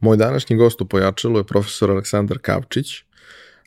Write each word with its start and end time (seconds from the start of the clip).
Moj 0.00 0.16
današnji 0.16 0.56
gost 0.56 0.80
u 0.80 0.88
Pojačalu 0.88 1.38
je 1.38 1.44
profesor 1.44 1.90
Aleksandar 1.90 2.38
Kavčić, 2.38 2.86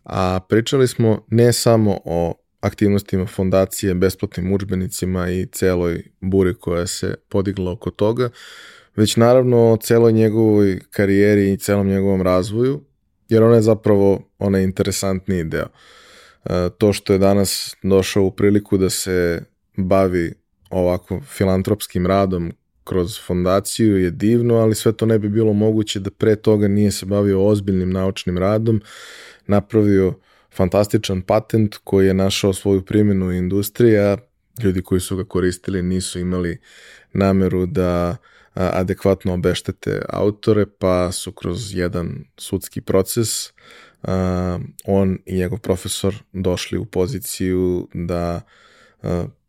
a 0.04 0.40
pričali 0.50 0.88
smo 0.88 1.26
ne 1.30 1.54
samo 1.54 2.00
o 2.06 2.34
aktivnostima 2.60 3.26
fondacije, 3.26 3.94
besplatnim 3.94 4.54
učbenicima 4.54 5.30
i 5.30 5.46
celoj 5.46 6.04
buri 6.22 6.54
koja 6.54 6.88
se 6.88 7.16
podigla 7.30 7.72
oko 7.72 7.92
toga, 7.92 8.30
već 8.96 9.16
naravno 9.16 9.72
o 9.72 9.78
celoj 9.78 10.12
njegovoj 10.12 10.80
karijeri 10.90 11.54
i 11.54 11.58
celom 11.58 11.88
njegovom 11.88 12.22
razvoju, 12.22 12.82
jer 13.30 13.44
ona 13.44 13.56
je 13.56 13.62
zapravo 13.62 14.30
onaj 14.40 14.64
interesantniji 14.64 15.44
deo. 15.44 15.68
E, 16.46 16.70
to 16.78 16.94
što 16.94 17.14
je 17.14 17.20
danas 17.20 17.76
došao 17.84 18.24
u 18.24 18.32
priliku 18.32 18.78
da 18.78 18.90
se 18.90 19.44
bavi 19.78 20.34
ovako 20.70 21.22
filantropskim 21.22 22.08
radom 22.08 22.54
kroz 22.84 23.20
fondaciju 23.26 23.98
je 23.98 24.12
divno, 24.12 24.56
ali 24.56 24.76
sve 24.76 24.92
to 24.94 25.06
ne 25.06 25.20
bi 25.20 25.30
bilo 25.30 25.54
moguće 25.54 26.00
da 26.00 26.12
pre 26.12 26.36
toga 26.36 26.68
nije 26.68 26.92
se 26.92 27.06
bavio 27.06 27.46
ozbiljnim 27.46 27.90
naučnim 27.90 28.38
radom, 28.38 28.82
napravio 29.48 30.14
fantastičan 30.56 31.22
patent 31.22 31.76
koji 31.84 32.08
je 32.08 32.14
našao 32.14 32.54
svoju 32.54 32.82
primjenu 32.82 33.28
u 33.28 33.32
industriji, 33.32 33.98
a 33.98 34.18
ljudi 34.64 34.82
koji 34.82 35.02
su 35.02 35.16
ga 35.16 35.24
koristili 35.24 35.82
nisu 35.82 36.20
imali 36.20 36.60
nameru 37.14 37.66
da 37.66 38.18
adekvatno 38.54 39.34
obeštete 39.34 40.02
autore, 40.10 40.66
pa 40.66 41.12
su 41.12 41.32
kroz 41.32 41.76
jedan 41.76 42.26
sudski 42.38 42.82
proces 42.82 43.30
on 44.86 45.18
i 45.26 45.36
njegov 45.38 45.60
profesor 45.60 46.16
došli 46.34 46.78
u 46.78 46.86
poziciju 46.86 47.88
da 47.94 48.42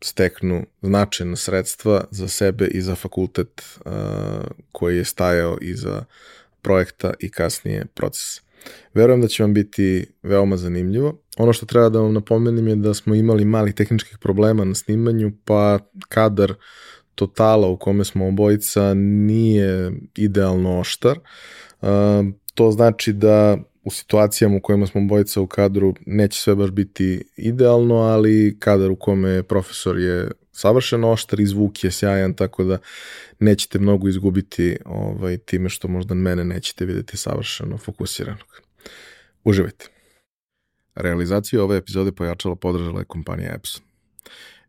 steknu 0.02 0.66
značajna 0.82 1.36
sredstva 1.36 2.04
za 2.10 2.28
sebe 2.28 2.66
i 2.66 2.80
za 2.80 2.94
fakultet 2.94 3.78
koji 4.72 4.96
je 4.96 5.04
stajao 5.04 5.58
iza 5.60 6.04
projekta 6.62 7.14
i 7.20 7.30
kasnije 7.30 7.86
procesa. 7.94 8.40
Verujem 8.94 9.20
da 9.20 9.28
će 9.28 9.42
vam 9.42 9.54
biti 9.54 10.06
veoma 10.22 10.56
zanimljivo. 10.56 11.18
Ono 11.36 11.52
što 11.52 11.66
treba 11.66 11.88
da 11.88 12.00
vam 12.00 12.14
napomenem 12.14 12.68
je 12.68 12.76
da 12.76 12.94
smo 12.94 13.14
imali 13.14 13.44
mali 13.44 13.74
tehničkih 13.74 14.18
problema 14.18 14.64
na 14.64 14.74
snimanju, 14.74 15.32
pa 15.44 15.78
kadar 16.08 16.54
totala 17.14 17.68
u 17.68 17.78
kome 17.78 18.04
smo 18.04 18.28
obojica 18.28 18.94
nije 18.94 19.92
idealno 20.16 20.80
oštar. 20.80 21.18
To 22.54 22.70
znači 22.70 23.12
da 23.12 23.58
u 23.84 23.90
situacijama 23.90 24.56
u 24.56 24.60
kojima 24.60 24.86
smo 24.86 25.00
obojica 25.00 25.40
u 25.40 25.46
kadru 25.46 25.94
neće 26.06 26.40
sve 26.40 26.54
baš 26.54 26.70
biti 26.70 27.24
idealno, 27.36 27.94
ali 27.94 28.56
kadar 28.58 28.90
u 28.90 28.96
kome 28.96 29.42
profesor 29.42 29.98
je 29.98 30.30
savršeno 30.52 31.10
oštar 31.10 31.40
i 31.40 31.46
zvuk 31.46 31.84
je 31.84 31.90
sjajan, 31.90 32.34
tako 32.34 32.64
da 32.64 32.78
nećete 33.38 33.78
mnogo 33.78 34.08
izgubiti 34.08 34.76
ovaj, 34.84 35.38
time 35.38 35.68
što 35.68 35.88
možda 35.88 36.14
mene 36.14 36.44
nećete 36.44 36.84
videti 36.84 37.16
savršeno 37.16 37.78
fokusiranog. 37.78 38.60
Uživajte. 39.44 39.86
Realizaciju 40.94 41.62
ove 41.62 41.76
epizode 41.76 42.12
pojačala 42.12 42.56
podržala 42.56 43.00
je 43.00 43.04
kompanija 43.04 43.54
Epson. 43.54 43.93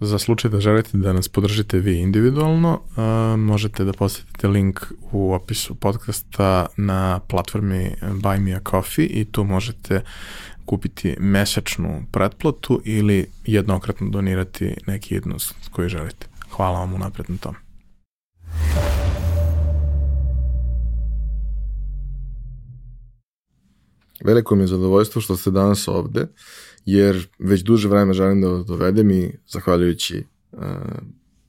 Za 0.00 0.18
slučaj 0.18 0.50
da 0.50 0.60
želite 0.60 0.98
da 0.98 1.12
nas 1.12 1.28
podržite 1.28 1.78
vi 1.78 1.98
individualno, 1.98 2.80
uh, 2.90 3.40
možete 3.40 3.84
da 3.84 3.92
posetite 3.92 4.48
link 4.48 4.80
u 5.12 5.32
opisu 5.32 5.74
podcasta 5.74 6.66
na 6.76 7.20
platformi 7.28 7.94
Buy 8.02 8.40
Me 8.40 8.54
A 8.54 8.60
Coffee 8.70 9.06
i 9.06 9.24
tu 9.24 9.44
možete 9.44 10.00
kupiti 10.64 11.16
mesečnu 11.20 12.02
pretplatu 12.12 12.80
ili 12.84 13.26
jednokratno 13.46 14.08
donirati 14.10 14.74
neki 14.86 15.14
jednost 15.14 15.54
koji 15.70 15.88
želite. 15.88 16.26
Hvala 16.50 16.78
vam 16.78 16.94
unapred 16.94 17.30
na 17.30 17.36
tom. 17.36 17.54
Veliko 24.24 24.54
mi 24.54 24.62
je 24.62 24.66
zadovoljstvo 24.66 25.20
što 25.20 25.36
ste 25.36 25.50
danas 25.50 25.88
ovde. 25.88 26.26
Jer 26.90 27.28
već 27.38 27.62
duže 27.62 27.88
vreme 27.88 28.12
želim 28.12 28.40
da 28.40 28.48
dovedem 28.48 29.10
i 29.10 29.32
zahvaljujući 29.48 30.24
uh, 30.52 30.60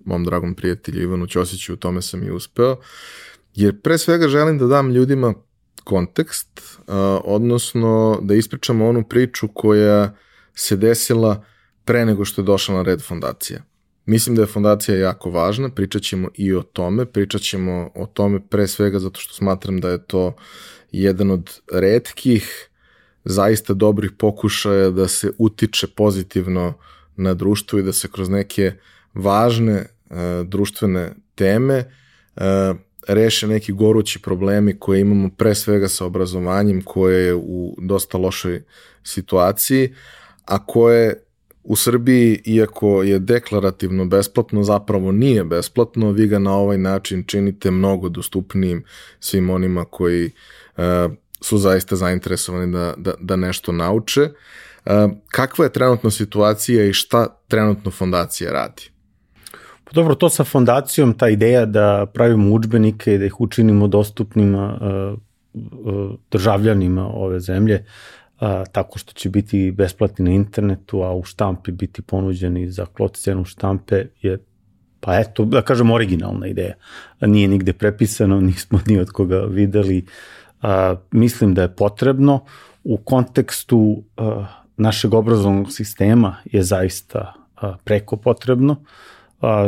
mom 0.06 0.24
dragom 0.24 0.56
prijatelju 0.56 1.02
Ivanu 1.02 1.28
Ćosiću 1.28 1.74
u 1.74 1.76
tome 1.76 2.02
sam 2.02 2.24
i 2.24 2.32
uspeo, 2.32 2.78
jer 3.56 3.82
pre 3.82 3.98
svega 3.98 4.28
želim 4.28 4.58
da 4.58 4.68
dam 4.68 4.92
ljudima 4.92 5.34
kontekst, 5.84 6.60
uh, 6.78 6.86
odnosno 7.24 8.20
da 8.22 8.34
ispričamo 8.34 8.88
onu 8.88 9.04
priču 9.04 9.48
koja 9.48 10.16
se 10.54 10.78
desila 10.78 11.46
pre 11.86 12.06
nego 12.06 12.26
što 12.26 12.42
je 12.42 12.46
došla 12.46 12.76
na 12.76 12.82
red 12.82 13.02
fondacija. 13.02 13.64
Mislim 14.06 14.36
da 14.36 14.42
je 14.42 14.48
fondacija 14.48 14.98
jako 14.98 15.30
važna, 15.30 15.70
pričat 15.70 16.02
ćemo 16.02 16.30
i 16.36 16.54
o 16.54 16.62
tome, 16.62 17.06
pričat 17.06 17.42
ćemo 17.42 17.92
o 17.96 18.06
tome 18.06 18.40
pre 18.50 18.68
svega 18.68 19.00
zato 19.00 19.20
što 19.20 19.34
smatram 19.34 19.80
da 19.80 19.90
je 19.90 20.06
to 20.06 20.36
jedan 20.92 21.31
od 21.31 21.60
redkih 21.74 22.69
zaista 23.25 23.74
dobrih 23.74 24.12
pokušaja 24.18 24.89
da 24.89 25.07
se 25.07 25.31
utiče 25.38 25.88
pozitivno 25.88 26.74
na 27.16 27.33
društvo 27.33 27.80
i 27.80 27.83
da 27.83 27.94
se 27.94 28.07
kroz 28.12 28.30
neke 28.30 28.74
važne 29.13 29.74
e, 29.74 29.86
društvene 30.44 31.13
teme 31.36 31.75
e, 31.75 32.74
reše 33.07 33.48
neki 33.48 33.71
gorući 33.71 34.19
problemi 34.19 34.80
koje 34.80 35.01
imamo 35.01 35.30
pre 35.38 35.56
svega 35.56 35.88
sa 35.88 36.06
obrazovanjem 36.06 36.81
koje 36.81 37.25
je 37.25 37.36
u 37.36 37.75
dosta 37.81 38.18
lošoj 38.18 38.63
situaciji, 39.04 39.94
a 40.45 40.65
koje 40.65 41.24
u 41.63 41.75
Srbiji, 41.75 42.42
iako 42.45 43.04
je 43.04 43.19
deklarativno 43.19 44.06
besplatno, 44.06 44.63
zapravo 44.63 45.12
nije 45.12 45.44
besplatno, 45.44 46.12
vi 46.12 46.27
ga 46.27 46.39
na 46.39 46.56
ovaj 46.56 46.77
način 46.77 47.24
činite 47.27 47.72
mnogo 47.72 48.10
dostupnijim 48.10 48.83
svim 49.19 49.50
onima 49.50 49.86
koji 49.86 50.31
e, 50.77 51.10
su 51.41 51.57
zaista 51.57 51.95
zainteresovani 51.95 52.71
da, 52.71 52.94
da, 52.97 53.13
da 53.19 53.36
nešto 53.36 53.71
nauče. 53.71 54.21
Uh, 54.21 54.94
kakva 55.27 55.65
je 55.65 55.71
trenutno 55.71 56.12
situacija 56.12 56.86
i 56.86 56.94
šta 56.94 57.27
trenutno 57.47 57.91
fondacija 57.91 58.51
radi? 58.51 58.89
Pa 59.83 59.91
dobro, 59.94 60.15
to 60.15 60.30
sa 60.30 60.44
fondacijom, 60.44 61.13
ta 61.13 61.30
ideja 61.30 61.65
da 61.65 62.06
pravimo 62.13 62.56
učbenike 62.56 63.13
i 63.13 63.18
da 63.18 63.25
ih 63.25 63.41
učinimo 63.41 63.88
dostupnima 63.88 64.80
uh, 64.81 65.19
uh, 65.53 66.15
državljanima 66.31 67.07
ove 67.07 67.39
zemlje, 67.39 67.86
a, 68.39 68.65
tako 68.71 69.00
što 69.00 69.13
će 69.13 69.30
biti 69.30 69.71
besplatni 69.71 70.25
na 70.25 70.31
internetu, 70.31 71.01
a 71.01 71.13
u 71.13 71.24
štampi 71.24 71.71
biti 71.71 72.01
ponuđeni 72.01 72.71
za 72.71 72.86
klot 72.86 73.15
cenu 73.15 73.45
štampe 73.45 74.06
je 74.21 74.38
pa 75.00 75.19
eto, 75.19 75.45
da 75.45 75.62
kažem, 75.62 75.91
originalna 75.91 76.47
ideja. 76.47 76.74
Nije 77.21 77.47
nigde 77.47 77.74
prepisano, 77.74 78.41
nismo 78.51 78.80
ni 78.88 79.00
od 79.00 79.12
koga 79.12 79.39
videli. 79.39 79.97
A, 80.00 80.07
mislim 81.12 81.54
da 81.54 81.62
je 81.62 81.76
potrebno 81.76 82.40
u 82.84 82.98
kontekstu 82.98 84.04
našeg 84.78 85.14
obrazovnog 85.14 85.72
sistema 85.72 86.36
je 86.46 86.64
zaista 86.64 87.34
preko 87.84 88.18
potrebno. 88.18 88.76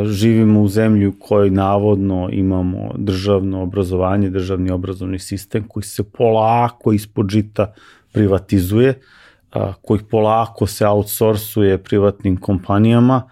Živimo 0.04 0.60
u 0.60 0.68
zemlji 0.68 1.06
u 1.06 1.14
kojoj 1.20 1.50
navodno 1.50 2.28
imamo 2.32 2.90
državno 2.96 3.62
obrazovanje, 3.62 4.30
državni 4.30 4.70
obrazovni 4.70 5.18
sistem 5.18 5.68
koji 5.68 5.82
se 5.82 6.02
polako 6.02 6.92
ispod 6.92 7.28
žita 7.30 7.72
privatizuje, 8.12 9.00
koji 9.82 10.00
polako 10.10 10.66
se 10.66 10.86
outsourcuje 10.86 11.78
privatnim 11.78 12.36
kompanijama, 12.36 13.22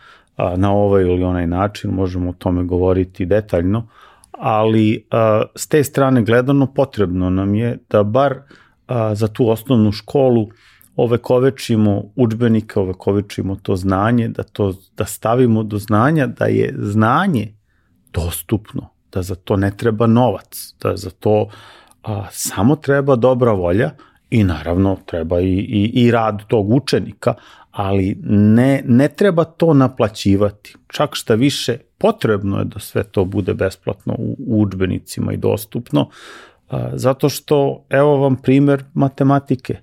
na 0.57 0.73
ovaj 0.73 1.03
ili 1.03 1.23
onaj 1.23 1.47
način, 1.47 1.91
možemo 1.91 2.31
o 2.31 2.35
tome 2.39 2.65
govoriti 2.65 3.27
detaljno, 3.27 3.87
ali 4.41 5.07
a, 5.11 5.43
s 5.55 5.69
te 5.69 5.85
strane 5.85 6.23
gledano 6.23 6.67
potrebno 6.67 7.31
nam 7.31 7.55
je 7.55 7.79
da 7.91 8.03
bar 8.03 8.39
a, 8.87 9.15
za 9.15 9.29
tu 9.29 9.49
osnovnu 9.51 9.93
školu 9.93 10.49
ovekovečimo 10.97 12.03
učbenike, 12.17 12.81
ovekovečimo 12.81 13.57
to 13.57 13.77
znanje, 13.77 14.29
da 14.29 14.43
to 14.43 14.75
da 14.97 15.05
stavimo 15.05 15.63
do 15.63 15.79
znanja 15.79 16.27
da 16.27 16.45
je 16.45 16.75
znanje 16.79 17.55
dostupno, 18.13 18.89
da 19.13 19.23
za 19.23 19.35
to 19.35 19.57
ne 19.57 19.77
treba 19.77 20.07
novac, 20.07 20.75
da 20.83 20.97
za 20.97 21.11
to 21.11 21.49
a, 22.03 22.27
samo 22.31 22.77
treba 22.77 23.17
dobra 23.17 23.53
volja 23.53 23.91
i 24.31 24.45
naravno 24.45 24.99
treba 25.07 25.41
i, 25.41 25.55
i, 25.55 25.91
i 25.95 26.11
rad 26.11 26.43
tog 26.49 26.71
učenika, 26.73 27.35
ali 27.71 28.19
ne, 28.25 28.83
ne 28.87 29.09
treba 29.09 29.45
to 29.45 29.75
naplaćivati. 29.75 30.75
Čak 30.87 31.15
šta 31.15 31.35
više, 31.35 31.79
potrebno 31.99 32.59
je 32.59 32.65
da 32.65 32.79
sve 32.79 33.05
to 33.05 33.25
bude 33.25 33.55
besplatno 33.55 34.15
u, 34.19 34.37
u 34.47 34.63
učbenicima 34.63 35.33
i 35.33 35.37
dostupno, 35.37 36.09
a, 36.69 36.91
zato 36.95 37.29
što, 37.29 37.85
evo 37.91 38.17
vam 38.17 38.37
primer 38.37 38.85
matematike 38.95 39.79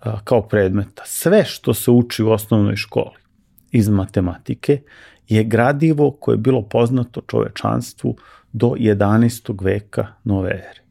a, 0.00 0.20
kao 0.24 0.42
predmeta. 0.42 1.02
Sve 1.06 1.44
što 1.44 1.74
se 1.74 1.90
uči 1.90 2.22
u 2.22 2.30
osnovnoj 2.30 2.76
školi 2.76 3.16
iz 3.70 3.88
matematike 3.88 4.80
je 5.28 5.44
gradivo 5.44 6.10
koje 6.10 6.34
je 6.34 6.38
bilo 6.38 6.62
poznato 6.62 7.20
čovečanstvu 7.26 8.16
do 8.52 8.66
11. 8.66 9.64
veka 9.64 10.06
nove 10.24 10.50
ere. 10.50 10.82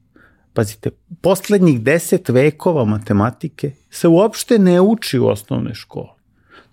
Pazite, 0.54 0.90
poslednjih 1.22 1.82
deset 1.82 2.30
vekova 2.30 2.86
matematike 2.86 3.72
se 3.90 4.08
uopšte 4.08 4.60
ne 4.60 4.82
uči 4.82 5.20
u 5.20 5.28
osnovnoj 5.28 5.74
školi. 5.74 6.17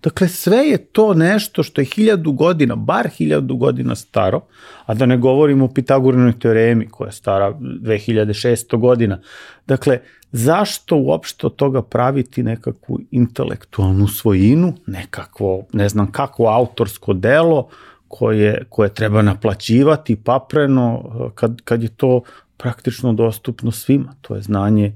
Dakle, 0.05 0.29
sve 0.29 0.56
je 0.56 0.79
to 0.79 1.15
nešto 1.15 1.62
što 1.62 1.81
je 1.81 1.85
hiljadu 1.85 2.33
godina, 2.33 2.77
bar 2.77 3.09
hiljadu 3.09 3.56
godina 3.56 3.95
staro, 3.95 4.41
a 4.87 4.95
da 4.95 5.06
ne 5.06 5.17
govorimo 5.17 5.65
o 5.65 5.69
Pitagorinoj 5.69 6.39
teoremi 6.39 6.89
koja 6.89 7.09
je 7.09 7.12
stara 7.12 7.53
2600 7.61 8.79
godina. 8.79 9.21
Dakle, 9.67 9.99
zašto 10.33 10.97
uopšte 10.97 11.47
od 11.47 11.56
toga 11.56 11.83
praviti 11.83 12.43
nekakvu 12.43 13.01
intelektualnu 13.11 14.09
svojinu, 14.09 14.75
nekakvo, 14.87 15.65
ne 15.73 15.89
znam 15.89 16.12
kakvo 16.12 16.49
autorsko 16.49 17.12
delo 17.12 17.69
koje, 18.09 18.65
koje 18.69 18.95
treba 18.95 19.23
naplaćivati 19.23 20.17
papreno 20.17 21.03
kad, 21.35 21.62
kad 21.65 21.83
je 21.83 21.89
to 21.89 22.23
praktično 22.56 23.12
dostupno 23.12 23.71
svima. 23.71 24.15
To 24.21 24.35
je 24.35 24.43
znanje 24.43 24.93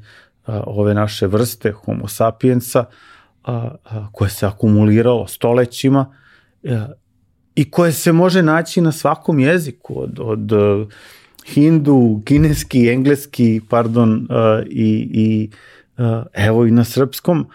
a, 0.46 0.62
ove 0.66 0.94
naše 0.94 1.26
vrste 1.26 1.72
homo 1.72 2.08
sapiensa 2.08 2.84
a, 3.48 3.68
a, 3.84 4.08
koje 4.12 4.30
se 4.30 4.46
akumuliralo 4.46 5.26
stolećima 5.26 6.14
a, 6.64 6.86
i 7.54 7.70
koje 7.70 7.92
se 7.92 8.12
može 8.12 8.42
naći 8.42 8.80
na 8.80 8.92
svakom 8.92 9.40
jeziku 9.40 10.02
od, 10.02 10.20
od 10.20 10.52
hindu, 11.46 12.22
kineski, 12.24 12.88
engleski, 12.88 13.60
pardon, 13.68 14.26
a, 14.30 14.62
i, 14.70 15.08
i 15.12 15.50
a, 15.98 16.24
evo 16.32 16.66
i 16.66 16.70
na 16.70 16.84
srpskom, 16.84 17.46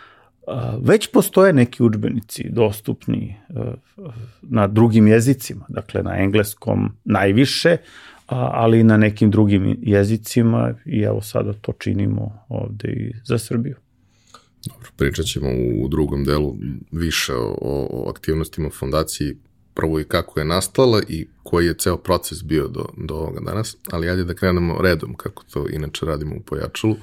a, 0.48 0.78
već 0.82 1.12
postoje 1.12 1.54
neki 1.54 1.84
učbenici 1.84 2.50
dostupni 2.50 3.36
a, 3.50 3.74
na 4.42 4.68
drugim 4.68 5.08
jezicima, 5.08 5.66
dakle 5.70 6.04
na 6.04 6.18
engleskom 6.18 6.92
najviše, 7.06 7.78
ali 8.28 8.80
i 8.80 8.84
na 8.84 8.98
nekim 8.98 9.32
drugim 9.32 9.78
jezicima 9.82 10.74
i 10.86 11.02
evo 11.02 11.22
sada 11.22 11.54
to 11.54 11.74
činimo 11.80 12.46
ovde 12.50 12.90
i 12.90 13.14
za 13.26 13.38
Srbiju. 13.38 13.76
Dobro, 14.66 14.90
pričat 14.98 15.26
ćemo 15.26 15.50
u 15.84 15.88
drugom 15.88 16.24
delu 16.24 16.56
više 16.92 17.34
o, 17.36 17.56
o 17.92 18.10
aktivnostima 18.10 18.70
fondacije, 18.70 19.36
prvo 19.74 20.00
i 20.00 20.04
kako 20.04 20.40
je 20.40 20.46
nastala 20.46 21.02
i 21.08 21.28
koji 21.44 21.66
je 21.66 21.74
ceo 21.74 21.98
proces 21.98 22.44
bio 22.44 22.68
do, 22.68 22.86
do 22.98 23.16
ovoga 23.16 23.40
danas, 23.46 23.78
ali 23.92 24.10
ajde 24.10 24.24
da 24.24 24.34
krenemo 24.34 24.82
redom, 24.82 25.14
kako 25.16 25.44
to 25.44 25.68
inače 25.70 26.06
radimo 26.06 26.36
u 26.36 26.40
Pojačalu. 26.40 26.96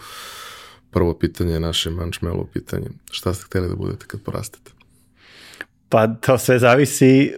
Prvo 0.91 1.15
pitanje 1.15 1.53
je 1.53 1.61
naše 1.61 1.91
mančmelo 1.91 2.49
pitanje. 2.53 2.87
Šta 3.11 3.35
ste 3.35 3.45
hteli 3.45 3.69
da 3.69 3.75
budete 3.75 4.07
kad 4.07 4.23
porastete? 4.23 4.71
Pa 5.89 6.07
to 6.07 6.39
sve 6.39 6.59
zavisi 6.59 7.33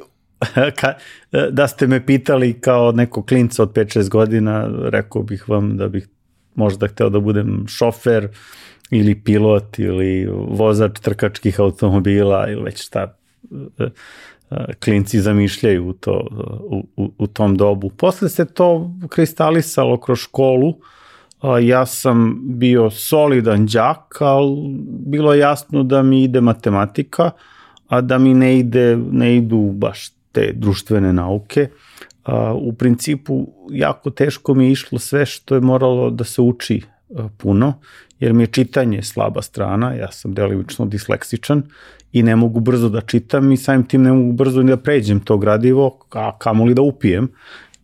da 1.50 1.68
ste 1.68 1.86
me 1.86 2.06
pitali 2.06 2.60
kao 2.60 2.92
neko 2.92 3.22
klinca 3.22 3.62
od 3.62 3.72
5-6 3.72 4.08
godina, 4.08 4.70
rekao 4.82 5.22
bih 5.22 5.48
vam 5.48 5.76
da 5.76 5.88
bih 5.88 6.08
možda 6.54 6.88
hteo 6.88 7.10
da 7.10 7.20
budem 7.20 7.64
šofer 7.68 8.28
ili 8.92 9.14
pilot 9.14 9.78
ili 9.78 10.28
vozač 10.48 11.00
trkačkih 11.00 11.60
automobila 11.60 12.48
ili 12.48 12.62
već 12.62 12.84
šta 12.84 13.14
e, 13.78 13.84
e, 14.50 14.74
klinci 14.84 15.20
zamišljaju 15.20 15.88
u, 15.88 15.92
to, 15.92 16.26
u, 16.96 17.10
u, 17.18 17.26
tom 17.26 17.56
dobu. 17.56 17.90
Posle 17.90 18.28
se 18.28 18.44
to 18.44 18.90
kristalisalo 19.08 20.00
kroz 20.00 20.18
školu, 20.18 20.74
ja 21.62 21.86
sam 21.86 22.40
bio 22.42 22.90
solidan 22.90 23.66
đak, 23.66 24.16
ali 24.20 24.56
bilo 25.06 25.32
je 25.32 25.40
jasno 25.40 25.82
da 25.82 26.02
mi 26.02 26.22
ide 26.24 26.40
matematika, 26.40 27.30
a 27.88 28.00
da 28.00 28.18
mi 28.18 28.34
ne 28.34 28.58
ide 28.58 28.96
ne 28.96 29.36
idu 29.36 29.70
baš 29.74 30.10
te 30.32 30.52
društvene 30.54 31.12
nauke. 31.12 31.68
U 32.54 32.72
principu 32.72 33.48
jako 33.70 34.10
teško 34.10 34.54
mi 34.54 34.64
je 34.64 34.72
išlo 34.72 34.98
sve 34.98 35.26
što 35.26 35.54
je 35.54 35.60
moralo 35.60 36.10
da 36.10 36.24
se 36.24 36.42
uči 36.42 36.82
puno, 37.36 37.74
jer 38.22 38.32
mi 38.32 38.42
je 38.42 38.46
čitanje 38.46 39.02
slaba 39.02 39.42
strana, 39.42 39.94
ja 39.94 40.12
sam 40.12 40.34
delimično 40.34 40.86
disleksičan 40.86 41.62
i 42.12 42.22
ne 42.22 42.36
mogu 42.36 42.60
brzo 42.60 42.88
da 42.88 43.00
čitam 43.00 43.52
i 43.52 43.56
samim 43.56 43.84
tim 43.84 44.02
ne 44.02 44.12
mogu 44.12 44.32
brzo 44.32 44.62
ni 44.62 44.70
da 44.70 44.76
pređem 44.76 45.20
to 45.20 45.38
gradivo, 45.38 45.98
a 46.10 46.38
kamoli 46.38 46.74
da 46.74 46.82
upijem. 46.82 47.28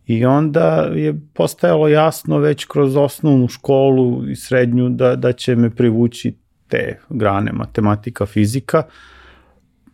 I 0.05 0.25
onda 0.25 0.89
je 0.95 1.19
postajalo 1.33 1.87
jasno 1.87 2.37
već 2.37 2.65
kroz 2.65 2.95
osnovnu 2.95 3.47
školu 3.47 4.29
i 4.29 4.35
srednju 4.35 4.89
da, 4.89 5.15
da 5.15 5.31
će 5.31 5.55
me 5.55 5.69
privući 5.69 6.35
te 6.67 6.99
grane 7.09 7.51
matematika, 7.51 8.25
fizika, 8.25 8.83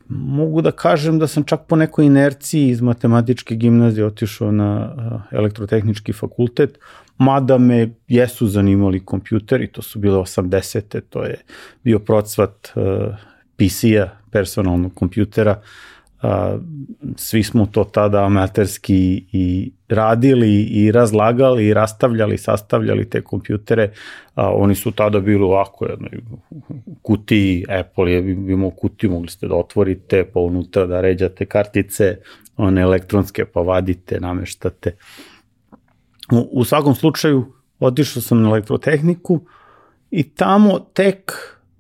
mogu 0.10 0.62
da 0.62 0.72
kažem 0.72 1.20
da 1.20 1.28
sam 1.28 1.44
čak 1.44 1.66
po 1.68 1.76
nekoj 1.76 2.06
inerciji 2.06 2.70
iz 2.70 2.82
matematičke 2.82 3.56
gimnazije 3.56 4.06
otišao 4.06 4.52
na 4.52 4.96
elektrotehnički 5.32 6.14
fakultet, 6.14 6.80
mada 7.18 7.58
me 7.58 7.90
jesu 8.08 8.48
zanimali 8.48 9.06
kompjuteri, 9.06 9.68
to 9.68 9.82
su 9.82 10.00
bile 10.00 10.18
80. 10.18 11.02
to 11.10 11.24
je 11.24 11.38
bio 11.84 12.00
procvat 12.00 12.72
PC-a, 13.58 14.10
personalnog 14.32 14.94
kompjutera, 14.94 15.62
a, 16.22 16.58
svi 17.16 17.44
smo 17.44 17.66
to 17.66 17.84
tada 17.84 18.26
amaterski 18.26 19.26
i 19.32 19.72
radili 19.90 20.64
i 20.64 20.92
razlagali 20.92 21.68
i 21.68 21.74
rastavljali, 21.74 22.38
sastavljali 22.38 23.10
te 23.10 23.22
kompjutere. 23.22 23.92
A, 24.36 24.50
oni 24.54 24.76
su 24.76 24.92
tada 24.92 25.20
bili 25.20 25.44
ovako 25.44 25.86
jednoj 25.86 26.12
kutiji, 27.02 27.66
Apple 27.70 28.12
je 28.12 28.32
imao 28.32 28.70
kutiju, 28.70 29.12
mogli 29.12 29.30
ste 29.30 29.48
da 29.48 29.56
otvorite, 29.56 30.24
pa 30.34 30.40
unutra 30.40 30.86
da 30.86 31.02
ređate 31.02 31.46
kartice, 31.46 32.18
one 32.58 32.82
elektronske, 32.82 33.46
pa 33.46 33.62
vadite, 33.62 34.20
nameštate. 34.20 34.96
U, 36.32 36.50
u 36.52 36.64
svakom 36.64 36.96
slučaju, 36.96 37.46
otišao 37.80 38.22
sam 38.22 38.42
na 38.42 38.50
elektrotehniku 38.50 39.42
i 40.12 40.24
tamo 40.24 40.80
tek 40.80 41.32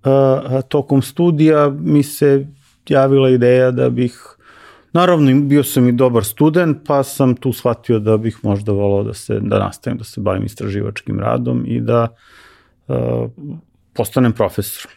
uh, 0.05 0.61
tokom 0.69 1.01
studija 1.01 1.69
mi 1.79 2.03
se 2.03 2.47
javila 2.89 3.29
ideja 3.29 3.71
da 3.71 3.89
bih 3.89 4.35
Naravno, 4.95 5.41
bio 5.41 5.63
sam 5.63 5.89
i 5.89 5.91
dobar 5.91 6.23
student, 6.23 6.77
pa 6.87 7.03
sam 7.03 7.35
tu 7.35 7.51
shvatio 7.53 7.99
da 7.99 8.17
bih 8.17 8.37
možda 8.43 8.71
volao 8.71 9.03
da 9.03 9.13
se 9.13 9.39
da 9.39 9.59
nastavim 9.59 9.97
da 9.97 10.03
se 10.03 10.21
bavim 10.21 10.45
istraživačkim 10.45 11.19
radom 11.19 11.63
i 11.67 11.79
da 11.81 12.07
uh, 12.87 12.95
postanem 13.93 14.31
profesor. 14.31 14.91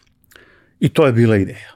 I 0.81 0.89
to 0.89 1.07
je 1.07 1.13
bila 1.13 1.37
ideja. 1.37 1.73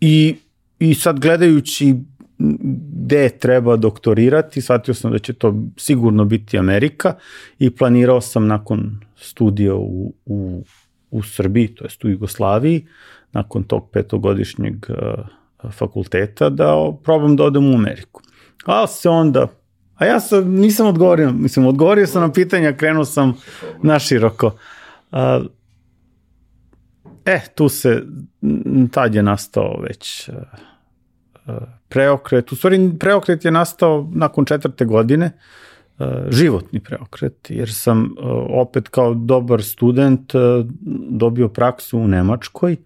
I, 0.00 0.36
i 0.78 0.94
sad 0.94 1.20
gledajući 1.20 1.94
gde 2.38 3.28
treba 3.28 3.76
doktorirati, 3.76 4.60
shvatio 4.60 4.94
sam 4.94 5.12
da 5.12 5.18
će 5.18 5.32
to 5.32 5.54
sigurno 5.76 6.24
biti 6.24 6.58
Amerika 6.58 7.14
i 7.58 7.70
planirao 7.70 8.20
sam 8.20 8.46
nakon 8.46 9.00
studija 9.16 9.74
u, 9.74 10.12
u 10.26 10.62
u 11.10 11.22
Srbiji, 11.22 11.74
to 11.74 11.84
jest 11.84 12.04
u 12.04 12.08
Jugoslaviji, 12.08 12.86
nakon 13.32 13.64
tog 13.64 13.90
petogodišnjeg 13.92 14.86
uh, 14.88 15.72
fakulteta, 15.72 16.50
da 16.50 16.92
probam 17.04 17.36
da 17.36 17.44
odem 17.44 17.72
u 17.72 17.74
Ameriku. 17.74 18.22
A 18.64 18.86
se 18.86 19.08
onda, 19.08 19.46
a 19.94 20.06
ja 20.06 20.20
sam, 20.20 20.50
nisam 20.50 20.86
odgovorio, 20.86 21.32
mislim, 21.32 21.66
odgovorio 21.66 22.06
sam 22.06 22.22
na 22.22 22.32
pitanja, 22.32 22.72
krenuo 22.72 23.04
sam 23.04 23.34
na 23.82 23.98
široko. 23.98 24.46
Uh, 25.12 25.46
e, 27.24 27.40
tu 27.54 27.68
se, 27.68 28.02
tad 28.90 29.14
je 29.14 29.22
nastao 29.22 29.80
već 29.80 30.28
uh, 30.28 30.34
preokret, 31.88 32.52
u 32.52 32.56
stvari 32.56 32.90
preokret 33.00 33.44
je 33.44 33.50
nastao 33.50 34.10
nakon 34.12 34.44
četvrte 34.44 34.84
godine, 34.84 35.30
životni 36.30 36.80
preokret, 36.80 37.50
jer 37.50 37.72
sam 37.72 38.14
opet 38.50 38.88
kao 38.88 39.14
dobar 39.14 39.62
student 39.62 40.32
dobio 41.10 41.48
praksu 41.48 41.98
u 41.98 42.08
Nemačkoj, 42.08 42.76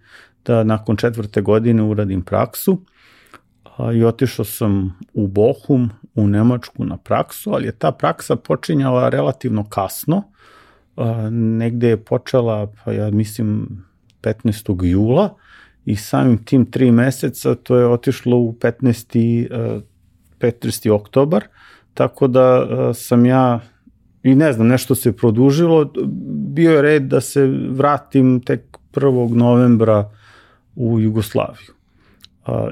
da 0.45 0.63
nakon 0.63 0.95
četvrte 0.95 1.41
godine 1.41 1.83
uradim 1.83 2.21
praksu 2.21 2.81
i 3.93 4.03
otišao 4.03 4.45
sam 4.45 4.99
u 5.13 5.27
Bohum, 5.27 5.89
u 6.15 6.27
Nemačku 6.27 6.85
na 6.85 6.97
praksu, 6.97 7.53
ali 7.53 7.65
je 7.65 7.71
ta 7.71 7.91
praksa 7.91 8.35
počinjala 8.35 9.09
relativno 9.09 9.69
kasno, 9.69 10.23
negde 11.31 11.87
je 11.87 12.03
počela, 12.03 12.71
pa 12.83 12.91
ja 12.91 13.11
mislim, 13.11 13.67
15. 14.21 14.83
jula, 14.85 15.35
i 15.85 15.95
samim 15.95 16.43
tim 16.43 16.65
tri 16.71 16.91
meseca 16.91 17.55
to 17.55 17.77
je 17.77 17.87
otišlo 17.87 18.37
u 18.37 18.53
15. 18.53 19.81
15. 20.39 20.91
oktobar, 20.91 21.43
tako 21.93 22.27
da 22.27 22.67
sam 22.93 23.25
ja 23.25 23.59
i 24.23 24.35
ne 24.35 24.53
znam, 24.53 24.67
nešto 24.67 24.95
se 24.95 25.17
produžilo, 25.17 25.93
bio 26.53 26.71
je 26.71 26.81
red 26.81 27.03
da 27.03 27.21
se 27.21 27.47
vratim 27.69 28.39
tek 28.39 28.61
1. 28.93 29.35
novembra 29.35 30.09
u 30.75 30.99
Jugoslaviju. 30.99 31.73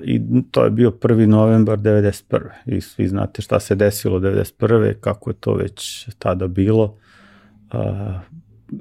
I 0.03 0.21
to 0.51 0.63
je 0.63 0.69
bio 0.69 0.91
1. 0.91 1.25
novembar 1.25 1.79
91. 1.79 2.39
I 2.65 2.81
svi 2.81 3.07
znate 3.07 3.41
šta 3.41 3.59
se 3.59 3.75
desilo 3.75 4.19
91. 4.19 4.93
kako 5.01 5.29
je 5.29 5.33
to 5.33 5.53
već 5.53 6.09
tada 6.19 6.47
bilo. 6.47 6.95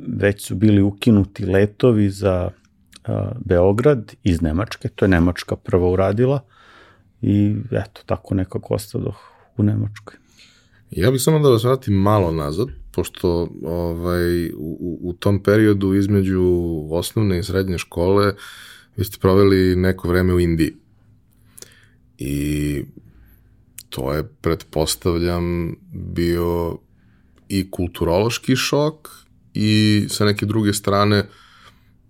Već 0.07 0.47
su 0.47 0.55
bili 0.55 0.83
ukinuti 0.83 1.47
letovi 1.47 2.11
za 2.11 2.51
Beograd 3.45 4.15
iz 4.23 4.41
Nemačke, 4.41 4.89
to 4.89 5.05
je 5.05 5.09
Nemačka 5.09 5.57
prvo 5.57 5.93
uradila 5.93 6.41
i 7.23 7.57
eto, 7.71 8.03
tako 8.07 8.35
nekako 8.35 8.75
ostao 8.75 9.13
u 9.57 9.63
Nemačkoj. 9.63 10.17
Ja 10.91 11.11
bih 11.11 11.23
samo 11.23 11.39
da 11.39 11.49
vas 11.49 11.65
vratim 11.65 11.95
malo 11.95 12.33
nazad, 12.33 12.69
pošto 12.93 13.49
ovaj, 13.63 14.51
u, 14.51 14.99
u 15.03 15.13
tom 15.13 15.43
periodu 15.43 15.95
između 15.95 16.43
osnovne 16.91 17.39
i 17.39 17.43
srednje 17.43 17.79
škole 17.79 18.33
vi 18.97 19.05
ste 19.05 19.19
proveli 19.21 19.77
neko 19.77 20.09
vreme 20.09 20.35
u 20.35 20.41
Indiji. 20.41 20.75
I 22.19 22.85
to 23.89 24.13
je, 24.13 24.29
pretpostavljam, 24.41 25.77
bio 25.93 26.79
i 27.49 27.71
kulturološki 27.71 28.57
šok 28.57 29.09
i 29.55 30.07
sa 30.09 30.25
neke 30.25 30.47
druge 30.47 30.73
strane 30.73 31.19
uh, 31.19 31.27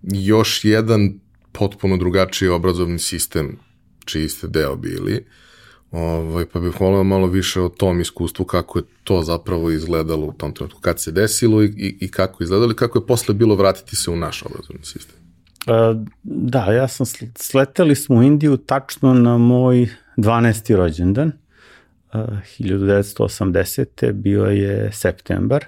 još 0.02 0.64
jedan 0.64 1.20
potpuno 1.52 1.96
drugačiji 1.96 2.48
obrazovni 2.48 2.98
sistem 2.98 3.58
čiji 4.04 4.28
ste 4.28 4.48
deo 4.48 4.76
bili. 4.76 5.26
Ovaj, 5.90 6.46
pa 6.46 6.60
bih 6.60 6.80
volio 6.80 7.02
malo 7.02 7.26
više 7.26 7.60
o 7.60 7.68
tom 7.68 8.00
iskustvu, 8.00 8.44
kako 8.44 8.78
je 8.78 8.84
to 9.04 9.22
zapravo 9.22 9.70
izgledalo 9.70 10.26
u 10.26 10.32
tom 10.32 10.54
trenutku, 10.54 10.80
kad 10.80 11.00
se 11.00 11.12
desilo 11.12 11.62
i, 11.62 11.66
i, 11.66 11.96
i 12.00 12.10
kako 12.10 12.42
je 12.42 12.44
izgledalo 12.44 12.72
i 12.72 12.76
kako 12.76 12.98
je 12.98 13.06
posle 13.06 13.34
bilo 13.34 13.54
vratiti 13.54 13.96
se 13.96 14.10
u 14.10 14.16
naš 14.16 14.42
obrazovni 14.42 14.84
sistem. 14.84 15.16
Uh, 15.66 16.06
da, 16.22 16.72
ja 16.72 16.88
sam 16.88 17.06
sleteli 17.36 17.94
smo 17.94 18.16
u 18.16 18.22
Indiju 18.22 18.56
tačno 18.56 19.14
na 19.14 19.38
moj 19.38 19.88
12. 20.16 20.76
rođendan, 20.76 21.32
uh, 22.12 22.20
1980. 22.58 24.12
bio 24.12 24.44
je 24.44 24.92
septembar 24.92 25.64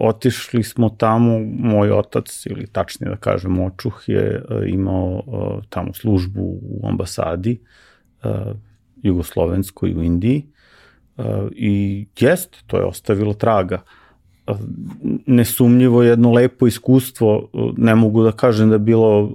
otišli 0.00 0.62
smo 0.62 0.88
tamo, 0.88 1.38
moj 1.58 1.90
otac, 1.90 2.46
ili 2.46 2.66
tačnije 2.66 3.10
da 3.10 3.16
kažem 3.16 3.60
očuh, 3.60 4.02
je 4.06 4.44
imao 4.66 5.22
tamo 5.68 5.92
službu 5.94 6.40
u 6.62 6.86
ambasadi 6.88 7.60
jugoslovenskoj 9.02 9.94
u 9.94 10.02
Indiji 10.02 10.46
i 11.50 12.06
jest, 12.20 12.56
to 12.66 12.76
je 12.76 12.84
ostavilo 12.84 13.34
traga. 13.34 13.82
Nesumnjivo 15.26 16.02
jedno 16.02 16.32
lepo 16.32 16.66
iskustvo, 16.66 17.48
ne 17.76 17.94
mogu 17.94 18.22
da 18.22 18.32
kažem 18.32 18.68
da 18.68 18.74
je 18.74 18.78
bilo 18.78 19.32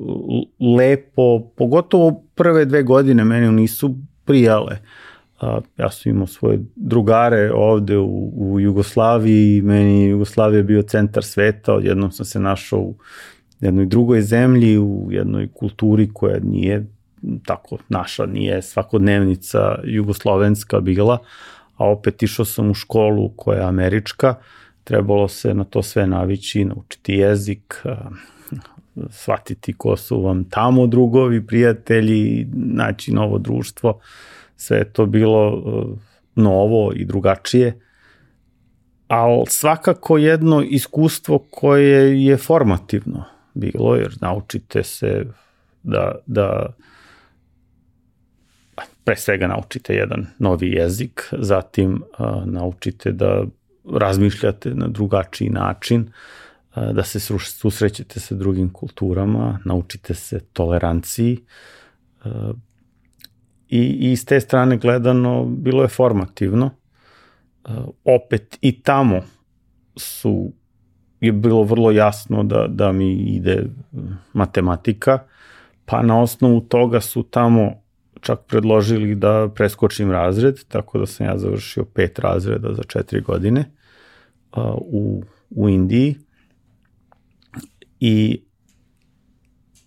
lepo, 0.78 1.40
pogotovo 1.56 2.24
prve 2.36 2.66
dve 2.66 2.84
godine 2.84 3.24
meni 3.24 3.52
nisu 3.52 3.96
prijale. 4.26 4.72
Uh, 4.72 5.07
a, 5.42 5.60
ja 5.78 5.90
sam 5.90 6.12
imao 6.12 6.28
svoje 6.28 6.60
drugare 6.76 7.52
ovde 7.54 7.98
u, 7.98 8.34
u 8.36 8.60
Jugoslaviji 8.60 9.62
meni 9.62 10.06
Jugoslavija 10.06 10.64
bio 10.64 10.82
centar 10.82 11.24
sveta, 11.24 11.74
odjednom 11.74 12.12
sam 12.12 12.26
se 12.26 12.40
našao 12.40 12.80
u 12.80 12.96
jednoj 13.60 13.86
drugoj 13.86 14.22
zemlji, 14.22 14.78
u 14.78 15.08
jednoj 15.12 15.48
kulturi 15.54 16.10
koja 16.14 16.40
nije 16.40 16.86
tako 17.46 17.78
naša, 17.90 18.26
nije 18.26 18.62
svakodnevnica 18.62 19.80
jugoslovenska 19.84 20.80
bila, 20.80 21.18
a 21.76 21.86
opet 21.90 22.24
išao 22.24 22.46
sam 22.46 22.72
u 22.72 22.74
školu 22.74 23.30
koja 23.36 23.60
je 23.60 23.68
američka, 23.68 24.36
trebalo 24.84 25.28
se 25.28 25.54
na 25.54 25.64
to 25.64 25.84
sve 25.84 26.08
navići, 26.08 26.66
naučiti 26.66 27.14
jezik, 27.14 27.84
shvatiti 29.10 29.74
ko 29.74 29.98
su 29.98 30.22
vam 30.22 30.44
tamo 30.44 30.88
drugovi, 30.88 31.48
prijatelji, 31.48 32.48
naći 32.54 33.14
novo 33.14 33.38
društvo 33.38 34.00
sve 34.58 34.78
je 34.78 34.94
to 34.94 35.06
bilo 35.06 35.56
uh, 35.56 35.98
novo 36.36 36.92
i 36.96 37.06
drugačije, 37.06 37.80
ali 39.08 39.46
svakako 39.48 40.18
jedno 40.18 40.62
iskustvo 40.62 41.40
koje 41.52 42.26
je 42.26 42.38
formativno 42.38 43.24
bilo, 43.54 43.96
jer 43.96 44.18
naučite 44.22 44.84
se 44.84 45.26
da, 45.84 46.16
da 46.26 46.76
pre 49.04 49.16
svega 49.16 49.48
naučite 49.48 49.94
jedan 49.94 50.26
novi 50.40 50.72
jezik, 50.72 51.22
zatim 51.32 52.04
uh, 52.20 52.46
naučite 52.46 53.12
da 53.12 53.44
razmišljate 53.94 54.76
na 54.76 54.88
drugačiji 54.88 55.50
način, 55.50 56.02
uh, 56.76 56.92
da 56.92 57.04
se 57.04 57.20
susrećete 57.40 58.20
sa 58.20 58.36
drugim 58.36 58.70
kulturama, 58.70 59.60
naučite 59.66 60.14
se 60.14 60.40
toleranciji, 60.54 61.40
uh, 62.26 62.32
i, 63.70 64.12
i 64.12 64.16
s 64.16 64.26
te 64.26 64.40
strane 64.40 64.78
gledano 64.78 65.46
bilo 65.46 65.82
je 65.82 65.88
formativno. 65.88 66.70
Uh, 67.70 67.74
opet 68.04 68.58
i 68.62 68.82
tamo 68.82 69.22
su 69.96 70.52
je 71.20 71.32
bilo 71.32 71.64
vrlo 71.64 71.92
jasno 71.92 72.44
da, 72.44 72.68
da 72.70 72.92
mi 72.92 73.14
ide 73.14 73.66
matematika, 74.34 75.20
pa 75.86 76.02
na 76.02 76.22
osnovu 76.22 76.62
toga 76.62 77.02
su 77.02 77.24
tamo 77.24 77.72
čak 78.22 78.40
predložili 78.48 79.16
da 79.16 79.50
preskočim 79.56 80.12
razred, 80.12 80.64
tako 80.68 81.00
da 81.00 81.06
sam 81.06 81.26
ja 81.26 81.38
završio 81.38 81.86
pet 81.86 82.20
razreda 82.20 82.74
za 82.74 82.84
četiri 82.84 83.22
godine 83.22 83.72
uh, 84.58 84.64
u, 84.76 85.24
u 85.50 85.70
Indiji 85.70 86.16
i 88.00 88.42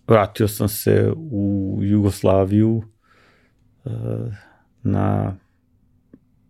vratio 0.07 0.47
sam 0.47 0.67
se 0.67 1.11
u 1.15 1.77
Jugoslaviju 1.81 2.83
na, 4.83 5.35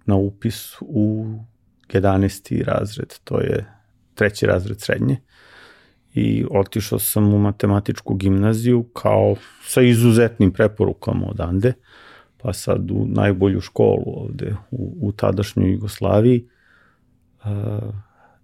na 0.05 0.15
upis 0.15 0.77
u 0.81 1.35
11. 1.89 2.63
razred, 2.63 3.19
to 3.23 3.39
je 3.39 3.65
treći 4.15 4.45
razred 4.45 4.81
srednje 4.81 5.21
i 6.13 6.45
otišao 6.51 6.99
sam 6.99 7.33
u 7.33 7.39
matematičku 7.39 8.15
gimnaziju 8.15 8.83
kao 8.83 9.35
sa 9.63 9.81
izuzetnim 9.81 10.51
preporukama 10.51 11.27
odande, 11.27 11.73
pa 12.37 12.53
sad 12.53 12.91
u 12.91 13.05
najbolju 13.07 13.61
školu 13.61 14.03
ovde 14.05 14.55
u, 14.71 14.97
u 15.01 15.11
tadašnjoj 15.11 15.71
Jugoslaviji. 15.71 16.47
Uh, 17.43 17.49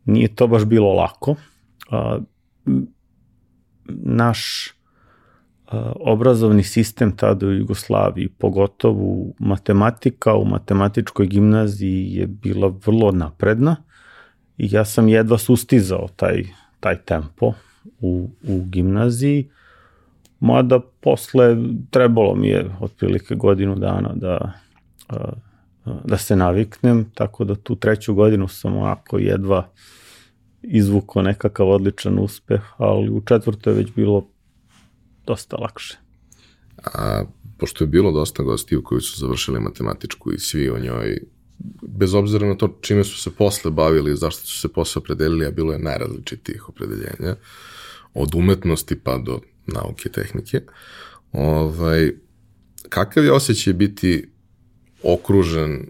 nije 0.05 0.35
to 0.35 0.47
baš 0.47 0.65
bilo 0.65 0.93
lako. 0.93 1.31
Uh, 1.31 2.23
naš 3.87 4.73
obrazovni 5.99 6.63
sistem 6.63 7.11
tada 7.17 7.47
u 7.47 7.53
Jugoslaviji, 7.53 8.29
pogotovo 8.29 9.25
matematika 9.39 10.35
u 10.35 10.45
matematičkoj 10.45 11.27
gimnaziji 11.27 12.13
je 12.13 12.27
bila 12.27 12.73
vrlo 12.85 13.11
napredna 13.11 13.75
i 14.57 14.67
ja 14.71 14.85
sam 14.85 15.09
jedva 15.09 15.37
sustizao 15.37 16.07
taj, 16.15 16.43
taj 16.79 16.97
tempo 17.01 17.53
u, 17.99 18.29
u 18.47 18.63
gimnaziji, 18.65 19.49
mada 20.39 20.79
posle 21.01 21.57
trebalo 21.91 22.35
mi 22.35 22.47
je 22.47 22.65
otprilike 22.79 23.35
godinu 23.35 23.75
dana 23.75 24.13
da, 24.15 24.51
da 26.03 26.17
se 26.17 26.35
naviknem, 26.35 27.11
tako 27.13 27.43
da 27.43 27.55
tu 27.55 27.75
treću 27.75 28.13
godinu 28.13 28.47
sam 28.47 28.75
ovako 28.75 29.17
jedva 29.17 29.69
izvuko 30.61 31.21
nekakav 31.21 31.69
odličan 31.69 32.19
uspeh, 32.19 32.61
ali 32.77 33.09
u 33.09 33.21
četvrtoj 33.21 33.73
je 33.73 33.77
već 33.77 33.93
bilo 33.95 34.27
dosta 35.27 35.57
lakše. 35.57 35.97
A 36.83 37.23
pošto 37.57 37.83
je 37.83 37.87
bilo 37.87 38.11
dosta 38.11 38.43
gostiju 38.43 38.83
koji 38.83 39.01
su 39.01 39.19
završili 39.19 39.59
matematičku 39.59 40.33
i 40.33 40.39
svi 40.39 40.69
o 40.69 40.79
njoj, 40.79 41.17
bez 41.81 42.13
obzira 42.13 42.47
na 42.47 42.55
to 42.55 42.77
čime 42.81 43.03
su 43.03 43.21
se 43.21 43.31
posle 43.31 43.71
bavili, 43.71 44.15
zašto 44.15 44.45
su 44.45 44.59
se 44.59 44.67
posle 44.67 44.99
opredelili, 44.99 45.45
a 45.45 45.51
bilo 45.51 45.73
je 45.73 45.79
najrazličitijih 45.79 46.69
opredeljenja, 46.69 47.35
od 48.13 48.35
umetnosti 48.35 48.99
pa 48.99 49.17
do 49.17 49.39
nauke, 49.67 50.09
tehnike, 50.09 50.61
ovaj, 51.31 52.11
kakav 52.89 53.25
je 53.25 53.31
osjećaj 53.31 53.73
biti 53.73 54.29
okružen 55.03 55.89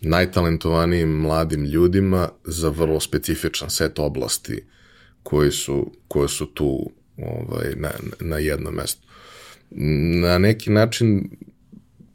najtalentovanijim 0.00 1.08
mladim 1.08 1.64
ljudima 1.64 2.28
za 2.44 2.68
vrlo 2.68 3.00
specifičan 3.00 3.70
set 3.70 3.98
oblasti 3.98 4.64
koji 5.22 5.50
su, 5.50 5.92
koje 6.08 6.28
su 6.28 6.46
tu 6.46 6.90
ovaj, 7.18 7.72
na, 7.76 7.90
na 8.20 8.38
jednom 8.38 8.74
mestu. 8.74 9.06
Na 10.20 10.38
neki 10.38 10.70
način 10.70 11.30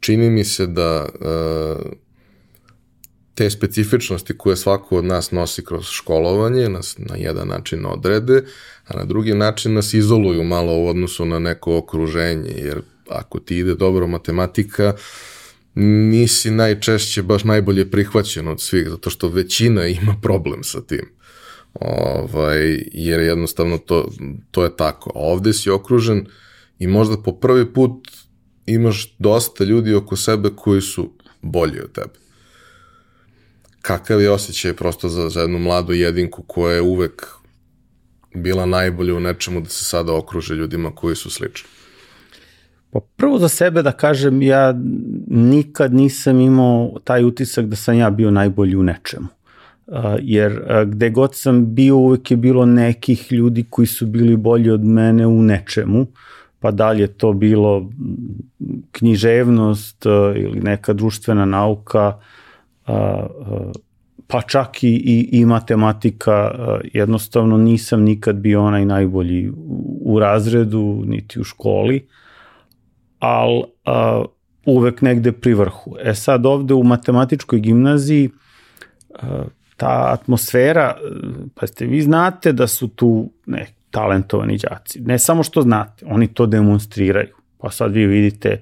čini 0.00 0.30
mi 0.30 0.44
se 0.44 0.66
da 0.66 1.08
uh, 1.14 1.92
te 3.34 3.50
specifičnosti 3.50 4.38
koje 4.38 4.56
svako 4.56 4.96
od 4.96 5.04
nas 5.04 5.30
nosi 5.30 5.64
kroz 5.64 5.86
školovanje 5.86 6.68
nas 6.68 6.98
na 6.98 7.16
jedan 7.16 7.48
način 7.48 7.86
odrede, 7.86 8.42
a 8.86 8.96
na 8.96 9.04
drugi 9.04 9.34
način 9.34 9.74
nas 9.74 9.94
izoluju 9.94 10.44
malo 10.44 10.78
u 10.78 10.88
odnosu 10.88 11.24
na 11.24 11.38
neko 11.38 11.76
okruženje, 11.76 12.50
jer 12.56 12.80
ako 13.08 13.40
ti 13.40 13.58
ide 13.58 13.74
dobro 13.74 14.06
matematika, 14.06 14.94
nisi 15.74 16.50
najčešće 16.50 17.22
baš 17.22 17.44
najbolje 17.44 17.90
prihvaćen 17.90 18.48
od 18.48 18.60
svih, 18.60 18.88
zato 18.88 19.10
što 19.10 19.28
većina 19.28 19.86
ima 19.86 20.16
problem 20.22 20.64
sa 20.64 20.80
tim. 20.80 21.21
Ovaj, 21.74 22.84
jer 22.92 23.20
jednostavno 23.20 23.78
to, 23.78 24.08
to 24.50 24.64
je 24.64 24.76
tako. 24.76 25.10
A 25.14 25.18
ovde 25.18 25.52
si 25.52 25.70
okružen 25.70 26.26
i 26.78 26.86
možda 26.86 27.16
po 27.22 27.32
prvi 27.32 27.72
put 27.72 28.08
imaš 28.66 29.16
dosta 29.18 29.64
ljudi 29.64 29.94
oko 29.94 30.16
sebe 30.16 30.50
koji 30.56 30.80
su 30.80 31.12
bolji 31.42 31.80
od 31.80 31.92
tebe. 31.92 32.22
Kakav 33.82 34.20
je 34.20 34.30
osjećaj 34.30 34.72
prosto 34.72 35.08
za, 35.08 35.28
za 35.28 35.40
jednu 35.40 35.58
mladu 35.58 35.92
jedinku 35.92 36.42
koja 36.42 36.74
je 36.74 36.80
uvek 36.80 37.26
bila 38.34 38.66
najbolja 38.66 39.14
u 39.14 39.20
nečemu 39.20 39.60
da 39.60 39.68
se 39.68 39.84
sada 39.84 40.14
okruže 40.14 40.54
ljudima 40.54 40.94
koji 40.94 41.16
su 41.16 41.30
slični? 41.30 41.68
Pa 42.90 43.00
prvo 43.16 43.38
za 43.38 43.48
sebe 43.48 43.82
da 43.82 43.92
kažem, 43.92 44.42
ja 44.42 44.74
nikad 45.28 45.94
nisam 45.94 46.40
imao 46.40 46.98
taj 47.04 47.24
utisak 47.24 47.66
da 47.66 47.76
sam 47.76 47.98
ja 47.98 48.10
bio 48.10 48.30
najbolji 48.30 48.76
u 48.76 48.82
nečemu. 48.82 49.28
Jer 50.20 50.62
gde 50.86 51.10
god 51.10 51.30
sam 51.34 51.74
bio, 51.74 51.96
uvek 51.96 52.30
je 52.30 52.36
bilo 52.36 52.66
nekih 52.66 53.32
ljudi 53.32 53.64
koji 53.70 53.86
su 53.86 54.06
bili 54.06 54.36
bolji 54.36 54.70
od 54.70 54.84
mene 54.84 55.26
u 55.26 55.42
nečemu, 55.42 56.06
pa 56.60 56.70
dalje 56.70 57.06
to 57.06 57.32
bilo 57.32 57.90
književnost 58.92 60.06
ili 60.36 60.60
neka 60.60 60.92
društvena 60.92 61.44
nauka, 61.44 62.18
pa 64.26 64.42
čak 64.46 64.84
i, 64.84 64.88
i, 64.88 65.28
i 65.32 65.46
matematika, 65.46 66.50
jednostavno 66.92 67.56
nisam 67.56 68.02
nikad 68.02 68.36
bio 68.36 68.64
onaj 68.64 68.84
najbolji 68.84 69.50
u 70.00 70.18
razredu, 70.18 71.02
niti 71.06 71.40
u 71.40 71.44
školi, 71.44 72.06
ali 73.18 73.62
uvek 74.66 75.02
negde 75.02 75.32
pri 75.32 75.54
vrhu. 75.54 75.96
E 76.00 76.14
sad 76.14 76.46
ovde 76.46 76.74
u 76.74 76.82
matematičkoj 76.82 77.60
gimnaziji 77.60 78.30
ta 79.82 80.12
atmosfera, 80.12 80.94
pa 81.54 81.66
ste 81.66 81.86
vi 81.86 82.02
znate 82.02 82.52
da 82.52 82.66
su 82.66 82.88
tu 82.88 83.30
ne, 83.46 83.66
talentovani 83.90 84.58
đaci. 84.58 85.00
Ne 85.00 85.18
samo 85.18 85.42
što 85.42 85.62
znate, 85.62 86.06
oni 86.08 86.28
to 86.28 86.46
demonstriraju. 86.46 87.34
Pa 87.58 87.70
sad 87.70 87.92
vi 87.92 88.06
vidite 88.06 88.60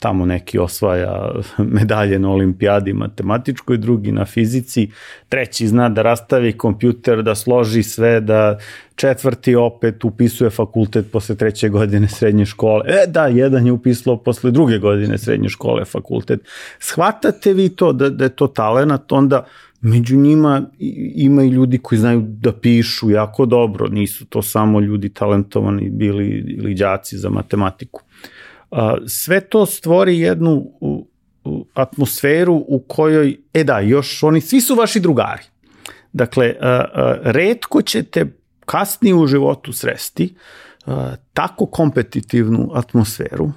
tamo 0.00 0.26
neki 0.26 0.58
osvaja 0.58 1.32
medalje 1.78 2.18
na 2.18 2.30
olimpijadi 2.30 2.92
matematičkoj, 2.92 3.78
drugi 3.78 4.12
na 4.12 4.24
fizici, 4.24 4.90
treći 5.28 5.66
zna 5.68 5.88
da 5.88 6.02
rastavi 6.02 6.52
kompjuter, 6.52 7.22
da 7.22 7.34
složi 7.34 7.82
sve, 7.82 8.20
da 8.20 8.58
četvrti 8.94 9.54
opet 9.54 10.04
upisuje 10.04 10.50
fakultet 10.50 11.12
posle 11.12 11.36
treće 11.36 11.68
godine 11.68 12.08
srednje 12.08 12.46
škole. 12.46 12.84
E 12.86 13.06
da, 13.06 13.26
jedan 13.26 13.66
je 13.66 13.72
upisalo 13.72 14.16
posle 14.16 14.50
druge 14.50 14.78
godine 14.78 15.18
srednje 15.18 15.48
škole 15.48 15.84
fakultet. 15.84 16.40
Shvatate 16.78 17.52
vi 17.52 17.68
to 17.68 17.92
da, 17.92 18.10
da 18.10 18.24
je 18.24 18.36
to 18.36 18.46
talenat, 18.46 19.12
onda 19.12 19.46
među 19.80 20.16
njima 20.16 20.70
ima 21.14 21.42
i 21.44 21.48
ljudi 21.48 21.78
koji 21.78 21.98
znaju 21.98 22.20
da 22.26 22.52
pišu 22.52 23.10
jako 23.10 23.46
dobro, 23.46 23.88
nisu 23.88 24.26
to 24.26 24.42
samo 24.42 24.80
ljudi 24.80 25.08
talentovani 25.08 25.90
bili 25.90 26.44
ili 26.58 26.74
đaci 26.74 27.18
za 27.18 27.30
matematiku. 27.30 28.02
Sve 29.06 29.40
to 29.40 29.66
stvori 29.66 30.18
jednu 30.18 30.70
atmosferu 31.74 32.64
u 32.68 32.78
kojoj, 32.88 33.36
e 33.54 33.64
da, 33.64 33.80
još 33.80 34.22
oni 34.22 34.40
svi 34.40 34.60
su 34.60 34.74
vaši 34.74 35.00
drugari. 35.00 35.42
Dakle, 36.12 36.54
redko 37.22 37.82
ćete 37.82 38.26
kasnije 38.64 39.14
u 39.14 39.26
životu 39.26 39.72
sresti 39.72 40.34
tako 41.32 41.66
kompetitivnu 41.66 42.70
atmosferu, 42.74 43.52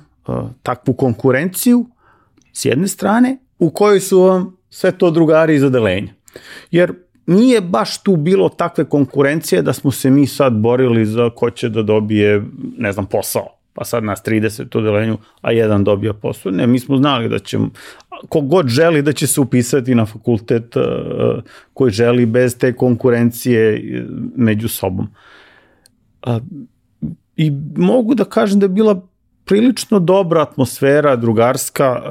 takvu 0.63 0.93
konkurenciju 0.93 1.85
s 2.53 2.65
jedne 2.65 2.87
strane, 2.87 3.37
u 3.59 3.69
kojoj 3.69 3.99
su 3.99 4.21
vam 4.21 4.57
sve 4.73 4.91
to 4.91 5.11
drugari 5.11 5.55
iz 5.55 5.63
odelenja. 5.63 6.13
Jer 6.71 6.93
nije 7.25 7.61
baš 7.61 8.03
tu 8.03 8.15
bilo 8.15 8.49
takve 8.49 8.85
konkurencije 8.85 9.61
da 9.61 9.73
smo 9.73 9.91
se 9.91 10.09
mi 10.09 10.27
sad 10.27 10.53
borili 10.53 11.05
za 11.05 11.29
ko 11.29 11.49
će 11.49 11.69
da 11.69 11.83
dobije, 11.83 12.43
ne 12.77 12.91
znam, 12.91 13.05
posao. 13.05 13.47
Pa 13.73 13.85
sad 13.85 14.03
nas 14.03 14.23
30 14.25 14.75
u 14.75 14.79
odelenju, 14.79 15.17
a 15.41 15.51
jedan 15.51 15.83
dobija 15.83 16.13
posao. 16.13 16.51
Ne, 16.51 16.67
mi 16.67 16.79
smo 16.79 16.97
znali 16.97 17.29
da 17.29 17.39
će, 17.39 17.59
kogod 18.29 18.67
želi 18.67 19.01
da 19.01 19.13
će 19.13 19.27
se 19.27 19.41
upisati 19.41 19.95
na 19.95 20.05
fakultet 20.05 20.75
uh, 20.75 20.83
koji 21.73 21.91
želi 21.91 22.25
bez 22.25 22.57
te 22.57 22.73
konkurencije 22.73 23.73
uh, 23.73 24.09
među 24.35 24.67
sobom. 24.67 25.07
I 27.35 27.51
mogu 27.75 28.15
da 28.15 28.25
kažem 28.25 28.59
da 28.59 28.65
je 28.65 28.69
bila 28.69 29.01
prilično 29.45 29.99
dobra 29.99 30.41
atmosfera, 30.41 31.15
drugarska, 31.15 32.01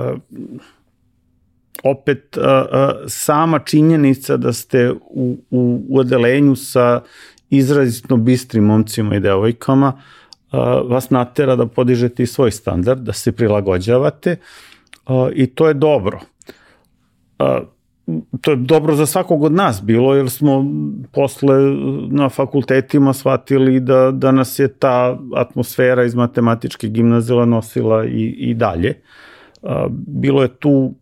opet 1.84 2.36
uh, 2.36 2.44
uh, 2.44 2.90
sama 3.06 3.58
činjenica 3.58 4.36
da 4.36 4.52
ste 4.52 4.92
u, 4.92 5.36
u, 5.50 5.82
u 5.88 5.98
odelenju 5.98 6.56
sa 6.56 7.00
izrazitno 7.50 8.16
bistrim 8.16 8.64
momcima 8.64 9.16
i 9.16 9.20
devojkama 9.20 9.92
uh, 10.52 10.58
vas 10.90 11.10
natera 11.10 11.56
da 11.56 11.66
podižete 11.66 12.22
i 12.22 12.26
svoj 12.26 12.50
standard, 12.50 13.00
da 13.00 13.12
se 13.12 13.32
prilagođavate 13.32 14.36
uh, 15.06 15.28
i 15.34 15.46
to 15.46 15.68
je 15.68 15.74
dobro. 15.74 16.20
Uh, 17.38 17.46
to 18.40 18.50
je 18.50 18.56
dobro 18.56 18.94
za 18.94 19.06
svakog 19.06 19.42
od 19.42 19.52
nas 19.52 19.82
bilo, 19.82 20.14
jer 20.14 20.30
smo 20.30 20.64
posle 21.12 21.58
na 22.08 22.28
fakultetima 22.28 23.12
shvatili 23.12 23.80
da, 23.80 24.10
da 24.10 24.32
nas 24.32 24.58
je 24.58 24.68
ta 24.68 25.18
atmosfera 25.36 26.04
iz 26.04 26.14
matematičke 26.14 26.88
gimnazila 26.88 27.44
nosila 27.44 28.04
i, 28.04 28.34
i 28.38 28.54
dalje. 28.54 29.00
Bilo 29.90 30.42
je 30.42 30.48
tu 30.48 30.94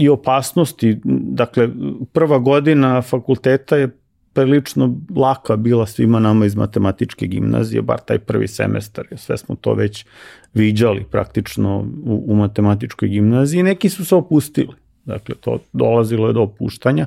i 0.00 0.08
opasnosti. 0.08 1.00
Dakle, 1.04 1.68
prva 2.12 2.38
godina 2.38 3.02
fakulteta 3.02 3.76
je 3.76 3.96
prilično 4.32 4.96
laka 5.16 5.56
bila 5.56 5.86
svima 5.86 6.20
nama 6.20 6.46
iz 6.46 6.56
matematičke 6.56 7.26
gimnazije, 7.26 7.82
bar 7.82 8.00
taj 8.00 8.18
prvi 8.18 8.48
semestar, 8.48 9.06
sve 9.16 9.36
smo 9.38 9.54
to 9.54 9.74
već 9.74 10.06
viđali 10.54 11.04
praktično 11.10 11.78
u, 12.04 12.24
u 12.26 12.34
matematičkoj 12.34 13.08
gimnaziji. 13.08 13.62
Neki 13.62 13.88
su 13.88 14.04
se 14.04 14.14
opustili, 14.14 14.74
dakle, 15.04 15.34
to 15.34 15.58
dolazilo 15.72 16.26
je 16.26 16.32
do 16.32 16.42
opuštanja. 16.42 17.06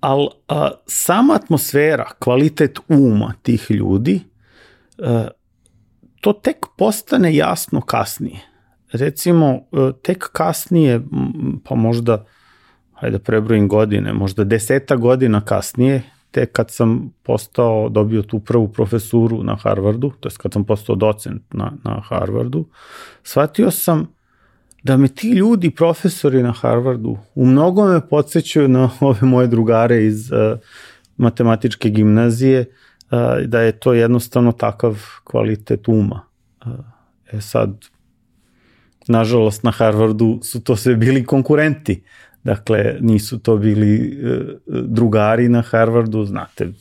Ali 0.00 0.28
a, 0.48 0.70
sama 0.86 1.34
atmosfera, 1.34 2.10
kvalitet 2.18 2.78
uma 2.88 3.34
tih 3.42 3.66
ljudi, 3.70 4.20
a, 4.98 5.28
to 6.20 6.32
tek 6.32 6.56
postane 6.76 7.36
jasno 7.36 7.80
kasnije 7.80 8.53
recimo 8.94 9.46
e, 9.72 9.92
tek 10.02 10.28
kasnije, 10.32 11.00
pa 11.64 11.74
možda, 11.74 12.24
hajde 12.92 13.18
prebrojim 13.18 13.68
godine, 13.68 14.12
možda 14.12 14.44
deseta 14.44 14.96
godina 14.96 15.40
kasnije, 15.40 16.02
tek 16.30 16.52
kad 16.52 16.70
sam 16.70 17.12
postao, 17.22 17.88
dobio 17.88 18.22
tu 18.22 18.40
prvu 18.40 18.68
profesuru 18.68 19.42
na 19.42 19.56
Harvardu, 19.56 20.12
to 20.20 20.28
je 20.28 20.32
kad 20.38 20.52
sam 20.52 20.64
postao 20.64 20.96
docent 20.96 21.42
na, 21.52 21.72
na 21.84 22.00
Harvardu, 22.08 22.64
shvatio 23.22 23.70
sam 23.70 24.14
da 24.82 24.96
me 24.96 25.08
ti 25.08 25.30
ljudi, 25.30 25.70
profesori 25.70 26.42
na 26.42 26.52
Harvardu, 26.52 27.18
u 27.34 27.46
mnogo 27.46 27.84
me 27.84 28.08
podsjećaju 28.08 28.68
na 28.68 28.90
ove 29.00 29.22
moje 29.22 29.46
drugare 29.46 30.04
iz 30.04 30.32
uh, 30.32 30.58
matematičke 31.16 31.90
gimnazije, 31.90 32.60
uh, 32.60 33.46
da 33.46 33.60
je 33.60 33.72
to 33.72 33.92
jednostavno 33.92 34.52
takav 34.52 34.98
kvalitet 35.24 35.88
uma. 35.88 36.20
Uh, 36.66 36.72
e 37.32 37.40
sad, 37.40 37.84
nažalost 39.08 39.62
na 39.62 39.70
Harvardu 39.70 40.40
su 40.42 40.60
to 40.60 40.76
sve 40.76 40.96
bili 40.96 41.24
konkurenti. 41.24 42.02
Dakle, 42.44 42.96
nisu 43.00 43.38
to 43.38 43.56
bili 43.56 43.96
e, 43.96 44.40
drugari 44.66 45.48
na 45.48 45.62
Harvardu, 45.62 46.24
znate, 46.24 46.72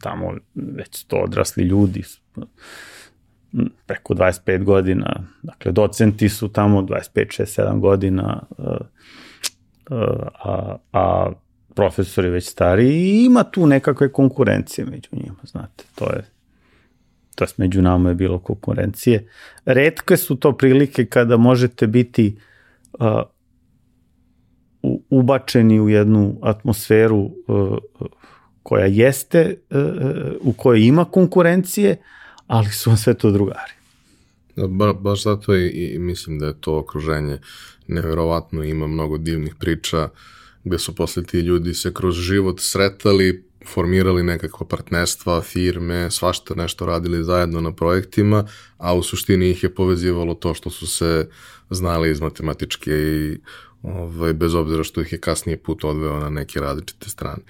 tamo 0.00 0.32
već 0.54 1.04
to 1.04 1.16
odrasli 1.16 1.64
ljudi, 1.64 2.02
preko 3.86 4.14
25 4.14 4.64
godina, 4.64 5.24
dakle, 5.42 5.72
docenti 5.72 6.28
su 6.28 6.48
tamo 6.48 6.82
25, 6.82 6.96
6, 7.14 7.62
7 7.62 7.80
godina, 7.80 8.42
e, 8.58 8.62
a, 10.44 10.76
a 10.92 11.32
profesor 11.74 12.24
je 12.24 12.30
već 12.30 12.50
stari 12.50 12.88
i 12.88 13.24
ima 13.24 13.44
tu 13.44 13.66
nekakve 13.66 14.12
konkurencije 14.12 14.84
među 14.84 15.08
njima, 15.12 15.38
znate, 15.44 15.84
to 15.94 16.04
je 16.04 16.37
to 17.38 17.44
među 17.56 17.82
nama 17.82 18.08
je 18.08 18.14
bilo 18.14 18.38
konkurencije. 18.38 19.28
Redke 19.64 20.16
su 20.16 20.36
to 20.36 20.56
prilike 20.56 21.06
kada 21.06 21.36
možete 21.36 21.86
biti 21.86 22.36
uh, 22.92 23.06
ubačeni 25.10 25.80
u 25.80 25.88
jednu 25.88 26.38
atmosferu 26.42 27.18
uh, 27.18 27.78
koja 28.62 28.86
jeste, 28.86 29.56
uh, 29.70 29.78
u 30.40 30.52
kojoj 30.52 30.86
ima 30.86 31.04
konkurencije, 31.04 31.96
ali 32.46 32.68
su 32.68 32.90
vam 32.90 32.96
sve 32.96 33.14
to 33.14 33.30
drugari. 33.30 33.72
Ba, 34.56 34.92
baš 34.92 35.22
zato 35.22 35.56
i, 35.56 35.68
i 35.68 35.98
mislim 35.98 36.38
da 36.38 36.46
je 36.46 36.60
to 36.60 36.78
okruženje 36.78 37.38
neverovatno, 37.88 38.64
ima 38.64 38.86
mnogo 38.86 39.18
divnih 39.18 39.54
priča 39.54 40.08
gde 40.64 40.78
su 40.78 40.94
posle 40.94 41.22
ti 41.22 41.38
ljudi 41.38 41.74
se 41.74 41.94
kroz 41.94 42.16
život 42.16 42.60
sretali, 42.60 43.47
formirali 43.68 44.22
nekakva 44.22 44.66
partnerstva, 44.66 45.40
firme, 45.40 46.10
svašta 46.10 46.54
nešto 46.54 46.86
radili 46.86 47.24
zajedno 47.24 47.60
na 47.60 47.72
projektima, 47.72 48.44
a 48.76 48.94
u 48.94 49.02
suštini 49.02 49.50
ih 49.50 49.62
je 49.62 49.74
povezivalo 49.74 50.34
to 50.34 50.54
što 50.54 50.70
su 50.70 50.86
se 50.86 51.28
znali 51.70 52.10
iz 52.10 52.20
matematičke 52.20 52.90
i 52.90 53.38
ovaj, 53.82 54.32
bez 54.32 54.54
obzira 54.54 54.84
što 54.84 55.00
ih 55.00 55.12
je 55.12 55.20
kasnije 55.20 55.56
put 55.56 55.84
odveo 55.84 56.20
na 56.20 56.30
neke 56.30 56.60
različite 56.60 57.10
strane. 57.10 57.42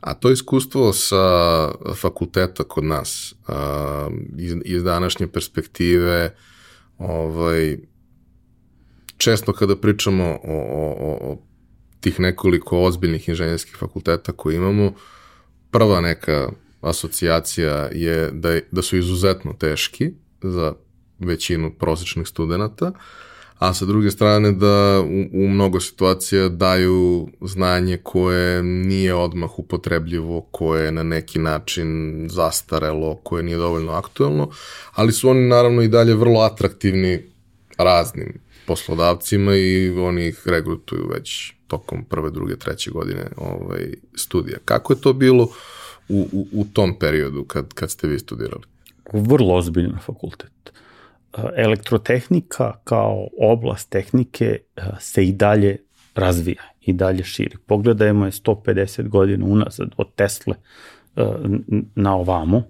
A 0.00 0.14
to 0.14 0.30
iskustvo 0.30 0.92
sa 0.92 1.24
fakulteta 1.94 2.64
kod 2.64 2.84
nas, 2.84 3.34
a, 3.48 4.08
iz, 4.38 4.54
iz 4.64 4.82
današnje 4.82 5.26
perspektive, 5.26 6.34
ovaj, 6.98 7.78
često 9.16 9.52
kada 9.52 9.76
pričamo 9.76 10.24
o, 10.24 10.54
o, 10.54 11.18
o 11.30 11.38
tih 12.00 12.20
nekoliko 12.20 12.82
ozbiljnih 12.82 13.28
inženjerskih 13.28 13.76
fakulteta 13.76 14.32
koje 14.32 14.56
imamo, 14.56 14.92
prva 15.74 16.00
neka 16.00 16.48
asocijacija 16.80 17.88
je 17.92 18.30
da, 18.30 18.58
da 18.70 18.82
su 18.82 18.96
izuzetno 18.96 19.52
teški 19.52 20.10
za 20.42 20.74
većinu 21.18 21.72
prosečnih 21.78 22.28
studenta, 22.28 22.92
a 23.58 23.74
sa 23.74 23.84
druge 23.84 24.10
strane 24.10 24.52
da 24.52 25.00
u, 25.00 25.44
u 25.44 25.48
mnogo 25.48 25.80
situacija 25.80 26.48
daju 26.48 27.28
znanje 27.40 27.96
koje 28.02 28.62
nije 28.62 29.14
odmah 29.14 29.58
upotrebljivo, 29.58 30.40
koje 30.50 30.84
je 30.84 30.92
na 30.92 31.02
neki 31.02 31.38
način 31.38 31.88
zastarelo, 32.30 33.14
koje 33.14 33.42
nije 33.42 33.56
dovoljno 33.56 33.92
aktuelno, 33.92 34.50
ali 34.92 35.12
su 35.12 35.28
oni 35.28 35.48
naravno 35.48 35.82
i 35.82 35.88
dalje 35.88 36.14
vrlo 36.14 36.40
atraktivni 36.40 37.22
raznim 37.78 38.40
poslodavcima 38.66 39.56
i 39.56 39.90
oni 39.90 40.28
ih 40.28 40.42
regrutuju 40.46 41.08
već 41.14 41.52
tokom 41.78 42.04
prve, 42.04 42.30
druge, 42.30 42.56
treće 42.56 42.90
godine 42.90 43.26
ovaj, 43.36 43.94
studija. 44.14 44.58
Kako 44.64 44.92
je 44.92 45.00
to 45.00 45.12
bilo 45.12 45.48
u, 46.08 46.28
u, 46.32 46.46
u 46.52 46.64
tom 46.72 46.98
periodu 46.98 47.44
kad, 47.44 47.72
kad 47.74 47.90
ste 47.90 48.08
vi 48.08 48.18
studirali? 48.18 48.62
Vrlo 49.12 49.54
ozbiljan 49.54 49.98
fakultet. 50.06 50.72
Elektrotehnika 51.56 52.72
kao 52.84 53.28
oblast 53.40 53.90
tehnike 53.90 54.58
se 55.00 55.24
i 55.24 55.32
dalje 55.32 55.76
razvija 56.14 56.62
i 56.80 56.92
dalje 56.92 57.24
širi. 57.24 57.56
Pogledajmo 57.66 58.24
je 58.24 58.30
150 58.30 59.08
godina 59.08 59.46
unazad 59.46 59.88
od 59.96 60.14
Tesle 60.14 60.54
na 61.94 62.16
ovamo. 62.16 62.62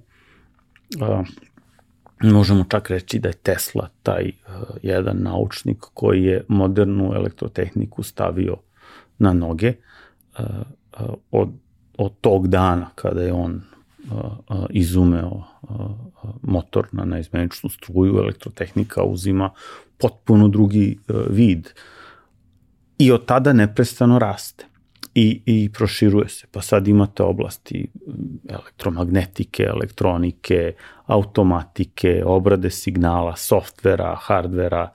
Možemo 2.23 2.65
čak 2.69 2.91
reći 2.91 3.19
da 3.19 3.29
je 3.29 3.35
Tesla 3.43 3.89
taj 4.03 4.33
jedan 4.83 5.17
naučnik 5.23 5.79
koji 5.95 6.23
je 6.23 6.45
modernu 6.49 7.13
elektrotehniku 7.15 8.03
stavio 8.03 8.57
na 9.19 9.33
noge 9.33 9.73
uh, 10.39 10.47
uh, 11.01 11.15
od, 11.31 11.49
od 11.99 12.13
tog 12.21 12.49
dana 12.49 12.91
kada 12.95 13.23
je 13.23 13.33
on 13.33 13.63
uh, 14.11 14.67
izumeo 14.71 15.43
motor 16.43 16.87
na 16.93 17.05
neizmeničnu 17.05 17.71
struju, 17.71 18.19
elektrotehnika 18.19 19.03
uzima 19.03 19.51
potpuno 19.99 20.49
drugi 20.49 20.99
vid 21.31 21.69
i 22.99 23.13
od 23.13 23.27
tada 23.27 23.53
neprestano 23.53 24.19
raste 24.19 24.65
i, 25.15 25.43
i 25.47 25.71
proširuje 25.73 26.29
se. 26.29 26.47
Pa 26.53 26.63
sad 26.63 26.89
imate 26.89 27.23
oblasti 27.23 27.87
elektromagnetike, 28.49 29.63
elektronike, 29.63 30.73
automatike, 31.07 32.23
obrade 32.27 32.71
signala, 32.71 33.37
softvera, 33.37 34.17
hardvera, 34.21 34.91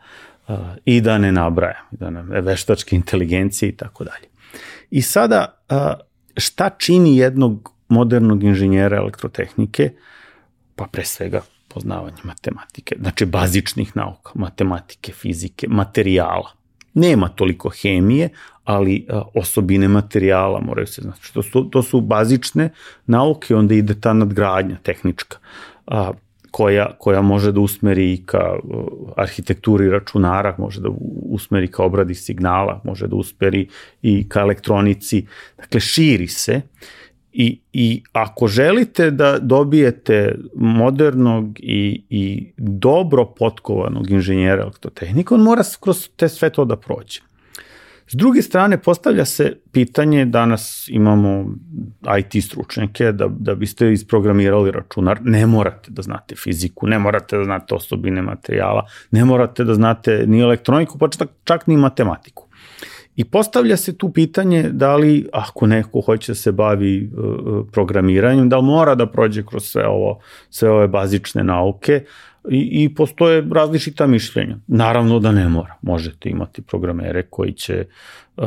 i 0.85 1.01
da 1.01 1.17
ne 1.17 1.31
nabrajam, 1.31 1.85
da 1.91 2.09
ne, 2.09 2.41
veštačke 2.41 2.95
inteligencije 2.95 3.69
i 3.69 3.75
tako 3.75 4.03
dalje. 4.03 4.27
I 4.91 5.01
sada, 5.01 5.63
šta 6.37 6.69
čini 6.69 7.17
jednog 7.17 7.73
modernog 7.89 8.43
inženjera 8.43 8.97
elektrotehnike? 8.97 9.91
Pa 10.75 10.85
pre 10.91 11.05
svega 11.05 11.41
poznavanje 11.67 12.17
matematike, 12.23 12.95
znači 12.99 13.25
bazičnih 13.25 13.97
nauka, 13.97 14.31
matematike, 14.35 15.11
fizike, 15.11 15.67
materijala. 15.69 16.51
Nema 16.93 17.27
toliko 17.27 17.69
hemije, 17.69 18.29
ali 18.63 19.07
osobine 19.33 19.87
materijala 19.87 20.59
moraju 20.59 20.87
se 20.87 21.01
znači. 21.01 21.33
To 21.33 21.43
su, 21.43 21.69
to 21.69 21.83
su 21.83 22.01
bazične 22.01 22.69
nauke, 23.05 23.55
onda 23.55 23.75
ide 23.75 24.01
ta 24.01 24.13
nadgradnja 24.13 24.77
tehnička 24.83 25.37
koja, 26.51 26.91
koja 26.97 27.21
može 27.21 27.51
da 27.51 27.59
usmeri 27.59 28.13
i 28.13 28.23
ka 28.25 28.55
uh, 28.63 28.85
arhitekturi 29.17 29.89
računara, 29.89 30.55
može 30.57 30.81
da 30.81 30.89
usmeri 31.29 31.67
ka 31.67 31.83
obradi 31.83 32.15
signala, 32.15 32.81
može 32.83 33.07
da 33.07 33.15
usmeri 33.15 33.67
i 34.01 34.29
ka 34.29 34.39
elektronici. 34.39 35.25
Dakle, 35.57 35.79
širi 35.79 36.27
se 36.27 36.61
i, 37.33 37.59
i 37.73 38.03
ako 38.11 38.47
želite 38.47 39.11
da 39.11 39.39
dobijete 39.39 40.35
modernog 40.55 41.59
i, 41.59 42.03
i 42.09 42.51
dobro 42.57 43.25
potkovanog 43.25 44.11
inženjera 44.11 44.61
elektrotehnika, 44.61 45.35
on 45.35 45.41
mora 45.41 45.63
kroz 45.79 46.09
te 46.15 46.29
sve 46.29 46.49
to 46.49 46.65
da 46.65 46.75
prođe. 46.75 47.28
S 48.11 48.15
druge 48.15 48.41
strane, 48.41 48.77
postavlja 48.77 49.25
se 49.25 49.57
pitanje, 49.71 50.25
danas 50.25 50.87
imamo 50.91 51.45
IT 52.19 52.43
stručnjake, 52.43 53.11
da, 53.11 53.27
da 53.39 53.55
biste 53.55 53.91
isprogramirali 53.93 54.71
računar, 54.71 55.19
ne 55.23 55.45
morate 55.45 55.91
da 55.91 56.01
znate 56.01 56.35
fiziku, 56.35 56.87
ne 56.87 56.99
morate 56.99 57.37
da 57.37 57.43
znate 57.43 57.75
osobine 57.75 58.21
materijala, 58.21 58.85
ne 59.11 59.25
morate 59.25 59.63
da 59.63 59.73
znate 59.73 60.23
ni 60.27 60.41
elektroniku, 60.41 60.97
pa 60.97 61.07
čak, 61.07 61.29
čak 61.43 61.67
ni 61.67 61.77
matematiku. 61.77 62.47
I 63.15 63.23
postavlja 63.23 63.77
se 63.77 63.97
tu 63.97 64.09
pitanje 64.13 64.69
da 64.71 64.95
li, 64.95 65.27
ako 65.33 65.67
neko 65.67 66.01
hoće 66.01 66.31
da 66.31 66.35
se 66.35 66.51
bavi 66.51 67.11
uh, 67.13 67.65
programiranjem, 67.71 68.49
da 68.49 68.57
li 68.57 68.63
mora 68.63 68.95
da 68.95 69.07
prođe 69.11 69.45
kroz 69.45 69.63
sve 69.63 69.87
ovo, 69.87 70.19
sve 70.49 70.69
ove 70.69 70.87
bazične 70.87 71.43
nauke, 71.43 72.03
i, 72.49 72.83
i 72.83 72.95
postoje 72.95 73.47
različita 73.51 74.07
mišljenja. 74.07 74.57
Naravno 74.67 75.19
da 75.19 75.31
ne 75.31 75.49
mora. 75.49 75.75
Možete 75.81 76.29
imati 76.29 76.61
programere 76.61 77.23
koji 77.29 77.53
će 77.53 77.85
uh, 78.37 78.45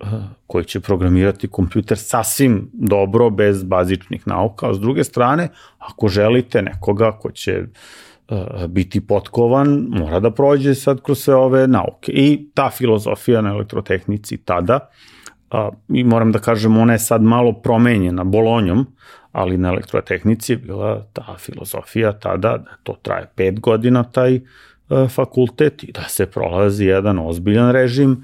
uh, 0.00 0.08
koji 0.46 0.64
će 0.64 0.80
programirati 0.80 1.48
kompjuter 1.48 1.98
sasvim 1.98 2.70
dobro, 2.72 3.30
bez 3.30 3.64
bazičnih 3.64 4.26
nauka, 4.26 4.70
a 4.70 4.74
s 4.74 4.80
druge 4.80 5.04
strane, 5.04 5.48
ako 5.78 6.08
želite 6.08 6.62
nekoga 6.62 7.12
ko 7.12 7.30
će 7.30 7.62
uh, 8.28 8.66
biti 8.68 9.06
potkovan, 9.06 9.86
mora 9.88 10.20
da 10.20 10.30
prođe 10.30 10.74
sad 10.74 11.02
kroz 11.02 11.18
sve 11.18 11.34
ove 11.34 11.66
nauke. 11.66 12.12
I 12.12 12.50
ta 12.54 12.70
filozofija 12.70 13.40
na 13.40 13.50
elektrotehnici 13.50 14.36
tada, 14.36 14.88
i 15.88 16.04
moram 16.04 16.32
da 16.32 16.38
kažem, 16.38 16.76
ona 16.76 16.92
je 16.92 16.98
sad 16.98 17.22
malo 17.22 17.52
promenjena 17.52 18.24
bolonjom, 18.24 18.86
ali 19.32 19.56
na 19.56 19.68
elektrotehnici 19.68 20.52
je 20.52 20.56
bila 20.56 21.06
ta 21.12 21.36
filozofija 21.38 22.12
tada 22.12 22.58
da 22.58 22.76
to 22.82 22.96
traje 23.02 23.26
pet 23.34 23.60
godina 23.60 24.04
taj 24.04 24.34
e, 24.34 24.40
fakultet 25.08 25.84
i 25.84 25.92
da 25.92 26.02
se 26.02 26.26
prolazi 26.26 26.84
jedan 26.84 27.18
ozbiljan 27.18 27.72
režim 27.72 28.12
e, 28.12 28.16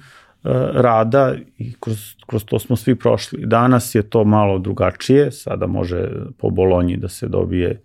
rada 0.72 1.34
i 1.58 1.72
kroz, 1.80 2.14
kroz 2.26 2.44
to 2.44 2.58
smo 2.58 2.76
svi 2.76 2.94
prošli. 2.94 3.46
Danas 3.46 3.94
je 3.94 4.02
to 4.02 4.24
malo 4.24 4.58
drugačije, 4.58 5.32
sada 5.32 5.66
može 5.66 6.08
po 6.38 6.50
Bolonji 6.50 6.96
da 6.96 7.08
se 7.08 7.28
dobije 7.28 7.70
e, 7.70 7.80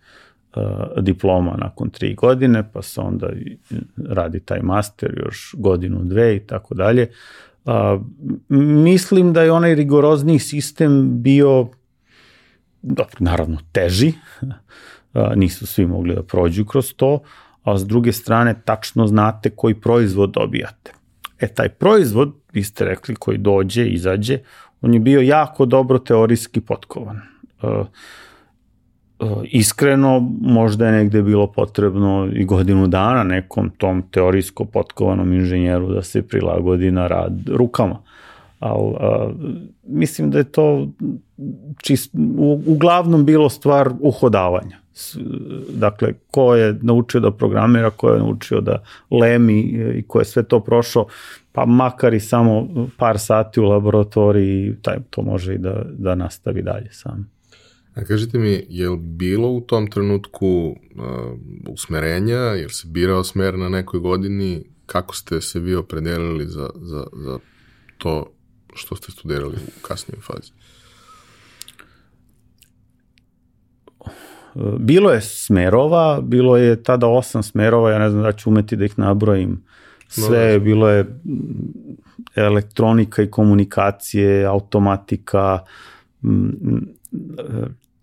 diploma 1.01 1.55
nakon 1.57 1.89
tri 1.89 2.15
godine, 2.15 2.69
pa 2.73 2.81
se 2.81 3.01
onda 3.01 3.29
radi 4.09 4.39
taj 4.39 4.61
master 4.61 5.19
još 5.25 5.55
godinu, 5.57 5.99
dve 6.03 6.35
i 6.35 6.39
tako 6.39 6.73
dalje. 6.73 7.09
Mislim 8.49 9.33
da 9.33 9.43
je 9.43 9.51
onaj 9.51 9.75
rigorozniji 9.75 10.39
sistem 10.39 11.21
bio 11.21 11.67
dobro, 12.81 13.15
naravno 13.19 13.57
teži, 13.71 14.13
nisu 15.35 15.67
svi 15.67 15.85
mogli 15.85 16.15
da 16.15 16.23
prođu 16.23 16.65
kroz 16.65 16.93
to, 16.93 17.19
a 17.63 17.77
s 17.77 17.85
druge 17.87 18.11
strane 18.11 18.61
tačno 18.65 19.07
znate 19.07 19.49
koji 19.49 19.73
proizvod 19.73 20.31
dobijate. 20.31 20.93
E, 21.39 21.47
taj 21.47 21.69
proizvod, 21.69 22.33
vi 22.53 22.63
ste 22.63 22.85
rekli, 22.85 23.15
koji 23.15 23.37
dođe, 23.37 23.85
izađe, 23.85 24.39
on 24.81 24.93
je 24.93 24.99
bio 24.99 25.21
jako 25.21 25.65
dobro 25.65 25.99
teorijski 25.99 26.61
potkovan. 26.61 27.21
Uh, 27.61 27.87
iskreno, 29.43 30.19
možda 30.41 30.85
je 30.85 30.91
negde 30.91 31.21
bilo 31.21 31.51
potrebno 31.51 32.29
i 32.33 32.45
godinu 32.45 32.87
dana 32.87 33.23
nekom 33.23 33.69
tom 33.69 34.03
teorijsko 34.11 34.65
potkovanom 34.65 35.33
inženjeru 35.33 35.93
da 35.93 36.01
se 36.01 36.27
prilagodi 36.27 36.91
na 36.91 37.07
rad 37.07 37.49
rukama. 37.49 38.01
Ali 38.59 38.93
mislim 39.83 40.31
da 40.31 40.37
je 40.37 40.43
to 40.43 40.87
čist, 41.81 42.11
u, 42.37 42.61
uglavnom 42.65 43.25
bilo 43.25 43.49
stvar 43.49 43.89
uhodavanja. 43.99 44.81
Dakle, 45.69 46.13
ko 46.31 46.55
je 46.55 46.79
naučio 46.81 47.21
da 47.21 47.31
programira, 47.31 47.89
ko 47.89 48.09
je 48.09 48.19
naučio 48.19 48.61
da 48.61 48.83
lemi 49.11 49.61
i 49.95 50.03
ko 50.07 50.19
je 50.19 50.25
sve 50.25 50.43
to 50.43 50.59
prošao, 50.59 51.07
pa 51.51 51.65
makar 51.65 52.13
i 52.13 52.19
samo 52.19 52.67
par 52.97 53.19
sati 53.19 53.59
u 53.59 53.63
laboratoriji, 53.63 54.75
taj, 54.81 54.97
to 55.09 55.21
može 55.21 55.55
i 55.55 55.57
da, 55.57 55.85
da 55.97 56.15
nastavi 56.15 56.61
dalje 56.61 56.89
sam. 56.91 57.31
A 57.95 58.03
kažite 58.03 58.37
mi, 58.37 58.65
je 58.69 58.89
li 58.89 58.97
bilo 58.97 59.49
u 59.49 59.61
tom 59.61 59.87
trenutku 59.87 60.47
uh, 60.67 61.05
usmerenja, 61.67 62.37
je 62.37 62.63
li 62.63 62.73
se 62.73 62.87
birao 62.87 63.23
smer 63.23 63.57
na 63.57 63.69
nekoj 63.69 63.99
godini, 63.99 64.63
kako 64.85 65.15
ste 65.15 65.41
se 65.41 65.59
vi 65.59 65.75
opredelili 65.75 66.45
za, 66.45 66.69
za, 66.75 67.05
za 67.13 67.39
to 67.97 68.31
što 68.73 68.95
ste 68.95 69.11
studirali 69.11 69.55
u 69.55 69.81
kasnijoj 69.81 70.21
fazi? 70.21 70.51
Bilo 74.79 75.11
je 75.11 75.21
smerova, 75.21 76.21
bilo 76.21 76.57
je 76.57 76.83
tada 76.83 77.07
osam 77.07 77.43
smerova, 77.43 77.91
ja 77.91 77.99
ne 77.99 78.09
znam 78.09 78.23
da 78.23 78.31
ću 78.31 78.49
umeti 78.49 78.75
da 78.75 78.85
ih 78.85 78.99
nabrojim. 78.99 79.63
Sve, 80.07 80.53
no, 80.53 80.59
bilo 80.59 80.89
je 80.89 81.05
elektronika 82.35 83.23
i 83.23 83.31
komunikacije, 83.31 84.45
automatika, 84.45 85.59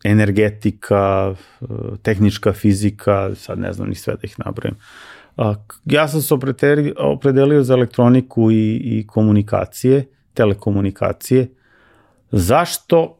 energetika, 0.04 1.34
tehnička 2.02 2.52
fizika, 2.52 3.34
sad 3.34 3.58
ne 3.58 3.72
znam 3.72 3.88
ni 3.88 3.94
sve 3.94 4.14
da 4.14 4.20
ih 4.22 4.34
nabrojim. 4.38 4.76
Ja 5.84 6.08
sam 6.08 6.22
se 6.22 6.34
opredelio 6.96 7.62
za 7.62 7.74
elektroniku 7.74 8.50
i, 8.50 8.80
i 8.84 9.06
komunikacije, 9.06 10.06
telekomunikacije. 10.34 11.48
Zašto? 12.30 13.17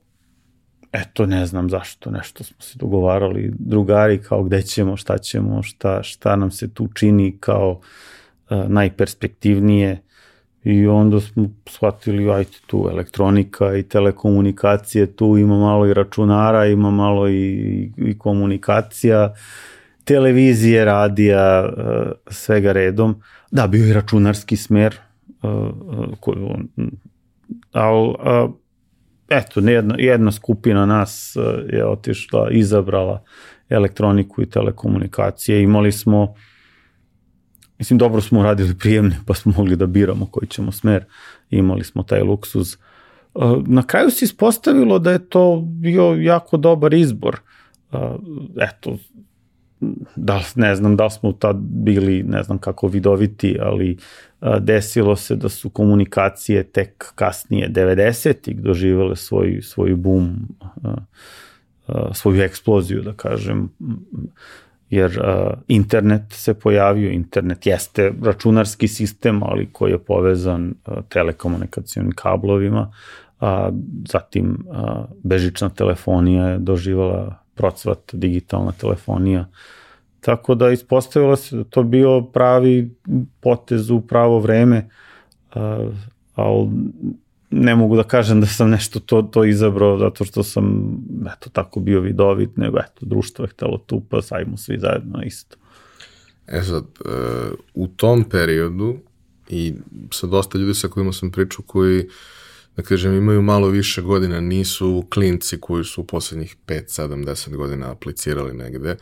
Eto, 0.93 1.27
ne 1.27 1.47
znam 1.47 1.71
zašto, 1.71 2.11
nešto 2.11 2.45
smo 2.45 2.57
se 2.61 2.79
dogovarali, 2.79 3.53
drugari 3.59 4.23
kao 4.23 4.43
gde 4.43 4.63
ćemo, 4.63 4.97
šta 4.97 5.19
ćemo, 5.19 5.63
šta, 5.63 6.03
šta 6.03 6.37
nam 6.37 6.51
se 6.51 6.75
tu 6.75 6.89
čini 6.95 7.37
kao 7.41 7.81
uh, 8.51 8.69
najperspektivnije 8.69 10.03
i 10.65 10.87
onda 10.87 11.21
smo 11.21 11.51
shvatili, 11.67 12.31
ajte 12.31 12.59
tu 12.67 12.89
elektronika 12.91 13.77
i 13.77 13.83
telekomunikacije, 13.83 15.17
tu 15.17 15.39
ima 15.39 15.59
malo 15.59 15.87
i 15.87 15.95
računara, 15.95 16.67
ima 16.67 16.91
malo 16.91 17.29
i, 17.29 17.91
i 17.97 18.19
komunikacija, 18.19 19.35
televizije, 20.05 20.85
radija, 20.85 21.69
uh, 21.69 22.13
svega 22.27 22.73
redom. 22.73 23.23
Da, 23.51 23.67
bio 23.67 23.85
je 23.85 23.95
računarski 23.95 24.57
smer, 24.57 24.97
uh, 25.43 25.51
uh, 25.51 26.59
ali 27.73 28.15
eto, 29.29 29.61
jedna, 29.61 29.95
jedna 29.99 30.33
skupina 30.33 30.87
nas 30.87 31.37
je 31.73 31.87
otišla, 31.87 32.51
izabrala 32.51 33.23
elektroniku 33.69 34.43
i 34.43 34.51
telekomunikacije. 34.51 35.63
Imali 35.63 35.93
smo 35.93 36.35
Mislim, 37.79 37.99
dobro 37.99 38.21
smo 38.21 38.41
uradili 38.41 38.79
prijemne, 38.79 39.17
pa 39.27 39.35
smo 39.35 39.53
mogli 39.57 39.77
da 39.77 39.87
biramo 39.87 40.27
koji 40.27 40.49
ćemo 40.49 40.73
smer. 40.73 41.05
Imali 41.51 41.85
smo 41.85 42.03
taj 42.03 42.23
luksuz. 42.23 42.75
E, 42.75 42.79
na 43.67 43.83
kraju 43.83 44.11
se 44.11 44.25
ispostavilo 44.25 44.99
da 44.99 45.13
je 45.13 45.29
to 45.29 45.63
bio 45.65 46.15
jako 46.15 46.57
dobar 46.57 46.95
izbor. 46.95 47.37
E, 47.93 47.97
eto, 48.61 48.97
da, 50.17 50.41
ne 50.55 50.75
znam 50.77 50.97
da 50.97 51.11
smo 51.11 51.33
tad 51.33 51.57
bili, 51.57 52.23
ne 52.23 52.43
znam 52.43 52.59
kako 52.59 52.89
vidoviti, 52.89 53.59
ali 53.61 53.97
desilo 54.61 55.17
se 55.17 55.37
da 55.37 55.49
su 55.49 55.71
komunikacije 55.71 56.63
tek 56.63 57.13
kasnije 57.15 57.69
90-ih 57.69 58.61
doživele 58.61 59.17
svoj, 59.17 59.61
svoj 59.63 59.95
boom, 59.95 60.49
svoju 62.13 62.43
eksploziju, 62.43 63.03
da 63.03 63.13
kažem 63.13 63.71
jer 64.91 65.21
internet 65.69 66.23
se 66.33 66.55
pojavio, 66.55 67.11
internet 67.11 67.67
jeste 67.67 68.13
računarski 68.23 68.89
sistem, 68.89 69.43
ali 69.43 69.69
koji 69.73 69.93
je 69.93 69.99
povezan 69.99 70.75
telekomunikacijonim 71.09 72.13
kablovima, 72.13 72.93
a 73.41 73.71
zatim 74.09 74.67
uh, 74.67 75.05
bežična 75.23 75.69
telefonija 75.69 76.49
je 76.49 76.59
doživala 76.59 77.35
procvat 77.59 77.99
digitalna 78.13 78.73
telefonija. 78.73 79.49
Tako 80.21 80.55
da 80.55 80.71
ispostavilo 80.71 81.37
se 81.37 81.57
da 81.57 81.65
to 81.65 81.83
bio 81.83 82.21
pravi 82.23 82.91
potez 83.41 83.91
u 83.91 84.01
pravo 84.01 84.39
vreme, 84.39 84.89
uh, 85.55 85.95
ali 86.35 86.69
ne 87.51 87.75
mogu 87.75 87.97
da 87.97 88.03
kažem 88.03 88.41
da 88.41 88.47
sam 88.47 88.71
nešto 88.71 89.01
to, 89.01 89.23
to 89.23 89.45
izabrao 89.45 89.99
zato 89.99 90.25
što 90.25 90.43
sam 90.43 90.97
eto 91.37 91.51
tako 91.51 91.81
bio 91.81 92.01
vidovit, 92.01 92.57
nego 92.57 92.79
eto 92.79 93.07
društvo 93.07 93.45
je 93.45 93.49
htelo 93.49 93.79
tu 93.79 94.03
pa 94.11 94.23
sajmo 94.23 94.57
svi 94.57 94.79
zajedno 94.79 95.23
isto. 95.23 95.57
E 96.47 96.63
sad, 96.63 96.85
e, 96.85 97.11
u 97.75 97.87
tom 97.87 98.25
periodu 98.25 98.97
i 99.49 99.75
sa 100.13 100.27
dosta 100.27 100.59
ljudi 100.59 100.75
sa 100.75 100.89
kojima 100.89 101.13
sam 101.13 101.31
pričao 101.31 101.65
koji 101.67 102.09
da 102.79 102.85
kažem, 102.85 103.15
imaju 103.15 103.43
malo 103.43 103.69
više 103.69 104.03
godina, 104.03 104.41
nisu 104.41 105.05
klinci 105.11 105.61
koji 105.61 105.85
su 105.85 106.01
u 106.01 106.05
poslednjih 106.05 106.57
5, 106.67 107.01
7, 107.01 107.25
10 107.25 107.57
godina 107.57 107.91
aplicirali 107.91 108.55
negde. 108.55 108.97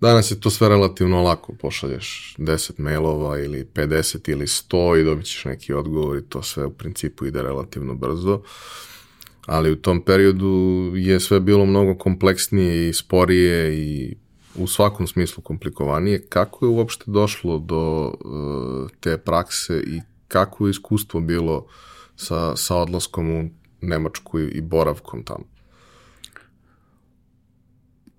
Danas 0.00 0.30
je 0.30 0.40
to 0.40 0.50
sve 0.50 0.68
relativno 0.68 1.22
lako, 1.22 1.54
pošalješ 1.60 2.34
10 2.38 2.72
mailova 2.78 3.38
ili 3.38 3.64
50 3.74 4.30
ili 4.30 4.46
100 4.46 5.00
i 5.00 5.04
dobit 5.04 5.26
ćeš 5.26 5.44
neki 5.44 5.72
odgovor 5.72 6.18
i 6.18 6.22
to 6.22 6.42
sve 6.42 6.66
u 6.66 6.70
principu 6.70 7.26
ide 7.26 7.42
relativno 7.42 7.94
brzo. 7.94 8.42
Ali 9.46 9.72
u 9.72 9.76
tom 9.76 10.02
periodu 10.02 10.92
je 10.94 11.20
sve 11.20 11.40
bilo 11.40 11.66
mnogo 11.66 11.94
kompleksnije 11.94 12.88
i 12.88 12.92
sporije 12.92 13.78
i 13.78 14.14
u 14.54 14.66
svakom 14.66 15.06
smislu 15.06 15.42
komplikovanije. 15.42 16.26
Kako 16.28 16.66
je 16.66 16.70
uopšte 16.70 17.04
došlo 17.06 17.58
do 17.58 18.06
uh, 18.06 18.90
te 19.00 19.18
prakse 19.18 19.82
i 19.86 20.00
kako 20.28 20.66
je 20.66 20.70
iskustvo 20.70 21.20
bilo 21.20 21.66
sa, 22.16 22.56
sa 22.56 22.76
odlaskom 22.76 23.30
u 23.30 23.48
Nemačku 23.80 24.40
i 24.40 24.60
boravkom 24.60 25.24
tamo? 25.24 25.44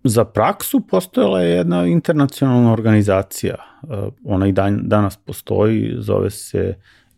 Za 0.03 0.25
praksu 0.25 0.79
postojala 0.79 1.41
je 1.41 1.55
jedna 1.55 1.85
internacionalna 1.85 2.73
organizacija. 2.73 3.55
Uh, 3.83 4.13
ona 4.23 4.47
i 4.47 4.51
dan, 4.51 4.79
danas 4.83 5.17
postoji, 5.17 5.95
zove 5.97 6.29
se 6.29 6.75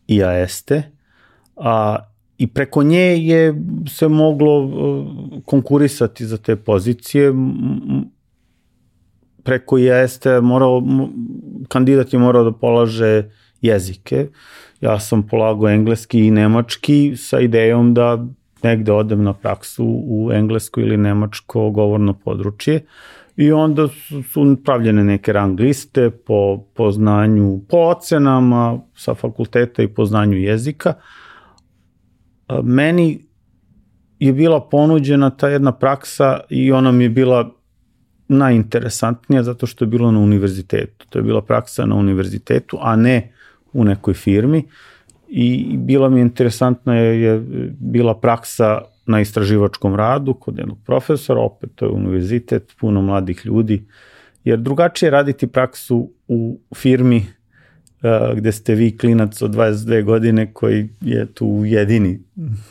IASTE, 0.08 0.84
a 1.56 1.98
i 2.38 2.48
preko 2.48 2.84
nje 2.84 3.18
je 3.28 3.56
se 3.88 4.08
moglo 4.08 4.60
uh, 4.60 5.08
konkurisati 5.46 6.26
za 6.26 6.38
te 6.38 6.56
pozicije. 6.56 7.34
Preko 9.44 9.78
IASTE 9.78 10.42
morao, 10.42 10.82
kandidat 11.68 12.13
je 12.13 12.20
morao 12.20 12.44
da 12.44 12.52
polaže 12.52 13.30
jezike. 13.62 14.28
Ja 14.82 15.00
sam 15.00 15.28
polagao 15.28 15.70
engleski 15.70 16.20
i 16.20 16.32
nemački 16.32 17.13
sa 17.17 17.39
idejom 17.39 17.93
da 17.93 18.26
negde 18.63 18.91
odem 18.91 19.24
na 19.24 19.34
praksu 19.34 19.86
u 20.08 20.32
englesko 20.34 20.82
ili 20.82 20.98
nemačko 20.98 21.70
govorno 21.70 22.13
područje 22.13 22.86
i 23.38 23.52
onda 23.52 23.88
su, 23.88 24.24
su 24.24 24.58
pravljene 24.65 25.04
neke 25.04 25.34
rang 25.34 25.60
liste 25.60 26.10
po, 26.10 26.63
po 26.74 26.91
znanju, 26.91 27.62
po 27.70 27.78
ocenama 27.78 28.80
sa 28.96 29.13
fakulteta 29.13 29.84
i 29.84 29.88
po 29.88 30.06
znanju 30.06 30.38
jezika. 30.38 30.93
Meni 32.63 33.26
je 34.20 34.34
bila 34.34 34.62
ponuđena 34.70 35.30
ta 35.30 35.50
jedna 35.50 35.72
praksa 35.72 36.39
i 36.50 36.72
ona 36.72 36.91
mi 36.91 37.04
je 37.04 37.10
bila 37.10 37.52
najinteresantnija 38.28 39.43
zato 39.43 39.65
što 39.65 39.86
je 39.86 39.89
bilo 39.89 40.12
na 40.12 40.20
univerzitetu. 40.20 41.06
To 41.10 41.20
je 41.20 41.24
bila 41.24 41.41
praksa 41.41 41.86
na 41.86 41.96
univerzitetu, 41.96 42.78
a 42.82 42.96
ne 42.96 43.34
u 43.78 43.84
nekoj 43.84 44.13
firmi. 44.13 44.63
I 45.28 45.78
bila 45.78 46.10
mi 46.10 46.22
interesantna 46.22 46.96
je, 46.96 47.22
je 47.22 47.44
bila 47.80 48.20
praksa 48.20 48.82
na 49.06 49.22
istraživačkom 49.22 49.96
radu 49.96 50.34
kod 50.34 50.58
jednog 50.58 50.78
profesora, 50.86 51.42
opet 51.42 51.70
to 51.76 51.86
je 51.86 51.92
univerzitet, 51.92 52.74
puno 52.80 53.02
mladih 53.02 53.42
ljudi, 53.46 53.86
jer 54.44 54.60
drugačije 54.60 55.10
raditi 55.12 55.48
praksu 55.48 56.12
u 56.28 56.60
firmi 56.76 57.18
uh, 57.18 58.38
gde 58.38 58.52
ste 58.52 58.76
vi 58.76 58.98
klinac 58.98 59.42
od 59.42 59.56
22 59.56 60.04
godine 60.04 60.54
koji 60.54 60.90
je 61.02 61.26
tu 61.34 61.62
jedini 61.66 62.20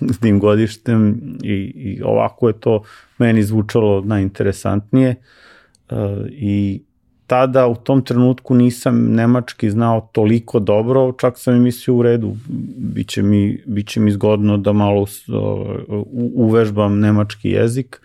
s 0.00 0.18
tim 0.18 0.40
godištem 0.40 1.20
i, 1.42 1.54
i 1.74 2.02
ovako 2.04 2.48
je 2.48 2.60
to 2.60 2.82
meni 3.18 3.42
zvučalo 3.42 4.00
najinteresantnije 4.00 5.14
uh, 5.90 5.98
i 6.30 6.82
tada 7.26 7.66
u 7.66 7.76
tom 7.76 8.04
trenutku 8.04 8.54
nisam 8.54 9.14
nemački 9.14 9.70
znao 9.70 10.08
toliko 10.12 10.60
dobro, 10.60 11.12
čak 11.12 11.38
sam 11.38 11.56
i 11.56 11.60
mislio 11.60 11.94
u 11.94 12.02
redu, 12.02 12.36
biće 12.76 13.22
mi, 13.22 13.62
biće 13.66 14.00
mi 14.00 14.12
zgodno 14.12 14.56
da 14.56 14.72
malo 14.72 15.06
uvežbam 16.34 16.98
nemački 16.98 17.50
jezik, 17.50 18.00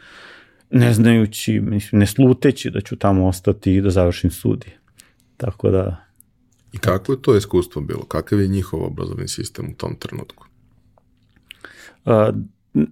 ne 0.69 0.93
znajući, 0.93 1.59
mislim, 1.59 1.99
ne 1.99 2.07
sluteći 2.07 2.69
da 2.69 2.81
ću 2.81 2.95
tamo 2.95 3.27
ostati 3.27 3.73
i 3.73 3.81
da 3.81 3.89
završim 3.89 4.31
studije. 4.31 4.77
Tako 5.37 5.69
da... 5.69 6.03
I 6.73 6.77
kako 6.77 7.11
je 7.11 7.21
to 7.21 7.37
iskustvo 7.37 7.81
bilo? 7.81 8.03
Kakav 8.03 8.41
je 8.41 8.47
njihov 8.47 8.83
obrazovni 8.83 9.27
sistem 9.27 9.69
u 9.69 9.73
tom 9.77 9.95
trenutku? 9.95 10.45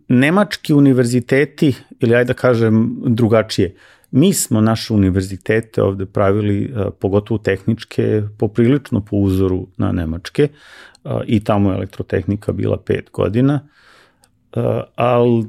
Nemački 0.08 0.74
univerziteti, 0.74 1.76
ili 2.00 2.16
ajde 2.16 2.28
da 2.28 2.34
kažem 2.34 2.98
drugačije, 3.06 3.76
mi 4.12 4.34
smo 4.34 4.62
naše 4.62 4.94
univerzitete 4.94 5.84
ovde 5.84 6.06
pravili, 6.06 6.74
pogotovo 7.00 7.38
tehničke, 7.38 8.24
poprilično 8.38 9.02
po 9.02 9.18
uzoru 9.18 9.68
na 9.78 9.92
nemačke 9.92 10.48
i 11.26 11.44
tamo 11.44 11.72
je 11.72 11.76
elektrotehnika 11.76 12.52
bila 12.52 12.78
pet 12.78 13.10
godina, 13.14 13.68
ali 14.96 15.46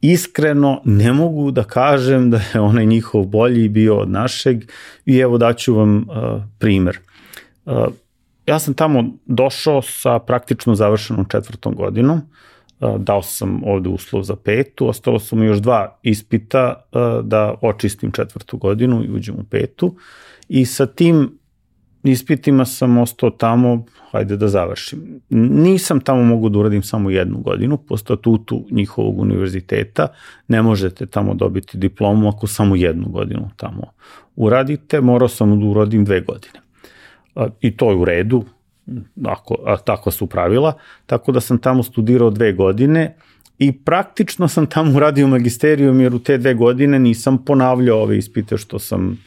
iskreno 0.00 0.82
ne 0.84 1.12
mogu 1.12 1.50
da 1.50 1.64
kažem 1.64 2.30
da 2.30 2.40
je 2.54 2.60
onaj 2.60 2.86
njihov 2.86 3.24
bolji 3.24 3.68
bio 3.68 3.96
od 3.96 4.10
našeg 4.10 4.64
i 5.06 5.18
evo 5.18 5.38
daću 5.38 5.74
vam 5.74 6.06
primer. 6.58 6.98
Ja 8.46 8.58
sam 8.58 8.74
tamo 8.74 9.04
došao 9.26 9.82
sa 9.82 10.18
praktično 10.18 10.74
završenom 10.74 11.24
četvrtom 11.28 11.74
godinom, 11.74 12.20
dao 12.98 13.22
sam 13.22 13.60
ovde 13.64 13.88
uslov 13.88 14.22
za 14.22 14.36
petu, 14.36 14.88
ostalo 14.88 15.18
su 15.18 15.36
mi 15.36 15.46
još 15.46 15.58
dva 15.58 15.98
ispita 16.02 16.82
da 17.22 17.54
očistim 17.62 18.12
četvrtu 18.12 18.56
godinu 18.56 19.04
i 19.04 19.10
uđem 19.10 19.34
u 19.34 19.44
petu 19.50 19.96
i 20.48 20.64
sa 20.64 20.86
tim 20.86 21.38
ispitima 22.02 22.64
sam 22.64 22.98
ostao 22.98 23.30
tamo, 23.30 23.84
hajde 24.10 24.36
da 24.36 24.48
završim. 24.48 25.20
Nisam 25.30 26.00
tamo 26.00 26.22
mogu 26.22 26.48
da 26.48 26.58
uradim 26.58 26.82
samo 26.82 27.10
jednu 27.10 27.38
godinu, 27.38 27.76
po 27.76 27.96
statutu 27.96 28.66
njihovog 28.70 29.18
univerziteta 29.18 30.08
ne 30.48 30.62
možete 30.62 31.06
tamo 31.06 31.34
dobiti 31.34 31.78
diplomu 31.78 32.28
ako 32.28 32.46
samo 32.46 32.76
jednu 32.76 33.08
godinu 33.08 33.50
tamo 33.56 33.82
uradite, 34.36 35.00
morao 35.00 35.28
sam 35.28 35.60
da 35.60 35.66
uradim 35.66 36.04
dve 36.04 36.20
godine. 36.20 36.60
I 37.60 37.76
to 37.76 37.90
je 37.90 37.96
u 37.96 38.04
redu, 38.04 38.44
ako, 39.24 39.56
a 39.66 39.76
tako 39.76 40.10
su 40.10 40.26
pravila, 40.26 40.72
tako 41.06 41.32
da 41.32 41.40
sam 41.40 41.58
tamo 41.58 41.82
studirao 41.82 42.30
dve 42.30 42.52
godine 42.52 43.16
i 43.58 43.72
praktično 43.72 44.48
sam 44.48 44.66
tamo 44.66 44.96
uradio 44.96 45.28
magisterijum 45.28 46.00
jer 46.00 46.14
u 46.14 46.18
te 46.18 46.38
dve 46.38 46.54
godine 46.54 46.98
nisam 46.98 47.44
ponavljao 47.44 48.02
ove 48.02 48.18
ispite 48.18 48.56
što 48.56 48.78
sam 48.78 49.18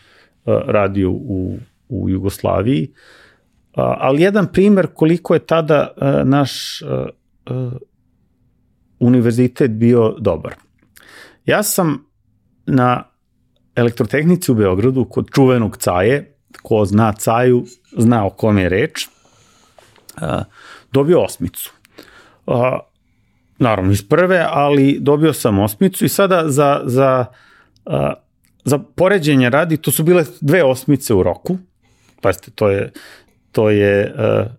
radio 0.45 1.11
u 1.11 1.57
u 1.89 2.09
Jugoslaviji, 2.09 2.91
ali 3.75 4.21
jedan 4.21 4.47
primer 4.47 4.87
koliko 4.93 5.33
je 5.33 5.39
tada 5.39 5.87
naš 6.23 6.81
univerzitet 8.99 9.71
bio 9.71 10.15
dobar. 10.19 10.53
Ja 11.45 11.63
sam 11.63 12.05
na 12.65 13.03
elektrotehnici 13.75 14.51
u 14.51 14.55
Beogradu 14.55 15.05
kod 15.05 15.29
čuvenog 15.35 15.77
Caje, 15.77 16.35
ko 16.61 16.85
zna 16.85 17.13
Caju, 17.13 17.65
zna 17.97 18.25
o 18.25 18.29
kome 18.29 18.61
je 18.61 18.69
reč, 18.69 19.07
dobio 20.91 21.21
osmicu. 21.21 21.73
Naravno 23.59 23.91
iz 23.91 24.07
prve, 24.07 24.45
ali 24.49 24.97
dobio 24.99 25.33
sam 25.33 25.59
osmicu 25.59 26.05
i 26.05 26.09
sada 26.09 26.43
za, 26.45 26.81
za, 26.85 27.25
za 28.65 28.77
poređenje 28.95 29.49
radi, 29.49 29.77
to 29.77 29.91
su 29.91 30.03
bile 30.03 30.23
dve 30.41 30.63
osmice 30.63 31.13
u 31.13 31.23
roku, 31.23 31.57
pazite, 32.21 32.51
to 32.51 32.69
je, 32.69 32.91
to 33.51 33.69
je 33.69 34.13
uh, 34.15 34.51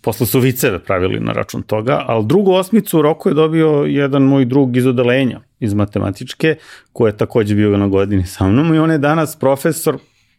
posle 0.00 0.26
su 0.26 0.40
viceve 0.40 0.78
pravili 0.78 1.20
na 1.20 1.32
račun 1.32 1.62
toga, 1.62 2.04
ali 2.06 2.26
drugu 2.26 2.52
osmicu 2.52 2.98
u 2.98 3.02
roku 3.02 3.28
je 3.28 3.34
dobio 3.34 3.70
jedan 3.70 4.22
moj 4.22 4.44
drug 4.44 4.76
iz 4.76 4.86
odelenja, 4.86 5.40
iz 5.60 5.74
matematičke, 5.74 6.56
koji 6.92 7.10
je 7.10 7.16
takođe 7.16 7.54
bio 7.54 7.76
na 7.76 7.88
godini 7.88 8.26
sa 8.26 8.48
mnom 8.48 8.74
i 8.74 8.78
on 8.78 8.90
je 8.90 8.98
danas 8.98 9.36
profesor, 9.36 9.98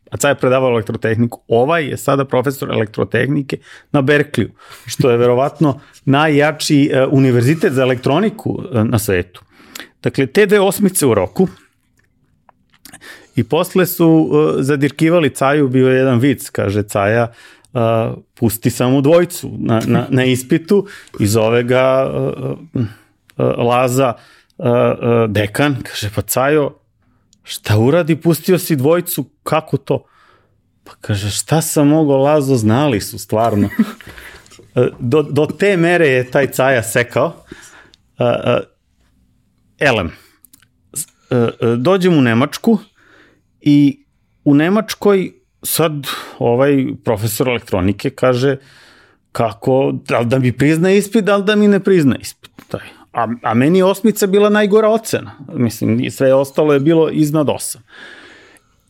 a 0.10 0.18
sad 0.18 0.30
je 0.30 0.40
predavao 0.40 0.70
elektrotehniku, 0.70 1.42
ovaj 1.48 1.86
je 1.86 1.98
sada 1.98 2.26
profesor 2.26 2.72
elektrotehnike 2.72 3.58
na 3.92 4.02
Berkliju, 4.02 4.50
što 4.86 5.12
je 5.12 5.18
verovatno 5.18 5.80
najjači 6.06 6.92
uh, 6.94 7.14
univerzitet 7.14 7.74
za 7.74 7.82
elektroniku 7.82 8.52
uh, 8.52 8.84
na 8.84 9.00
svetu. 9.00 9.42
Dakle, 10.04 10.26
te 10.28 10.46
dve 10.46 10.60
osmice 10.60 11.06
u 11.06 11.14
roku, 11.14 11.48
I 13.40 13.44
posle 13.44 13.86
su 13.86 14.08
uh, 14.08 14.56
zadirkivali 14.60 15.30
Caju, 15.30 15.68
bio 15.68 15.90
je 15.90 15.98
jedan 15.98 16.20
vic, 16.20 16.50
kaže 16.50 16.84
Caja, 16.84 17.32
uh, 17.74 17.82
pusti 18.36 18.70
samo 18.70 19.02
dvojcu 19.02 19.52
na, 19.60 19.82
na, 19.88 20.06
na 20.10 20.24
ispitu 20.24 20.88
i 21.20 21.28
zove 21.28 21.64
ga 21.64 22.12
uh, 22.14 22.58
uh, 22.74 22.88
Laza 23.58 24.14
uh, 24.58 24.66
dekan, 25.30 25.78
kaže 25.84 26.10
pa 26.16 26.22
Cajo, 26.22 26.79
šta 27.44 27.78
uradi, 27.78 28.16
pustio 28.16 28.60
si 28.60 28.76
dvojcu, 28.76 29.26
kako 29.44 29.78
to? 29.78 30.06
Pa 30.84 30.92
kaže, 31.02 31.30
šta 31.30 31.62
sam 31.62 31.88
mogao, 31.88 32.18
Lazo, 32.18 32.56
znali 32.56 33.02
su 33.02 33.20
stvarno. 33.20 33.70
do, 35.00 35.22
do 35.22 35.46
te 35.46 35.78
mere 35.78 36.08
je 36.08 36.32
taj 36.32 36.48
Caja 36.48 36.84
sekao. 36.84 37.26
Uh, 37.28 38.26
uh, 38.26 38.60
elem, 39.80 40.12
dođem 41.78 42.18
u 42.18 42.22
Nemačku, 42.22 42.80
I 43.62 44.06
u 44.44 44.54
Nemačkoj 44.54 45.32
sad 45.64 46.08
ovaj 46.40 46.86
profesor 47.04 47.48
elektronike 47.48 48.10
kaže 48.10 48.58
kako, 49.32 49.94
da 50.08 50.20
li 50.20 50.26
da 50.26 50.40
mi 50.40 50.52
prizna 50.52 50.92
ispit, 50.92 51.26
da 51.26 51.38
li 51.38 51.44
da 51.44 51.56
mi 51.56 51.68
ne 51.68 51.80
prizna 51.80 52.16
ispit. 52.20 52.52
Taj. 52.68 52.99
A, 53.14 53.28
a 53.44 53.54
meni 53.54 53.78
je 53.78 53.86
osmica 53.86 54.28
bila 54.28 54.50
najgora 54.50 54.90
ocena. 54.90 55.32
Mislim, 55.54 56.12
sve 56.12 56.34
ostalo 56.34 56.74
je 56.74 56.80
bilo 56.80 57.10
iznad 57.10 57.50
osam. 57.50 57.82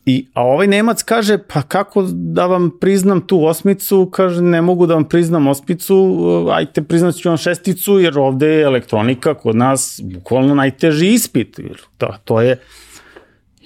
I, 0.06 0.26
a 0.34 0.42
ovaj 0.42 0.66
Nemac 0.66 1.02
kaže, 1.02 1.38
pa 1.38 1.62
kako 1.62 2.02
da 2.12 2.46
vam 2.46 2.70
priznam 2.80 3.26
tu 3.26 3.44
osmicu, 3.44 4.10
kaže, 4.12 4.42
ne 4.42 4.62
mogu 4.62 4.86
da 4.86 4.94
vam 4.94 5.04
priznam 5.04 5.46
osmicu, 5.46 6.16
ajte 6.52 6.82
priznat 6.82 7.14
ću 7.14 7.28
vam 7.28 7.38
šesticu, 7.38 7.98
jer 7.98 8.18
ovde 8.18 8.46
je 8.46 8.62
elektronika 8.62 9.34
kod 9.34 9.56
nas 9.56 10.00
bukvalno 10.04 10.54
najteži 10.54 11.08
ispit. 11.08 11.58
Jer 11.58 11.80
to, 11.98 12.14
to 12.24 12.40
je, 12.40 12.58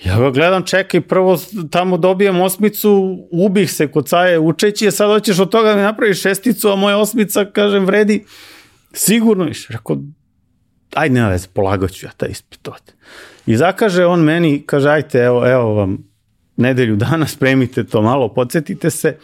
Ja 0.05 0.19
ga 0.19 0.31
gledam, 0.31 0.63
čekaj, 0.67 1.01
prvo 1.01 1.39
tamo 1.71 1.97
dobijem 1.97 2.41
osmicu, 2.41 3.19
ubih 3.31 3.73
se 3.73 3.87
kod 3.89 4.09
caje 4.09 4.39
učeći, 4.39 4.89
a 4.89 4.91
sad 4.91 5.09
hoćeš 5.09 5.39
od 5.39 5.51
toga 5.51 5.69
da 5.69 5.77
mi 5.77 5.83
napraviš 5.83 6.21
šesticu, 6.21 6.69
a 6.69 6.77
moja 6.77 6.99
osmica, 6.99 7.45
kažem, 7.45 7.87
vredi 7.87 8.25
sigurno 8.93 9.45
više. 9.45 9.73
Rekao, 9.73 9.97
aj 10.95 11.09
nema 11.09 11.29
veze, 11.29 11.49
polagat 11.53 11.91
ću 11.91 12.07
ja 12.07 12.13
taj 12.17 12.29
ispit 12.29 12.69
ovde. 12.69 12.93
I 13.47 13.57
zakaže 13.57 14.07
on 14.07 14.21
meni, 14.21 14.63
kaže, 14.67 14.89
ajte, 14.91 15.19
evo, 15.19 15.47
evo 15.47 15.75
vam 15.75 15.99
nedelju 16.57 16.97
dana, 16.97 17.27
spremite 17.35 17.85
to 17.85 18.03
malo, 18.03 18.29
podsjetite 18.35 18.91
se 18.91 19.17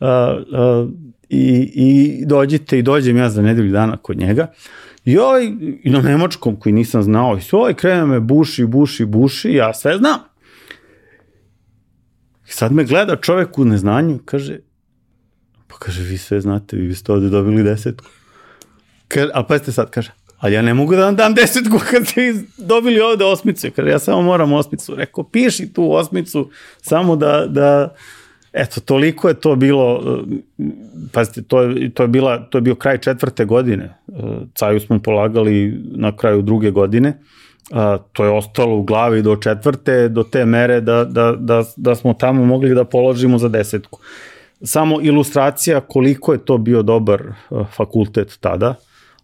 uh, 0.00 0.08
uh, 0.08 0.90
i, 1.28 1.72
i 1.74 2.26
dođite 2.26 2.78
i 2.78 2.82
dođem 2.82 3.16
ja 3.16 3.30
za 3.30 3.42
nedelju 3.42 3.72
dana 3.72 3.96
kod 3.96 4.18
njega. 4.18 4.52
I 5.04 5.18
ovaj, 5.18 5.52
i 5.82 5.90
na 5.90 6.02
nemačkom 6.02 6.56
koji 6.56 6.72
nisam 6.72 7.02
znao, 7.02 7.38
i 7.38 7.40
ovaj 7.52 7.74
krene 7.74 8.06
me 8.06 8.20
buši, 8.20 8.64
buši, 8.64 9.04
buši, 9.04 9.52
ja 9.52 9.74
sve 9.74 9.96
znam. 9.96 10.20
I 12.48 12.52
sad 12.52 12.72
me 12.72 12.84
gleda 12.84 13.16
čovek 13.16 13.58
u 13.58 13.64
neznanju, 13.64 14.18
kaže, 14.24 14.58
pa 15.66 15.76
kaže, 15.78 16.02
vi 16.02 16.18
sve 16.18 16.40
znate, 16.40 16.76
vi 16.76 16.94
ste 16.94 17.12
ovde 17.12 17.28
dobili 17.28 17.62
desetku. 17.62 18.10
Kaže, 19.08 19.30
a 19.34 19.42
pa 19.42 19.58
ste 19.58 19.72
sad, 19.72 19.90
kaže, 19.90 20.12
ali 20.40 20.54
ja 20.54 20.62
ne 20.62 20.74
mogu 20.74 20.96
da 20.96 21.04
vam 21.04 21.16
dam 21.16 21.34
desetku 21.34 21.78
kad 21.90 22.06
ste 22.06 22.34
dobili 22.58 23.00
ovde 23.00 23.24
osmicu. 23.24 23.68
Kaže, 23.76 23.90
ja 23.90 23.98
samo 23.98 24.22
moram 24.22 24.52
osmicu. 24.52 24.94
Rekao, 24.94 25.24
piši 25.24 25.72
tu 25.72 25.92
osmicu, 25.92 26.50
samo 26.82 27.16
da, 27.16 27.46
da, 27.48 27.94
Eto, 28.52 28.80
toliko 28.80 29.28
je 29.28 29.34
to 29.34 29.56
bilo, 29.56 30.02
e, 30.58 30.64
pazite, 31.12 31.42
to 31.42 31.62
je, 31.62 31.90
to 31.90 32.02
je, 32.02 32.08
bila, 32.08 32.38
to 32.38 32.58
je 32.58 32.62
bio 32.62 32.74
kraj 32.74 32.98
četvrte 32.98 33.44
godine. 33.44 33.84
E, 33.84 34.12
Caju 34.54 34.80
smo 34.80 34.98
polagali 34.98 35.82
na 35.94 36.16
kraju 36.16 36.42
druge 36.42 36.70
godine. 36.70 37.18
A, 37.70 37.98
to 38.12 38.24
je 38.24 38.30
ostalo 38.30 38.76
u 38.76 38.82
glavi 38.82 39.22
do 39.22 39.36
četvrte, 39.36 40.08
do 40.08 40.22
te 40.22 40.44
mere 40.44 40.80
da, 40.80 41.04
da, 41.04 41.32
da, 41.38 41.64
da 41.76 41.94
smo 41.94 42.14
tamo 42.14 42.44
mogli 42.44 42.74
da 42.74 42.84
položimo 42.84 43.38
za 43.38 43.48
desetku. 43.48 44.00
Samo 44.62 45.00
ilustracija 45.02 45.80
koliko 45.80 46.32
je 46.32 46.44
to 46.44 46.58
bio 46.58 46.82
dobar 46.82 47.22
fakultet 47.76 48.38
tada, 48.40 48.74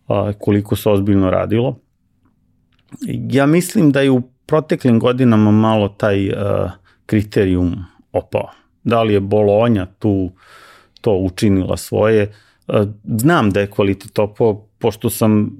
a, 0.08 0.32
koliko 0.38 0.76
se 0.76 0.90
ozbiljno 0.90 1.30
radilo. 1.30 1.78
Ja 3.30 3.46
mislim 3.46 3.92
da 3.92 4.00
je 4.00 4.10
u 4.10 4.22
proteklim 4.46 4.98
godinama 4.98 5.50
malo 5.50 5.88
taj 5.88 6.30
kriterijum 7.06 7.74
opao 8.12 8.50
da 8.86 9.02
li 9.02 9.14
je 9.14 9.20
Bolonja 9.20 9.86
tu 9.98 10.30
to 11.00 11.12
učinila 11.12 11.76
svoje. 11.76 12.22
E, 12.22 12.84
znam 13.18 13.50
da 13.50 13.60
je 13.60 13.70
kvalitet 13.70 14.18
opao, 14.18 14.66
pošto 14.78 15.10
sam 15.10 15.50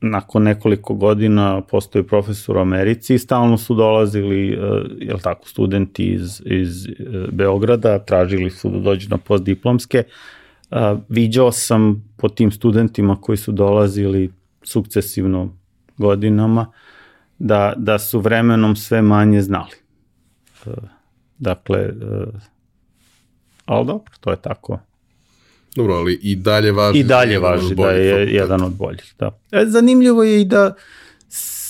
nakon 0.00 0.42
nekoliko 0.42 0.94
godina 0.94 1.60
postoji 1.60 2.06
profesor 2.06 2.56
u 2.56 2.60
Americi 2.60 3.14
i 3.14 3.18
stalno 3.18 3.58
su 3.58 3.74
dolazili, 3.74 4.58
jel 5.00 5.18
tako, 5.22 5.48
studenti 5.48 6.04
iz, 6.12 6.42
iz 6.44 6.86
uh, 6.86 7.28
Beograda, 7.32 7.98
tražili 7.98 8.50
su 8.50 8.70
da 8.70 8.78
dođu 8.78 9.08
na 9.10 9.18
postdiplomske. 9.18 10.02
Viđao 11.08 11.52
sam 11.52 12.12
po 12.16 12.28
tim 12.28 12.50
studentima 12.52 13.20
koji 13.20 13.36
su 13.36 13.52
dolazili 13.52 14.32
sukcesivno 14.62 15.56
godinama 15.96 16.72
da, 17.38 17.74
da 17.76 17.98
su 17.98 18.20
vremenom 18.20 18.76
sve 18.76 19.02
manje 19.02 19.42
znali. 19.42 19.74
Uh, 20.66 20.72
dakle, 21.38 21.88
uh, 21.88 22.34
ali 23.64 23.86
dobro, 23.86 24.12
to 24.20 24.30
je 24.30 24.36
tako. 24.36 24.78
Dobro, 25.76 25.94
ali 25.94 26.18
i 26.22 26.36
dalje 26.36 26.72
važi. 26.72 26.98
I 26.98 27.04
dalje 27.04 27.38
važi 27.38 27.74
da 27.74 27.90
je 27.90 28.34
jedan 28.34 28.62
od 28.62 28.72
boljih, 28.72 29.14
da. 29.18 29.38
E, 29.52 29.64
zanimljivo 29.66 30.22
je 30.22 30.40
i 30.40 30.44
da 30.44 30.74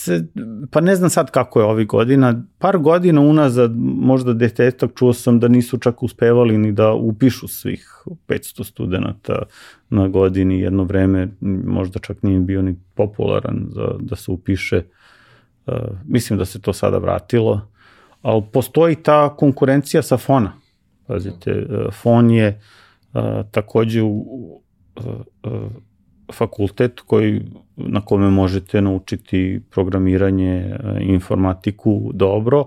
se, 0.05 0.27
pa 0.71 0.81
ne 0.81 0.97
znam 0.97 1.11
sad 1.11 1.31
kako 1.31 1.61
je 1.61 1.67
ovih 1.67 1.87
godina, 1.87 2.43
par 2.59 2.79
godina 2.79 3.21
unazad, 3.21 3.73
možda 3.77 4.33
detetak, 4.33 4.91
čuo 4.95 5.13
sam 5.13 5.41
da 5.41 5.49
nisu 5.49 5.79
čak 5.79 6.03
uspevali 6.03 6.59
ni 6.59 6.73
da 6.73 6.93
upišu 6.93 7.49
svih 7.49 8.05
500 8.29 8.65
studenta 8.65 9.43
na 9.91 10.09
godini 10.09 10.61
jedno 10.61 10.85
vreme, 10.85 11.29
možda 11.65 11.99
čak 11.99 12.23
nije 12.23 12.41
bio 12.41 12.63
ni 12.63 12.77
popularan 12.95 13.67
za, 13.71 13.95
da 14.01 14.17
se 14.17 14.31
upiše. 14.31 14.83
Uh, 15.67 15.75
mislim 16.05 16.39
da 16.39 16.45
se 16.45 16.61
to 16.61 16.73
sada 16.73 16.99
vratilo, 16.99 17.69
ali 18.23 18.43
postoji 18.53 18.97
ta 18.97 19.37
konkurencija 19.37 20.03
sa 20.03 20.17
fona. 20.17 20.53
Pazite, 21.07 21.53
uh, 21.53 21.93
fon 21.93 22.31
je 22.31 22.61
uh, 23.13 23.23
takođe 23.51 24.03
u 24.03 24.61
fakultet 26.33 27.01
koji, 27.01 27.43
na 27.77 28.01
kome 28.01 28.31
možete 28.31 28.81
naučiti 28.81 29.61
programiranje, 29.71 30.77
informatiku 31.01 32.11
dobro, 32.15 32.67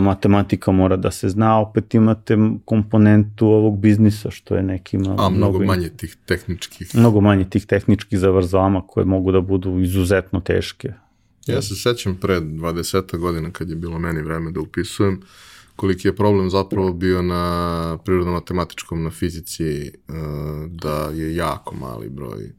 matematika 0.00 0.72
mora 0.72 0.96
da 0.96 1.10
se 1.10 1.28
zna, 1.28 1.60
opet 1.60 1.94
imate 1.94 2.36
komponentu 2.64 3.46
ovog 3.46 3.78
biznisa, 3.78 4.30
što 4.30 4.56
je 4.56 4.62
nekima... 4.62 5.10
A, 5.18 5.28
mnogo, 5.28 5.30
mnogo 5.30 5.64
manje 5.64 5.88
tih 5.88 6.16
tehničkih... 6.26 6.94
Mnogo 6.94 7.20
manje 7.20 7.44
tih 7.44 7.66
tehničkih 7.66 8.18
zavrzama 8.18 8.82
koje 8.86 9.04
mogu 9.04 9.32
da 9.32 9.40
budu 9.40 9.80
izuzetno 9.80 10.40
teške. 10.40 10.92
Ja 11.46 11.62
se 11.62 11.74
sećam 11.74 12.16
pre 12.20 12.40
20 12.40 13.18
godina 13.18 13.50
kad 13.50 13.70
je 13.70 13.76
bilo 13.76 13.98
meni 13.98 14.22
vreme 14.22 14.50
da 14.50 14.60
upisujem, 14.60 15.14
uh, 15.14 15.53
koliki 15.76 16.08
je 16.08 16.16
problem 16.16 16.50
zapravo 16.50 16.92
bio 16.92 17.22
na 17.22 17.98
prirodno-matematičkom, 18.04 19.02
na 19.02 19.10
fizici, 19.10 19.86
e, 19.86 19.92
da 20.68 21.10
je 21.14 21.36
jako 21.36 21.74
mali 21.74 22.08
broj 22.08 22.50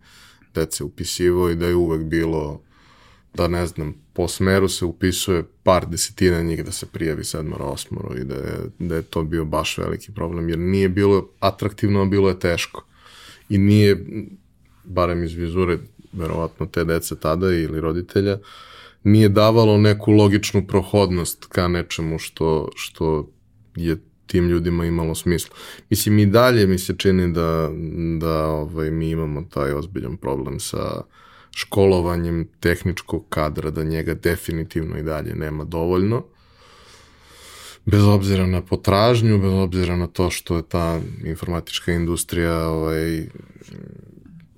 dece 0.53 0.83
upisivo 0.83 1.49
i 1.49 1.55
da 1.55 1.67
je 1.67 1.75
uvek 1.75 2.03
bilo 2.03 2.61
da 3.33 3.47
ne 3.47 3.67
znam, 3.67 3.93
po 4.13 4.27
smeru 4.27 4.67
se 4.67 4.85
upisuje 4.85 5.43
par 5.63 5.87
desetina 5.87 6.41
njih 6.41 6.65
da 6.65 6.71
se 6.71 6.85
prijavi 6.85 7.23
sedmoro, 7.23 7.65
osmoro 7.65 8.15
i 8.17 8.23
da 8.23 8.35
je, 8.35 8.57
da 8.79 8.95
je 8.95 9.01
to 9.01 9.23
bio 9.23 9.45
baš 9.45 9.77
veliki 9.77 10.11
problem, 10.11 10.49
jer 10.49 10.59
nije 10.59 10.89
bilo 10.89 11.29
atraktivno, 11.39 12.05
bilo 12.05 12.29
je 12.29 12.39
teško. 12.39 12.85
I 13.49 13.57
nije, 13.57 14.05
barem 14.83 15.23
iz 15.23 15.33
vizure, 15.33 15.77
verovatno 16.13 16.65
te 16.65 16.83
dece 16.83 17.15
tada 17.15 17.51
ili 17.51 17.81
roditelja, 17.81 18.33
uh, 18.33 18.39
nije 19.05 19.29
davalo 19.29 19.77
neku 19.77 20.11
logičnu 20.11 20.67
prohodnost 20.67 21.45
ka 21.45 21.67
nečemu 21.67 22.19
što, 22.19 22.69
što 22.75 23.29
je 23.75 23.97
tim 24.27 24.47
ljudima 24.47 24.85
imalo 24.85 25.15
smisla. 25.15 25.55
Mislim, 25.89 26.19
i 26.19 26.25
dalje 26.25 26.67
mi 26.67 26.77
se 26.77 26.95
čini 26.97 27.33
da, 27.33 27.71
da 28.19 28.45
ovaj, 28.45 28.91
mi 28.91 29.09
imamo 29.09 29.41
taj 29.41 29.73
ozbiljan 29.73 30.17
problem 30.17 30.59
sa 30.59 31.01
školovanjem 31.51 32.47
tehničkog 32.59 33.25
kadra, 33.29 33.71
da 33.71 33.83
njega 33.83 34.13
definitivno 34.13 34.97
i 34.97 35.03
dalje 35.03 35.35
nema 35.35 35.63
dovoljno. 35.63 36.25
Bez 37.85 38.03
obzira 38.03 38.45
na 38.45 38.61
potražnju, 38.61 39.37
bez 39.39 39.53
obzira 39.53 39.95
na 39.95 40.07
to 40.07 40.29
što 40.29 40.55
je 40.55 40.63
ta 40.63 40.99
informatička 41.23 41.91
industrija 41.91 42.67
ovaj, 42.67 43.27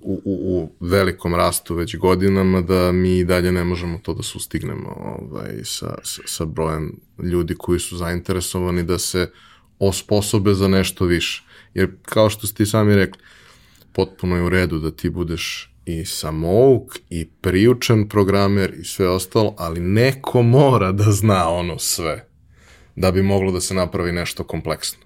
u, 0.08 0.22
u, 0.26 0.72
u 0.80 0.86
velikom 0.86 1.36
rastu 1.36 1.76
već 1.76 1.98
godinama 1.98 2.62
da 2.62 2.92
mi 2.92 3.24
dalje 3.24 3.52
ne 3.52 3.64
možemo 3.64 4.00
to 4.04 4.14
da 4.14 4.24
sustignemo 4.24 5.18
ovaj, 5.20 5.52
sa, 5.64 5.96
sa, 6.04 6.22
sa 6.26 6.46
brojem 6.46 7.00
ljudi 7.24 7.56
koji 7.58 7.80
su 7.80 7.98
zainteresovani 7.98 8.84
da 8.84 8.98
se 8.98 9.32
osposobe 9.80 10.54
za 10.54 10.68
nešto 10.68 11.06
više. 11.06 11.44
Jer 11.74 11.92
kao 12.02 12.30
što 12.30 12.48
ste 12.48 12.66
sami 12.66 12.96
rekli, 12.96 13.22
potpuno 13.94 14.36
je 14.36 14.44
u 14.44 14.50
redu 14.50 14.80
da 14.80 14.92
ti 14.92 15.10
budeš 15.10 15.74
i 15.86 16.06
samouk 16.06 17.00
i 17.10 17.26
priučen 17.42 18.10
programer 18.10 18.74
i 18.80 18.84
sve 18.84 19.10
ostalo, 19.10 19.56
ali 19.58 19.80
neko 19.80 20.42
mora 20.42 20.92
da 20.92 21.12
zna 21.12 21.50
ono 21.50 21.80
sve 21.80 22.28
da 22.96 23.12
bi 23.12 23.24
moglo 23.24 23.52
da 23.52 23.62
se 23.62 23.74
napravi 23.74 24.12
nešto 24.12 24.44
kompleksno. 24.44 25.00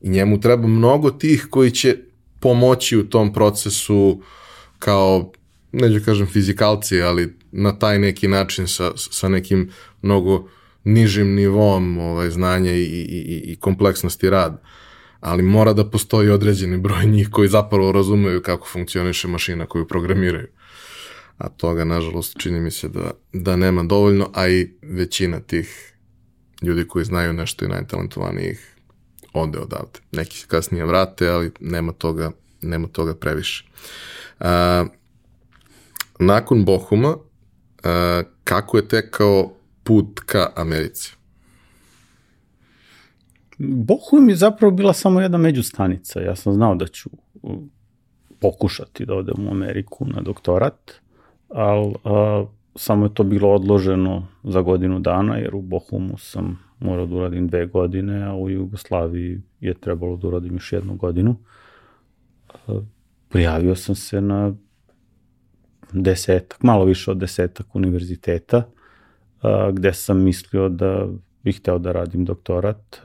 I 0.00 0.10
njemu 0.10 0.40
treba 0.40 0.66
mnogo 0.66 1.10
tih 1.10 1.46
koji 1.50 1.70
će 1.70 2.07
pomoći 2.40 2.96
u 2.96 3.08
tom 3.08 3.32
procesu 3.32 4.22
kao, 4.78 5.32
neću 5.72 6.04
kažem 6.04 6.26
fizikalci, 6.26 7.02
ali 7.02 7.38
na 7.52 7.78
taj 7.78 7.98
neki 7.98 8.28
način 8.28 8.68
sa, 8.68 8.92
sa 8.96 9.28
nekim 9.28 9.70
mnogo 10.02 10.48
nižim 10.84 11.34
nivom 11.34 11.98
ovaj, 11.98 12.30
znanja 12.30 12.72
i, 12.72 12.82
i, 12.82 13.42
i 13.52 13.56
kompleksnosti 13.56 14.30
rada. 14.30 14.62
Ali 15.20 15.42
mora 15.42 15.72
da 15.72 15.90
postoji 15.90 16.30
određeni 16.30 16.78
broj 16.78 17.06
njih 17.06 17.28
koji 17.30 17.48
zapravo 17.48 17.92
razumeju 17.92 18.42
kako 18.42 18.66
funkcioniše 18.66 19.28
mašina 19.28 19.66
koju 19.66 19.88
programiraju. 19.88 20.46
A 21.38 21.48
toga, 21.48 21.84
nažalost, 21.84 22.38
čini 22.38 22.60
mi 22.60 22.70
se 22.70 22.88
da, 22.88 23.10
da 23.32 23.56
nema 23.56 23.82
dovoljno, 23.82 24.30
a 24.34 24.48
i 24.48 24.70
većina 24.82 25.40
tih 25.40 25.94
ljudi 26.62 26.84
koji 26.88 27.04
znaju 27.04 27.32
nešto 27.32 27.64
i 27.64 27.68
najtalentovanijih 27.68 28.77
ode 29.38 29.58
odavde. 29.58 30.00
Neki 30.12 30.38
se 30.38 30.46
kasnije 30.46 30.86
vrate, 30.86 31.28
ali 31.28 31.52
nema 31.60 31.92
toga, 31.92 32.30
nema 32.62 32.88
toga 32.88 33.14
previše. 33.14 33.64
A, 34.40 34.84
nakon 36.18 36.64
Bohuma, 36.64 37.16
a, 37.84 38.22
kako 38.44 38.76
je 38.76 38.88
tekao 38.88 39.52
put 39.82 40.20
ka 40.26 40.52
Americi? 40.56 41.14
Bohum 43.58 44.28
je 44.28 44.36
zapravo 44.36 44.70
bila 44.70 44.92
samo 44.92 45.20
jedna 45.20 45.38
međustanica. 45.38 46.20
Ja 46.20 46.36
sam 46.36 46.52
znao 46.52 46.74
da 46.74 46.86
ću 46.86 47.10
pokušati 48.40 49.06
da 49.06 49.14
odem 49.14 49.46
u 49.46 49.50
Ameriku 49.50 50.06
na 50.06 50.20
doktorat, 50.20 50.92
ali 51.48 51.94
a, 52.04 52.44
samo 52.76 53.06
je 53.06 53.14
to 53.14 53.24
bilo 53.24 53.48
odloženo 53.48 54.26
za 54.44 54.62
godinu 54.62 55.00
dana, 55.00 55.36
jer 55.36 55.54
u 55.54 55.62
Bohumu 55.62 56.18
sam 56.18 56.67
morao 56.80 57.06
da 57.06 57.16
uradim 57.16 57.48
dve 57.48 57.66
godine, 57.66 58.22
a 58.22 58.34
u 58.34 58.50
Jugoslaviji 58.50 59.40
je 59.60 59.74
trebalo 59.74 60.16
da 60.16 60.28
uradim 60.28 60.54
još 60.54 60.72
jednu 60.72 60.96
godinu. 60.96 61.36
Prijavio 63.28 63.74
sam 63.74 63.94
se 63.94 64.20
na 64.20 64.54
desetak, 65.92 66.62
malo 66.62 66.84
više 66.84 67.10
od 67.10 67.18
desetak 67.18 67.76
univerziteta, 67.76 68.62
gde 69.72 69.92
sam 69.92 70.22
mislio 70.22 70.68
da 70.68 71.06
bih 71.44 71.58
hteo 71.58 71.78
da 71.78 71.92
radim 71.92 72.24
doktorat. 72.24 73.00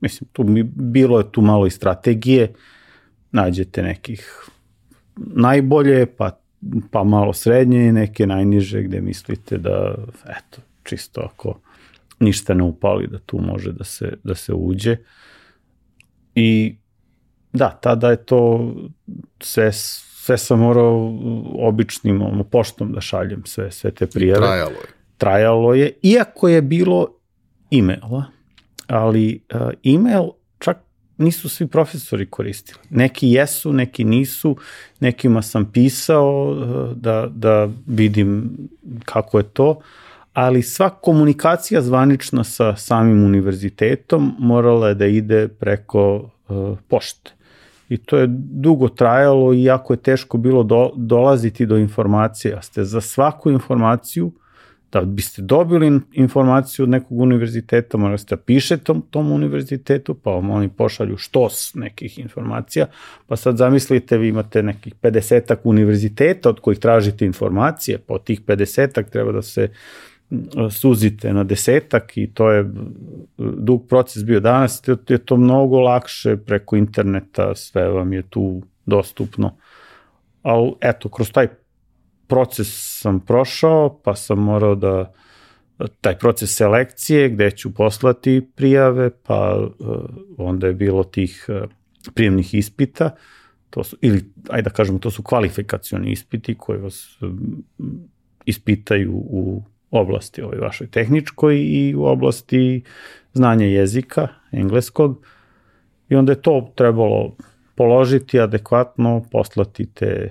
Mislim, 0.00 0.28
tu 0.32 0.44
mi, 0.44 0.62
bilo 0.62 1.18
je 1.18 1.32
tu 1.32 1.40
malo 1.40 1.66
i 1.66 1.70
strategije, 1.70 2.52
nađete 3.32 3.82
nekih 3.82 4.48
najbolje, 5.16 6.06
pa, 6.06 6.40
pa 6.90 7.04
malo 7.04 7.32
srednje 7.32 7.88
i 7.88 7.92
neke 7.92 8.26
najniže 8.26 8.82
gde 8.82 9.00
mislite 9.00 9.58
da, 9.58 9.94
eto, 10.24 10.62
čisto 10.84 11.20
ako 11.20 11.58
ništa 12.20 12.54
ne 12.54 12.62
upali 12.62 13.06
da 13.06 13.18
tu 13.18 13.38
može 13.38 13.72
da 13.72 13.84
se, 13.84 14.12
da 14.24 14.34
se 14.34 14.52
uđe. 14.54 14.96
I 16.34 16.76
da, 17.52 17.78
tada 17.82 18.10
je 18.10 18.24
to 18.24 18.72
sve, 19.40 19.72
sve 19.72 20.38
sam 20.38 20.58
morao 20.58 21.18
običnim 21.58 22.22
ono, 22.22 22.44
poštom 22.44 22.92
da 22.92 23.00
šaljem 23.00 23.42
sve, 23.46 23.70
sve 23.70 23.90
te 23.90 24.06
prijeve. 24.06 24.38
I 24.38 24.40
trajalo 24.40 24.70
je. 24.70 24.88
Trajalo 25.18 25.74
je, 25.74 25.92
iako 26.02 26.48
je 26.48 26.62
bilo 26.62 27.08
e-maila, 27.70 28.24
ali 28.86 29.40
uh, 29.54 29.60
e-mail 29.84 30.28
čak 30.58 30.78
nisu 31.16 31.48
svi 31.48 31.66
profesori 31.66 32.26
koristili. 32.30 32.78
Neki 32.90 33.30
jesu, 33.30 33.72
neki 33.72 34.04
nisu, 34.04 34.56
nekima 35.00 35.42
sam 35.42 35.72
pisao 35.72 36.50
uh, 36.50 36.96
da, 36.96 37.28
da 37.34 37.68
vidim 37.86 38.56
kako 39.04 39.38
je 39.38 39.44
to, 39.44 39.80
ali 40.38 40.62
sva 40.62 40.90
komunikacija 40.90 41.82
zvanična 41.82 42.44
sa 42.44 42.76
samim 42.76 43.24
univerzitetom 43.24 44.34
morala 44.38 44.88
je 44.88 44.94
da 44.94 45.06
ide 45.06 45.48
preko 45.48 46.30
uh, 46.48 46.78
pošte. 46.88 47.30
I 47.88 47.96
to 47.96 48.18
je 48.18 48.26
dugo 48.30 48.88
trajalo 48.88 49.52
i 49.54 49.64
jako 49.64 49.92
je 49.92 49.96
teško 49.96 50.38
bilo 50.38 50.62
do, 50.62 50.90
dolaziti 50.96 51.66
do 51.66 51.76
informacije. 51.76 52.54
A 52.54 52.62
ste 52.62 52.84
za 52.84 53.00
svaku 53.00 53.50
informaciju 53.50 54.32
da 54.92 55.00
biste 55.00 55.42
dobili 55.42 56.00
informaciju 56.12 56.82
od 56.82 56.88
nekog 56.88 57.20
univerziteta, 57.20 57.98
morate 57.98 58.24
da 58.30 58.36
pišete 58.36 58.84
tom, 58.84 59.02
tom 59.10 59.32
univerzitetu, 59.32 60.14
pa 60.14 60.30
vam 60.30 60.50
oni 60.50 60.68
pošalju 60.68 61.16
štos 61.16 61.74
nekih 61.74 62.18
informacija, 62.18 62.86
pa 63.26 63.36
sad 63.36 63.56
zamislite 63.56 64.18
vi 64.18 64.28
imate 64.28 64.62
nekih 64.62 64.94
50 64.94 65.56
univerziteta 65.64 66.48
od 66.48 66.60
kojih 66.60 66.78
tražite 66.78 67.26
informacije, 67.26 67.98
pa 67.98 68.14
od 68.14 68.24
tih 68.24 68.40
50 68.42 69.10
treba 69.10 69.32
da 69.32 69.42
se 69.42 69.68
suzite 70.70 71.32
na 71.32 71.44
desetak 71.44 72.16
i 72.16 72.30
to 72.34 72.50
je 72.50 72.70
dug 73.38 73.86
proces 73.88 74.24
bio 74.24 74.40
danas, 74.40 74.82
je 75.08 75.18
to 75.18 75.36
mnogo 75.36 75.80
lakše 75.80 76.36
preko 76.36 76.76
interneta, 76.76 77.54
sve 77.54 77.88
vam 77.88 78.12
je 78.12 78.22
tu 78.22 78.62
dostupno. 78.86 79.56
Ali 80.42 80.72
eto, 80.80 81.08
kroz 81.08 81.32
taj 81.32 81.48
proces 82.26 82.68
sam 83.00 83.20
prošao, 83.20 84.00
pa 84.04 84.14
sam 84.14 84.38
morao 84.38 84.74
da 84.74 85.12
taj 86.00 86.18
proces 86.18 86.56
selekcije 86.56 87.28
gde 87.28 87.50
ću 87.50 87.74
poslati 87.74 88.48
prijave, 88.56 89.10
pa 89.10 89.58
uh, 89.78 89.96
onda 90.38 90.66
je 90.66 90.74
bilo 90.74 91.04
tih 91.04 91.46
uh, 91.48 91.70
prijemnih 92.14 92.54
ispita, 92.54 93.10
to 93.70 93.84
su, 93.84 93.96
ili 94.00 94.32
ajde 94.48 94.62
da 94.62 94.70
kažemo, 94.70 94.98
to 94.98 95.10
su 95.10 95.22
kvalifikacioni 95.22 96.12
ispiti 96.12 96.54
koji 96.58 96.78
vas 96.78 97.18
ispitaju 98.44 99.12
u 99.14 99.62
oblasti 99.90 100.42
ovoj 100.42 100.58
vašoj 100.58 100.86
tehničkoj 100.86 101.56
i 101.58 101.94
u 101.94 102.04
oblasti 102.04 102.82
znanja 103.32 103.66
jezika, 103.66 104.28
engleskog, 104.52 105.26
i 106.08 106.14
onda 106.14 106.32
je 106.32 106.42
to 106.42 106.72
trebalo 106.74 107.36
položiti 107.74 108.40
adekvatno, 108.40 109.24
poslati 109.32 109.86
te 109.94 110.30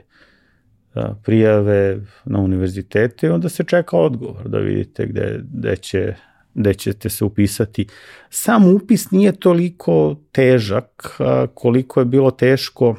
prijave 1.23 2.01
na 2.25 2.39
univerzitete 2.39 3.27
i 3.27 3.29
onda 3.29 3.49
se 3.49 3.63
čeka 3.63 3.97
odgovor 3.97 4.49
da 4.49 4.57
vidite 4.57 5.05
gde, 5.05 5.39
gde, 5.53 5.75
će, 5.75 6.15
gde 6.53 6.73
ćete 6.73 7.09
se 7.09 7.25
upisati. 7.25 7.87
Sam 8.29 8.75
upis 8.75 9.11
nije 9.11 9.31
toliko 9.31 10.15
težak 10.31 11.19
koliko 11.53 11.99
je 11.99 12.05
bilo 12.05 12.31
teško 12.31 12.95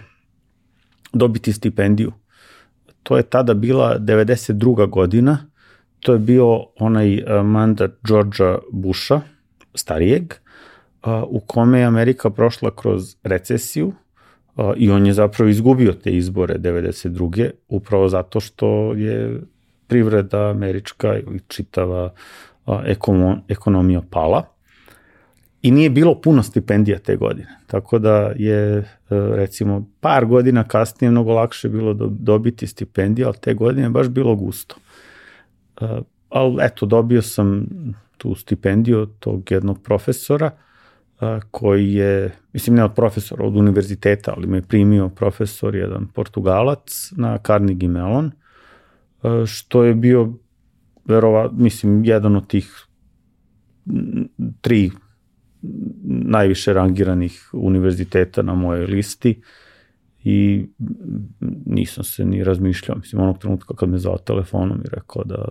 dobiti 1.12 1.52
stipendiju. 1.52 2.12
To 3.02 3.16
je 3.16 3.22
tada 3.22 3.54
bila 3.54 3.98
92. 3.98 4.90
godina, 4.90 5.47
to 6.00 6.12
je 6.12 6.18
bio 6.18 6.64
onaj 6.78 7.22
mandat 7.44 7.90
Georgea 8.08 8.58
Busha, 8.72 9.20
starijeg, 9.74 10.34
u 11.28 11.40
kome 11.40 11.78
je 11.78 11.84
Amerika 11.84 12.30
prošla 12.30 12.70
kroz 12.76 13.16
recesiju, 13.22 13.92
i 14.76 14.90
on 14.90 15.06
je 15.06 15.12
zapravo 15.12 15.50
izgubio 15.50 15.92
te 15.92 16.10
izbore 16.10 16.54
92. 16.58 17.50
upravo 17.68 18.08
zato 18.08 18.40
što 18.40 18.92
je 18.94 19.40
privreda 19.86 20.50
američka 20.50 21.18
i 21.18 21.40
čitava 21.48 22.12
ekonomija 23.48 24.02
pala 24.10 24.44
i 25.62 25.70
nije 25.70 25.90
bilo 25.90 26.20
puno 26.20 26.42
stipendija 26.42 26.98
te 26.98 27.16
godine. 27.16 27.58
Tako 27.66 27.98
da 27.98 28.32
je 28.36 28.78
e, 28.78 28.84
recimo 29.10 29.86
par 30.00 30.26
godina 30.26 30.64
kasnije 30.64 31.10
mnogo 31.10 31.32
lakše 31.32 31.68
bilo 31.68 31.94
dobiti 32.10 32.66
stipendiju, 32.66 33.26
ali 33.26 33.36
te 33.40 33.54
godine 33.54 33.90
baš 33.90 34.08
bilo 34.08 34.36
gusto. 34.36 34.76
E, 35.80 36.00
ali 36.28 36.56
eto, 36.60 36.86
dobio 36.86 37.22
sam 37.22 37.66
tu 38.16 38.34
stipendiju 38.34 39.06
tog 39.06 39.52
jednog 39.52 39.82
profesora 39.82 40.50
koji 41.50 41.94
je, 41.94 42.32
mislim 42.52 42.76
ne 42.76 42.84
od 42.84 42.94
profesora, 42.94 43.44
od 43.44 43.56
univerziteta, 43.56 44.34
ali 44.36 44.46
me 44.46 44.62
primio 44.62 45.08
profesor, 45.08 45.74
jedan 45.74 46.06
portugalac 46.14 47.12
na 47.16 47.38
Carnegie 47.38 47.88
Mellon, 47.88 48.30
što 49.46 49.84
je 49.84 49.94
bio 49.94 50.32
verova, 51.04 51.50
mislim, 51.52 52.04
jedan 52.04 52.36
od 52.36 52.46
tih 52.46 52.86
tri 54.60 54.90
najviše 56.04 56.72
rangiranih 56.72 57.50
univerziteta 57.52 58.42
na 58.42 58.54
mojoj 58.54 58.86
listi 58.86 59.42
i 60.24 60.66
nisam 61.66 62.04
se 62.04 62.24
ni 62.24 62.44
razmišljao, 62.44 62.98
mislim, 62.98 63.22
onog 63.22 63.38
trenutka 63.38 63.74
kad 63.74 63.88
me 63.88 63.98
zvao 63.98 64.18
telefonom 64.18 64.80
i 64.84 64.88
rekao 64.92 65.24
da 65.24 65.48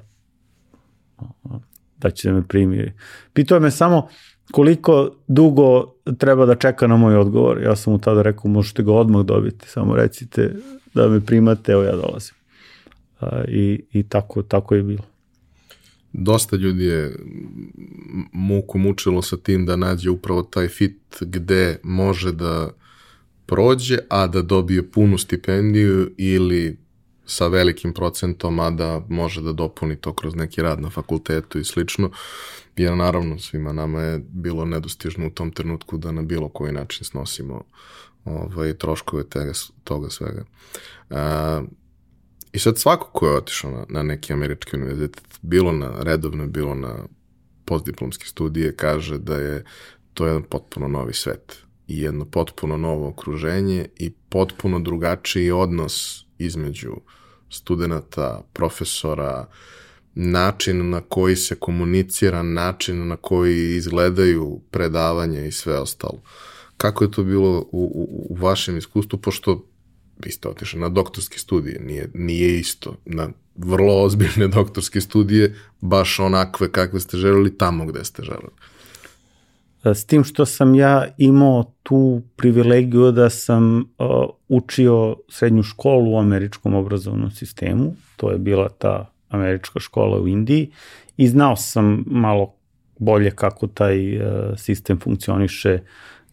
da 1.98 2.10
će 2.10 2.30
da 2.30 2.36
me 2.36 2.48
primi. 2.48 2.94
Pitao 3.34 3.60
me 3.60 3.72
samo, 3.72 4.08
koliko 4.52 5.16
dugo 5.28 5.94
treba 6.18 6.46
da 6.46 6.56
čeka 6.56 6.88
na 6.88 6.98
moj 6.98 7.16
odgovor. 7.16 7.62
Ja 7.64 7.76
sam 7.76 7.94
mu 7.94 8.00
tada 8.00 8.22
rekao, 8.22 8.52
možete 8.52 8.84
ga 8.84 8.94
odmah 8.94 9.26
dobiti, 9.26 9.70
samo 9.70 9.96
recite 9.96 10.56
da 10.94 11.08
me 11.10 11.26
primate, 11.26 11.72
evo 11.72 11.84
ja 11.84 11.96
dolazim. 11.96 12.36
I, 13.48 13.84
i 13.92 14.04
tako, 14.04 14.44
tako 14.44 14.76
je 14.76 14.84
bilo. 14.84 15.04
Dosta 16.14 16.56
ljudi 16.56 16.86
je 16.86 17.16
muku 18.32 18.78
mučilo 18.78 19.22
sa 19.22 19.38
tim 19.38 19.66
da 19.66 19.76
nađe 19.76 20.10
upravo 20.10 20.44
taj 20.44 20.68
fit 20.68 20.98
gde 21.22 21.80
može 21.84 22.32
da 22.32 22.70
prođe, 23.46 23.98
a 24.10 24.28
da 24.28 24.42
dobije 24.42 24.92
punu 24.92 25.18
stipendiju 25.18 26.12
ili 26.18 26.78
sa 27.28 27.48
velikim 27.48 27.94
procentom, 27.94 28.60
a 28.60 28.70
da 28.70 29.02
može 29.10 29.42
da 29.42 29.54
dopuni 29.54 29.96
to 29.96 30.14
kroz 30.14 30.36
neki 30.36 30.62
rad 30.62 30.82
na 30.82 30.90
fakultetu 30.90 31.60
i 31.60 31.64
slično 31.64 32.12
jer 32.78 32.96
naravno 32.98 33.40
svima 33.40 33.74
nama 33.74 34.02
je 34.02 34.22
bilo 34.30 34.66
nedostižno 34.66 35.28
u 35.28 35.30
tom 35.30 35.52
trenutku 35.52 35.98
da 35.98 36.12
na 36.12 36.22
bilo 36.22 36.50
koji 36.50 36.74
način 36.74 37.06
snosimo 37.06 37.64
ovaj, 38.26 38.74
troškove 38.74 39.24
tega, 39.24 39.52
toga 39.84 40.10
svega. 40.10 40.46
A, 41.10 41.62
I 42.54 42.60
sad 42.60 42.78
svako 42.78 43.10
ko 43.14 43.28
je 43.28 43.38
otišao 43.38 43.72
na, 43.72 43.86
na 43.90 44.04
neki 44.04 44.34
američki 44.34 44.76
univerzitet, 44.76 45.40
bilo 45.42 45.72
na 45.72 46.04
redovno, 46.04 46.48
bilo 46.48 46.76
na 46.76 46.96
postdiplomske 47.66 48.26
studije, 48.26 48.76
kaže 48.76 49.18
da 49.18 49.36
je 49.36 49.64
to 50.14 50.28
jedan 50.28 50.44
potpuno 50.44 50.88
novi 50.88 51.14
svet 51.14 51.58
i 51.88 52.02
jedno 52.02 52.26
potpuno 52.26 52.78
novo 52.78 53.08
okruženje 53.08 53.86
i 53.96 54.12
potpuno 54.30 54.80
drugačiji 54.80 55.52
odnos 55.52 56.26
između 56.40 56.94
studenta, 57.50 58.42
profesora, 58.54 59.48
način 60.16 60.90
na 60.90 61.02
koji 61.02 61.36
se 61.36 61.56
komunicira, 61.56 62.44
način 62.44 63.08
na 63.08 63.16
koji 63.16 63.76
izgledaju 63.76 64.62
predavanja 64.72 65.46
i 65.46 65.52
sve 65.52 65.80
ostalo. 65.80 66.22
Kako 66.78 67.04
je 67.04 67.12
to 67.12 67.24
bilo 67.24 67.60
u, 67.60 67.66
u, 67.72 68.28
u 68.30 68.36
vašem 68.36 68.78
iskustvu, 68.78 69.20
pošto 69.20 69.66
vi 70.24 70.32
ste 70.32 70.50
otišli 70.50 70.80
na 70.80 70.90
doktorske 70.90 71.40
studije, 71.40 71.80
nije, 71.80 72.10
nije 72.14 72.60
isto. 72.60 72.96
Na 73.06 73.30
vrlo 73.56 74.04
ozbiljne 74.04 74.48
doktorske 74.58 75.02
studije, 75.02 75.56
baš 75.82 76.20
onakve 76.20 76.72
kakve 76.72 77.00
ste 77.00 77.18
želeli 77.18 77.58
tamo 77.58 77.86
gde 77.86 78.04
ste 78.04 78.24
želeli. 78.24 78.54
S 79.94 80.06
tim 80.06 80.24
što 80.24 80.46
sam 80.46 80.76
ja 80.76 81.06
imao 81.18 81.72
tu 81.84 82.22
privilegiju 82.36 83.12
da 83.12 83.30
sam 83.30 83.78
uh, 83.80 83.86
učio 84.48 85.16
srednju 85.30 85.64
školu 85.64 86.12
u 86.12 86.20
američkom 86.20 86.74
obrazovnom 86.74 87.32
sistemu, 87.32 87.96
to 88.16 88.32
je 88.32 88.38
bila 88.38 88.70
ta 88.70 89.12
američka 89.30 89.80
škola 89.80 90.20
u 90.20 90.28
Indiji 90.28 90.72
i 91.18 91.28
znao 91.28 91.56
sam 91.56 92.04
malo 92.08 92.54
bolje 93.00 93.32
kako 93.32 93.68
taj 93.68 94.18
uh, 94.18 94.24
sistem 94.58 95.00
funkcioniše, 95.00 95.80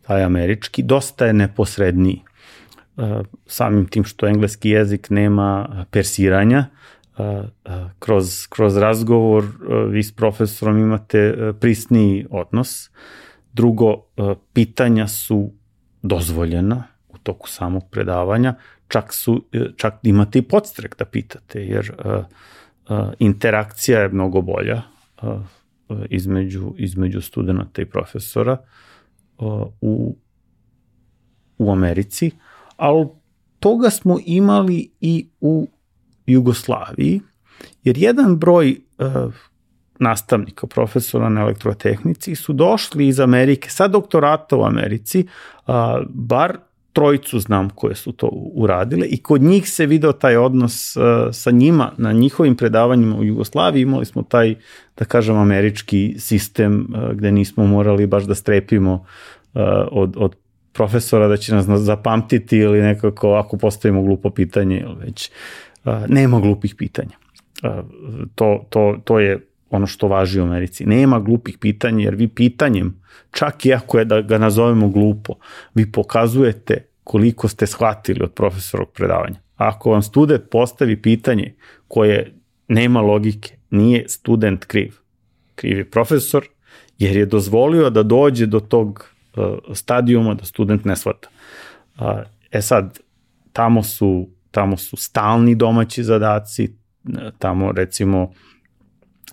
taj 0.03 0.23
američki. 0.23 0.83
Dosta 0.83 1.27
je 1.27 1.33
neposredniji. 1.33 2.23
Uh, 2.97 3.05
samim 3.47 3.87
tim 3.87 4.05
što 4.05 4.27
engleski 4.27 4.71
jezik 4.71 5.11
nema 5.11 5.87
persiranja, 5.91 6.67
uh, 7.19 7.27
kroz, 7.99 8.47
kroz 8.49 8.77
razgovor 8.77 9.45
vi 9.89 10.03
s 10.03 10.13
profesorom 10.13 10.79
imate 10.79 11.53
prisniji 11.61 12.27
odnos. 12.31 12.91
Drugo, 13.55 14.03
pitanja 14.53 15.09
su 15.09 15.51
dozvoljena 16.03 16.85
u 17.09 17.19
toku 17.19 17.49
samog 17.49 17.83
predavanja, 17.91 18.55
čak, 18.89 19.13
su, 19.13 19.45
čak 19.77 19.95
imate 20.03 20.39
i 20.39 20.43
podstrek 20.43 20.99
da 20.99 21.05
pitate, 21.05 21.61
jer 21.61 21.93
uh, 21.99 22.25
interakcija 23.19 24.01
je 24.01 24.09
mnogo 24.09 24.43
bolja 24.43 24.83
između, 26.11 26.75
između 26.79 27.21
studenta 27.21 27.83
i 27.83 27.87
profesora 27.87 28.57
u, 29.81 30.17
u 31.59 31.73
Americi, 31.73 32.31
ali 32.77 33.07
toga 33.61 33.91
smo 33.91 34.19
imali 34.27 34.91
i 35.01 35.29
u 35.41 35.69
Jugoslaviji, 36.27 37.21
jer 37.85 37.99
jedan 37.99 38.37
broj 38.37 38.81
nastavnika, 39.99 40.67
profesora 40.67 41.29
na 41.29 41.41
elektrotehnici 41.41 42.35
su 42.35 42.53
došli 42.53 43.09
iz 43.09 43.21
Amerike 43.21 43.71
sa 43.71 43.89
doktorata 43.89 44.57
u 44.57 44.65
Americi, 44.65 45.27
bar 46.09 46.59
trojicu 46.95 47.39
znam 47.41 47.71
koje 47.71 47.95
su 47.95 48.13
to 48.13 48.29
uradile 48.33 49.07
i 49.07 49.23
kod 49.23 49.43
njih 49.43 49.71
se 49.71 49.87
video 49.87 50.13
taj 50.13 50.37
odnos 50.37 50.97
uh, 50.97 51.03
sa 51.33 51.51
njima 51.51 51.93
na 51.97 52.13
njihovim 52.13 52.57
predavanjima 52.57 53.17
u 53.17 53.25
Jugoslaviji 53.25 53.83
imali 53.83 54.05
smo 54.05 54.23
taj 54.23 54.55
da 54.99 55.05
kažem 55.05 55.37
američki 55.37 56.15
sistem 56.19 56.81
uh, 56.81 57.13
gde 57.13 57.33
nismo 57.33 57.67
morali 57.67 58.07
baš 58.07 58.25
da 58.25 58.35
strepimo 58.35 58.93
uh, 58.95 59.63
od, 59.91 60.15
od 60.17 60.37
profesora 60.73 61.29
da 61.29 61.37
će 61.37 61.55
nas 61.55 61.67
zapamtiti 61.67 62.59
ili 62.59 62.83
nekako 62.83 63.35
ako 63.35 63.57
postavimo 63.57 64.03
glupo 64.03 64.31
pitanje 64.31 64.81
ili 64.81 64.95
već 65.07 65.31
uh, 65.85 65.93
nema 66.09 66.41
glupih 66.41 66.75
pitanja. 66.75 67.17
To, 68.35 68.65
to, 68.71 68.97
to 69.05 69.21
je 69.21 69.47
ono 69.75 69.87
što 69.87 70.09
važi 70.09 70.41
u 70.41 70.43
Americi. 70.43 70.87
Nema 70.87 71.21
glupih 71.21 71.59
pitanja, 71.59 72.05
jer 72.05 72.15
vi 72.15 72.29
pitanjem, 72.29 73.01
čak 73.31 73.67
i 73.67 73.75
ako 73.75 73.99
je 73.99 74.05
da 74.05 74.21
ga 74.21 74.39
nazovemo 74.39 74.89
glupo, 74.89 75.35
vi 75.75 75.93
pokazujete 75.93 76.87
koliko 77.05 77.49
ste 77.49 77.67
shvatili 77.67 78.21
od 78.23 78.33
profesorog 78.33 78.91
predavanja. 78.93 79.41
Ako 79.57 79.91
vam 79.91 80.03
student 80.03 80.43
postavi 80.51 81.03
pitanje 81.03 81.55
koje 81.89 82.35
nema 82.69 83.01
logike, 83.01 83.57
nije 83.71 84.09
student 84.09 84.65
kriv. 84.65 84.95
Kriv 85.55 85.79
je 85.79 85.91
profesor, 85.91 86.45
jer 86.99 87.17
je 87.17 87.27
dozvolio 87.27 87.91
da 87.91 88.03
dođe 88.03 88.47
do 88.47 88.61
tog 88.61 89.07
uh, 89.37 89.45
stadijuma 89.73 90.35
da 90.35 90.45
student 90.45 90.85
ne 90.85 90.97
shvata. 90.97 91.29
E 92.51 92.63
sad, 92.63 92.99
tamo 93.53 93.83
su, 93.83 94.29
tamo 94.51 94.77
su 94.77 94.97
stalni 94.97 95.55
domaći 95.55 96.05
zadaci, 96.05 96.77
tamo 97.39 97.73
recimo 97.73 98.33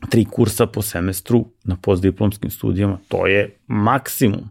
tri 0.09 0.25
kursa 0.25 0.65
po 0.65 0.81
semestru 0.81 1.45
na 1.63 1.77
postdiplomskim 1.81 2.51
studijama, 2.51 2.97
to 3.07 3.27
je 3.27 3.55
maksimum. 3.67 4.49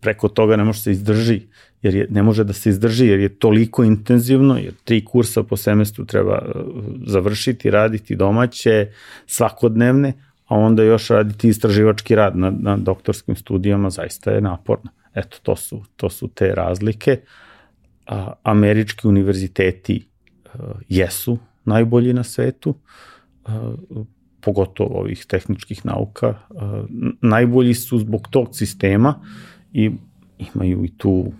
Preko 0.00 0.28
toga 0.28 0.56
ne 0.56 0.64
može 0.64 0.80
se 0.80 0.92
izdrži, 0.92 1.40
jer 1.82 1.94
je, 1.94 2.06
ne 2.10 2.22
može 2.22 2.44
da 2.44 2.52
se 2.52 2.70
izdrži 2.70 3.06
jer 3.06 3.20
je 3.20 3.28
toliko 3.28 3.84
intenzivno, 3.84 4.58
jer 4.58 4.72
tri 4.84 5.04
kursa 5.04 5.42
po 5.42 5.56
semestru 5.56 6.04
treba 6.04 6.42
završiti, 7.06 7.70
raditi 7.70 8.16
domaće, 8.16 8.88
svakodnevne, 9.26 10.12
a 10.46 10.56
onda 10.56 10.82
još 10.82 11.08
raditi 11.08 11.48
istraživački 11.48 12.14
rad 12.14 12.36
na, 12.36 12.50
na 12.50 12.76
doktorskim 12.76 13.36
studijama, 13.36 13.90
zaista 13.90 14.30
je 14.30 14.40
naporno. 14.40 14.90
Eto, 15.14 15.36
to 15.42 15.56
su, 15.56 15.82
to 15.96 16.10
su 16.10 16.28
te 16.28 16.54
razlike. 16.54 17.20
A, 18.06 18.32
američki 18.42 19.08
univerziteti 19.08 20.08
a, 20.44 20.58
jesu 20.88 21.38
najbolji 21.64 22.12
na 22.12 22.24
svetu, 22.24 22.74
a, 23.44 23.74
pogotovo 24.40 25.00
ovih 25.00 25.24
tehničkih 25.28 25.86
nauka. 25.86 26.34
Najbolji 27.20 27.74
su 27.74 27.98
zbog 27.98 28.28
tog 28.30 28.48
sistema 28.52 29.14
i 29.72 29.90
imaju 30.54 30.84
i 30.84 30.96
tu 30.96 31.32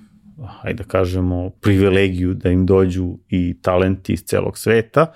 hajde 0.46 0.82
da 0.82 0.88
kažemo, 0.88 1.50
privilegiju 1.50 2.34
da 2.34 2.50
im 2.50 2.66
dođu 2.66 3.18
i 3.28 3.56
talenti 3.62 4.12
iz 4.12 4.24
celog 4.24 4.58
sveta, 4.58 5.12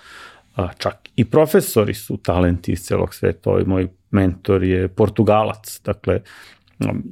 čak 0.79 0.95
i 1.17 1.25
profesori 1.25 1.95
su 1.95 2.17
talenti 2.17 2.73
iz 2.73 2.81
celog 2.81 3.15
sveta. 3.15 3.51
Ovaj 3.51 3.65
moj 3.65 3.89
mentor 4.11 4.65
je 4.65 4.89
Portugalac, 4.89 5.81
dakle, 5.85 6.21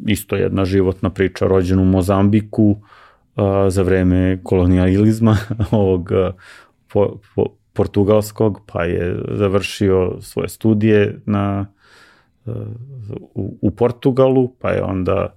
isto 0.06 0.36
jedna 0.36 0.64
životna 0.64 1.10
priča, 1.10 1.46
rođen 1.46 1.78
u 1.78 1.84
Mozambiku 1.84 2.76
za 3.68 3.82
vreme 3.82 4.40
kolonijalizma 4.42 5.36
ovog 5.70 6.10
po, 6.92 7.20
po, 7.34 7.46
portugalskog, 7.72 8.60
pa 8.66 8.84
je 8.84 9.22
završio 9.28 10.16
svoje 10.20 10.48
studije 10.48 11.20
na, 11.26 11.66
u, 13.34 13.58
u 13.60 13.70
Portugalu, 13.70 14.54
pa 14.58 14.70
je 14.70 14.82
onda 14.82 15.34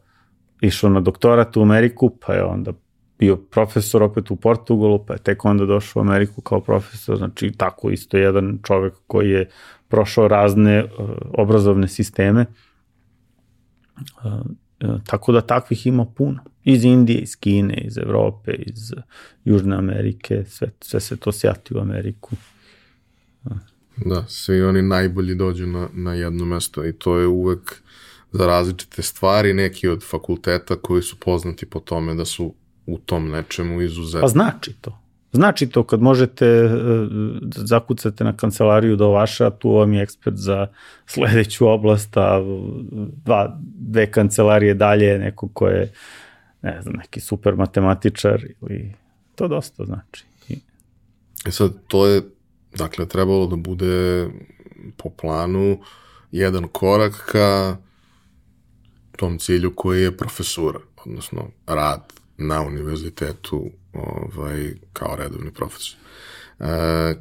išao 0.61 0.89
na 0.89 1.01
doktorat 1.01 1.57
u 1.57 1.61
Ameriku, 1.61 2.17
pa 2.25 2.33
je 2.33 2.43
onda 2.43 2.73
bio 3.19 3.37
profesor 3.37 4.03
opet 4.03 4.31
u 4.31 4.35
Portugalu, 4.35 5.05
pa 5.05 5.13
je 5.13 5.19
tek 5.19 5.45
onda 5.45 5.65
došao 5.65 5.99
u 5.99 6.05
Ameriku 6.05 6.41
kao 6.41 6.61
profesor, 6.61 7.17
znači 7.17 7.51
tako 7.57 7.89
isto 7.89 8.17
jedan 8.17 8.59
čovek 8.63 8.93
koji 9.07 9.29
je 9.29 9.49
prošao 9.87 10.27
razne 10.27 10.83
uh, 10.83 10.89
obrazovne 11.37 11.87
sisteme. 11.87 12.45
Uh, 13.95 14.31
uh, 14.83 15.01
tako 15.05 15.31
da 15.31 15.41
takvih 15.41 15.87
ima 15.87 16.05
puno. 16.05 16.39
Iz 16.65 16.83
Indije, 16.83 17.19
iz 17.19 17.35
Kine, 17.35 17.81
iz 17.87 17.97
Evrope, 17.97 18.51
iz 18.51 18.91
Južne 19.45 19.75
Amerike, 19.75 20.43
sve, 20.47 20.71
sve 20.81 20.99
se 20.99 21.17
to 21.17 21.31
sjati 21.31 21.77
u 21.77 21.79
Ameriku. 21.79 22.35
Da, 23.97 24.25
svi 24.27 24.61
oni 24.61 24.81
najbolji 24.81 25.35
dođu 25.35 25.67
na, 25.67 25.87
na 25.93 26.13
jedno 26.13 26.45
mesto 26.45 26.85
i 26.85 26.93
to 26.93 27.17
je 27.17 27.27
uvek 27.27 27.81
za 28.31 28.47
različite 28.47 29.01
stvari, 29.01 29.53
neki 29.53 29.87
od 29.87 30.03
fakulteta 30.03 30.75
koji 30.75 31.01
su 31.01 31.19
poznati 31.19 31.65
po 31.65 31.79
tome 31.79 32.15
da 32.15 32.25
su 32.25 32.53
u 32.85 32.97
tom 32.97 33.29
nečemu 33.29 33.81
izuzetno. 33.81 34.21
Pa 34.21 34.27
znači 34.27 34.73
to. 34.81 34.99
Znači 35.31 35.67
to 35.67 35.83
kad 35.83 36.01
možete 36.01 36.45
e, 36.45 36.69
zakucate 37.55 38.23
na 38.23 38.37
kancelariju 38.37 38.95
do 38.95 39.09
vaša, 39.09 39.49
tu 39.49 39.71
vam 39.71 39.93
je 39.93 40.01
ekspert 40.01 40.35
za 40.35 40.67
sledeću 41.05 41.67
oblast, 41.67 42.17
a 42.17 42.41
dva, 43.25 43.59
dve 43.61 44.11
kancelarije 44.11 44.73
dalje 44.73 45.19
neko 45.19 45.47
ko 45.47 45.67
je 45.67 45.91
ne 46.65 46.81
znam, 46.81 46.95
neki 46.95 47.19
super 47.19 47.55
matematičar 47.55 48.45
ili 48.61 48.93
to 49.35 49.47
dosta 49.47 49.85
znači. 49.85 50.25
I... 50.49 50.59
E 51.45 51.51
sad, 51.51 51.73
to 51.87 52.07
je 52.07 52.21
dakle 52.77 53.05
trebalo 53.07 53.47
da 53.47 53.55
bude 53.55 54.27
po 54.97 55.09
planu 55.09 55.79
jedan 56.31 56.67
korak 56.67 57.13
ka 57.31 57.77
tom 59.17 59.39
cilju 59.39 59.73
koji 59.75 60.01
je 60.01 60.17
profesura, 60.17 60.79
odnosno 61.05 61.47
rad 61.67 62.13
na 62.37 62.61
univerzitetu 62.61 63.69
ovaj, 63.93 64.73
kao 64.93 65.15
redovni 65.15 65.51
profesor. 65.51 65.97
E, 66.59 67.15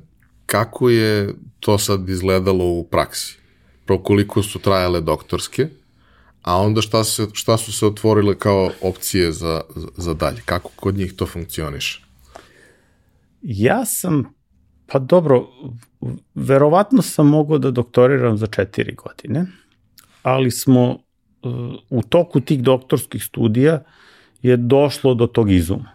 kako 0.47 0.91
je 0.91 1.35
to 1.61 1.79
sad 1.79 2.09
izgledalo 2.09 2.65
u 2.65 2.85
praksi? 2.85 3.39
Pro 3.87 3.99
koliko 3.99 4.43
su 4.43 4.59
trajale 4.59 5.01
doktorske, 5.01 5.69
a 6.45 6.61
onda 6.61 6.81
šta, 6.81 7.05
se, 7.05 7.27
šta 7.33 7.57
su 7.57 7.73
se 7.73 7.87
otvorile 7.87 8.39
kao 8.39 8.71
opcije 8.83 9.33
za, 9.33 9.61
za 9.97 10.15
dalje? 10.15 10.43
Kako 10.45 10.71
kod 10.77 10.95
njih 10.95 11.13
to 11.17 11.27
funkcioniše? 11.27 12.03
Ja 13.43 13.85
sam, 13.85 14.35
pa 14.87 14.99
dobro, 14.99 15.47
verovatno 16.35 17.03
sam 17.03 17.29
mogao 17.29 17.59
da 17.59 17.71
doktoriram 17.71 18.37
za 18.37 18.47
četiri 18.47 18.95
godine, 18.95 19.47
ali 20.23 20.51
smo 20.51 20.99
u 21.91 22.03
toku 22.03 22.41
tih 22.41 22.63
doktorskih 22.63 23.25
studija 23.25 23.83
je 24.43 24.57
došlo 24.57 25.15
do 25.15 25.27
tog 25.27 25.51
izuma. 25.51 25.91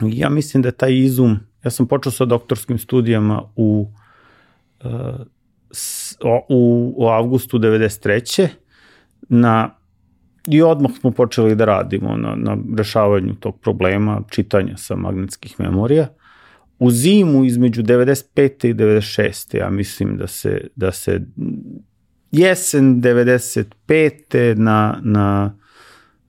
Ja 0.00 0.28
mislim 0.28 0.62
da 0.62 0.68
je 0.68 0.76
taj 0.76 0.98
izum, 0.98 1.38
ja 1.64 1.70
sam 1.70 1.86
počeo 1.86 2.12
sa 2.12 2.24
doktorskim 2.24 2.78
studijama 2.78 3.42
u, 3.56 3.90
u, 6.50 6.94
u 6.96 7.06
avgustu 7.06 7.58
93. 7.58 8.48
Na, 9.28 9.70
I 10.46 10.62
odmah 10.62 10.90
smo 11.00 11.10
počeli 11.10 11.54
da 11.54 11.64
radimo 11.64 12.16
na, 12.16 12.34
na 12.36 12.56
rešavanju 12.76 13.34
tog 13.34 13.60
problema 13.60 14.22
čitanja 14.30 14.76
sa 14.76 14.96
magnetskih 14.96 15.54
memorija. 15.58 16.08
U 16.78 16.90
zimu 16.90 17.44
između 17.44 17.82
95. 17.82 18.68
i 18.68 18.74
96. 18.74 19.56
ja 19.56 19.70
mislim 19.70 20.16
da 20.16 20.26
se, 20.26 20.68
da 20.76 20.92
se 20.92 21.20
jesen 22.32 23.02
95. 23.02 24.54
na, 24.54 25.00
na 25.02 25.54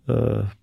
uh, 0.07 0.15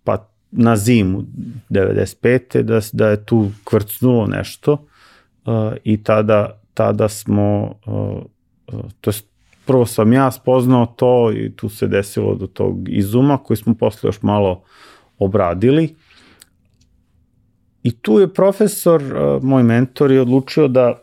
pa 0.05 0.29
na 0.51 0.77
zimu 0.77 1.25
95. 1.71 2.63
da, 2.63 2.81
da 2.93 3.09
je 3.09 3.25
tu 3.25 3.51
kvrcnulo 3.65 4.27
nešto 4.27 4.73
uh, 4.73 5.73
i 5.85 6.03
tada, 6.03 6.61
tada 6.75 7.09
smo 7.09 7.75
uh, 7.87 8.23
to 9.01 9.11
je 9.11 9.15
prvo 9.67 9.87
sam 9.87 10.13
ja 10.13 10.31
spoznao 10.31 10.87
to 10.87 11.33
i 11.33 11.53
tu 11.57 11.69
se 11.69 11.87
desilo 11.87 12.35
do 12.35 12.47
tog 12.47 12.89
izuma 12.89 13.39
koji 13.39 13.57
smo 13.57 13.75
posle 13.75 14.09
još 14.09 14.23
malo 14.23 14.63
obradili. 15.19 15.95
I 17.83 17.91
tu 17.93 18.21
je 18.21 18.35
profesor, 18.35 19.03
uh, 19.03 19.43
moj 19.43 19.63
mentor 19.63 20.11
je 20.11 20.21
odlučio 20.21 20.69
da 20.69 21.03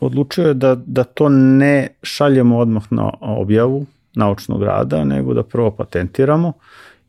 odlučio 0.00 0.48
je 0.48 0.54
da, 0.54 0.74
da 0.86 1.04
to 1.04 1.28
ne 1.28 1.88
šaljemo 2.02 2.58
odmah 2.58 2.82
na 2.90 3.10
objavu 3.20 3.86
naučnog 4.14 4.62
rada, 4.62 5.04
nego 5.04 5.34
da 5.34 5.42
prvo 5.42 5.70
patentiramo. 5.70 6.52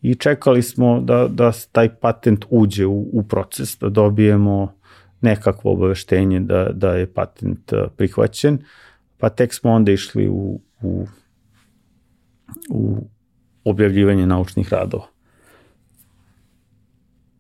I 0.02 0.16
čekali 0.16 0.62
smo 0.62 1.02
da, 1.02 1.28
da 1.28 1.52
taj 1.72 1.90
patent 1.90 2.46
uđe 2.50 2.86
u, 2.86 3.10
u 3.14 3.24
proces, 3.24 3.78
da 3.80 3.90
dobijemo 3.90 4.74
nekakvo 5.22 5.72
obaveštenje 5.72 6.40
da, 6.40 6.70
da 6.74 6.94
je 6.94 7.14
patent 7.14 7.74
e, 7.74 7.88
prihvaćen, 7.98 8.58
pa 9.20 9.30
tek 9.30 9.54
smo 9.54 9.72
onda 9.72 9.92
išli 9.92 10.28
u, 10.30 10.60
u, 10.82 11.06
u 12.70 13.08
objavljivanje 13.64 14.28
naučnih 14.28 14.74
radova. 14.74 15.08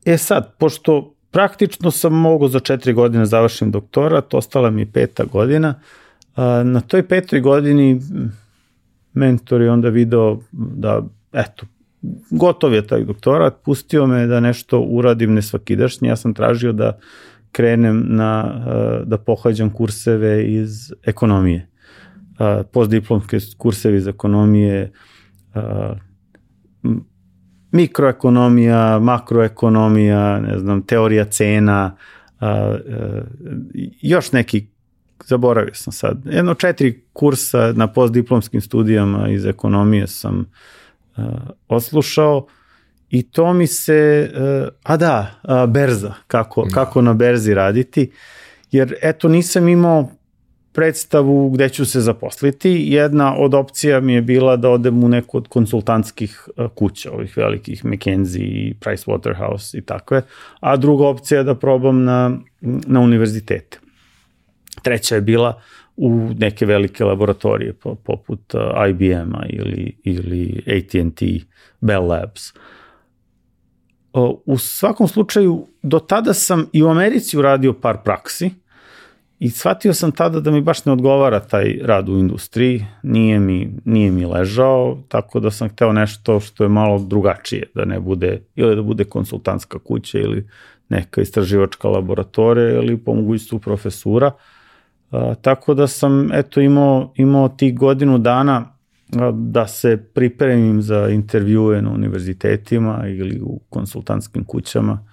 E 0.06 0.18
sad, 0.18 0.56
pošto 0.58 1.14
praktično 1.32 1.92
sam 1.92 2.14
mogao 2.14 2.48
za 2.48 2.60
četiri 2.60 2.94
godine 2.94 3.26
završim 3.26 3.72
doktorat, 3.72 4.34
ostala 4.34 4.70
mi 4.70 4.92
peta 4.92 5.24
godina. 5.24 5.80
Na 6.64 6.82
toj 6.82 7.08
petoj 7.08 7.40
godini 7.40 8.02
mentor 9.14 9.62
je 9.62 9.72
onda 9.72 9.90
video 9.90 10.40
da, 10.52 11.04
eto, 11.34 11.66
gotov 12.30 12.74
je 12.74 12.88
taj 12.88 13.04
doktorat, 13.04 13.56
pustio 13.64 14.08
me 14.08 14.28
da 14.28 14.40
nešto 14.40 14.80
uradim 14.80 15.34
nesvakidašnje, 15.34 16.10
ja 16.10 16.16
sam 16.16 16.34
tražio 16.34 16.72
da 16.74 17.00
krenem 17.52 18.06
na, 18.08 18.64
da 19.06 19.18
pohađam 19.18 19.70
kurseve 19.70 20.46
iz 20.46 20.94
ekonomije. 21.04 21.69
Postdiplomske 22.72 23.38
kurseve 23.58 23.98
iz 23.98 24.08
ekonomije, 24.08 24.92
mikroekonomija, 27.72 29.00
makroekonomija, 29.00 30.40
ne 30.40 30.60
znam, 30.60 30.82
teorija 30.82 31.26
cena, 31.26 31.96
a, 32.40 32.48
a, 32.48 32.78
još 34.02 34.32
neki 34.32 34.68
zaboravio 35.26 35.74
sam 35.74 35.94
sad, 35.94 36.26
jedno 36.26 36.54
četiri 36.54 37.04
kursa 37.14 37.74
na 37.76 37.88
postdiplomskim 37.88 38.62
studijama 38.62 39.30
iz 39.30 39.46
ekonomije 39.46 40.08
sam 40.08 40.52
uh, 41.18 41.24
oslušao 41.68 42.48
i 43.10 43.24
to 43.32 43.54
mi 43.54 43.68
se, 43.68 44.32
uh, 44.34 44.68
a 44.84 44.98
da, 44.98 45.32
uh, 45.44 45.70
berza, 45.70 46.14
kako, 46.28 46.64
da. 46.64 46.70
kako 46.70 47.02
na 47.02 47.14
berzi 47.14 47.54
raditi, 47.54 48.12
jer 48.72 48.96
eto 49.02 49.28
nisam 49.28 49.68
imao 49.68 50.10
predstavu 50.72 51.50
gde 51.50 51.70
ću 51.70 51.86
se 51.86 52.02
zaposliti. 52.02 52.84
Jedna 52.88 53.36
od 53.38 53.54
opcija 53.54 54.00
mi 54.00 54.14
je 54.14 54.22
bila 54.22 54.56
da 54.56 54.70
odem 54.70 55.04
u 55.04 55.10
neku 55.10 55.38
od 55.38 55.48
konsultantskih 55.48 56.48
kuća, 56.76 57.12
ovih 57.12 57.38
velikih 57.38 57.86
McKenzie 57.86 58.44
i 58.44 58.76
Pricewaterhouse 58.80 59.78
i 59.78 59.82
takve, 59.82 60.22
a 60.60 60.78
druga 60.78 61.08
opcija 61.08 61.38
je 61.38 61.44
da 61.44 61.56
probam 61.56 62.04
na, 62.04 62.38
na 62.62 63.00
univerzitete. 63.00 63.80
Treća 64.82 65.16
je 65.16 65.22
bila 65.22 65.62
u 65.98 66.30
neke 66.38 66.66
velike 66.66 67.04
laboratorije 67.04 67.74
poput 68.04 68.54
IBM-a 68.90 69.46
ili, 69.50 69.98
ili 70.04 70.64
AT&T, 70.68 71.26
Bell 71.82 72.08
Labs. 72.08 72.54
U 74.46 74.58
svakom 74.58 75.08
slučaju, 75.08 75.68
do 75.82 76.00
tada 76.00 76.34
sam 76.34 76.66
i 76.74 76.84
u 76.84 76.90
Americi 76.90 77.38
uradio 77.38 77.74
par 77.74 77.98
praksi, 78.04 78.50
I 79.40 79.50
shvatio 79.50 79.94
sam 79.94 80.12
tada 80.12 80.40
da 80.40 80.52
mi 80.52 80.62
baš 80.62 80.86
ne 80.86 80.92
odgovara 80.92 81.40
taj 81.40 81.80
rad 81.84 82.10
u 82.10 82.18
industriji, 82.18 82.86
nije 83.04 83.40
mi, 83.40 83.72
nije 83.86 84.12
mi 84.12 84.26
ležao, 84.26 84.98
tako 85.08 85.40
da 85.40 85.52
sam 85.52 85.70
hteo 85.70 85.94
nešto 85.94 86.40
što 86.40 86.64
je 86.64 86.70
malo 86.70 87.00
drugačije, 87.00 87.64
da 87.76 87.86
ne 87.86 88.00
bude, 88.00 88.42
ili 88.56 88.76
da 88.76 88.82
bude 88.82 89.04
konsultantska 89.04 89.80
kuća 89.80 90.20
ili 90.20 90.48
neka 90.90 91.22
istraživačka 91.22 91.88
laboratorija 91.88 92.70
ili 92.70 92.98
po 92.98 93.14
mogućstvu 93.14 93.60
profesura. 93.60 94.32
A, 95.12 95.36
tako 95.42 95.74
da 95.74 95.88
sam 95.88 96.32
eto 96.34 96.62
imao, 96.62 97.14
imao 97.16 97.50
tih 97.50 97.78
godinu 97.78 98.18
dana 98.18 98.66
a, 99.18 99.32
da 99.32 99.68
se 99.68 99.98
pripremim 100.14 100.82
za 100.82 101.10
intervjue 101.10 101.82
na 101.82 101.92
univerzitetima 101.92 103.04
ili 103.08 103.42
u 103.42 103.60
konsultantskim 103.70 104.44
kućama. 104.44 105.06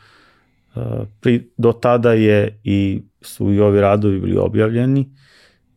Pri, 1.20 1.50
do 1.56 1.72
tada 1.72 2.12
je 2.12 2.60
i 2.64 3.02
su 3.20 3.52
i 3.52 3.60
ovi 3.60 3.80
radovi 3.80 4.20
bili 4.20 4.38
objavljeni 4.38 5.10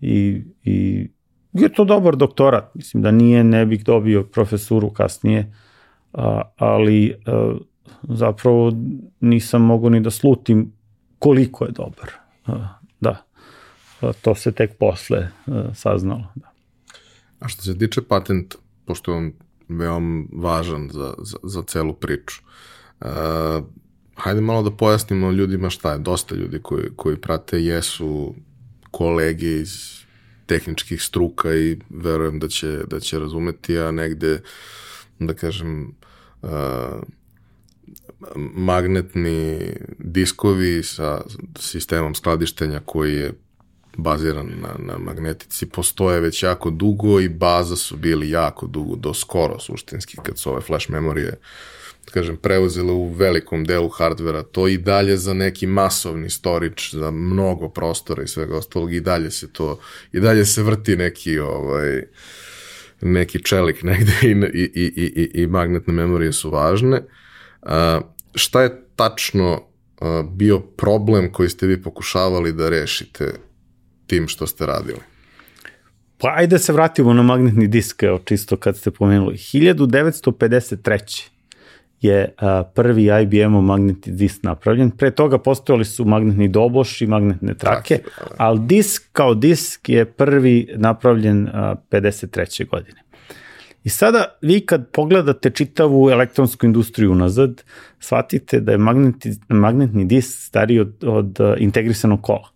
i, 0.02 0.44
i 0.64 1.08
je 1.54 1.74
to 1.74 1.86
dobar 1.86 2.16
doktorat, 2.16 2.76
mislim 2.76 3.04
da 3.04 3.12
nije, 3.12 3.44
ne 3.44 3.66
bih 3.66 3.84
dobio 3.84 4.24
profesuru 4.24 4.90
kasnije, 4.90 5.54
a, 6.14 6.42
ali 6.56 7.16
a, 7.26 7.56
zapravo 8.04 8.72
nisam 9.20 9.62
mogao 9.62 9.90
ni 9.90 10.00
da 10.00 10.10
slutim 10.10 10.72
koliko 11.20 11.66
je 11.66 11.72
dobar. 11.72 12.12
A, 12.46 12.80
da, 13.00 13.26
a, 14.02 14.14
to 14.22 14.36
se 14.36 14.52
tek 14.52 14.78
posle 14.78 15.30
a, 15.48 15.74
saznalo. 15.74 16.28
Da. 16.36 16.52
A 17.40 17.48
što 17.48 17.62
se 17.62 17.78
tiče 17.78 18.02
patenta, 18.02 18.58
pošto 18.86 19.12
je 19.12 19.18
on 19.18 19.32
veoma 19.70 20.26
važan 20.34 20.90
za, 20.92 21.14
za, 21.18 21.38
za 21.44 21.64
celu 21.64 21.94
priču, 21.94 22.42
a, 23.00 23.62
hajde 24.20 24.42
malo 24.42 24.64
da 24.64 24.72
pojasnimo 24.72 25.32
ljudima 25.32 25.70
šta 25.70 25.92
je. 25.92 26.00
Dosta 26.00 26.36
ljudi 26.36 26.60
koji, 26.62 26.84
koji 26.96 27.18
prate 27.18 27.64
jesu 27.64 28.36
kolege 28.92 29.52
iz 29.60 30.00
tehničkih 30.46 31.04
struka 31.04 31.56
i 31.56 31.78
verujem 31.90 32.40
da 32.40 32.48
će, 32.48 32.80
da 32.88 33.00
će 33.00 33.20
razumeti, 33.20 33.78
a 33.78 33.92
negde, 33.92 34.42
da 35.20 35.34
kažem, 35.34 35.96
uh, 36.42 36.50
magnetni 38.56 39.60
diskovi 39.98 40.84
sa 40.84 41.22
sistemom 41.60 42.16
skladištenja 42.16 42.82
koji 42.86 43.16
je 43.16 43.34
baziran 43.98 44.52
na, 44.62 44.76
na 44.80 44.98
magnetici 44.98 45.66
postoje 45.66 46.20
već 46.20 46.44
jako 46.44 46.70
dugo 46.70 47.20
i 47.20 47.30
baza 47.30 47.76
su 47.76 47.98
bili 47.98 48.30
jako 48.30 48.68
dugo, 48.68 48.96
do 48.96 49.14
skoro 49.14 49.60
suštinski 49.60 50.18
kad 50.24 50.38
su 50.38 50.50
ove 50.50 50.62
flash 50.62 50.90
memorije 50.90 51.30
uh, 51.30 51.79
kažem, 52.12 52.38
preuzela 52.38 52.94
u 52.94 53.10
velikom 53.14 53.64
delu 53.66 53.90
hardvera, 53.90 54.44
to 54.44 54.68
i 54.68 54.78
dalje 54.78 55.18
za 55.18 55.34
neki 55.34 55.68
masovni 55.68 56.30
storage, 56.30 56.84
za 56.92 57.12
mnogo 57.12 57.70
prostora 57.70 58.24
i 58.24 58.28
svega 58.28 58.58
ostalog, 58.58 58.94
i 58.94 59.00
dalje 59.00 59.32
se 59.32 59.54
to, 59.54 59.80
i 60.12 60.20
dalje 60.20 60.46
se 60.46 60.64
vrti 60.64 60.96
neki, 60.96 61.40
ovaj, 61.40 62.04
neki 63.02 63.44
čelik 63.44 63.84
negde 63.84 64.14
i, 64.22 64.32
i, 64.54 64.64
i, 64.76 65.32
i, 65.36 65.42
i 65.42 65.48
magnetne 65.48 65.94
memorije 65.94 66.34
su 66.34 66.50
važne. 66.50 67.02
A, 67.62 68.02
šta 68.36 68.62
je 68.62 68.82
tačno 68.96 69.62
a, 70.02 70.24
bio 70.32 70.60
problem 70.60 71.32
koji 71.32 71.50
ste 71.50 71.68
vi 71.68 71.82
pokušavali 71.82 72.54
da 72.54 72.70
rešite 72.70 73.34
tim 74.08 74.28
što 74.28 74.48
ste 74.48 74.66
radili? 74.66 75.00
Pa 76.18 76.34
ajde 76.36 76.56
da 76.56 76.60
se 76.60 76.74
vratimo 76.74 77.14
na 77.14 77.24
magnetni 77.24 77.68
disk, 77.68 78.04
evo 78.04 78.20
čisto 78.26 78.58
kad 78.58 78.78
ste 78.78 78.92
pomenuli. 78.92 79.36
1953 79.36 81.30
je 82.02 82.34
a, 82.38 82.64
prvi 82.64 83.10
IBM-ov 83.24 83.62
magnetni 83.62 84.14
disk 84.14 84.44
napravljen. 84.44 84.92
Pre 84.92 85.12
toga 85.12 85.38
postojali 85.38 85.86
su 85.86 86.06
magnetni 86.06 86.48
doboš 86.48 87.02
i 87.02 87.08
magnetne 87.08 87.54
trake, 87.54 88.00
da. 88.06 88.36
ali 88.38 88.60
disk 88.60 89.04
kao 89.12 89.34
disk 89.34 89.90
je 89.90 90.06
prvi 90.06 90.68
napravljen 90.76 91.48
a, 91.48 91.76
53. 91.92 92.70
godine. 92.70 93.02
I 93.84 93.90
sada 93.90 94.26
vi 94.42 94.60
kad 94.60 94.88
pogledate 94.92 95.50
čitavu 95.50 96.10
elektronsku 96.10 96.66
industriju 96.66 97.12
unazad, 97.12 97.64
shvatite 98.00 98.60
da 98.60 98.72
je 98.72 98.78
magnetni, 98.78 99.36
magnetni 99.50 100.06
disk 100.06 100.48
stariji 100.48 100.80
od, 100.80 101.04
od 101.04 101.40
integrisanog 101.58 102.22
kola. 102.22 102.50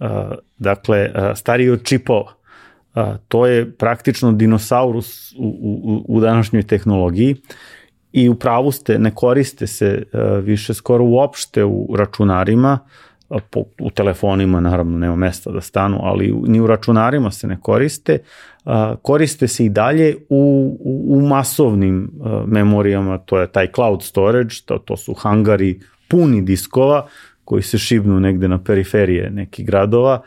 A, 0.00 0.34
dakle, 0.58 1.10
stariji 1.34 1.70
od 1.70 1.82
čipova. 1.84 2.32
A, 2.94 3.16
to 3.28 3.46
je 3.46 3.70
praktično 3.70 4.32
dinosaurus 4.32 5.32
u, 5.32 5.36
u, 5.38 6.04
u 6.16 6.20
današnjoj 6.20 6.62
tehnologiji 6.62 7.36
i 8.16 8.28
u 8.28 8.34
pravu 8.34 8.72
ste, 8.72 8.98
ne 8.98 9.10
koriste 9.14 9.66
se 9.66 10.02
uh, 10.12 10.44
više 10.44 10.74
skoro 10.74 11.04
uopšte 11.04 11.64
u 11.64 11.96
računarima, 11.96 12.78
u 13.80 13.90
telefonima 13.90 14.60
naravno 14.60 14.98
nema 14.98 15.16
mesta 15.16 15.50
da 15.50 15.60
stanu, 15.60 15.98
ali 16.02 16.34
ni 16.46 16.60
u 16.60 16.66
računarima 16.66 17.30
se 17.30 17.46
ne 17.46 17.58
koriste, 17.60 18.18
koriste 19.02 19.48
se 19.48 19.64
i 19.64 19.68
dalje 19.68 20.16
u, 20.28 20.76
u, 20.80 21.16
u 21.16 21.26
masovnim 21.26 22.10
uh, 22.20 22.30
memorijama, 22.46 23.18
to 23.18 23.40
je 23.40 23.52
taj 23.52 23.72
cloud 23.74 24.02
storage, 24.02 24.54
to, 24.64 24.78
to 24.78 24.96
su 24.96 25.14
hangari 25.14 25.80
puni 26.08 26.42
diskova 26.42 27.06
koji 27.44 27.62
se 27.62 27.78
šibnu 27.78 28.20
negde 28.20 28.48
na 28.48 28.58
periferije 28.58 29.30
nekih 29.30 29.66
gradova, 29.66 30.22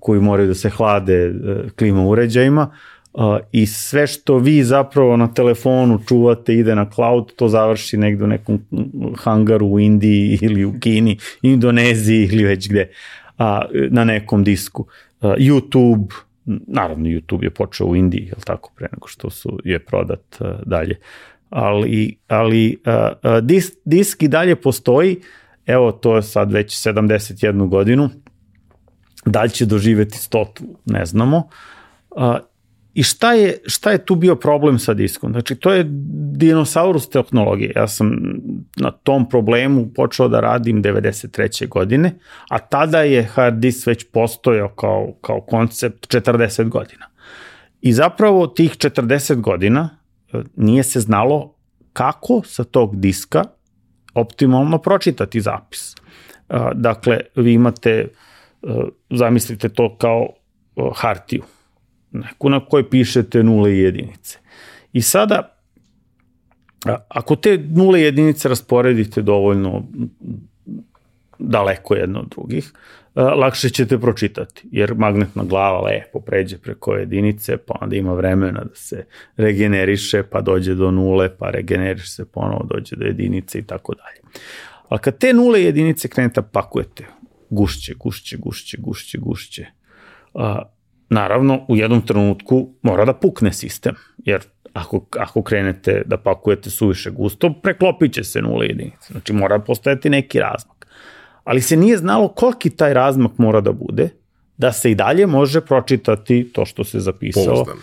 koji 0.00 0.20
moraju 0.20 0.48
da 0.48 0.54
se 0.54 0.70
hlade 0.70 1.34
klima 1.76 2.06
uređajima, 2.06 2.70
i 3.52 3.66
sve 3.66 4.06
što 4.06 4.38
vi 4.38 4.64
zapravo 4.64 5.16
na 5.16 5.34
telefonu 5.34 6.00
čuvate 6.08 6.54
ide 6.54 6.74
na 6.74 6.90
cloud, 6.90 7.32
to 7.36 7.48
završi 7.48 7.96
negde 7.96 8.24
u 8.24 8.26
nekom 8.26 8.60
hangaru 9.18 9.66
u 9.66 9.80
Indiji 9.80 10.38
ili 10.42 10.64
u 10.64 10.74
Kini, 10.80 11.18
Indoneziji 11.42 12.28
ili 12.32 12.44
već 12.44 12.68
gde, 12.68 12.90
a, 13.38 13.62
na 13.90 14.04
nekom 14.04 14.44
disku. 14.44 14.86
Uh, 15.20 15.30
YouTube, 15.30 16.12
naravno 16.66 17.04
YouTube 17.04 17.42
je 17.42 17.50
počeo 17.50 17.86
u 17.86 17.96
Indiji, 17.96 18.26
je 18.26 18.34
tako, 18.44 18.72
pre 18.76 18.88
nego 18.92 19.08
što 19.08 19.30
su, 19.30 19.58
je 19.64 19.78
prodat 19.78 20.36
uh, 20.40 20.46
dalje. 20.66 20.96
Ali, 21.50 22.16
ali 22.28 22.76
uh, 22.86 23.38
disk, 23.42 23.72
disk 23.84 24.22
i 24.22 24.28
dalje 24.28 24.56
postoji, 24.56 25.20
evo 25.66 25.92
to 25.92 26.16
je 26.16 26.22
sad 26.22 26.52
već 26.52 26.88
71 26.88 27.68
godinu, 27.68 28.10
da 29.26 29.42
li 29.42 29.50
će 29.50 29.66
doživeti 29.66 30.18
stotu, 30.18 30.64
ne 30.84 31.06
znamo, 31.06 31.48
uh, 32.10 32.36
I 32.94 33.02
šta 33.02 33.32
je, 33.32 33.58
šta 33.66 33.90
je 33.90 34.04
tu 34.04 34.14
bio 34.14 34.36
problem 34.36 34.78
sa 34.78 34.94
diskom? 34.94 35.32
Znači, 35.32 35.54
to 35.54 35.72
je 35.72 35.84
dinosaurus 36.36 37.08
tehnologije. 37.08 37.72
Ja 37.76 37.88
sam 37.88 38.10
na 38.76 38.90
tom 38.90 39.28
problemu 39.28 39.88
počeo 39.94 40.28
da 40.28 40.40
radim 40.40 40.82
93. 40.82 41.68
godine, 41.68 42.14
a 42.48 42.58
tada 42.58 43.00
je 43.00 43.22
hard 43.22 43.58
disk 43.58 43.86
već 43.86 44.06
postojao 44.12 44.68
kao, 44.68 45.14
kao 45.20 45.40
koncept 45.40 46.14
40 46.14 46.68
godina. 46.68 47.06
I 47.80 47.92
zapravo 47.92 48.46
tih 48.46 48.70
40 48.70 49.40
godina 49.40 49.96
e, 50.32 50.42
nije 50.56 50.82
se 50.82 51.00
znalo 51.00 51.54
kako 51.92 52.42
sa 52.44 52.64
tog 52.64 53.00
diska 53.00 53.44
optimalno 54.14 54.78
pročitati 54.78 55.40
zapis. 55.40 55.94
E, 55.94 55.94
dakle, 56.74 57.20
vi 57.36 57.52
imate, 57.52 57.90
e, 57.90 58.08
zamislite 59.10 59.68
to 59.68 59.96
kao 59.98 60.28
hartiju 60.94 61.42
na 62.40 62.60
kojoj 62.68 62.90
pišete 62.90 63.42
nule 63.42 63.74
i 63.74 63.78
jedinice. 63.78 64.38
I 64.92 65.02
sada, 65.02 65.56
ako 67.08 67.36
te 67.36 67.58
nule 67.58 68.00
jedinice 68.00 68.48
rasporedite 68.48 69.22
dovoljno 69.22 69.84
daleko 71.38 71.94
jedno 71.94 72.20
od 72.20 72.28
drugih, 72.28 72.72
lakše 73.14 73.68
ćete 73.68 73.98
pročitati, 73.98 74.68
jer 74.70 74.94
magnetna 74.94 75.44
glava 75.44 75.80
lepo 75.80 76.20
pređe 76.20 76.58
preko 76.58 76.94
jedinice, 76.94 77.56
pa 77.56 77.74
onda 77.80 77.96
ima 77.96 78.12
vremena 78.12 78.64
da 78.64 78.74
se 78.74 79.04
regeneriše, 79.36 80.22
pa 80.22 80.40
dođe 80.40 80.74
do 80.74 80.90
nule, 80.90 81.36
pa 81.36 81.50
regeneriše 81.50 82.08
se 82.08 82.24
ponovo, 82.24 82.66
dođe 82.74 82.96
do 82.96 83.04
jedinice 83.04 83.58
i 83.58 83.62
tako 83.62 83.94
dalje. 83.94 84.40
Ali 84.88 85.00
kad 85.00 85.18
te 85.18 85.32
nule 85.32 85.62
jedinice 85.62 86.08
krenete 86.08 86.40
da 86.40 86.46
pakujete, 86.46 87.04
gušće, 87.50 87.94
gušće, 87.94 88.36
gušće, 88.36 88.76
gušće, 88.80 89.18
gušće, 89.18 89.66
naravno, 91.14 91.60
u 91.68 91.76
jednom 91.76 92.02
trenutku 92.06 92.68
mora 92.82 93.04
da 93.04 93.12
pukne 93.12 93.52
sistem, 93.52 93.94
jer 94.18 94.40
ako, 94.72 95.06
ako 95.18 95.42
krenete 95.42 96.02
da 96.06 96.16
pakujete 96.16 96.70
suviše 96.70 97.10
gusto, 97.10 97.52
preklopit 97.62 98.12
će 98.12 98.24
se 98.24 98.42
nula 98.42 98.64
jedinica. 98.64 99.12
Znači 99.12 99.32
mora 99.32 99.58
postojati 99.58 100.10
neki 100.10 100.40
razmak. 100.40 100.86
Ali 101.44 101.60
se 101.60 101.76
nije 101.76 101.96
znalo 101.96 102.28
koliki 102.28 102.70
taj 102.70 102.94
razmak 102.94 103.38
mora 103.38 103.60
da 103.60 103.72
bude, 103.72 104.08
da 104.56 104.72
se 104.72 104.90
i 104.90 104.94
dalje 104.94 105.26
može 105.26 105.60
pročitati 105.60 106.50
to 106.52 106.64
što 106.64 106.84
se 106.84 107.00
zapisalo. 107.00 107.64
Pouzdan. 107.64 107.76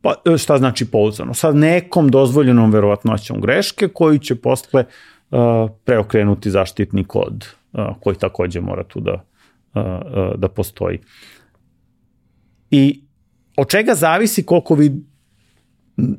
Pa, 0.00 0.14
e, 0.34 0.38
šta 0.38 0.58
znači 0.58 0.90
pouzdano? 0.90 1.34
Sa 1.34 1.52
nekom 1.52 2.08
dozvoljenom 2.08 2.72
verovatnoćom 2.72 3.40
greške 3.40 3.88
koji 3.88 4.18
će 4.18 4.34
posle 4.34 4.84
uh, 5.30 5.38
preokrenuti 5.84 6.50
zaštitni 6.50 7.04
kod 7.04 7.46
uh, 7.72 7.80
koji 8.00 8.16
takođe 8.16 8.60
mora 8.60 8.84
tu 8.84 9.00
da, 9.00 9.14
uh, 9.14 9.82
uh, 9.82 10.36
da 10.36 10.48
postoji. 10.48 10.98
I 12.70 13.00
od 13.56 13.70
čega 13.70 13.94
zavisi 13.94 14.42
koliko 14.42 14.74
vi 14.74 14.92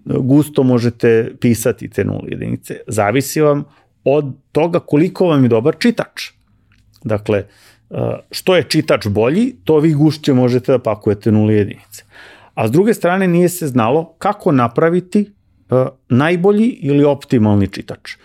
gusto 0.05 0.63
možete 0.63 1.35
pisati 1.41 1.89
te 1.89 2.03
nule 2.03 2.27
jedinice? 2.27 2.79
Zavisi 2.87 3.41
vam 3.41 3.63
od 4.03 4.33
toga 4.51 4.79
koliko 4.79 5.27
vam 5.27 5.43
je 5.43 5.49
dobar 5.49 5.75
čitač. 5.79 6.31
Dakle, 7.03 7.45
što 8.31 8.55
je 8.55 8.63
čitač 8.63 9.07
bolji, 9.07 9.55
to 9.63 9.79
vi 9.79 9.93
gušće 9.93 10.33
možete 10.33 10.71
da 10.71 10.79
pakujete 10.79 11.31
nule 11.31 11.53
jedinice. 11.53 12.03
A 12.53 12.67
s 12.67 12.71
druge 12.71 12.93
strane 12.93 13.27
nije 13.27 13.49
se 13.49 13.67
znalo 13.67 14.15
kako 14.17 14.51
napraviti 14.51 15.31
najbolji 16.09 16.67
ili 16.67 17.03
optimalni 17.03 17.67
čitač. 17.67 18.15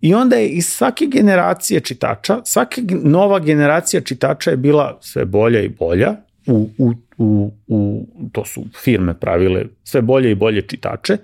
I 0.00 0.14
onda 0.14 0.36
je 0.36 0.48
iz 0.48 0.66
svake 0.66 1.06
generacije 1.06 1.80
čitača, 1.80 2.40
svaka 2.44 2.80
nova 3.02 3.38
generacija 3.38 4.00
čitača 4.00 4.50
je 4.50 4.56
bila 4.56 4.98
sve 5.00 5.24
bolja 5.24 5.60
i 5.60 5.68
bolja, 5.68 6.16
u, 6.46 6.68
u, 6.78 6.92
u, 7.22 7.52
u, 7.68 8.06
to 8.32 8.44
su 8.44 8.64
firme 8.82 9.20
pravile 9.20 9.64
sve 9.84 10.02
bolje 10.02 10.30
i 10.30 10.34
bolje 10.34 10.62
čitače, 10.62 11.16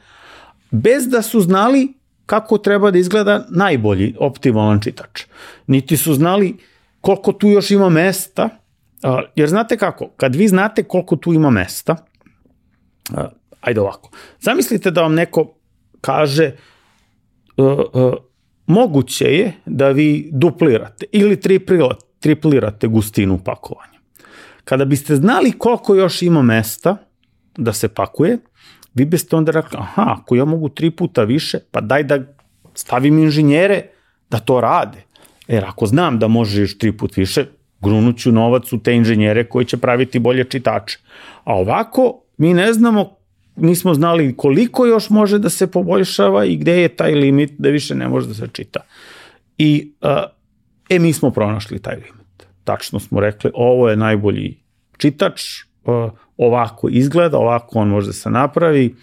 bez 0.71 1.09
da 1.09 1.23
su 1.23 1.41
znali 1.41 1.95
kako 2.27 2.59
treba 2.59 2.91
da 2.91 2.99
izgleda 2.99 3.47
najbolji 3.51 4.15
optimalan 4.19 4.81
čitač. 4.81 5.25
Niti 5.67 5.97
su 5.97 6.15
znali 6.15 6.57
koliko 7.01 7.33
tu 7.33 7.49
još 7.49 7.71
ima 7.71 7.89
mesta, 7.89 8.49
jer 9.35 9.49
znate 9.49 9.77
kako, 9.77 10.09
kad 10.17 10.35
vi 10.35 10.49
znate 10.49 10.83
koliko 10.83 11.17
tu 11.17 11.33
ima 11.33 11.51
mesta, 11.51 11.97
ajde 13.61 13.81
ovako, 13.81 14.11
zamislite 14.41 14.91
da 14.91 15.03
vam 15.03 15.15
neko 15.15 15.55
kaže 16.01 16.45
e, 16.45 16.53
e, 17.59 18.13
moguće 18.67 19.25
je 19.25 19.53
da 19.67 19.89
vi 19.89 20.29
duplirate 20.33 21.07
ili 21.13 21.41
triplirate 22.21 22.87
gustinu 22.87 23.39
pakovanja. 23.45 23.98
Kada 24.69 24.85
biste 24.85 25.17
znali 25.17 25.53
koliko 25.53 25.95
još 25.95 26.23
ima 26.23 26.43
mesta 26.43 26.97
da 27.57 27.73
se 27.73 27.89
pakuje, 27.89 28.39
vi 28.95 29.05
biste 29.05 29.37
onda 29.37 29.53
rekli, 29.53 29.79
aha, 29.79 30.17
ako 30.21 30.37
ja 30.37 30.45
mogu 30.45 30.69
tri 30.69 30.91
puta 30.91 31.25
više, 31.25 31.59
pa 31.71 31.81
daj 31.81 32.03
da 32.03 32.19
stavim 32.75 33.19
inženjere 33.19 33.83
da 34.31 34.39
to 34.39 34.61
rade. 34.61 34.99
Jer 35.47 35.65
ako 35.65 35.87
znam 35.87 36.19
da 36.19 36.29
možeš 36.29 36.79
tri 36.79 36.93
put 36.93 37.17
više, 37.17 37.47
grunuću 37.81 38.33
novac 38.33 38.73
u 38.73 38.79
te 38.79 38.95
inženjere 38.95 39.45
koji 39.45 39.65
će 39.65 39.77
praviti 39.77 40.19
bolje 40.19 40.45
čitače. 40.45 40.99
A 41.45 41.55
ovako, 41.55 42.21
mi 42.37 42.55
ne 42.55 42.73
znamo, 42.73 43.17
nismo 43.57 43.95
znali 43.95 44.37
koliko 44.37 44.87
još 44.87 45.11
može 45.11 45.39
da 45.39 45.51
se 45.51 45.71
poboljšava 45.71 46.45
i 46.45 46.57
gde 46.57 46.83
je 46.83 46.89
taj 46.89 47.15
limit 47.15 47.53
da 47.59 47.69
više 47.69 47.95
ne 47.95 48.09
može 48.09 48.29
da 48.29 48.35
se 48.35 48.49
čita. 48.53 48.81
I, 49.59 49.93
e, 50.91 50.99
mi 50.99 51.13
smo 51.13 51.31
pronašli 51.31 51.79
taj 51.79 51.97
limit 51.97 52.18
tačno 52.69 53.01
smo 53.01 53.21
rekli 53.21 53.51
ovo 53.55 53.89
je 53.89 53.97
najbolji 53.97 54.57
čitač, 54.97 55.43
ovako 56.37 56.89
izgleda, 56.91 57.39
ovako 57.39 57.79
on 57.79 57.89
može 57.89 58.07
da 58.07 58.13
se 58.13 58.31
napravi 58.31 58.95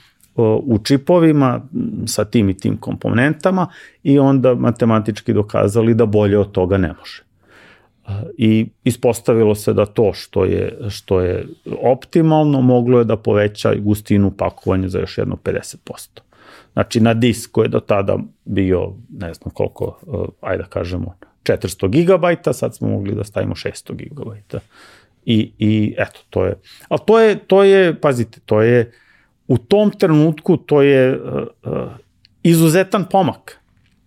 u 0.63 0.79
čipovima 0.83 1.61
sa 2.05 2.25
tim 2.25 2.49
i 2.49 2.57
tim 2.57 2.77
komponentama 2.77 3.67
i 4.03 4.19
onda 4.19 4.53
matematički 4.55 5.33
dokazali 5.33 5.93
da 5.93 6.05
bolje 6.05 6.37
od 6.39 6.51
toga 6.51 6.77
ne 6.77 6.93
može. 6.99 7.23
I 8.37 8.67
ispostavilo 8.83 9.55
se 9.55 9.73
da 9.73 9.85
to 9.85 10.13
što 10.13 10.45
je, 10.45 10.77
što 10.89 11.21
je 11.21 11.47
optimalno 11.81 12.61
moglo 12.61 12.99
je 12.99 13.05
da 13.05 13.17
poveća 13.17 13.73
gustinu 13.75 14.31
pakovanja 14.31 14.89
za 14.89 14.99
još 14.99 15.17
jedno 15.17 15.37
50%. 15.43 16.24
Znači 16.75 16.99
na 16.99 17.13
disk 17.13 17.51
koji 17.51 17.65
je 17.65 17.69
do 17.69 17.79
tada 17.79 18.17
bio, 18.45 18.93
ne 19.09 19.33
znam 19.33 19.53
koliko, 19.53 19.99
ajde 20.41 20.63
da 20.63 20.69
kažemo, 20.69 21.17
400 21.43 21.87
GB, 21.89 22.53
sad 22.53 22.75
smo 22.75 22.87
mogli 22.87 23.15
da 23.15 23.23
stavimo 23.23 23.55
600 23.55 23.93
GB. 23.93 24.57
I, 25.25 25.51
i 25.59 25.95
eto, 25.97 26.19
to 26.29 26.45
je, 26.45 26.55
ali 26.87 26.99
to 27.05 27.19
je, 27.19 27.39
to 27.47 27.63
je, 27.63 28.01
pazite, 28.01 28.39
to 28.45 28.61
je, 28.61 28.91
u 29.47 29.57
tom 29.57 29.91
trenutku 29.91 30.57
to 30.57 30.81
je 30.81 31.21
uh, 31.21 31.41
uh, 31.63 31.91
izuzetan 32.43 33.05
pomak. 33.11 33.59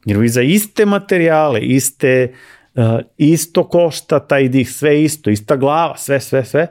Jer 0.04 0.18
vi 0.18 0.28
za 0.28 0.42
iste 0.42 0.86
materijale, 0.86 1.60
iste, 1.60 2.34
uh, 2.74 3.00
isto 3.16 3.68
košta 3.68 4.20
taj 4.20 4.48
dih, 4.48 4.70
sve 4.70 5.02
isto, 5.02 5.30
ista 5.30 5.56
glava, 5.56 5.96
sve, 5.96 6.20
sve, 6.20 6.44
sve, 6.44 6.66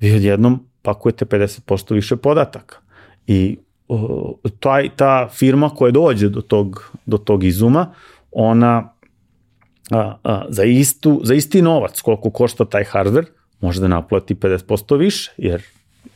vi 0.00 0.16
odjednom 0.16 0.66
pakujete 0.82 1.24
50% 1.24 1.94
više 1.94 2.16
podataka. 2.16 2.76
I 3.26 3.58
taj, 4.60 4.88
ta 4.96 5.28
firma 5.32 5.68
koja 5.68 5.90
dođe 5.90 6.28
do 6.28 6.40
tog, 6.40 6.92
do 7.06 7.18
tog 7.18 7.44
izuma, 7.44 7.94
ona 8.30 8.92
a, 9.90 10.16
a, 10.24 10.44
za, 10.48 10.64
istu, 10.64 11.20
za 11.24 11.34
isti 11.34 11.62
novac 11.62 12.00
koliko 12.00 12.30
košta 12.30 12.64
taj 12.64 12.84
hardware, 12.84 13.26
može 13.60 13.80
da 13.80 13.88
naplati 13.88 14.34
50% 14.34 14.98
više, 14.98 15.32
jer 15.36 15.62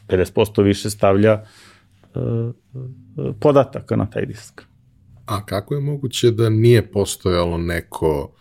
50% 0.08 0.62
više 0.62 0.90
stavlja 0.90 1.44
uh, 2.14 2.52
podataka 3.40 3.96
na 3.96 4.10
taj 4.10 4.26
disk. 4.26 4.62
A 5.26 5.46
kako 5.46 5.74
je 5.74 5.80
moguće 5.80 6.30
da 6.30 6.50
nije 6.50 6.92
postojalo 6.92 7.58
neko, 7.58 8.32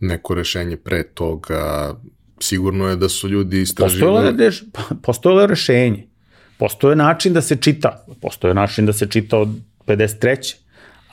neko 0.00 0.34
rešenje 0.34 0.76
pre 0.76 1.02
toga? 1.02 1.94
Sigurno 2.40 2.88
je 2.88 2.96
da 2.96 3.08
su 3.08 3.28
ljudi 3.28 3.60
istraživali... 3.60 4.26
Postojalo 4.26 4.44
je, 4.44 4.52
postojalo 5.02 5.40
je 5.40 5.46
rešenje. 5.46 6.06
Postoje 6.62 6.96
način 6.96 7.32
da 7.32 7.40
se 7.40 7.56
čita. 7.56 8.04
Postoje 8.20 8.54
način 8.54 8.86
da 8.86 8.92
se 8.92 9.06
čita 9.06 9.38
od 9.38 9.48
53. 9.86 10.54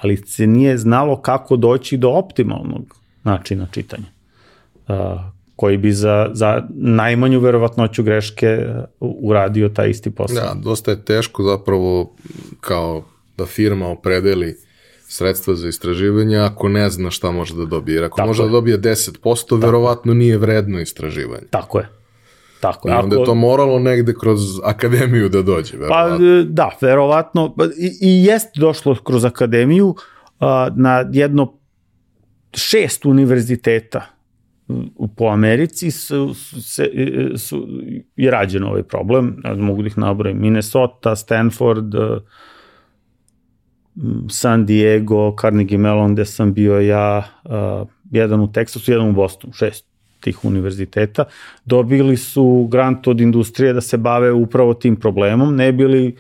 Ali 0.02 0.18
se 0.18 0.48
nije 0.48 0.78
znalo 0.78 1.22
kako 1.22 1.56
doći 1.56 1.98
do 1.98 2.10
optimalnog 2.10 2.96
načina 3.24 3.68
čitanja, 3.72 4.06
koji 5.56 5.78
bi 5.78 5.92
za, 5.92 6.30
za 6.34 6.64
najmanju 6.76 7.40
verovatnoću 7.40 8.04
greške 8.04 8.66
uradio 9.00 9.70
taj 9.70 9.90
isti 9.90 10.12
posao. 10.12 10.36
Da, 10.36 10.54
dosta 10.64 10.92
je 10.92 11.06
teško 11.06 11.44
zapravo 11.44 12.16
kao 12.60 13.04
da 13.38 13.46
firma 13.46 13.88
opredeli 13.88 14.58
sredstva 15.08 15.56
za 15.56 15.68
istraživanje 15.68 16.38
ako 16.38 16.70
ne 16.70 16.90
zna 16.90 17.12
šta 17.12 17.32
može 17.32 17.56
da 17.56 17.66
dobije. 17.66 17.96
Jer 17.96 18.04
ako 18.04 18.18
Tako 18.18 18.28
može 18.28 18.44
je. 18.44 18.46
da 18.46 18.52
dobije 18.52 18.80
10%, 18.80 19.44
Tako. 19.50 19.56
verovatno 19.56 20.14
nije 20.14 20.38
vredno 20.38 20.80
istraživanje. 20.80 21.48
Tako 21.50 21.80
je. 21.80 21.99
Tako 22.62 22.90
I 22.90 22.92
onda 22.92 23.16
ako... 23.16 23.16
je 23.16 23.26
to 23.26 23.36
moralo 23.36 23.80
negde 23.80 24.14
kroz 24.22 24.40
akademiju 24.64 25.30
da 25.30 25.42
dođe, 25.42 25.72
pa, 25.72 26.04
verovatno. 26.04 26.18
Pa 26.18 26.54
da, 26.54 26.70
verovatno. 26.82 27.56
I, 27.78 27.98
i 28.02 28.26
jest 28.26 28.48
došlo 28.56 28.96
kroz 28.96 29.26
akademiju 29.26 29.96
a, 30.40 30.70
na 30.76 31.06
jedno 31.12 31.60
šest 32.54 33.06
univerziteta 33.06 34.06
po 35.16 35.26
Americi 35.26 35.92
su, 35.92 36.34
se, 36.62 36.90
su, 37.38 37.68
je 38.16 38.32
rađen 38.32 38.64
ovaj 38.64 38.84
problem, 38.84 39.42
mogu 39.58 39.82
da 39.82 39.88
ih 39.88 39.98
nabrojim, 39.98 40.42
Minnesota, 40.42 41.16
Stanford, 41.16 41.94
San 44.30 44.66
Diego, 44.66 45.36
Carnegie 45.42 45.78
Mellon, 45.78 46.14
gde 46.14 46.26
sam 46.26 46.54
bio 46.54 46.80
ja, 46.80 47.24
jedan 48.12 48.42
u 48.42 48.52
Teksasu, 48.52 48.92
jedan 48.92 49.10
u 49.10 49.14
Bostonu, 49.14 49.54
šest 49.54 49.89
tih 50.20 50.46
univerziteta, 50.46 51.24
dobili 51.66 52.18
su 52.18 52.68
grant 52.72 53.08
od 53.08 53.22
industrije 53.22 53.74
da 53.74 53.82
se 53.82 53.98
bave 53.98 54.32
upravo 54.32 54.74
tim 54.74 54.96
problemom, 54.96 55.56
ne 55.56 55.72
bili 55.72 56.16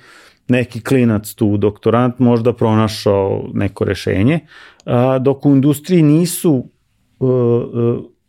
neki 0.49 0.81
klinac 0.81 1.33
tu, 1.33 1.57
doktorant, 1.57 2.19
možda 2.19 2.53
pronašao 2.53 3.49
neko 3.53 3.85
rešenje, 3.85 4.39
dok 5.21 5.45
u 5.45 5.49
industriji 5.49 6.01
nisu 6.01 6.65
e, 7.21 7.25
e, 7.25 8.19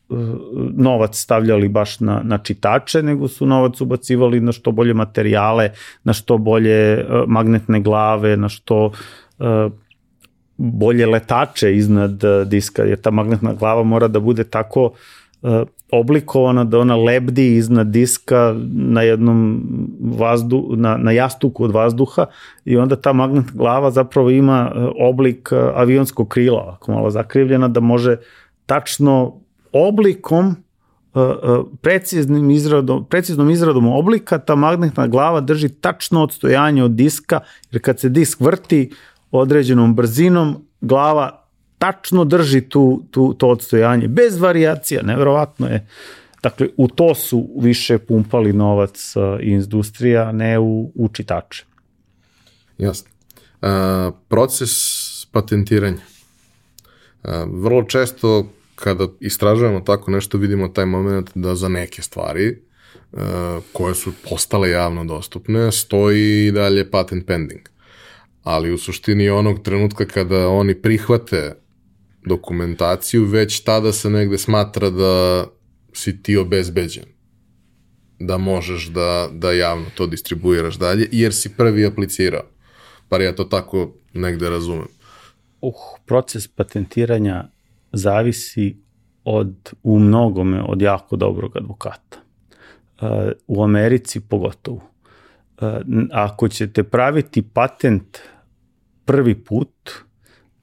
novac 0.77 1.19
stavljali 1.19 1.69
baš 1.69 2.01
na, 2.01 2.21
na 2.25 2.39
čitače, 2.39 3.03
nego 3.03 3.29
su 3.29 3.47
novac 3.47 3.81
ubacivali 3.81 4.41
na 4.41 4.53
što 4.53 4.73
bolje 4.73 4.95
materijale, 4.95 5.71
na 6.05 6.13
što 6.13 6.39
bolje 6.39 6.93
e, 6.93 7.05
magnetne 7.27 7.81
glave, 7.81 8.37
na 8.37 8.49
što 8.49 8.91
bolje 10.57 11.07
letače 11.07 11.77
iznad 11.77 12.23
diska, 12.47 12.83
jer 12.83 13.01
ta 13.01 13.11
magnetna 13.11 13.55
glava 13.55 13.83
mora 13.83 14.09
da 14.09 14.21
bude 14.21 14.45
tako 14.45 14.91
oblikovana 15.93 16.65
da 16.65 16.79
ona 16.79 16.97
lebdi 16.97 17.57
iznad 17.57 17.87
diska 17.87 18.55
na 18.73 19.03
jednom 19.03 19.63
vazdu, 20.01 20.69
na, 20.77 20.97
na 20.97 21.13
jastuku 21.13 21.65
od 21.65 21.71
vazduha 21.71 22.27
i 22.65 22.77
onda 22.77 22.97
ta 22.97 23.13
magnet 23.13 23.45
glava 23.53 23.91
zapravo 23.91 24.31
ima 24.31 24.73
e, 24.75 24.79
oblik 25.01 25.49
e, 25.53 25.57
avionskog 25.75 26.29
krila, 26.29 26.77
ako 26.77 26.93
malo 26.93 27.11
zakrivljena, 27.11 27.69
da 27.69 27.81
može 27.81 28.17
tačno 28.67 29.41
oblikom 29.73 30.57
preciznim 31.81 32.51
izradom, 32.51 33.05
preciznom 33.05 33.51
izradom 33.51 33.87
oblika 33.87 34.39
ta 34.39 34.55
magnetna 34.55 35.07
glava 35.07 35.41
drži 35.41 35.69
tačno 35.69 36.23
odstojanje 36.23 36.85
od 36.85 36.91
diska, 36.91 37.41
jer 37.71 37.83
kad 37.83 38.01
se 38.01 38.09
disk 38.09 38.41
vrti 38.41 38.91
određenom 39.31 39.95
brzinom, 39.95 40.67
glava 40.81 41.40
tačno 41.81 42.25
drži 42.25 42.61
tu, 42.61 43.03
tu, 43.11 43.35
to 43.35 43.49
odstojanje, 43.49 44.09
bez 44.09 44.39
varijacija, 44.41 45.03
neverovatno 45.03 45.67
je. 45.67 45.87
Dakle, 46.43 46.69
u 46.77 46.89
to 46.89 47.15
su 47.15 47.49
više 47.57 47.99
pumpali 47.99 48.53
novac 48.53 49.15
industrija, 49.41 50.33
ne 50.33 50.59
u, 50.59 50.93
u 50.95 51.09
čitače. 51.09 51.65
Jasno. 52.79 53.11
Uh, 53.63 53.69
proces 54.29 54.71
patentiranja. 55.33 56.05
Uh, 57.23 57.31
vrlo 57.53 57.83
često 57.83 58.47
kada 58.75 59.07
istražujemo 59.21 59.81
tako 59.81 60.11
nešto 60.11 60.39
vidimo 60.39 60.69
taj 60.69 60.87
moment 60.87 61.31
da 61.35 61.55
za 61.55 61.69
neke 61.69 62.03
stvari 62.03 62.63
koje 63.73 63.95
su 63.95 64.13
postale 64.29 64.71
javno 64.71 65.05
dostupne 65.05 65.73
stoji 65.73 66.47
i 66.47 66.53
dalje 66.53 66.91
patent 66.91 67.27
pending. 67.27 67.61
Ali 68.43 68.73
u 68.73 68.79
suštini 68.79 69.29
onog 69.31 69.63
trenutka 69.63 70.07
kada 70.07 70.49
oni 70.49 70.75
prihvate 70.75 71.55
dokumentaciju, 72.27 73.25
već 73.25 73.61
tada 73.61 73.93
se 73.93 74.11
negde 74.11 74.39
smatra 74.39 74.91
da 74.91 75.45
si 75.93 76.23
ti 76.23 76.37
obezbeđen 76.37 77.05
da 78.21 78.39
možeš 78.39 78.87
da, 78.87 79.29
da 79.33 79.53
javno 79.53 79.87
to 79.95 80.07
distribuiraš 80.07 80.79
dalje, 80.79 81.09
jer 81.13 81.35
si 81.35 81.57
prvi 81.57 81.87
aplicirao. 81.87 82.43
Par 83.09 83.21
ja 83.21 83.35
to 83.35 83.45
tako 83.45 83.93
negde 84.15 84.51
razumem. 84.51 84.87
Uh, 85.61 85.75
proces 86.07 86.49
patentiranja 86.49 87.45
zavisi 87.93 88.77
od, 89.25 89.73
u 89.83 89.99
mnogome 89.99 90.63
od 90.63 90.83
jako 90.83 91.17
dobrog 91.17 91.57
advokata. 91.57 92.19
Uh, 93.01 93.09
u 93.47 93.65
Americi 93.65 94.21
pogotovo. 94.21 94.77
Uh, 94.77 95.69
ako 96.13 96.49
ćete 96.49 96.83
praviti 96.83 97.43
patent 97.43 98.19
prvi 99.05 99.35
put, 99.35 99.91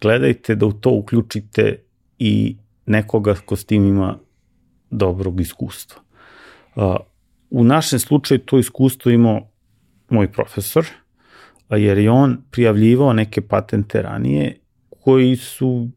gledajte 0.01 0.55
da 0.55 0.65
u 0.65 0.73
to 0.73 0.91
uključite 0.91 1.79
i 2.19 2.57
nekoga 2.85 3.35
ko 3.45 3.55
s 3.55 3.65
tim 3.65 3.85
ima 3.85 4.17
dobrog 4.89 5.41
iskustva. 5.41 6.01
U 7.49 7.63
našem 7.63 7.99
slučaju 7.99 8.39
to 8.39 8.59
iskustvo 8.59 9.11
imao 9.11 9.47
moj 10.09 10.31
profesor, 10.31 10.85
jer 11.69 11.97
je 11.97 12.11
on 12.11 12.37
prijavljivao 12.51 13.13
neke 13.13 13.41
patente 13.41 14.01
ranije 14.01 14.59
koji 14.99 15.35
su 15.35 15.89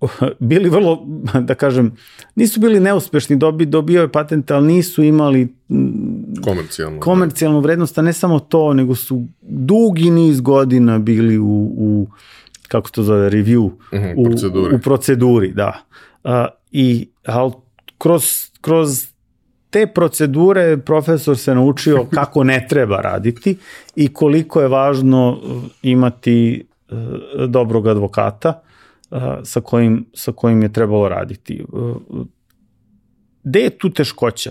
bili 0.38 0.68
vrlo, 0.68 1.06
da 1.40 1.54
kažem, 1.54 1.96
nisu 2.34 2.60
bili 2.60 2.80
neuspešni, 2.80 3.36
dobi, 3.36 3.66
dobio 3.66 4.02
je 4.02 4.12
patente, 4.12 4.54
ali 4.54 4.66
nisu 4.66 5.02
imali 5.02 5.54
komercijalnu, 6.44 7.00
komercijalnu 7.00 7.60
vrednost, 7.60 7.98
a 7.98 8.02
ne 8.02 8.12
samo 8.12 8.40
to, 8.40 8.74
nego 8.74 8.94
su 8.94 9.24
dugi 9.42 10.10
niz 10.10 10.40
godina 10.40 10.98
bili 10.98 11.38
u, 11.38 11.72
u 11.76 12.06
kako 12.68 12.90
to 12.90 13.02
zove, 13.02 13.30
review, 13.30 13.64
uh 13.64 13.72
mhm, 13.94 14.12
u, 14.16 14.24
proceduri. 14.24 14.74
u 14.74 14.78
proceduri, 14.78 15.52
da. 15.52 15.82
Uh, 16.24 16.30
I, 16.70 17.08
ali 17.24 17.52
kroz, 17.98 18.22
kroz 18.60 19.06
te 19.70 19.86
procedure 19.86 20.78
profesor 20.78 21.38
se 21.38 21.54
naučio 21.54 22.06
kako 22.18 22.44
ne 22.44 22.66
treba 22.68 23.00
raditi 23.00 23.56
i 23.96 24.12
koliko 24.12 24.60
je 24.60 24.68
važno 24.68 25.40
imati 25.82 26.66
dobrog 27.48 27.86
advokata 27.86 28.60
sa 29.44 29.60
kojim, 29.60 30.06
sa 30.14 30.32
kojim 30.32 30.62
je 30.62 30.72
trebalo 30.72 31.08
raditi. 31.08 31.64
Gde 33.42 33.60
je 33.60 33.78
tu 33.78 33.90
teškoća? 33.90 34.50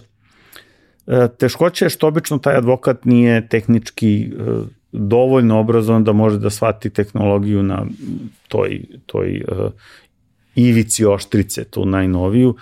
Teškoća 1.37 1.85
je 1.85 1.89
što 1.89 2.07
obično 2.07 2.37
taj 2.37 2.55
advokat 2.55 3.05
nije 3.05 3.47
tehnički 3.47 4.31
dovoljno 4.97 5.59
obrazovan 5.59 6.03
da 6.03 6.13
može 6.13 6.39
da 6.39 6.49
shvati 6.49 6.89
tehnologiju 6.89 7.63
na 7.63 7.85
toj, 8.47 8.81
toj 9.05 9.43
ivici 10.55 11.05
oštrice, 11.05 11.63
tu 11.63 11.85
najnoviju. 11.85 12.55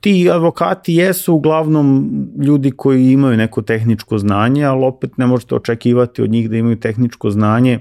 Ti 0.00 0.30
advokati 0.30 0.94
jesu 0.94 1.34
uglavnom 1.34 2.10
ljudi 2.42 2.70
koji 2.70 3.12
imaju 3.12 3.36
neko 3.36 3.62
tehničko 3.62 4.18
znanje, 4.18 4.64
ali 4.64 4.84
opet 4.84 5.18
ne 5.18 5.26
možete 5.26 5.54
očekivati 5.54 6.22
od 6.22 6.30
njih 6.30 6.50
da 6.50 6.56
imaju 6.56 6.80
tehničko 6.80 7.30
znanje 7.30 7.80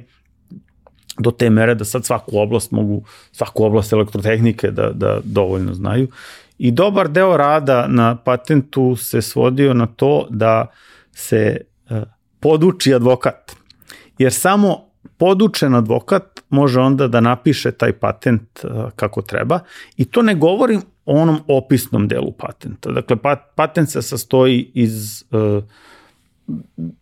do 1.19 1.31
te 1.31 1.49
mere 1.49 1.75
da 1.75 1.85
sad 1.85 2.05
svaku 2.05 2.39
oblast 2.39 2.71
mogu, 2.71 3.03
svaku 3.31 3.63
oblast 3.63 3.93
elektrotehnike 3.93 4.71
da, 4.71 4.91
da 4.91 5.19
dovoljno 5.23 5.73
znaju. 5.73 6.07
I 6.57 6.71
dobar 6.71 7.09
deo 7.09 7.37
rada 7.37 7.87
na 7.87 8.15
patentu 8.15 8.95
se 8.95 9.21
svodio 9.21 9.73
na 9.73 9.85
to 9.85 10.27
da 10.29 10.67
se 11.11 11.57
uh, 11.89 11.97
poduči 12.39 12.93
advokat. 12.93 13.55
Jer 14.17 14.33
samo 14.33 14.85
podučen 15.17 15.75
advokat 15.75 16.23
može 16.49 16.79
onda 16.79 17.07
da 17.07 17.19
napiše 17.19 17.71
taj 17.71 17.93
patent 17.93 18.63
uh, 18.63 18.91
kako 18.95 19.21
treba 19.21 19.59
i 19.97 20.05
to 20.05 20.21
ne 20.21 20.35
govorim 20.35 20.81
o 21.05 21.21
onom 21.21 21.39
opisnom 21.47 22.07
delu 22.07 22.31
patenta. 22.31 22.91
Dakle, 22.91 23.15
pat, 23.15 23.39
patent 23.55 23.89
se 23.89 24.01
sastoji 24.01 24.71
iz 24.73 25.23
uh, 25.31 25.63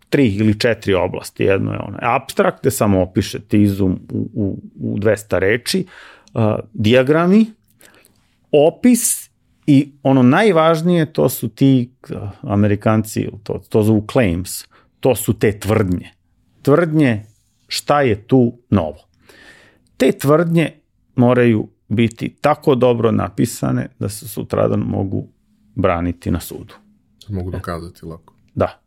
tri 0.09 0.27
ili 0.35 0.59
četiri 0.59 0.93
oblasti. 0.93 1.43
Jedno 1.43 1.71
je 1.71 1.79
ono 1.79 1.97
abstrakt, 2.01 2.61
gde 2.61 2.71
samo 2.71 3.01
opišete 3.01 3.61
izum 3.61 3.99
u, 4.11 4.29
u, 4.33 4.59
u 4.79 4.97
200 4.97 5.39
reči, 5.39 5.85
uh, 6.33 6.41
diagrami, 6.73 7.45
opis 8.51 9.29
i 9.67 9.91
ono 10.03 10.23
najvažnije 10.23 11.13
to 11.13 11.29
su 11.29 11.47
ti 11.47 11.91
uh, 12.09 12.29
amerikanci, 12.41 13.27
to, 13.43 13.61
to 13.69 13.83
zovu 13.83 14.05
claims, 14.11 14.65
to 14.99 15.15
su 15.15 15.33
te 15.33 15.59
tvrdnje. 15.59 16.11
Tvrdnje 16.63 17.25
šta 17.67 18.01
je 18.01 18.27
tu 18.27 18.53
novo. 18.69 19.07
Te 19.97 20.11
tvrdnje 20.11 20.71
moraju 21.15 21.67
biti 21.87 22.35
tako 22.41 22.75
dobro 22.75 23.11
napisane 23.11 23.87
da 23.99 24.09
se 24.09 24.27
sutradan 24.27 24.79
mogu 24.79 25.27
braniti 25.75 26.31
na 26.31 26.39
sudu. 26.39 26.73
Mogu 27.29 27.51
dokazati 27.51 28.05
lako. 28.05 28.33
Da. 28.55 28.79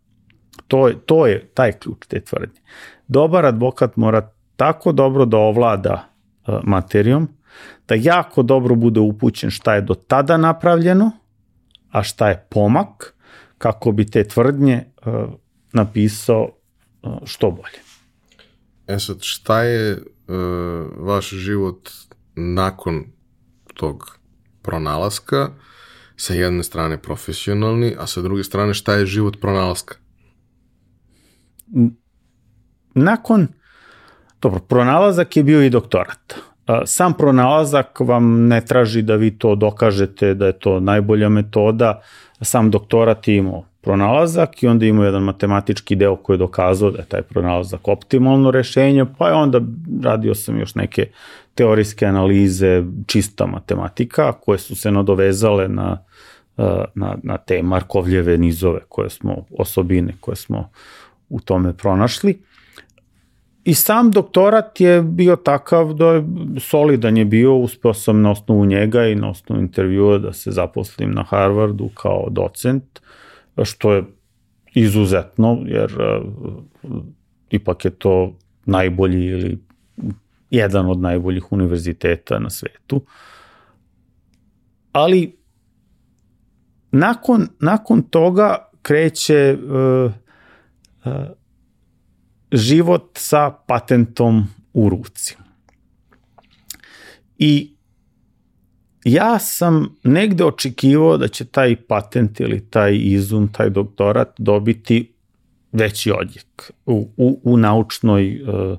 To 0.68 0.88
je, 0.88 0.98
to 1.06 1.26
je 1.26 1.46
taj 1.54 1.72
ključ 1.72 2.06
te 2.08 2.20
tvrdnje. 2.20 2.60
Dobar 3.08 3.46
advokat 3.46 3.96
mora 3.96 4.30
tako 4.56 4.92
dobro 4.92 5.24
da 5.24 5.36
ovlada 5.36 6.08
uh, 6.46 6.54
materijom, 6.64 7.28
da 7.88 7.94
jako 7.94 8.42
dobro 8.42 8.74
bude 8.74 9.00
upućen 9.00 9.50
šta 9.50 9.74
je 9.74 9.80
do 9.80 9.94
tada 9.94 10.36
napravljeno, 10.36 11.10
a 11.90 12.02
šta 12.02 12.28
je 12.28 12.46
pomak, 12.50 13.14
kako 13.58 13.92
bi 13.92 14.06
te 14.06 14.24
tvrdnje 14.24 14.84
uh, 15.06 15.12
napisao 15.72 16.48
što 17.24 17.50
bolje. 17.50 17.80
E 18.86 18.98
sad, 18.98 19.16
šta 19.20 19.62
je 19.62 19.92
uh, 19.92 20.36
vaš 20.98 21.30
život 21.30 21.90
nakon 22.36 23.04
tog 23.74 24.18
pronalaska, 24.62 25.50
sa 26.16 26.34
jedne 26.34 26.62
strane 26.62 26.98
profesionalni, 27.02 27.94
a 27.98 28.06
sa 28.06 28.22
druge 28.22 28.44
strane 28.44 28.74
šta 28.74 28.94
je 28.94 29.06
život 29.06 29.36
pronalaska? 29.40 29.94
Nakon, 32.94 33.48
dobro, 34.42 34.60
pronalazak 34.60 35.36
je 35.36 35.42
bio 35.42 35.62
i 35.62 35.70
doktorat. 35.70 36.34
Sam 36.86 37.14
pronalazak 37.14 38.00
vam 38.00 38.46
ne 38.46 38.60
traži 38.64 39.02
da 39.02 39.16
vi 39.16 39.38
to 39.38 39.54
dokažete 39.54 40.34
da 40.34 40.46
je 40.46 40.58
to 40.58 40.80
najbolja 40.80 41.28
metoda, 41.28 42.00
sam 42.40 42.70
doktorat 42.70 43.28
je 43.28 43.36
imao 43.36 43.64
pronalazak 43.86 44.62
i 44.62 44.66
onda 44.66 44.86
imao 44.86 45.04
jedan 45.04 45.22
matematički 45.22 45.96
deo 45.96 46.16
koji 46.16 46.34
je 46.34 46.38
dokazao 46.38 46.90
da 46.90 46.98
je 46.98 47.04
taj 47.04 47.22
pronalazak 47.22 47.88
optimalno 47.88 48.50
rešenje, 48.50 49.04
pa 49.18 49.28
je 49.28 49.34
onda 49.34 49.60
radio 50.02 50.34
sam 50.34 50.58
još 50.58 50.74
neke 50.74 51.06
teorijske 51.54 52.06
analize, 52.06 52.82
čista 53.06 53.46
matematika, 53.46 54.32
koje 54.32 54.58
su 54.58 54.76
se 54.76 54.90
nadovezale 54.90 55.68
na, 55.68 55.98
na, 56.94 57.16
na 57.22 57.38
te 57.38 57.62
Markovljeve 57.62 58.38
nizove 58.38 58.80
koje 58.88 59.10
smo, 59.10 59.44
osobine 59.58 60.14
koje 60.20 60.36
smo 60.36 60.70
u 61.28 61.40
tome 61.40 61.72
pronašli. 61.72 62.38
I 63.64 63.74
sam 63.74 64.10
doktorat 64.10 64.80
je 64.80 65.02
bio 65.02 65.36
takav 65.36 65.94
da 65.94 66.06
je 66.06 66.24
solidan 66.60 67.16
je 67.16 67.24
bio, 67.24 67.56
uspeo 67.56 67.94
sam 67.94 68.22
na 68.22 68.30
osnovu 68.30 68.66
njega 68.66 69.06
i 69.06 69.14
na 69.14 69.30
osnovu 69.30 69.62
intervjua 69.62 70.18
da 70.18 70.32
se 70.32 70.50
zaposlim 70.50 71.10
na 71.10 71.22
Harvardu 71.22 71.88
kao 71.94 72.26
docent, 72.30 73.05
što 73.64 73.92
je 73.92 74.04
izuzetno, 74.74 75.62
jer 75.66 75.92
uh, 76.00 77.02
ipak 77.50 77.84
je 77.84 77.90
to 77.90 78.38
najbolji 78.64 79.26
ili 79.26 79.58
jedan 80.50 80.90
od 80.90 81.00
najboljih 81.00 81.52
univerziteta 81.52 82.38
na 82.38 82.50
svetu. 82.50 83.04
Ali 84.92 85.36
nakon, 86.90 87.48
nakon 87.60 88.02
toga 88.02 88.70
kreće 88.82 89.58
uh, 89.58 90.12
život 92.52 93.10
sa 93.14 93.50
patentom 93.66 94.44
u 94.72 94.88
ruci. 94.88 95.36
I 97.38 97.75
ja 99.06 99.38
sam 99.38 99.96
negde 100.04 100.44
očekivao 100.44 101.16
da 101.16 101.28
će 101.28 101.44
taj 101.44 101.76
patent 101.76 102.40
ili 102.40 102.60
taj 102.70 102.98
izum, 103.02 103.48
taj 103.52 103.70
doktorat 103.70 104.28
dobiti 104.38 105.12
veći 105.72 106.12
odjek 106.12 106.72
u, 106.86 107.08
u, 107.16 107.40
u 107.42 107.56
naučnoj 107.56 108.42
uh, 108.42 108.78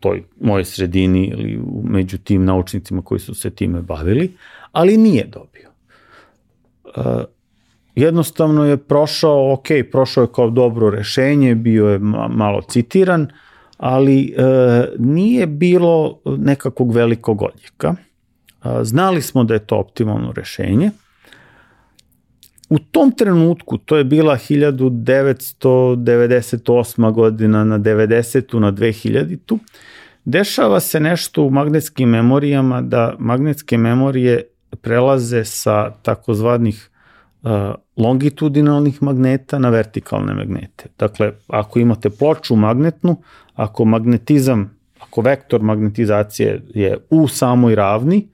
toj 0.00 0.22
moje 0.40 0.64
sredini 0.64 1.26
ili 1.26 1.60
među 1.84 2.18
tim 2.18 2.44
naučnicima 2.44 3.02
koji 3.02 3.20
su 3.20 3.34
se 3.34 3.50
time 3.50 3.82
bavili, 3.82 4.32
ali 4.72 4.96
nije 4.96 5.24
dobio. 5.24 5.70
Uh, 6.84 7.24
jednostavno 7.94 8.64
je 8.64 8.76
prošao, 8.76 9.52
ok, 9.52 9.66
prošao 9.90 10.22
je 10.22 10.32
kao 10.34 10.50
dobro 10.50 10.90
rešenje, 10.90 11.54
bio 11.54 11.88
je 11.88 11.98
malo 12.28 12.62
citiran, 12.62 13.28
ali 13.78 14.34
e, 14.36 14.42
nije 14.98 15.46
bilo 15.46 16.20
nekakvog 16.24 16.92
velikog 16.92 17.42
odjeka. 17.42 17.94
Znali 18.82 19.22
smo 19.22 19.44
da 19.44 19.54
je 19.54 19.66
to 19.66 19.76
optimalno 19.76 20.32
rešenje. 20.32 20.90
U 22.70 22.78
tom 22.78 23.12
trenutku, 23.12 23.78
to 23.78 23.96
je 23.96 24.04
bila 24.04 24.36
1998. 24.36 27.12
godina 27.12 27.64
na 27.64 27.78
90. 27.78 28.58
na 28.58 28.72
2000. 28.72 29.58
Dešava 30.24 30.80
se 30.80 31.00
nešto 31.00 31.42
u 31.42 31.50
magnetskim 31.50 32.08
memorijama 32.08 32.82
da 32.82 33.14
magnetske 33.18 33.78
memorije 33.78 34.42
prelaze 34.80 35.44
sa 35.44 35.90
takozvanih 36.02 36.90
longitudinalnih 37.96 39.02
magneta 39.02 39.58
na 39.58 39.68
vertikalne 39.68 40.34
magnete. 40.34 40.88
Dakle, 40.98 41.32
ako 41.48 41.78
imate 41.78 42.10
ploču 42.10 42.56
magnetnu, 42.56 43.16
ako 43.54 43.84
magnetizam, 43.84 44.78
ako 45.00 45.20
vektor 45.20 45.62
magnetizacije 45.62 46.62
je 46.74 46.98
u 47.10 47.28
samoj 47.28 47.74
ravni, 47.74 48.28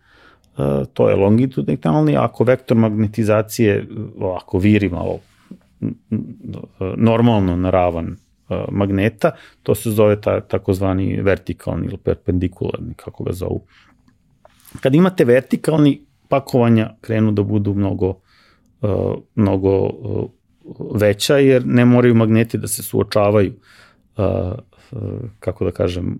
to 0.92 1.08
je 1.10 1.16
longitudinalni, 1.16 2.16
ako 2.16 2.44
vektor 2.44 2.76
magnetizacije 2.76 3.86
ovako 4.20 4.58
viri 4.58 4.88
malo 4.88 5.18
normalno 6.96 7.56
naravan 7.56 8.16
magneta, 8.70 9.30
to 9.62 9.74
se 9.74 9.90
zove 9.90 10.20
ta, 10.20 10.40
takozvani 10.40 11.22
vertikalni 11.22 11.86
ili 11.86 11.96
perpendikularni, 11.96 12.94
kako 12.94 13.24
ga 13.24 13.32
zovu. 13.32 13.64
Kad 14.80 14.94
imate 14.94 15.24
vertikalni, 15.24 16.00
pakovanja 16.28 16.94
krenu 17.00 17.32
da 17.32 17.42
budu 17.42 17.74
mnogo 17.74 18.14
mnogo 19.34 19.90
veća 20.94 21.36
jer 21.38 21.66
ne 21.66 21.84
moraju 21.84 22.14
magneti 22.14 22.58
da 22.58 22.66
se 22.66 22.82
suočavaju 22.82 23.52
kako 25.40 25.64
da 25.64 25.70
kažem 25.70 26.18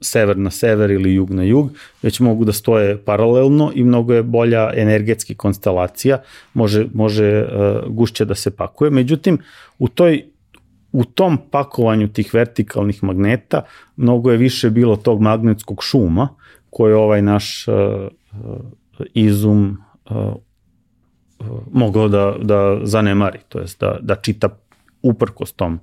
sever 0.00 0.38
na 0.38 0.50
sever 0.50 0.90
ili 0.90 1.14
jug 1.14 1.30
na 1.30 1.42
jug, 1.42 1.70
već 2.02 2.20
mogu 2.20 2.44
da 2.44 2.52
stoje 2.52 2.98
paralelno 3.04 3.72
i 3.74 3.84
mnogo 3.84 4.14
je 4.14 4.22
bolja 4.22 4.70
energetski 4.74 5.34
konstelacija, 5.34 6.22
može, 6.54 6.86
može 6.94 7.46
gušće 7.88 8.24
da 8.24 8.34
se 8.34 8.50
pakuje. 8.50 8.90
Međutim, 8.90 9.38
u 9.78 9.88
toj 9.88 10.24
u 10.92 11.04
tom 11.04 11.38
pakovanju 11.50 12.08
tih 12.08 12.34
vertikalnih 12.34 13.04
magneta 13.04 13.62
mnogo 13.96 14.30
je 14.30 14.36
više 14.36 14.70
bilo 14.70 14.96
tog 14.96 15.20
magnetskog 15.20 15.82
šuma 15.82 16.28
koje 16.70 16.96
ovaj 16.96 17.22
naš 17.22 17.66
izum 19.14 19.78
mogao 21.72 22.08
da, 22.08 22.34
da 22.42 22.80
zanemari, 22.82 23.38
to 23.48 23.58
jest 23.58 23.80
da, 23.80 23.98
da 24.02 24.14
čita 24.14 24.48
uprkos 25.02 25.52
tom 25.52 25.80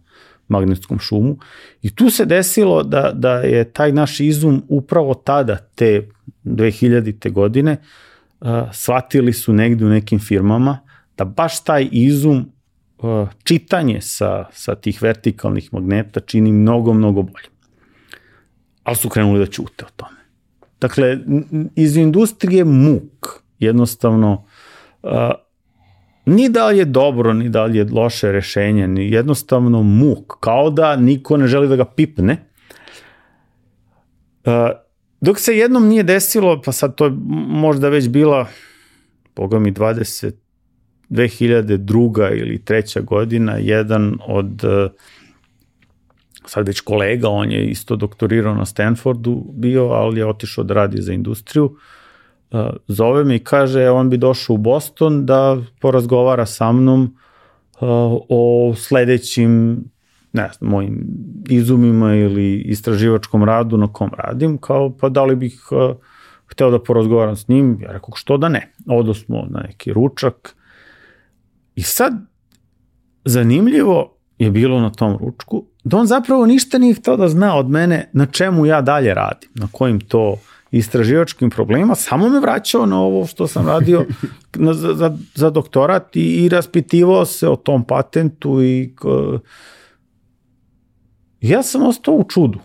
magnetskom 0.48 1.00
šumu. 1.00 1.38
I 1.82 1.96
tu 1.96 2.10
se 2.10 2.26
desilo 2.26 2.84
da, 2.84 3.12
da 3.14 3.34
je 3.34 3.64
taj 3.72 3.92
naš 3.92 4.20
izum 4.20 4.64
upravo 4.68 5.14
tada, 5.14 5.58
te 5.76 6.10
2000. 6.44 7.32
godine, 7.32 7.78
uh, 8.40 8.48
shvatili 8.74 9.34
su 9.34 9.54
negde 9.54 9.86
u 9.86 9.90
nekim 9.90 10.20
firmama 10.20 10.80
da 11.18 11.26
baš 11.26 11.64
taj 11.64 11.88
izum 11.92 12.52
uh, 12.98 13.30
čitanje 13.44 14.02
sa, 14.02 14.46
sa 14.52 14.76
tih 14.76 15.02
vertikalnih 15.02 15.74
magneta 15.74 16.20
čini 16.20 16.52
mnogo, 16.52 16.94
mnogo 16.94 17.22
bolje. 17.22 17.48
Ali 18.84 18.96
su 18.96 19.10
krenuli 19.10 19.40
da 19.40 19.46
ćute 19.46 19.86
o 19.86 19.90
tome. 19.96 20.18
Dakle, 20.82 21.18
iz 21.76 21.98
industrije 21.98 22.64
muk, 22.64 23.42
jednostavno, 23.60 24.46
uh, 25.04 25.12
ni 26.28 26.50
da 26.50 26.68
li 26.68 26.78
je 26.78 26.86
dobro, 26.86 27.34
ni 27.34 27.50
da 27.50 27.66
li 27.66 27.78
je 27.78 27.86
loše 27.92 28.32
rešenje, 28.32 28.88
ni 28.88 29.12
jednostavno 29.12 29.84
muk, 29.84 30.34
kao 30.40 30.70
da 30.70 30.96
niko 30.96 31.38
ne 31.38 31.48
želi 31.48 31.68
da 31.68 31.76
ga 31.76 31.86
pipne. 31.86 32.38
Uh, 34.46 34.52
dok 35.22 35.40
se 35.40 35.58
jednom 35.58 35.88
nije 35.88 36.04
desilo, 36.04 36.62
pa 36.62 36.72
sad 36.72 36.96
to 36.96 37.06
je 37.06 37.12
možda 37.48 37.90
već 37.90 38.10
bila, 38.10 38.48
boga 39.36 39.60
mi, 39.60 39.74
20, 39.74 40.32
2002. 41.10 42.40
ili 42.42 42.66
treća 42.66 43.02
godina, 43.02 43.58
jedan 43.58 44.18
od 44.28 44.64
uh, 44.64 44.92
sad 46.46 46.68
već 46.68 46.82
kolega, 46.82 47.30
on 47.30 47.52
je 47.52 47.66
isto 47.66 47.96
doktorirao 47.96 48.56
na 48.56 48.66
Stanfordu 48.66 49.46
bio, 49.54 49.86
ali 49.86 50.20
je 50.20 50.26
otišao 50.26 50.64
da 50.64 50.74
radi 50.74 51.02
za 51.02 51.14
industriju, 51.14 51.66
uh, 51.66 51.78
zove 52.88 53.24
me 53.24 53.36
i 53.36 53.40
kaže 53.40 53.90
on 53.90 54.10
bi 54.10 54.18
došao 54.18 54.54
u 54.54 54.58
Boston 54.58 55.26
da 55.26 55.58
porazgovara 55.82 56.46
sa 56.46 56.72
mnom 56.72 57.18
o 58.30 58.74
sledećim 58.78 59.84
ne 60.34 60.50
znam, 60.58 60.72
mojim 60.72 61.08
izumima 61.50 62.16
ili 62.16 62.62
istraživačkom 62.62 63.44
radu 63.44 63.78
na 63.78 63.94
kom 63.94 64.12
radim, 64.18 64.58
kao 64.58 64.98
pa 64.98 65.10
da 65.10 65.24
li 65.24 65.36
bih 65.36 65.62
hteo 66.48 66.72
da 66.72 66.84
porazgovaram 66.84 67.36
s 67.36 67.48
njim, 67.48 67.78
ja 67.82 67.92
rekao 67.92 68.16
što 68.16 68.38
da 68.38 68.50
ne. 68.50 68.74
Odo 68.88 69.14
smo 69.14 69.46
na 69.50 69.60
neki 69.60 69.94
ručak 69.94 70.56
i 71.76 71.82
sad 71.82 72.14
zanimljivo 73.26 74.18
je 74.38 74.52
bilo 74.52 74.80
na 74.80 74.90
tom 74.90 75.18
ručku 75.18 75.66
da 75.84 75.98
on 75.98 76.06
zapravo 76.06 76.46
ništa 76.46 76.78
nije 76.78 76.94
hteo 76.94 77.18
da 77.18 77.30
zna 77.30 77.56
od 77.56 77.70
mene 77.70 78.10
na 78.14 78.26
čemu 78.26 78.66
ja 78.66 78.82
dalje 78.82 79.14
radim, 79.14 79.50
na 79.56 79.68
kojim 79.72 80.00
to 80.00 80.30
uh, 80.30 80.40
istraživačkim 80.72 81.50
problemima, 81.50 81.96
samo 81.96 82.30
me 82.30 82.40
vraćao 82.40 82.86
na 82.86 83.00
ovo 83.02 83.26
što 83.26 83.48
sam 83.48 83.68
radio 83.68 84.06
na, 84.56 84.74
za, 84.74 85.18
za 85.36 85.50
doktorat 85.50 86.16
i, 86.16 86.46
i 86.46 86.50
raspitivao 86.50 87.26
se 87.26 87.50
o 87.50 87.56
tom 87.56 87.84
patentu 87.84 88.64
i 88.64 88.94
uh, 89.04 89.40
ja 91.42 91.64
sam 91.64 91.84
ostao 91.84 92.14
u 92.14 92.24
čudu 92.24 92.60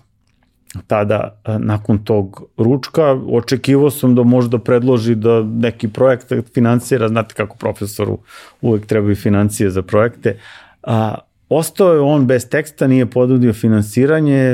tada 0.86 1.40
nakon 1.58 1.98
tog 1.98 2.42
ručka. 2.56 3.18
Očekivao 3.30 3.90
sam 3.90 4.14
da 4.14 4.22
možda 4.22 4.58
predloži 4.58 5.14
da 5.14 5.42
neki 5.42 5.88
projekat 5.88 6.46
finansira, 6.54 7.08
znate 7.08 7.34
kako 7.34 7.56
profesoru 7.56 8.18
uvek 8.60 8.86
trebaju 8.86 9.16
financije 9.16 9.70
za 9.70 9.82
projekte, 9.82 10.38
a 10.82 11.14
ostao 11.48 11.94
je 11.94 12.00
on 12.00 12.26
bez 12.26 12.48
teksta, 12.48 12.86
nije 12.86 13.06
podudio 13.06 13.52
finansiranje, 13.52 14.52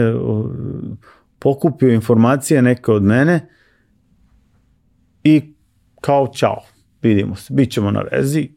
pokupio 1.39 1.93
informacije 1.93 2.63
neke 2.63 2.93
od 2.93 3.03
mene 3.03 3.49
i 5.25 5.55
kao 6.01 6.27
čao, 6.27 6.63
vidimo 7.03 7.37
se, 7.37 7.55
bit 7.55 7.71
ćemo 7.71 7.91
na 7.91 8.03
vezi, 8.13 8.49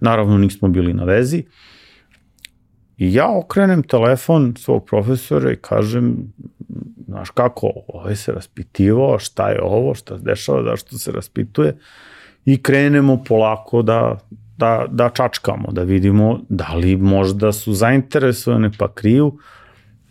naravno 0.00 0.38
nismo 0.38 0.68
bili 0.68 0.92
na 0.92 1.04
vezi, 1.04 1.44
I 2.96 3.14
ja 3.14 3.28
okrenem 3.38 3.82
telefon 3.82 4.54
svog 4.56 4.86
profesora 4.86 5.52
i 5.52 5.56
kažem, 5.56 6.32
znaš 7.06 7.30
kako, 7.30 7.70
ovaj 7.88 8.16
se 8.16 8.32
raspitivao, 8.32 9.18
šta 9.18 9.50
je 9.50 9.62
ovo, 9.62 9.94
šta 9.94 10.18
se 10.18 10.24
dešava, 10.24 10.62
zašto 10.62 10.98
se 10.98 11.12
raspituje, 11.12 11.76
i 12.44 12.62
krenemo 12.62 13.24
polako 13.24 13.82
da, 13.82 14.18
da, 14.56 14.86
da 14.90 15.08
čačkamo, 15.08 15.72
da 15.72 15.82
vidimo 15.82 16.40
da 16.48 16.74
li 16.74 16.96
možda 16.96 17.52
su 17.52 17.74
zainteresovane 17.74 18.70
pa 18.78 18.92
kriju, 18.92 19.38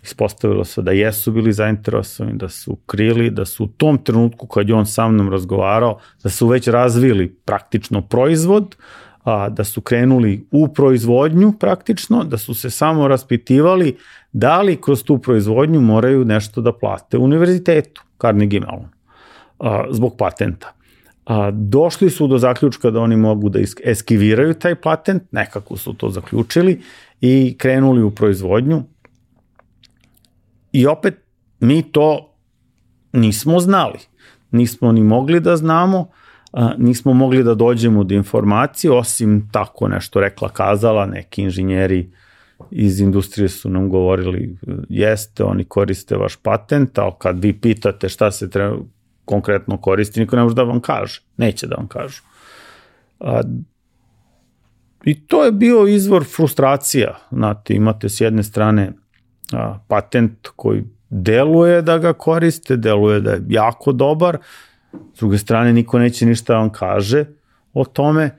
ispostavilo 0.06 0.66
se 0.66 0.82
da 0.82 0.92
jesu 0.92 1.32
bili 1.32 1.54
zainteresovani, 1.54 2.38
da 2.38 2.50
su 2.50 2.76
krili, 2.86 3.30
da 3.30 3.46
su 3.46 3.64
u 3.64 3.68
tom 3.68 3.98
trenutku 3.98 4.48
kad 4.48 4.70
je 4.70 4.76
on 4.76 4.86
sa 4.86 5.08
mnom 5.08 5.30
razgovarao, 5.30 6.00
da 6.24 6.30
su 6.30 6.48
već 6.48 6.68
razvili 6.68 7.36
praktično 7.46 8.02
proizvod, 8.02 8.76
a, 9.24 9.50
da 9.50 9.64
su 9.64 9.82
krenuli 9.82 10.48
u 10.52 10.68
proizvodnju 10.68 11.54
praktično, 11.60 12.24
da 12.24 12.38
su 12.38 12.54
se 12.54 12.70
samo 12.70 13.08
raspitivali 13.08 13.98
da 14.32 14.62
li 14.62 14.82
kroz 14.82 15.04
tu 15.04 15.18
proizvodnju 15.18 15.82
moraju 15.82 16.26
nešto 16.26 16.62
da 16.62 16.74
plate 16.74 17.18
univerzitetu 17.18 18.04
Carnegie 18.22 18.60
Mellon 18.60 18.90
a, 19.60 19.86
zbog 19.92 20.16
patenta. 20.18 20.74
A, 21.26 21.52
došli 21.52 22.10
su 22.10 22.28
do 22.28 22.38
zaključka 22.38 22.92
da 22.92 23.00
oni 23.00 23.18
mogu 23.18 23.50
da 23.50 23.60
eskiviraju 23.84 24.54
taj 24.54 24.76
patent, 24.76 25.24
nekako 25.32 25.78
su 25.78 25.94
to 25.94 26.10
zaključili 26.10 26.82
i 27.22 27.56
krenuli 27.58 28.04
u 28.04 28.12
proizvodnju, 28.12 28.84
I 30.76 30.88
opet 30.88 31.16
mi 31.60 31.92
to 31.92 32.36
nismo 33.14 33.60
znali. 33.60 34.00
Nismo 34.52 34.92
ni 34.92 35.04
mogli 35.04 35.40
da 35.40 35.56
znamo, 35.56 36.10
nismo 36.78 37.14
mogli 37.14 37.44
da 37.44 37.56
dođemo 37.56 38.04
do 38.04 38.16
informacije, 38.16 38.92
osim 38.92 39.50
tako 39.52 39.88
nešto 39.88 40.20
rekla 40.20 40.50
kazala, 40.50 41.06
neki 41.06 41.42
inženjeri 41.42 42.12
iz 42.72 43.00
industrije 43.00 43.50
su 43.50 43.70
nam 43.70 43.90
govorili 43.90 44.58
jeste, 44.90 45.44
oni 45.44 45.64
koriste 45.64 46.16
vaš 46.16 46.36
patent, 46.36 46.98
ali 46.98 47.12
kad 47.20 47.40
vi 47.40 47.54
pitate 47.54 48.10
šta 48.10 48.32
se 48.32 48.50
treba, 48.50 48.78
konkretno 49.26 49.78
koristi, 49.78 50.20
niko 50.20 50.36
ne 50.36 50.44
može 50.44 50.56
da 50.56 50.64
vam 50.64 50.80
kaže. 50.80 51.22
Neće 51.38 51.68
da 51.68 51.76
vam 51.76 51.88
kažu. 51.88 52.22
A, 53.20 53.42
I 55.06 55.28
to 55.28 55.44
je 55.46 55.52
bio 55.52 55.88
izvor 55.88 56.24
frustracija. 56.36 57.16
Znate, 57.32 57.74
imate 57.74 58.10
s 58.10 58.22
jedne 58.22 58.44
strane 58.44 58.94
a, 59.54 59.80
patent 59.88 60.48
koji 60.56 60.84
deluje 61.10 61.82
da 61.82 61.98
ga 61.98 62.14
koriste, 62.14 62.78
deluje 62.78 63.20
da 63.20 63.32
je 63.32 63.42
jako 63.48 63.92
dobar, 63.92 64.38
s 65.14 65.20
druge 65.20 65.38
strane 65.38 65.74
niko 65.74 66.00
neće 66.00 66.26
ništa 66.26 66.54
da 66.54 66.60
vam 66.60 66.70
kaže 66.70 67.26
o 67.74 67.86
tome. 67.86 68.30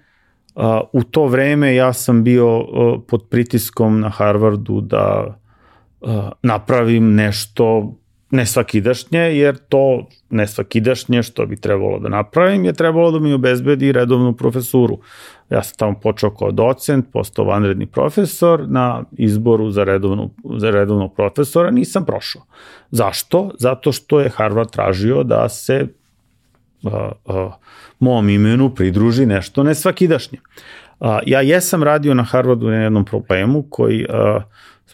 A, 0.55 0.81
u 0.93 1.03
to 1.03 1.27
vreme 1.27 1.75
ja 1.75 1.93
sam 1.93 2.25
bio 2.25 2.59
a, 2.59 2.99
pod 3.09 3.29
pritiskom 3.31 4.01
na 4.01 4.09
Harvardu 4.09 4.81
da 4.81 5.37
a, 6.03 6.31
napravim 6.43 7.15
nešto 7.15 7.95
nesvakidašnje, 8.31 9.21
jer 9.21 9.57
to 9.57 10.07
nesvakidašnje 10.31 11.23
što 11.23 11.47
bi 11.47 11.57
trebalo 11.57 11.99
da 11.99 12.09
napravim 12.09 12.65
je 12.65 12.73
trebalo 12.73 13.11
da 13.11 13.19
mi 13.19 13.33
obezbedi 13.33 13.93
redovnu 13.93 14.37
profesuru. 14.37 14.99
Ja 15.51 15.63
sam 15.63 15.77
tamo 15.77 16.01
počeo 16.01 16.31
kao 16.31 16.53
docent, 16.53 17.07
postao 17.13 17.45
vanredni 17.45 17.87
profesor, 17.87 18.69
na 18.69 19.05
izboru 19.13 19.71
za, 19.71 19.85
redovnu, 19.85 20.31
za 20.59 20.71
redovnog 20.71 21.15
profesora 21.15 21.71
nisam 21.71 22.05
prošao. 22.05 22.43
Zašto? 22.91 23.51
Zato 23.59 23.93
što 23.93 24.21
je 24.21 24.29
Harvard 24.29 24.71
tražio 24.71 25.23
da 25.23 25.49
se 25.49 25.87
uh, 26.83 26.93
uh, 27.25 27.53
mom 27.99 28.29
imenu 28.29 28.75
pridruži 28.75 29.27
nešto 29.27 29.63
nesvakidašnje. 29.63 30.39
Uh, 31.01 31.09
ja 31.27 31.41
jesam 31.41 31.83
radio 31.83 32.15
na 32.15 32.23
Harvardu 32.23 32.67
na 32.67 32.77
jednom 32.77 33.05
problemu 33.05 33.65
koji 33.71 34.05
uh, 34.05 34.43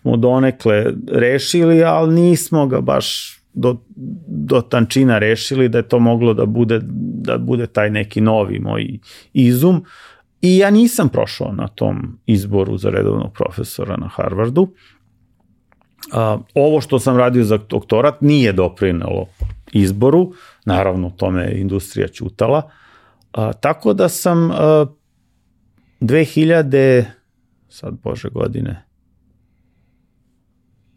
smo 0.02 0.16
donekle 0.16 0.86
rešili, 1.08 1.84
ali 1.84 2.14
nismo 2.14 2.66
ga 2.66 2.80
baš 2.80 3.38
do, 3.54 3.76
do 4.26 4.60
tančina 4.60 5.18
rešili 5.18 5.68
da 5.68 5.78
je 5.78 5.88
to 5.88 5.98
moglo 5.98 6.34
da 6.34 6.46
bude, 6.46 6.80
da 7.22 7.38
bude 7.38 7.66
taj 7.66 7.90
neki 7.90 8.20
novi 8.20 8.58
moj 8.58 8.98
izum. 9.32 9.84
I 10.42 10.58
ja 10.58 10.70
nisam 10.70 11.08
prošao 11.08 11.52
na 11.52 11.68
tom 11.68 12.18
izboru 12.26 12.76
za 12.78 12.90
redovnog 12.90 13.32
profesora 13.32 13.96
na 13.96 14.08
Harvardu. 14.08 14.68
A, 16.12 16.38
ovo 16.54 16.80
što 16.80 16.98
sam 16.98 17.16
radio 17.16 17.44
za 17.44 17.58
doktorat 17.68 18.20
nije 18.20 18.52
doprinelo 18.52 19.26
izboru, 19.72 20.32
naravno 20.64 21.10
tome 21.10 21.42
je 21.42 21.60
industrija 21.60 22.08
čutala, 22.08 22.70
a, 23.32 23.52
tako 23.52 23.92
da 23.92 24.08
sam 24.08 24.50
a, 24.50 24.86
2000, 26.00 27.04
sad 27.68 27.94
bože 28.02 28.28
godine, 28.28 28.82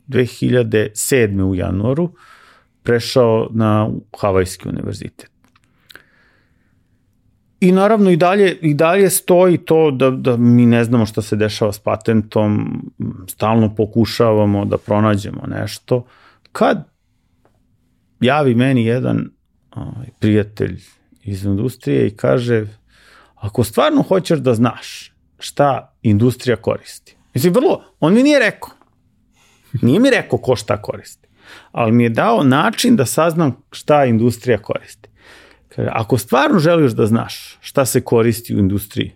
2007. 0.07 1.43
u 1.43 1.55
januaru 1.55 2.11
prešao 2.83 3.47
na 3.51 3.89
Havajski 4.19 4.69
univerzitet. 4.69 5.29
I 7.59 7.71
naravno 7.71 8.09
i 8.09 8.17
dalje, 8.17 8.57
i 8.61 8.73
dalje 8.73 9.09
stoji 9.09 9.57
to 9.57 9.91
da, 9.91 10.09
da 10.09 10.37
mi 10.37 10.65
ne 10.65 10.83
znamo 10.83 11.05
šta 11.05 11.21
se 11.21 11.35
dešava 11.35 11.73
s 11.73 11.79
patentom, 11.79 12.81
stalno 13.27 13.75
pokušavamo 13.75 14.65
da 14.65 14.77
pronađemo 14.77 15.43
nešto. 15.47 16.05
Kad 16.51 16.87
javi 18.19 18.55
meni 18.55 18.85
jedan 18.85 19.29
ovaj, 19.71 20.07
prijatelj 20.19 20.81
iz 21.23 21.45
industrije 21.45 22.07
i 22.07 22.15
kaže 22.15 22.65
ako 23.35 23.63
stvarno 23.63 24.01
hoćeš 24.01 24.39
da 24.39 24.53
znaš 24.53 25.13
šta 25.39 25.95
industrija 26.01 26.55
koristi. 26.55 27.15
Mislim, 27.33 27.53
vrlo, 27.53 27.83
on 27.99 28.13
mi 28.13 28.23
nije 28.23 28.39
rekao. 28.39 28.69
Nije 29.81 29.99
mi 29.99 30.09
rekao 30.09 30.39
ko 30.39 30.55
šta 30.55 30.81
koristi, 30.81 31.27
ali 31.71 31.91
mi 31.91 32.03
je 32.03 32.09
dao 32.09 32.43
način 32.43 32.95
da 32.95 33.05
saznam 33.05 33.55
šta 33.71 34.05
industrija 34.05 34.57
koristi. 34.57 35.09
Kaže, 35.75 35.89
ako 35.91 36.17
stvarno 36.17 36.59
želiš 36.59 36.91
da 36.91 37.05
znaš 37.05 37.57
šta 37.61 37.85
se 37.85 38.01
koristi 38.01 38.55
u 38.55 38.59
industriji 38.59 39.15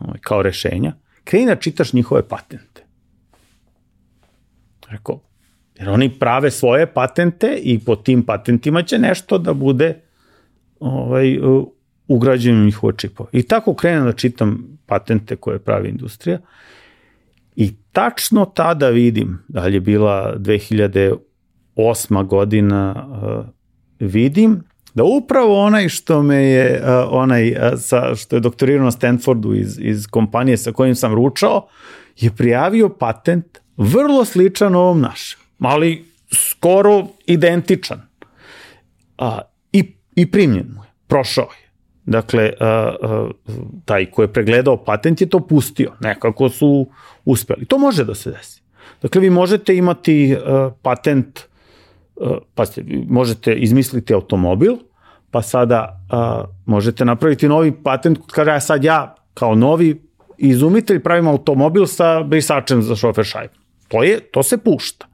ovaj, 0.00 0.18
kao 0.20 0.42
rešenja, 0.42 0.92
kreni 1.24 1.46
da 1.46 1.56
čitaš 1.56 1.92
njihove 1.92 2.28
patente. 2.28 2.84
Rekao, 4.88 5.20
jer 5.74 5.88
oni 5.88 6.18
prave 6.18 6.50
svoje 6.50 6.86
patente 6.86 7.58
i 7.62 7.78
po 7.78 7.96
tim 7.96 8.22
patentima 8.22 8.82
će 8.82 8.98
nešto 8.98 9.38
da 9.38 9.54
bude 9.54 10.00
ovaj, 10.80 11.38
ugrađeno 12.08 12.60
u 12.60 12.64
njihovo 12.64 12.92
čipo. 12.92 13.26
I 13.32 13.42
tako 13.42 13.74
krenem 13.74 14.04
da 14.04 14.12
čitam 14.12 14.78
patente 14.86 15.36
koje 15.36 15.58
pravi 15.58 15.88
industrija 15.88 16.38
I 17.56 17.72
tačno 17.92 18.44
tada 18.44 18.88
vidim, 18.88 19.38
da 19.48 19.66
je 19.66 19.80
bila 19.80 20.34
2008. 20.36 22.26
godina, 22.26 23.08
uh, 23.10 23.44
vidim 23.98 24.62
da 24.94 25.04
upravo 25.04 25.60
onaj 25.60 25.88
što 25.88 26.22
me 26.22 26.36
je, 26.36 26.82
uh, 26.82 26.88
onaj 27.10 27.50
uh, 27.50 27.56
sa, 27.78 28.14
što 28.14 28.36
je 28.36 28.40
doktorirao 28.40 28.84
na 28.84 28.90
Stanfordu 28.90 29.54
iz, 29.54 29.78
iz 29.78 30.06
kompanije 30.06 30.56
sa 30.56 30.72
kojim 30.72 30.94
sam 30.94 31.14
ručao, 31.14 31.68
je 32.16 32.30
prijavio 32.36 32.88
patent 32.88 33.58
vrlo 33.76 34.24
sličan 34.24 34.74
ovom 34.74 35.00
našem, 35.00 35.40
ali 35.60 36.04
skoro 36.32 37.06
identičan. 37.26 38.02
A, 39.18 39.40
i, 39.72 39.94
I 40.14 40.30
primljen 40.30 40.66
mu 40.74 40.84
je, 40.84 40.90
prošao 41.06 41.48
je. 41.60 41.65
Dakle, 42.06 42.52
taj 43.84 44.10
ko 44.10 44.22
je 44.22 44.32
pregledao 44.32 44.76
patent 44.76 45.20
je 45.20 45.28
to 45.28 45.40
pustio. 45.40 45.92
Nekako 46.00 46.48
su 46.48 46.86
uspeli. 47.24 47.64
To 47.64 47.78
može 47.78 48.04
da 48.04 48.14
se 48.14 48.30
desi. 48.30 48.62
Dakle, 49.02 49.20
vi 49.20 49.30
možete 49.30 49.76
imati 49.76 50.36
patent, 50.82 51.40
pa 52.54 52.66
ste, 52.66 52.84
možete 53.08 53.54
izmisliti 53.54 54.14
automobil, 54.14 54.76
pa 55.30 55.42
sada 55.42 56.00
možete 56.66 57.04
napraviti 57.04 57.48
novi 57.48 57.72
patent, 57.82 58.18
kada 58.32 58.52
ja 58.52 58.60
sad 58.60 58.84
ja 58.84 59.14
kao 59.34 59.54
novi 59.54 60.02
izumitelj 60.38 61.02
pravim 61.02 61.28
automobil 61.28 61.86
sa 61.86 62.22
brisačem 62.22 62.82
za 62.82 62.96
šofer 62.96 63.24
šajbu. 63.24 63.54
To, 63.88 64.02
je, 64.02 64.20
to 64.20 64.42
se 64.42 64.58
pušta. 64.58 65.06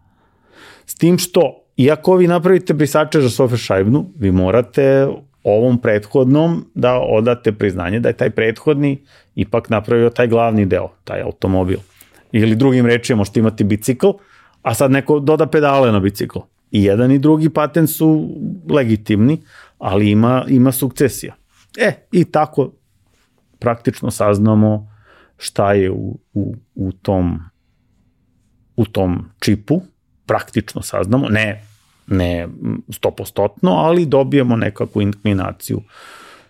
S 0.86 0.94
tim 0.94 1.18
što, 1.18 1.64
iako 1.76 2.16
vi 2.16 2.26
napravite 2.26 2.74
brisače 2.74 3.20
za 3.20 3.28
šofer 3.28 3.58
šajbnu, 3.58 4.10
vi 4.18 4.30
morate 4.30 5.08
ovom 5.44 5.78
prethodnom 5.78 6.64
da 6.74 7.00
odate 7.00 7.52
priznanje 7.52 8.00
da 8.00 8.08
je 8.08 8.16
taj 8.16 8.30
prethodni 8.30 9.02
ipak 9.34 9.70
napravio 9.70 10.10
taj 10.10 10.28
glavni 10.28 10.66
deo, 10.66 10.88
taj 11.04 11.22
automobil. 11.22 11.78
Ili 12.32 12.56
drugim 12.56 12.86
rečima 12.86 13.16
možete 13.16 13.40
imati 13.40 13.64
bicikl, 13.64 14.08
a 14.62 14.74
sad 14.74 14.90
neko 14.90 15.20
doda 15.20 15.46
pedale 15.46 15.92
na 15.92 16.00
bicikl. 16.00 16.38
I 16.70 16.84
jedan 16.84 17.12
i 17.12 17.18
drugi 17.18 17.48
patent 17.48 17.90
su 17.90 18.28
legitimni, 18.70 19.42
ali 19.78 20.10
ima, 20.10 20.44
ima 20.48 20.72
sukcesija. 20.72 21.34
E, 21.78 21.92
i 22.12 22.24
tako 22.24 22.72
praktično 23.58 24.10
saznamo 24.10 24.92
šta 25.36 25.72
je 25.72 25.90
u, 25.90 26.18
u, 26.34 26.54
u 26.74 26.92
tom 26.92 27.40
u 28.76 28.84
tom 28.84 29.24
čipu, 29.40 29.82
praktično 30.26 30.82
saznamo, 30.82 31.28
ne 31.28 31.71
ne 32.06 32.48
stopostotno, 32.88 33.70
ali 33.70 34.06
dobijemo 34.06 34.56
nekakvu 34.56 35.02
inklinaciju 35.02 35.82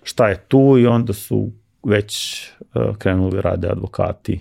šta 0.02 0.28
je 0.28 0.44
tu 0.48 0.78
i 0.78 0.86
onda 0.86 1.12
su 1.12 1.50
već 1.86 2.42
uh, 2.60 2.96
krenuli 2.96 3.40
rade 3.40 3.68
advokati. 3.68 4.40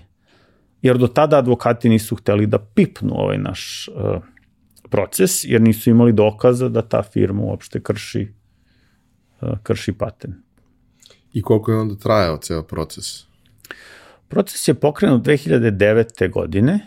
Jer 0.82 0.98
do 0.98 1.06
tada 1.06 1.38
advokati 1.38 1.88
nisu 1.88 2.16
hteli 2.16 2.46
da 2.46 2.58
pipnu 2.58 3.14
ovaj 3.14 3.38
naš 3.38 3.88
uh, 3.88 4.22
proces, 4.90 5.44
jer 5.44 5.60
nisu 5.60 5.90
imali 5.90 6.12
dokaza 6.12 6.68
da 6.68 6.82
ta 6.82 7.02
firma 7.02 7.42
uopšte 7.42 7.82
krši, 7.82 8.28
uh, 9.40 9.58
krši 9.62 9.92
patent. 9.92 10.34
I 11.32 11.42
koliko 11.42 11.72
je 11.72 11.78
onda 11.78 11.94
trajao 11.94 12.36
ceo 12.36 12.62
proces? 12.62 13.24
Proces 14.28 14.68
je 14.68 14.74
pokrenut 14.74 15.22
2009. 15.26 16.30
godine, 16.30 16.80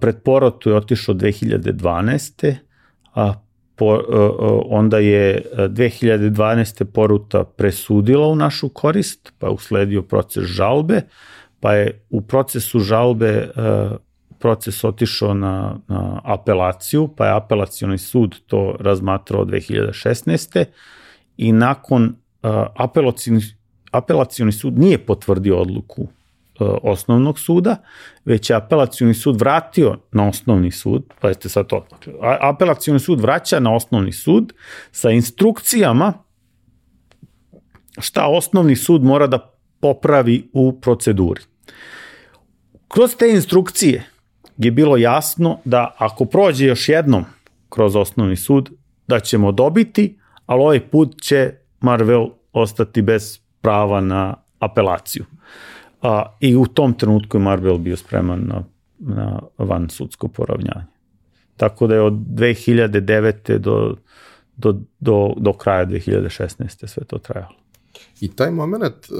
pred 0.00 0.22
porotu 0.22 0.70
je 0.70 0.76
otišao 0.76 1.14
2012 1.14 2.56
a 3.14 3.34
po, 3.76 3.94
e, 3.94 3.98
e, 3.98 4.26
onda 4.68 4.98
je 4.98 5.42
2012. 5.56 6.82
E, 6.82 6.84
poruta 6.84 7.44
presudila 7.44 8.26
u 8.26 8.36
našu 8.36 8.68
korist, 8.68 9.32
pa 9.38 9.46
je 9.46 9.52
usledio 9.52 10.02
proces 10.02 10.44
žalbe, 10.44 11.02
pa 11.60 11.74
je 11.74 12.00
u 12.10 12.20
procesu 12.20 12.78
žalbe 12.78 13.48
proces 14.38 14.84
otišao 14.84 15.34
na, 15.34 15.78
na 15.88 16.20
apelaciju, 16.24 17.08
pa 17.16 17.26
je 17.26 17.36
apelacioni 17.36 17.98
sud 17.98 18.36
to 18.46 18.76
razmatrao 18.80 19.44
2016. 19.44 20.64
i 21.36 21.52
nakon 21.52 22.14
apelacioni, 22.74 23.40
apelacioni 23.92 24.52
sud 24.52 24.78
nije 24.78 24.98
potvrdio 24.98 25.58
odluku 25.58 26.08
osnovnog 26.82 27.38
suda, 27.38 27.76
već 28.24 28.50
je 28.50 28.56
apelacijoni 28.56 29.14
sud 29.14 29.40
vratio 29.40 29.98
na 30.12 30.28
osnovni 30.28 30.70
sud, 30.70 31.04
pazite 31.20 31.48
sad 31.48 31.66
to, 31.66 31.86
dakle, 31.90 32.12
apelacijoni 32.40 33.00
sud 33.00 33.20
vraća 33.20 33.60
na 33.60 33.74
osnovni 33.74 34.12
sud 34.12 34.52
sa 34.92 35.10
instrukcijama 35.10 36.12
šta 37.98 38.26
osnovni 38.26 38.76
sud 38.76 39.04
mora 39.04 39.26
da 39.26 39.54
popravi 39.80 40.50
u 40.52 40.80
proceduri. 40.80 41.40
Kroz 42.88 43.16
te 43.16 43.30
instrukcije 43.30 44.04
je 44.56 44.70
bilo 44.70 44.96
jasno 44.96 45.58
da 45.64 45.94
ako 45.98 46.24
prođe 46.24 46.66
još 46.66 46.88
jednom 46.88 47.24
kroz 47.68 47.96
osnovni 47.96 48.36
sud, 48.36 48.70
da 49.06 49.20
ćemo 49.20 49.52
dobiti, 49.52 50.18
ali 50.46 50.60
ovaj 50.62 50.80
put 50.90 51.22
će 51.22 51.52
Marvel 51.80 52.26
ostati 52.52 53.02
bez 53.02 53.38
prava 53.60 54.00
na 54.00 54.34
apelaciju. 54.58 55.24
A, 56.02 56.36
I 56.40 56.56
u 56.56 56.66
tom 56.66 56.94
trenutku 56.94 57.36
je 57.36 57.42
Marvel 57.42 57.78
bio 57.78 57.96
spreman 57.96 58.40
na, 58.46 58.64
na 58.98 59.40
van 59.58 59.88
sudsko 59.90 60.28
poravnjanje. 60.28 60.86
Tako 61.56 61.86
da 61.86 61.94
je 61.94 62.00
od 62.00 62.12
2009. 62.12 63.58
do, 63.58 63.96
do, 64.56 64.80
do, 65.00 65.34
do 65.36 65.52
kraja 65.52 65.86
2016. 65.86 66.86
sve 66.86 67.04
to 67.04 67.18
trajalo. 67.18 67.54
I 68.20 68.28
taj 68.28 68.50
moment, 68.50 68.94
uh, 69.10 69.18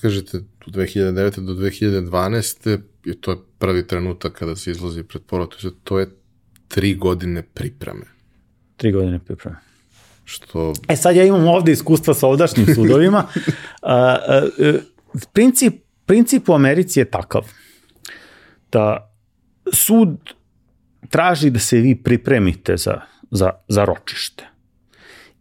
kažete, 0.00 0.38
od 0.66 0.74
2009. 0.74 1.40
do 1.40 1.52
2012. 1.52 2.78
je 3.04 3.20
to 3.20 3.30
je 3.30 3.36
prvi 3.58 3.86
trenutak 3.86 4.32
kada 4.32 4.56
se 4.56 4.70
izlazi 4.70 5.02
pred 5.02 5.22
porod, 5.22 5.54
to 5.84 5.98
je 5.98 6.10
tri 6.68 6.94
godine 6.94 7.42
pripreme. 7.42 8.04
Tri 8.76 8.92
godine 8.92 9.18
pripreme. 9.18 9.56
Što... 10.24 10.72
E 10.88 10.96
sad 10.96 11.16
ja 11.16 11.24
imam 11.24 11.48
ovde 11.48 11.72
iskustva 11.72 12.14
sa 12.14 12.26
ovdašnjim 12.26 12.66
sudovima. 12.74 13.18
a, 13.82 14.16
a, 14.28 14.48
princip, 15.32 15.74
princip 16.10 16.48
u 16.48 16.54
Americi 16.54 17.00
je 17.00 17.04
takav 17.04 17.46
da 18.72 19.12
sud 19.72 20.16
traži 21.08 21.50
da 21.50 21.58
se 21.58 21.76
vi 21.76 21.94
pripremite 22.02 22.76
za, 22.76 23.00
za, 23.30 23.50
za 23.68 23.84
ročište. 23.84 24.48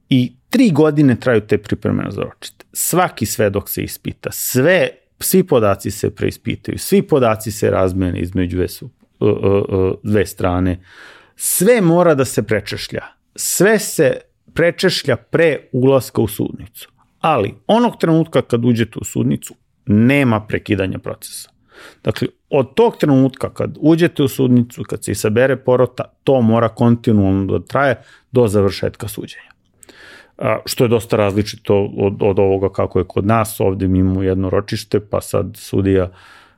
I 0.10 0.34
tri 0.50 0.72
godine 0.72 1.16
traju 1.20 1.42
te 1.42 1.58
pripreme 1.58 2.04
za 2.10 2.22
ročište. 2.22 2.66
Svaki 2.74 3.26
svedok 3.26 3.70
se 3.70 3.84
ispita, 3.84 4.32
sve, 4.32 4.90
svi 5.20 5.44
podaci 5.44 5.92
se 5.92 6.16
preispitaju, 6.16 6.78
svi 6.78 7.02
podaci 7.02 7.52
se 7.52 7.70
razmene 7.70 8.20
između 8.20 8.58
dve, 8.58 8.68
su, 8.68 8.90
dve 10.04 10.26
strane, 10.26 10.80
sve 11.36 11.82
mora 11.82 12.16
da 12.16 12.26
se 12.26 12.44
prečešlja, 12.44 13.04
sve 13.36 13.80
se 13.80 14.22
prečešlja 14.54 15.16
pre 15.16 15.70
ulaska 15.72 16.22
u 16.22 16.28
sudnicu. 16.28 16.92
Ali 17.20 17.56
onog 17.68 17.98
trenutka 18.00 18.42
kad 18.42 18.66
uđete 18.66 19.00
u 19.02 19.04
sudnicu, 19.04 19.56
nema 19.90 20.40
prekidanja 20.40 21.00
procesa. 21.00 21.50
Dakle, 22.04 22.28
od 22.50 22.74
tog 22.74 22.98
trenutka 22.98 23.54
kad 23.54 23.78
uđete 23.80 24.24
u 24.24 24.28
sudnicu, 24.28 24.84
kad 24.84 25.04
se 25.04 25.12
isabere 25.12 25.56
porota, 25.56 26.04
to 26.24 26.42
mora 26.42 26.70
kontinualno 26.70 27.58
da 27.58 27.66
traje 27.66 28.02
do 28.32 28.48
završetka 28.48 29.08
suđenja. 29.08 29.50
A, 30.38 30.58
što 30.66 30.84
je 30.84 30.88
dosta 30.88 31.18
različito 31.18 31.90
od, 31.98 32.18
od 32.22 32.40
ovoga 32.40 32.70
kako 32.70 33.00
je 33.00 33.06
kod 33.08 33.26
nas, 33.26 33.60
ovde 33.60 33.88
mi 33.88 34.00
imamo 34.00 34.24
jedno 34.24 34.50
ročište, 34.50 35.00
pa 35.00 35.22
sad 35.22 35.58
sudija 35.58 36.10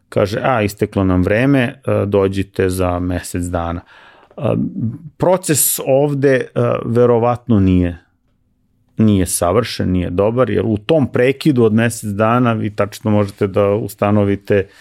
kaže, 0.09 0.39
a, 0.43 0.61
isteklo 0.61 1.03
nam 1.03 1.23
vreme, 1.23 1.81
dođite 2.05 2.69
za 2.69 2.99
mesec 2.99 3.43
dana. 3.43 3.81
Proces 5.17 5.79
ovde 5.85 6.47
verovatno 6.85 7.59
nije 7.59 7.97
nije 8.97 9.25
savršen, 9.25 9.91
nije 9.91 10.09
dobar, 10.09 10.49
jer 10.49 10.65
u 10.65 10.77
tom 10.77 11.11
prekidu 11.11 11.63
od 11.63 11.73
mesec 11.73 12.09
dana 12.09 12.53
vi 12.53 12.75
tačno 12.75 13.11
možete 13.11 13.47
da 13.47 13.69
ustanovite 13.69 14.67
uh, 14.67 14.71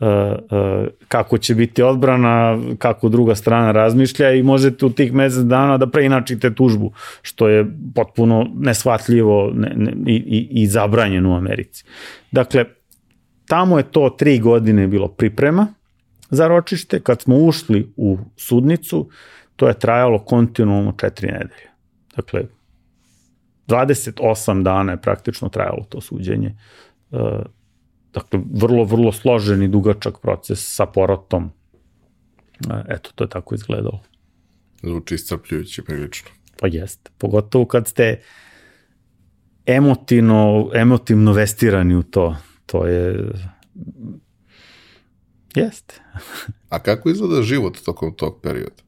uh, 0.00 0.88
kako 1.08 1.38
će 1.38 1.54
biti 1.54 1.82
odbrana, 1.82 2.58
kako 2.78 3.08
druga 3.08 3.34
strana 3.34 3.72
razmišlja 3.72 4.32
i 4.32 4.42
možete 4.42 4.86
u 4.86 4.90
tih 4.90 5.12
mesec 5.12 5.42
dana 5.42 5.76
da 5.76 5.86
preinačite 5.86 6.54
tužbu, 6.54 6.92
što 7.22 7.48
je 7.48 7.66
potpuno 7.94 8.46
nesvatljivo 8.54 9.50
ne, 9.54 9.72
ne, 9.76 9.92
i, 10.06 10.48
i, 10.50 10.66
zabranjeno 10.66 11.30
u 11.30 11.36
Americi. 11.36 11.84
Dakle, 12.30 12.64
tamo 13.46 13.78
je 13.78 13.84
to 13.84 14.10
tri 14.18 14.38
godine 14.38 14.86
bilo 14.86 15.08
priprema 15.08 15.66
za 16.30 16.48
ročište, 16.48 17.00
kad 17.00 17.22
smo 17.22 17.36
ušli 17.36 17.92
u 17.96 18.18
sudnicu, 18.36 19.08
to 19.56 19.68
je 19.68 19.78
trajalo 19.78 20.18
kontinualno 20.18 20.92
četiri 21.00 21.26
nedelje. 21.26 21.70
Dakle, 22.16 22.42
28 23.70 24.62
dana 24.62 24.92
je 24.92 25.00
praktično 25.00 25.48
trajalo 25.48 25.86
to 25.88 26.00
suđenje. 26.00 26.56
E, 27.12 27.16
dakle, 28.12 28.40
vrlo, 28.52 28.84
vrlo 28.84 29.12
složen 29.12 29.62
i 29.62 29.68
dugačak 29.68 30.18
proces 30.18 30.74
sa 30.74 30.86
porotom. 30.86 31.50
E, 32.70 32.84
eto, 32.88 33.10
to 33.14 33.24
je 33.24 33.28
tako 33.28 33.54
izgledalo. 33.54 34.00
Zvuči 34.82 35.14
iscrpljujuće 35.14 35.82
prilično. 35.82 36.30
Pa 36.60 36.66
jeste. 36.66 37.10
Pogotovo 37.18 37.64
kad 37.64 37.88
ste 37.88 38.20
emotivno, 39.66 40.70
emotivno 40.74 41.32
vestirani 41.32 41.94
u 41.94 42.02
to. 42.02 42.36
To 42.66 42.86
je... 42.86 43.32
Jeste. 45.54 46.02
A 46.68 46.78
kako 46.78 47.10
izgleda 47.10 47.42
život 47.42 47.78
tokom 47.84 48.14
tog 48.14 48.40
perioda? 48.42 48.82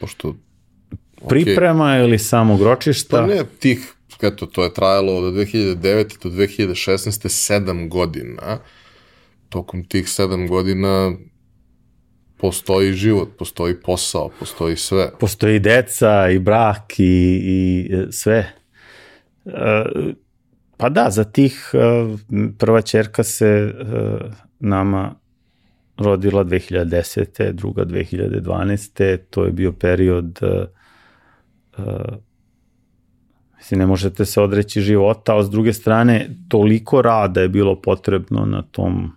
Pošto 0.00 0.34
priprema 1.28 1.84
okay. 1.84 2.04
ili 2.04 2.18
samog 2.18 2.62
ročišta? 2.62 3.16
Pa 3.16 3.26
ne, 3.26 3.44
tih, 3.58 3.94
eto, 4.22 4.46
to 4.46 4.64
je 4.64 4.74
trajalo 4.74 5.16
od 5.16 5.34
2009. 5.34 6.22
do 6.22 6.30
2016. 6.30 7.08
7 7.54 7.88
godina. 7.88 8.58
Tokom 9.48 9.84
tih 9.84 10.04
7 10.04 10.48
godina 10.48 11.12
postoji 12.36 12.92
život, 12.92 13.28
postoji 13.38 13.74
posao, 13.80 14.30
postoji 14.38 14.76
sve. 14.76 15.10
Postoji 15.20 15.58
deca 15.58 16.30
i 16.30 16.38
brak 16.38 16.98
i, 16.98 17.04
i 17.04 18.12
sve. 18.12 18.52
E, 19.44 19.84
pa 20.76 20.88
da, 20.88 21.10
za 21.10 21.24
tih 21.24 21.70
e, 21.74 21.78
prva 22.58 22.82
čerka 22.82 23.24
se 23.24 23.46
e, 23.46 23.72
nama 24.60 25.14
rodila 25.96 26.44
2010. 26.44 27.52
druga 27.52 27.84
2012. 27.84 29.18
To 29.30 29.44
je 29.44 29.52
bio 29.52 29.72
period 29.72 30.38
uh, 31.78 31.84
mislim, 33.56 33.80
ne 33.80 33.86
možete 33.86 34.24
se 34.24 34.40
odreći 34.40 34.80
života, 34.80 35.38
a 35.38 35.42
s 35.42 35.50
druge 35.50 35.72
strane, 35.72 36.30
toliko 36.48 37.02
rada 37.02 37.40
je 37.40 37.48
bilo 37.48 37.80
potrebno 37.80 38.46
na 38.46 38.62
tom, 38.62 39.12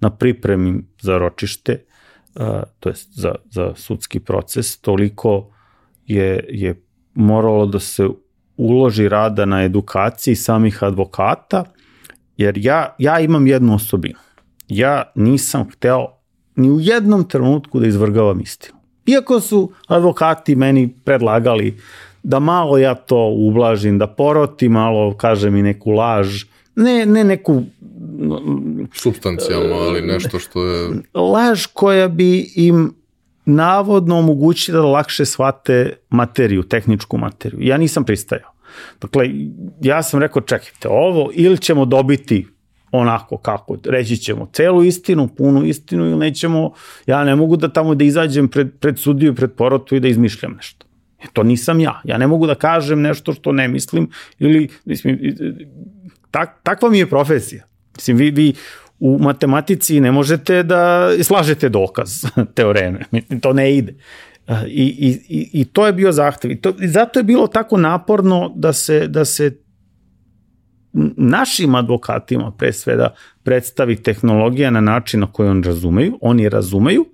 na 0.00 0.10
pripremi 0.10 0.84
za 1.00 1.18
ročište, 1.18 1.84
uh, 2.34 2.46
to 2.80 2.88
jest 2.88 3.08
za, 3.14 3.34
za 3.50 3.72
sudski 3.76 4.20
proces, 4.20 4.80
toliko 4.80 5.50
je, 6.06 6.44
je 6.48 6.82
moralo 7.14 7.66
da 7.66 7.78
se 7.80 8.08
uloži 8.56 9.08
rada 9.08 9.44
na 9.44 9.62
edukaciji 9.64 10.34
samih 10.34 10.82
advokata, 10.82 11.64
jer 12.36 12.58
ja, 12.58 12.94
ja 12.98 13.20
imam 13.20 13.46
jednu 13.46 13.74
osobinu. 13.74 14.18
Ja 14.68 15.12
nisam 15.14 15.70
hteo 15.70 16.06
ni 16.56 16.70
u 16.70 16.80
jednom 16.80 17.28
trenutku 17.28 17.80
da 17.80 17.86
izvrgavam 17.86 18.40
istinu. 18.40 18.79
Iako 19.06 19.40
su 19.40 19.72
advokati 19.86 20.56
meni 20.56 20.94
predlagali 21.04 21.80
da 22.22 22.38
malo 22.38 22.78
ja 22.78 22.94
to 22.94 23.34
ublažim, 23.36 23.98
da 23.98 24.06
poroti 24.06 24.68
malo, 24.68 25.16
kaže 25.16 25.50
mi 25.50 25.62
neku 25.62 25.90
laž, 25.90 26.44
ne, 26.76 27.06
ne 27.06 27.24
neku 27.24 27.62
substancijalno, 28.92 29.74
ali 29.74 30.02
nešto 30.02 30.38
što 30.38 30.64
je 30.64 30.88
laž 31.14 31.66
koja 31.66 32.08
bi 32.08 32.52
im 32.54 32.94
navodno 33.44 34.18
omogućila 34.18 34.80
da 34.80 34.86
lakše 34.86 35.24
shvate 35.24 35.96
materiju, 36.10 36.62
tehničku 36.62 37.18
materiju. 37.18 37.60
Ja 37.62 37.76
nisam 37.76 38.04
pristajao. 38.04 38.50
Dakle, 39.00 39.30
ja 39.80 40.02
sam 40.02 40.20
rekao, 40.20 40.42
čekajte, 40.42 40.88
ovo 40.88 41.30
ili 41.32 41.58
ćemo 41.58 41.84
dobiti 41.84 42.46
onako 42.92 43.36
kako, 43.36 43.76
reći 43.84 44.16
ćemo 44.16 44.48
celu 44.52 44.84
istinu, 44.84 45.28
punu 45.28 45.64
istinu 45.64 46.04
ili 46.04 46.16
nećemo, 46.16 46.72
ja 47.06 47.24
ne 47.24 47.36
mogu 47.36 47.56
da 47.56 47.68
tamo 47.68 47.94
da 47.94 48.04
izađem 48.04 48.48
pred, 48.48 48.70
pred 48.80 48.98
sudiju, 48.98 49.34
pred 49.34 49.52
porotu 49.52 49.96
i 49.96 50.00
da 50.00 50.08
izmišljam 50.08 50.52
nešto. 50.56 50.86
E, 51.22 51.24
to 51.32 51.42
nisam 51.42 51.80
ja. 51.80 52.00
Ja 52.04 52.18
ne 52.18 52.26
mogu 52.26 52.46
da 52.46 52.54
kažem 52.54 53.00
nešto 53.00 53.32
što 53.32 53.52
ne 53.52 53.68
mislim 53.68 54.10
ili, 54.38 54.68
mislim, 54.84 55.18
tak, 56.30 56.60
takva 56.62 56.90
mi 56.90 56.98
je 56.98 57.10
profesija. 57.10 57.64
Mislim, 57.96 58.16
vi, 58.16 58.30
vi 58.30 58.52
u 59.00 59.18
matematici 59.18 60.00
ne 60.00 60.12
možete 60.12 60.62
da 60.62 61.10
slažete 61.22 61.68
dokaz 61.68 62.24
teoreme. 62.54 63.00
To 63.40 63.52
ne 63.52 63.76
ide. 63.76 63.94
I, 64.66 64.84
i, 65.28 65.50
i 65.52 65.64
to 65.64 65.86
je 65.86 65.92
bio 65.92 66.12
zahtev. 66.12 66.50
I, 66.50 66.60
to, 66.60 66.72
I 66.80 66.88
zato 66.88 67.18
je 67.18 67.22
bilo 67.22 67.46
tako 67.46 67.76
naporno 67.76 68.52
da 68.56 68.72
se, 68.72 69.08
da 69.08 69.24
se 69.24 69.56
našim 71.16 71.74
advokatima 71.74 72.52
pre 72.58 72.72
svega 72.72 73.14
predstavi 73.42 73.96
tehnologija 73.96 74.70
na 74.70 74.80
način 74.80 75.20
na 75.20 75.32
koji 75.32 75.48
oni 75.48 75.62
razumeju, 75.62 76.18
oni 76.20 76.48
razumeju, 76.48 77.04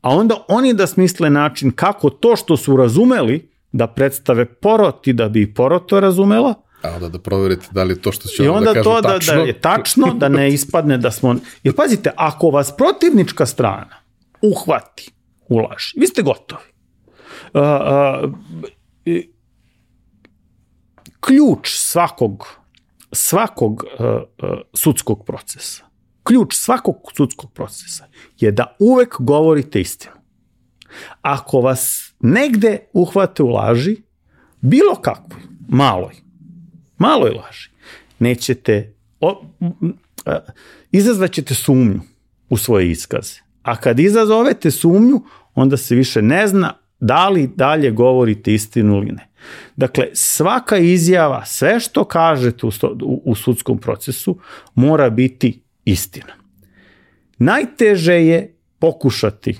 a 0.00 0.08
onda 0.08 0.44
oni 0.48 0.74
da 0.74 0.86
smisle 0.86 1.30
način 1.30 1.70
kako 1.70 2.10
to 2.10 2.36
što 2.36 2.56
su 2.56 2.76
razumeli 2.76 3.50
da 3.72 3.86
predstave 3.86 4.44
poroti 4.44 5.12
da 5.12 5.28
bi 5.28 5.54
porot 5.54 5.88
to 5.88 6.00
razumela, 6.00 6.54
A 6.82 6.94
onda 6.94 7.08
da 7.08 7.18
proverite 7.18 7.66
da 7.70 7.82
li 7.82 8.00
to 8.00 8.12
što 8.12 8.28
će 8.28 8.44
I 8.44 8.48
onda 8.48 8.66
da 8.66 8.74
kažu 8.74 8.84
to 8.84 9.00
da, 9.00 9.08
tačno. 9.08 9.34
da 9.34 9.40
je 9.40 9.60
tačno, 9.60 10.14
da 10.14 10.28
ne 10.28 10.48
ispadne 10.54 10.98
da 10.98 11.10
smo... 11.10 11.36
Jer 11.62 11.74
pazite, 11.74 12.10
ako 12.16 12.50
vas 12.50 12.76
protivnička 12.76 13.46
strana 13.46 13.96
uhvati 14.42 15.12
u 15.48 15.58
laž, 15.58 15.84
vi 15.96 16.06
ste 16.06 16.22
gotovi. 16.22 16.62
Uh, 17.54 17.60
uh, 17.62 18.30
ključ 21.20 21.68
svakog 21.70 22.59
svakog 23.12 23.84
uh, 23.84 24.06
uh, 24.06 24.58
sudskog 24.74 25.24
procesa, 25.26 25.84
ključ 26.22 26.54
svakog 26.54 26.96
sudskog 27.16 27.52
procesa 27.52 28.06
je 28.38 28.52
da 28.52 28.76
uvek 28.78 29.16
govorite 29.18 29.80
istinu. 29.80 30.14
Ako 31.22 31.60
vas 31.60 32.12
negde 32.20 32.78
uhvate 32.92 33.42
u 33.42 33.48
laži, 33.48 33.96
bilo 34.60 34.94
kakvoj, 34.94 35.42
maloj, 35.68 36.14
maloj 36.98 37.30
laži, 37.30 37.70
nećete, 38.18 38.94
o, 39.20 39.44
izazvaćete 40.92 41.54
sumnju 41.54 42.00
u 42.50 42.56
svoje 42.56 42.90
iskaze. 42.90 43.40
A 43.62 43.76
kad 43.76 44.00
izazovete 44.00 44.70
sumnju, 44.70 45.22
onda 45.54 45.76
se 45.76 45.94
više 45.94 46.22
ne 46.22 46.48
zna 46.48 46.74
da 47.00 47.28
li 47.28 47.50
dalje 47.56 47.90
govorite 47.90 48.54
istinu 48.54 48.96
ili 48.96 49.12
ne. 49.12 49.29
Dakle, 49.76 50.06
svaka 50.12 50.76
izjava, 50.76 51.44
sve 51.44 51.80
što 51.80 52.04
kažete 52.04 52.66
u, 52.66 52.70
u, 53.02 53.22
u 53.24 53.34
sudskom 53.34 53.78
procesu 53.78 54.38
mora 54.74 55.10
biti 55.10 55.62
istina. 55.84 56.32
Najteže 57.38 58.14
je 58.14 58.56
pokušati 58.78 59.58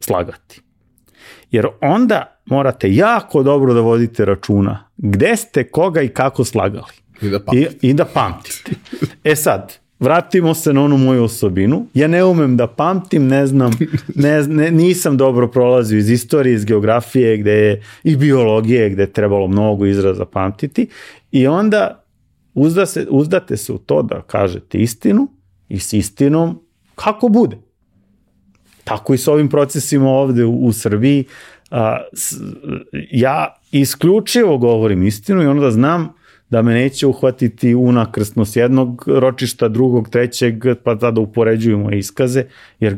slagati. 0.00 0.60
Jer 1.50 1.66
onda 1.80 2.40
morate 2.46 2.94
jako 2.94 3.42
dobro 3.42 3.74
da 3.74 3.80
vodite 3.80 4.24
računa 4.24 4.90
gde 4.96 5.36
ste, 5.36 5.70
koga 5.70 6.02
i 6.02 6.08
kako 6.08 6.44
slagali. 6.44 6.92
I 7.22 7.28
da 7.28 7.44
pamtite. 7.44 7.76
I, 7.82 7.90
i 7.90 7.94
da 7.94 8.04
pamtite. 8.04 8.72
E 9.24 9.36
sad, 9.36 9.79
vratimo 10.00 10.54
se 10.54 10.72
na 10.72 10.82
onu 10.82 10.98
moju 10.98 11.24
osobinu. 11.24 11.86
Ja 11.94 12.08
ne 12.08 12.24
umem 12.24 12.56
da 12.56 12.66
pamtim, 12.66 13.26
ne 13.26 13.46
znam, 13.46 13.72
ne, 14.14 14.42
ne, 14.42 14.70
nisam 14.70 15.16
dobro 15.16 15.48
prolazio 15.48 15.98
iz 15.98 16.10
istorije, 16.10 16.54
iz 16.54 16.64
geografije, 16.64 17.36
gde 17.36 17.52
je, 17.52 17.82
i 18.04 18.16
biologije, 18.16 18.90
gde 18.90 19.02
je 19.02 19.12
trebalo 19.12 19.46
mnogo 19.46 19.86
izraza 19.86 20.24
pamtiti. 20.24 20.88
I 21.32 21.46
onda 21.46 22.04
uzda 22.54 22.86
se, 22.86 23.06
uzdate 23.10 23.56
se 23.56 23.72
u 23.72 23.78
to 23.78 24.02
da 24.02 24.22
kažete 24.22 24.78
istinu 24.78 25.28
i 25.68 25.78
s 25.78 25.92
istinom 25.92 26.60
kako 26.94 27.28
bude. 27.28 27.56
Tako 28.84 29.14
i 29.14 29.18
s 29.18 29.28
ovim 29.28 29.48
procesima 29.48 30.08
ovde 30.08 30.44
u, 30.44 30.66
u 30.66 30.72
Srbiji. 30.72 31.24
A, 31.70 32.00
s, 32.12 32.40
ja 33.10 33.60
isključivo 33.72 34.58
govorim 34.58 35.06
istinu 35.06 35.42
i 35.42 35.46
onda 35.46 35.70
znam 35.70 36.19
da 36.50 36.62
me 36.62 36.74
neće 36.74 37.06
uhvatiti 37.06 37.74
s 38.44 38.56
jednog 38.56 39.04
ročišta, 39.06 39.68
drugog, 39.68 40.08
trećeg, 40.08 40.64
pa 40.84 40.94
da 40.94 41.20
upoređujemo 41.20 41.90
iskaze, 41.90 42.44
jer 42.80 42.96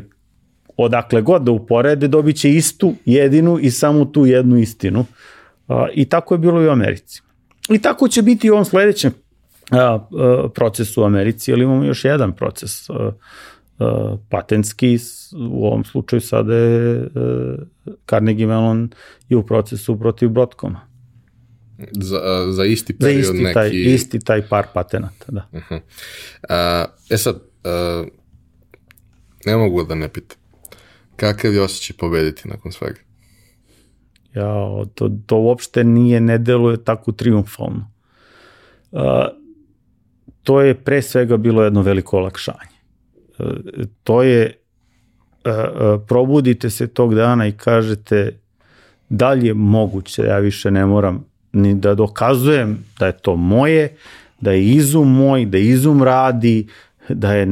odakle 0.77 1.21
god 1.21 1.41
da 1.41 1.51
uporede 1.51 2.07
dobit 2.07 2.35
će 2.35 2.49
istu, 2.49 2.93
jedinu 3.05 3.59
i 3.61 3.71
samo 3.71 4.05
tu 4.05 4.25
jednu 4.25 4.57
istinu. 4.57 5.05
I 5.93 6.05
tako 6.05 6.33
je 6.33 6.37
bilo 6.37 6.61
i 6.61 6.67
u 6.67 6.71
Americi. 6.71 7.21
I 7.69 7.79
tako 7.79 8.07
će 8.07 8.21
biti 8.21 8.47
i 8.47 8.49
u 8.49 8.53
ovom 8.53 8.65
sledećem 8.65 9.11
procesu 10.55 11.01
u 11.01 11.05
Americi, 11.05 11.53
ali 11.53 11.63
imamo 11.63 11.83
još 11.83 12.05
jedan 12.05 12.31
proces 12.31 12.71
patentski, 14.29 14.97
u 15.49 15.67
ovom 15.67 15.83
slučaju 15.83 16.21
sada 16.21 16.55
je 16.55 17.07
Carnegie 18.09 18.47
Mellon 18.47 18.89
i 19.29 19.35
u 19.35 19.43
procesu 19.43 19.99
protiv 19.99 20.29
Broadcoma. 20.29 20.92
Za, 21.91 22.51
za 22.51 22.65
isti 22.65 22.97
period 22.97 23.23
za 23.23 23.31
isti 23.31 23.43
neki... 23.43 23.53
Taj, 23.53 23.69
isti 23.73 24.19
taj 24.19 24.47
par 24.47 24.65
patenata, 24.73 25.25
da. 25.27 25.47
Uh 25.51 25.61
-huh. 25.69 25.79
uh, 26.49 26.91
e 27.09 27.17
sad, 27.17 27.35
uh, 27.35 28.07
ne 29.45 29.57
mogu 29.57 29.83
da 29.83 29.95
ne 29.95 30.09
pitam. 30.09 30.37
Kakav 31.15 31.53
je 31.53 31.61
osjećaj 31.61 31.97
pobediti 31.97 32.47
nakon 32.47 32.71
svega? 32.71 32.99
Ja, 34.33 34.85
to, 34.95 35.09
to 35.25 35.37
uopšte 35.37 35.83
nije, 35.83 36.19
ne 36.19 36.37
deluje 36.37 36.83
tako 36.83 37.11
triumfalno. 37.11 37.91
Uh, 38.91 39.01
to 40.43 40.61
je 40.61 40.75
pre 40.75 41.01
svega 41.01 41.37
bilo 41.37 41.63
jedno 41.63 41.81
veliko 41.81 42.17
olakšanje. 42.17 42.77
Uh, 43.39 43.47
to 44.03 44.23
je, 44.23 44.61
uh, 45.45 45.51
uh, 45.51 46.01
probudite 46.07 46.69
se 46.69 46.87
tog 46.87 47.15
dana 47.15 47.47
i 47.47 47.51
kažete 47.51 48.39
da 49.09 49.33
li 49.33 49.47
je 49.47 49.53
moguće, 49.53 50.21
ja 50.21 50.39
više 50.39 50.71
ne 50.71 50.85
moram 50.85 51.25
ni 51.53 51.75
da 51.75 51.95
dokazujem 51.95 52.85
da 52.99 53.05
je 53.05 53.17
to 53.17 53.35
moje, 53.35 53.95
da 54.41 54.51
je 54.51 54.65
izum 54.65 55.15
moj, 55.15 55.45
da 55.45 55.57
izum 55.57 56.03
radi, 56.03 56.67
da 57.09 57.33
je 57.33 57.47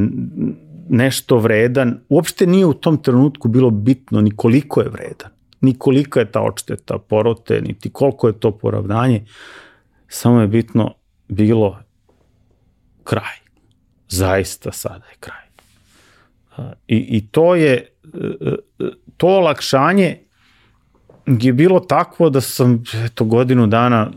nešto 0.89 1.37
vredan. 1.37 1.99
Uopšte 2.09 2.47
nije 2.47 2.65
u 2.65 2.73
tom 2.73 2.97
trenutku 2.97 3.47
bilo 3.47 3.69
bitno 3.69 4.21
ni 4.21 4.31
koliko 4.35 4.81
je 4.81 4.89
vredan, 4.89 5.31
ni 5.61 5.77
kolika 5.77 6.19
je 6.19 6.31
ta 6.31 6.41
odšteta 6.41 6.97
porote, 6.97 7.61
niti 7.61 7.89
koliko 7.89 8.27
je 8.27 8.39
to 8.39 8.51
poravnanje. 8.51 9.25
Samo 10.07 10.41
je 10.41 10.47
bitno 10.47 10.93
bilo 11.27 11.79
kraj. 13.03 13.37
Zaista 14.09 14.71
sada 14.71 15.05
je 15.05 15.15
kraj. 15.19 15.41
I, 16.87 16.97
i 16.97 17.27
to 17.27 17.55
je 17.55 17.73
e, 17.73 17.87
e, 18.79 18.85
to 19.17 19.27
olakšanje 19.27 20.17
je 21.41 21.53
bilo 21.53 21.79
takvo 21.79 22.29
da 22.29 22.41
sam 22.41 22.83
eto, 23.05 23.25
godinu 23.25 23.67
dana 23.67 24.11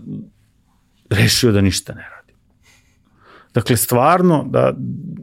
rešio 1.11 1.53
da 1.53 1.61
ništa 1.61 1.95
ne 1.95 2.09
radim. 2.17 2.37
Dakle, 3.55 3.77
stvarno, 3.77 4.45
da, 4.51 4.75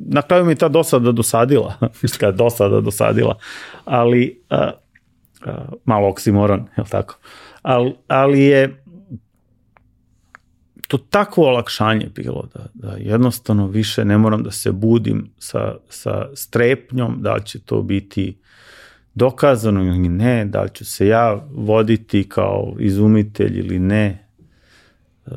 na 0.08 0.22
kraju 0.22 0.46
mi 0.46 0.52
je 0.52 0.56
ta 0.56 0.70
dosada 0.70 1.12
dosadila, 1.12 1.76
kada 2.20 2.38
dosada 2.38 2.82
dosadila, 2.82 3.38
ali 3.86 4.42
a, 4.50 4.72
a, 5.46 5.66
malo 5.86 6.10
oksimoron, 6.10 6.60
je 6.78 6.84
li 6.84 6.90
tako? 6.90 7.18
Al, 7.62 7.92
ali 8.08 8.42
je 8.42 8.84
to 10.88 10.98
takvo 10.98 11.48
olakšanje 11.48 12.10
bilo 12.16 12.48
da, 12.54 12.66
da 12.74 12.96
jednostavno 13.00 13.68
više 13.68 14.06
ne 14.06 14.18
moram 14.18 14.44
da 14.44 14.52
se 14.52 14.72
budim 14.72 15.32
sa, 15.38 15.76
sa 15.90 16.30
strepnjom 16.36 17.18
da 17.22 17.40
će 17.40 17.60
to 17.60 17.82
biti 17.82 18.38
dokazano 19.16 19.84
ili 19.84 20.10
ne, 20.10 20.46
da 20.46 20.62
li 20.62 20.70
ću 20.74 20.86
se 20.86 21.08
ja 21.08 21.48
voditi 21.54 22.30
kao 22.30 22.76
izumitelj 22.80 23.60
ili 23.60 23.80
ne. 23.80 24.28
E, 25.26 25.32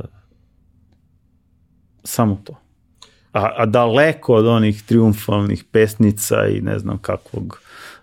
samo 2.04 2.40
to. 2.44 2.60
A, 3.32 3.50
a 3.56 3.66
daleko 3.66 4.34
od 4.34 4.46
onih 4.46 4.82
triumfalnih 4.82 5.64
pesnica 5.72 6.46
i 6.46 6.60
ne 6.60 6.78
znam 6.78 6.98
kakvog 6.98 7.60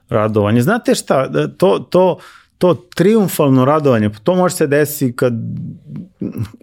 radovanja. 0.09 0.61
Znate 0.61 0.95
šta, 0.95 1.31
to, 1.57 1.79
to, 1.79 2.17
to 2.57 2.73
triumfalno 2.73 3.65
radovanje, 3.65 4.09
to 4.23 4.35
može 4.35 4.55
se 4.55 4.67
desiti 4.67 5.15
kad 5.15 5.33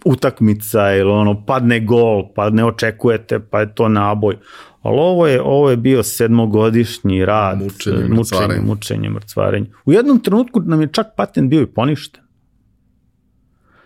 utakmica 0.05 0.93
ili 0.93 1.11
ono, 1.11 1.45
padne 1.45 1.79
gol, 1.79 2.33
pa 2.35 2.49
ne 2.49 2.65
očekujete, 2.65 3.39
pa 3.39 3.59
je 3.59 3.75
to 3.75 3.89
naboj. 3.89 4.37
Ali 4.81 4.97
ovo 4.99 5.27
je, 5.27 5.41
ovo 5.41 5.69
je 5.69 5.77
bio 5.77 6.03
sedmogodišnji 6.03 7.25
rad, 7.25 7.57
mučenje, 7.57 8.09
mučenje, 8.09 8.61
mučenje, 8.63 9.09
mrcvarenje. 9.09 9.67
U 9.85 9.91
jednom 9.91 10.19
trenutku 10.19 10.61
nam 10.61 10.81
je 10.81 10.89
čak 10.91 11.07
patent 11.17 11.49
bio 11.49 11.61
i 11.61 11.65
poništen. 11.65 12.23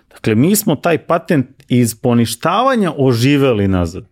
Dakle, 0.10 0.36
mi 0.36 0.56
smo 0.56 0.76
taj 0.76 0.98
patent 0.98 1.48
iz 1.68 1.96
poništavanja 1.96 2.94
oživeli 2.98 3.68
nazad. 3.68 4.06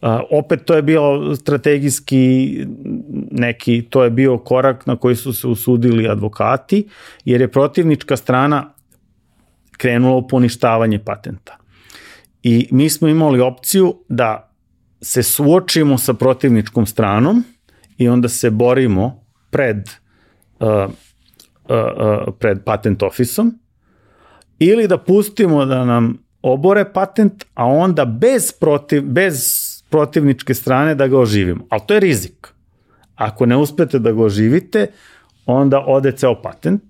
A, 0.00 0.20
opet 0.30 0.64
to 0.64 0.74
je 0.74 0.82
bio 0.82 1.36
strategijski 1.36 2.54
neki, 3.30 3.82
to 3.90 4.04
je 4.04 4.10
bio 4.10 4.38
korak 4.38 4.86
na 4.86 4.96
koji 4.96 5.16
su 5.16 5.32
se 5.32 5.46
usudili 5.46 6.08
advokati, 6.08 6.88
jer 7.24 7.40
je 7.40 7.52
protivnička 7.52 8.16
strana 8.16 8.74
krenula 9.76 10.16
u 10.16 10.28
poništavanje 10.28 10.98
patenta. 10.98 11.56
I 12.42 12.68
mi 12.70 12.90
smo 12.90 13.08
imali 13.08 13.40
opciju 13.40 13.94
da 14.08 14.55
se 15.00 15.22
suočimo 15.22 15.98
sa 15.98 16.14
protivničkom 16.14 16.86
stranom 16.86 17.44
i 17.98 18.08
onda 18.08 18.28
se 18.28 18.50
borimo 18.50 19.24
pred, 19.50 19.90
uh, 20.60 20.68
uh, 20.68 20.86
uh, 21.68 22.34
pred 22.38 22.64
patent 22.64 23.02
ofisom 23.02 23.58
ili 24.58 24.88
da 24.88 24.98
pustimo 24.98 25.64
da 25.64 25.84
nam 25.84 26.26
obore 26.42 26.92
patent, 26.92 27.44
a 27.54 27.64
onda 27.64 28.04
bez, 28.04 28.52
protiv, 28.52 29.02
bez 29.02 29.36
protivničke 29.90 30.54
strane 30.54 30.94
da 30.94 31.06
ga 31.06 31.18
oživimo. 31.18 31.64
Ali 31.70 31.82
to 31.86 31.94
je 31.94 32.00
rizik. 32.00 32.48
Ako 33.14 33.46
ne 33.46 33.56
uspete 33.56 33.98
da 33.98 34.12
ga 34.12 34.22
oživite, 34.22 34.86
onda 35.46 35.84
ode 35.86 36.12
ceo 36.12 36.42
patent, 36.42 36.82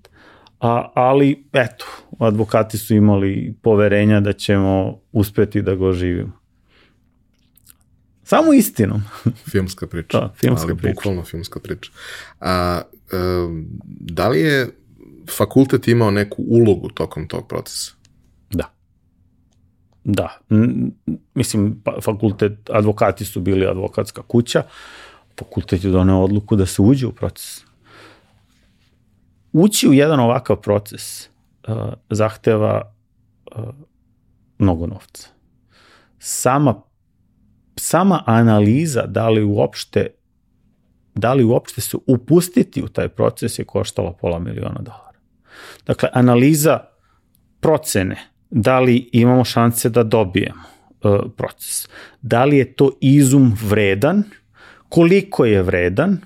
a, 0.59 0.91
ali 0.93 1.43
eto, 1.53 1.85
advokati 2.19 2.77
su 2.77 2.95
imali 2.95 3.55
poverenja 3.61 4.19
da 4.19 4.33
ćemo 4.33 4.99
uspeti 5.11 5.61
da 5.61 5.75
ga 5.75 5.85
oživimo. 5.85 6.46
Samo 8.27 8.53
istinom. 8.53 9.03
filmska 9.51 9.87
priča. 9.87 10.19
Da, 10.19 10.33
filmska 10.35 10.67
ali, 10.67 10.77
priča. 10.77 10.93
Bukvalno 10.93 11.23
filmska 11.23 11.59
priča. 11.59 11.91
A, 12.39 12.81
e, 13.11 13.17
da 13.99 14.27
li 14.27 14.39
je 14.39 14.69
fakultet 15.37 15.87
imao 15.87 16.11
neku 16.11 16.43
ulogu 16.47 16.89
tokom 16.89 17.27
tog 17.27 17.47
procesa? 17.47 17.91
Da. 18.49 18.73
Da. 20.03 20.37
Mislim, 21.33 21.81
pa, 21.83 22.01
fakultet, 22.01 22.69
advokati 22.69 23.25
su 23.25 23.41
bili 23.41 23.65
advokatska 23.65 24.21
kuća, 24.21 24.63
fakultet 25.39 25.83
je 25.83 25.91
doneo 25.91 26.23
odluku 26.23 26.55
da 26.55 26.65
se 26.65 26.81
uđe 26.81 27.07
u 27.07 27.11
proces. 27.11 27.63
Ući 29.53 29.87
u 29.87 29.93
jedan 29.93 30.19
ovakav 30.19 30.61
proces 30.61 31.29
uh, 31.67 31.75
zahteva 32.09 32.93
uh, 33.55 33.63
mnogo 34.59 34.87
novca. 34.87 35.27
Sama 36.19 36.86
sama 37.79 38.23
analiza 38.25 39.05
da 39.05 39.29
li 39.29 39.43
uopšte 39.43 40.07
da 41.15 41.33
li 41.33 41.43
uopšte 41.43 41.81
se 41.81 41.97
upustiti 42.07 42.83
u 42.83 42.87
taj 42.87 43.09
proces 43.09 43.59
je 43.59 43.65
koštala 43.65 44.13
pola 44.13 44.39
miliona 44.39 44.81
dolara. 44.81 45.19
Dakle, 45.85 46.09
analiza 46.13 46.79
procene 47.59 48.17
da 48.49 48.79
li 48.79 49.09
imamo 49.11 49.45
šanse 49.45 49.89
da 49.89 50.03
dobijemo 50.03 50.63
uh, 51.03 51.31
proces. 51.37 51.89
Da 52.21 52.45
li 52.45 52.57
je 52.57 52.73
to 52.73 52.91
izum 53.01 53.57
vredan, 53.63 54.23
koliko 54.89 55.45
je 55.45 55.63
vredan 55.63 56.17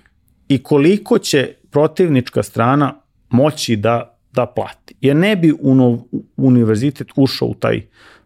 i 0.47 0.63
koliko 0.63 1.19
će 1.19 1.53
protivnička 1.71 2.43
strana 2.43 3.01
moći 3.29 3.75
da, 3.75 4.17
da 4.31 4.45
plati. 4.45 4.95
Jer 5.01 5.15
ne 5.15 5.35
bi 5.35 5.53
univerzitet 6.37 7.07
ušao 7.15 7.47
u 7.47 7.53
taj 7.53 7.81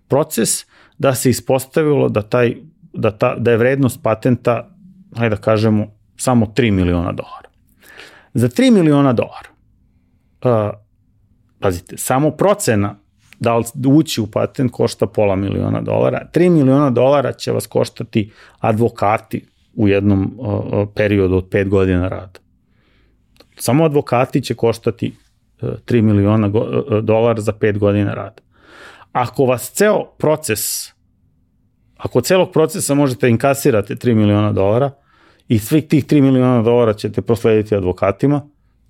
proces 0.08 0.66
da 0.98 1.16
se 1.16 1.30
ispostavilo 1.30 2.10
da, 2.10 2.22
taj, 2.22 2.56
da, 2.96 3.12
ta, 3.12 3.36
da 3.36 3.52
je 3.52 3.58
vrednost 3.58 4.04
patenta, 4.04 4.70
hajde 5.18 5.36
da 5.36 5.42
kažemo, 5.42 5.88
samo 6.18 6.46
3 6.46 6.72
miliona 6.72 7.12
dolara. 7.12 7.50
Za 8.34 8.50
3 8.50 8.72
miliona 8.72 9.14
dolara, 9.14 9.50
uh, 10.44 10.80
pazite, 11.60 11.98
samo 11.98 12.32
procena 12.32 12.96
da 13.40 13.58
li 13.58 13.66
ući 13.88 14.22
u 14.22 14.28
patent 14.28 14.72
košta 14.72 15.08
pola 15.08 15.36
miliona 15.36 15.82
dolara. 15.82 16.28
3 16.34 16.50
miliona 16.50 16.90
dolara 16.90 17.34
će 17.34 17.52
vas 17.52 17.68
koštati 17.68 18.32
advokati 18.60 19.46
u 19.74 19.88
jednom 19.88 20.36
uh, 20.38 20.88
periodu 20.96 21.36
od 21.36 21.50
5 21.50 21.70
godina 21.70 22.08
rada. 22.08 22.40
Samo 23.58 23.86
advokati 23.86 24.42
će 24.42 24.54
koštati 24.54 25.14
uh, 25.62 25.70
3 25.70 26.02
miliona 26.02 26.48
go, 26.48 26.60
uh, 26.60 27.04
dolara 27.04 27.42
za 27.42 27.54
5 27.54 27.78
godina 27.78 28.14
rada. 28.14 28.42
Ako 29.12 29.46
vas 29.46 29.72
ceo 29.72 30.06
proces, 30.18 30.95
ako 31.98 32.22
celog 32.22 32.52
procesa 32.52 32.94
možete 32.94 33.30
inkasirate 33.30 33.96
3 33.96 34.14
miliona 34.14 34.52
dolara 34.52 34.92
i 35.48 35.60
svih 35.60 35.88
tih 35.88 36.06
3 36.06 36.22
miliona 36.22 36.62
dolara 36.62 36.94
ćete 36.94 37.22
proslediti 37.22 37.76
advokatima, 37.76 38.42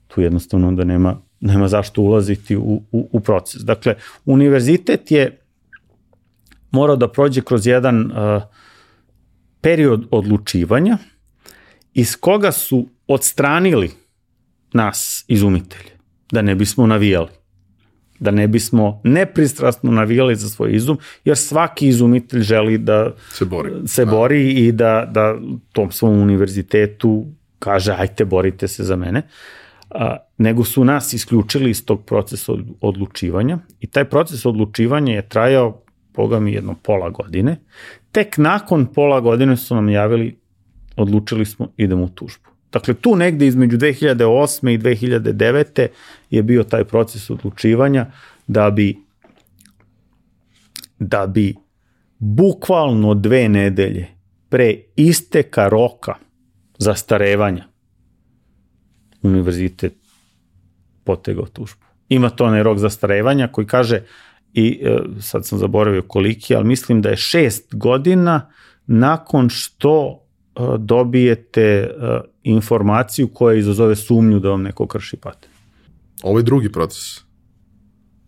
tu 0.07 0.21
jednostavno 0.21 0.71
da 0.71 0.83
nema 0.83 1.25
nema 1.39 1.67
zašto 1.67 2.01
ulaziti 2.01 2.55
u, 2.55 2.81
u, 2.91 3.09
u 3.11 3.19
proces. 3.19 3.61
Dakle, 3.61 3.95
univerzitet 4.25 5.11
je 5.11 5.41
morao 6.71 6.95
da 6.95 7.11
prođe 7.11 7.41
kroz 7.41 7.67
jedan 7.67 8.05
uh, 8.05 8.43
period 9.61 10.07
odlučivanja 10.11 10.97
iz 11.93 12.15
koga 12.15 12.51
su 12.51 12.87
odstranili 13.07 13.91
nas 14.73 15.25
izumitelje, 15.27 15.91
da 16.31 16.41
ne 16.41 16.55
bismo 16.55 16.87
navijali 16.87 17.29
da 18.19 18.31
ne 18.31 18.47
bismo 18.47 19.01
nepristrasno 19.03 19.91
navijali 19.91 20.35
za 20.35 20.49
svoj 20.49 20.75
izum, 20.75 20.97
jer 21.25 21.37
svaki 21.37 21.87
izumitelj 21.87 22.41
želi 22.41 22.77
da 22.77 23.11
se 23.29 23.45
bori, 23.45 23.71
se 23.85 24.05
bori 24.05 24.51
i 24.51 24.71
da, 24.71 25.09
da 25.11 25.35
tom 25.71 25.91
svom 25.91 26.21
univerzitetu 26.21 27.25
kaže 27.59 27.95
ajte 27.97 28.25
borite 28.25 28.67
se 28.67 28.83
za 28.83 28.95
mene. 28.95 29.21
A, 29.89 30.17
nego 30.37 30.63
su 30.63 30.83
nas 30.85 31.13
isključili 31.13 31.69
iz 31.69 31.85
tog 31.85 32.05
procesa 32.05 32.53
odlučivanja 32.81 33.59
i 33.79 33.87
taj 33.87 34.05
proces 34.05 34.45
odlučivanja 34.45 35.13
je 35.13 35.29
trajao, 35.29 35.81
boga 36.15 36.39
mi, 36.39 36.53
jedno 36.53 36.75
pola 36.83 37.09
godine. 37.09 37.57
Tek 38.11 38.37
nakon 38.37 38.85
pola 38.85 39.19
godine 39.19 39.57
su 39.57 39.75
nam 39.75 39.89
javili, 39.89 40.39
odlučili 40.95 41.45
smo, 41.45 41.67
idemo 41.77 42.03
u 42.03 42.09
tužbu. 42.09 42.44
Dakle, 42.75 42.93
tu 42.93 43.15
negde 43.15 43.47
između 43.47 43.77
2008. 43.77 44.73
i 44.73 44.77
2009. 44.77 45.87
je 46.29 46.43
bio 46.43 46.63
taj 46.63 46.83
proces 46.83 47.29
odlučivanja 47.29 48.05
da 48.47 48.69
bi 48.71 48.97
da 50.99 51.27
bi 51.27 51.55
bukvalno 52.17 53.13
dve 53.13 53.49
nedelje 53.49 54.07
pre 54.49 54.75
isteka 54.95 55.67
roka 55.69 56.15
zastarevanja 56.77 57.65
univerzitet 59.21 59.93
potegao 61.03 61.45
tužbu. 61.45 61.85
Ima 62.09 62.29
to 62.29 62.45
onaj 62.45 62.63
rok 62.63 62.77
zastarevanja 62.77 63.47
koji 63.47 63.67
kaže, 63.67 64.01
i 64.53 64.79
e, 64.83 64.97
sad 65.19 65.45
sam 65.45 65.59
zaboravio 65.59 66.01
koliki, 66.07 66.55
ali 66.55 66.65
mislim 66.65 67.01
da 67.01 67.09
je 67.09 67.17
šest 67.17 67.75
godina 67.75 68.51
nakon 68.87 69.49
što 69.49 70.19
e, 70.55 70.59
dobijete 70.77 71.61
e, 71.61 72.34
informaciju 72.45 73.27
koja 73.27 73.57
izazove 73.57 73.95
sumnju 73.95 74.39
da 74.39 74.49
vam 74.49 74.61
neko 74.61 74.87
krši 74.87 75.17
patent. 75.17 75.53
Ovo 76.23 76.39
je 76.39 76.43
drugi 76.43 76.71
proces. 76.71 77.21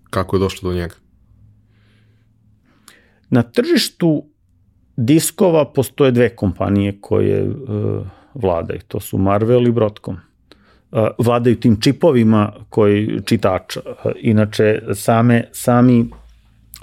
Kako 0.10 0.36
je 0.36 0.40
došlo 0.40 0.70
do 0.70 0.76
njega? 0.76 0.96
Na 3.30 3.44
tržištu 3.44 4.26
diskova 4.98 5.66
postoje 5.74 6.12
dve 6.12 6.36
kompanije 6.36 6.98
koje 7.02 7.50
uh, 7.50 8.08
vladaju. 8.34 8.80
To 8.88 9.00
su 9.00 9.18
Marvel 9.18 9.68
i 9.68 9.72
Broadcom 9.72 10.18
vladaju 11.18 11.60
tim 11.60 11.82
čipovima 11.82 12.54
koji 12.70 13.22
čitač. 13.26 13.78
Inače, 14.22 14.82
same, 14.94 15.44
sami, 15.52 16.10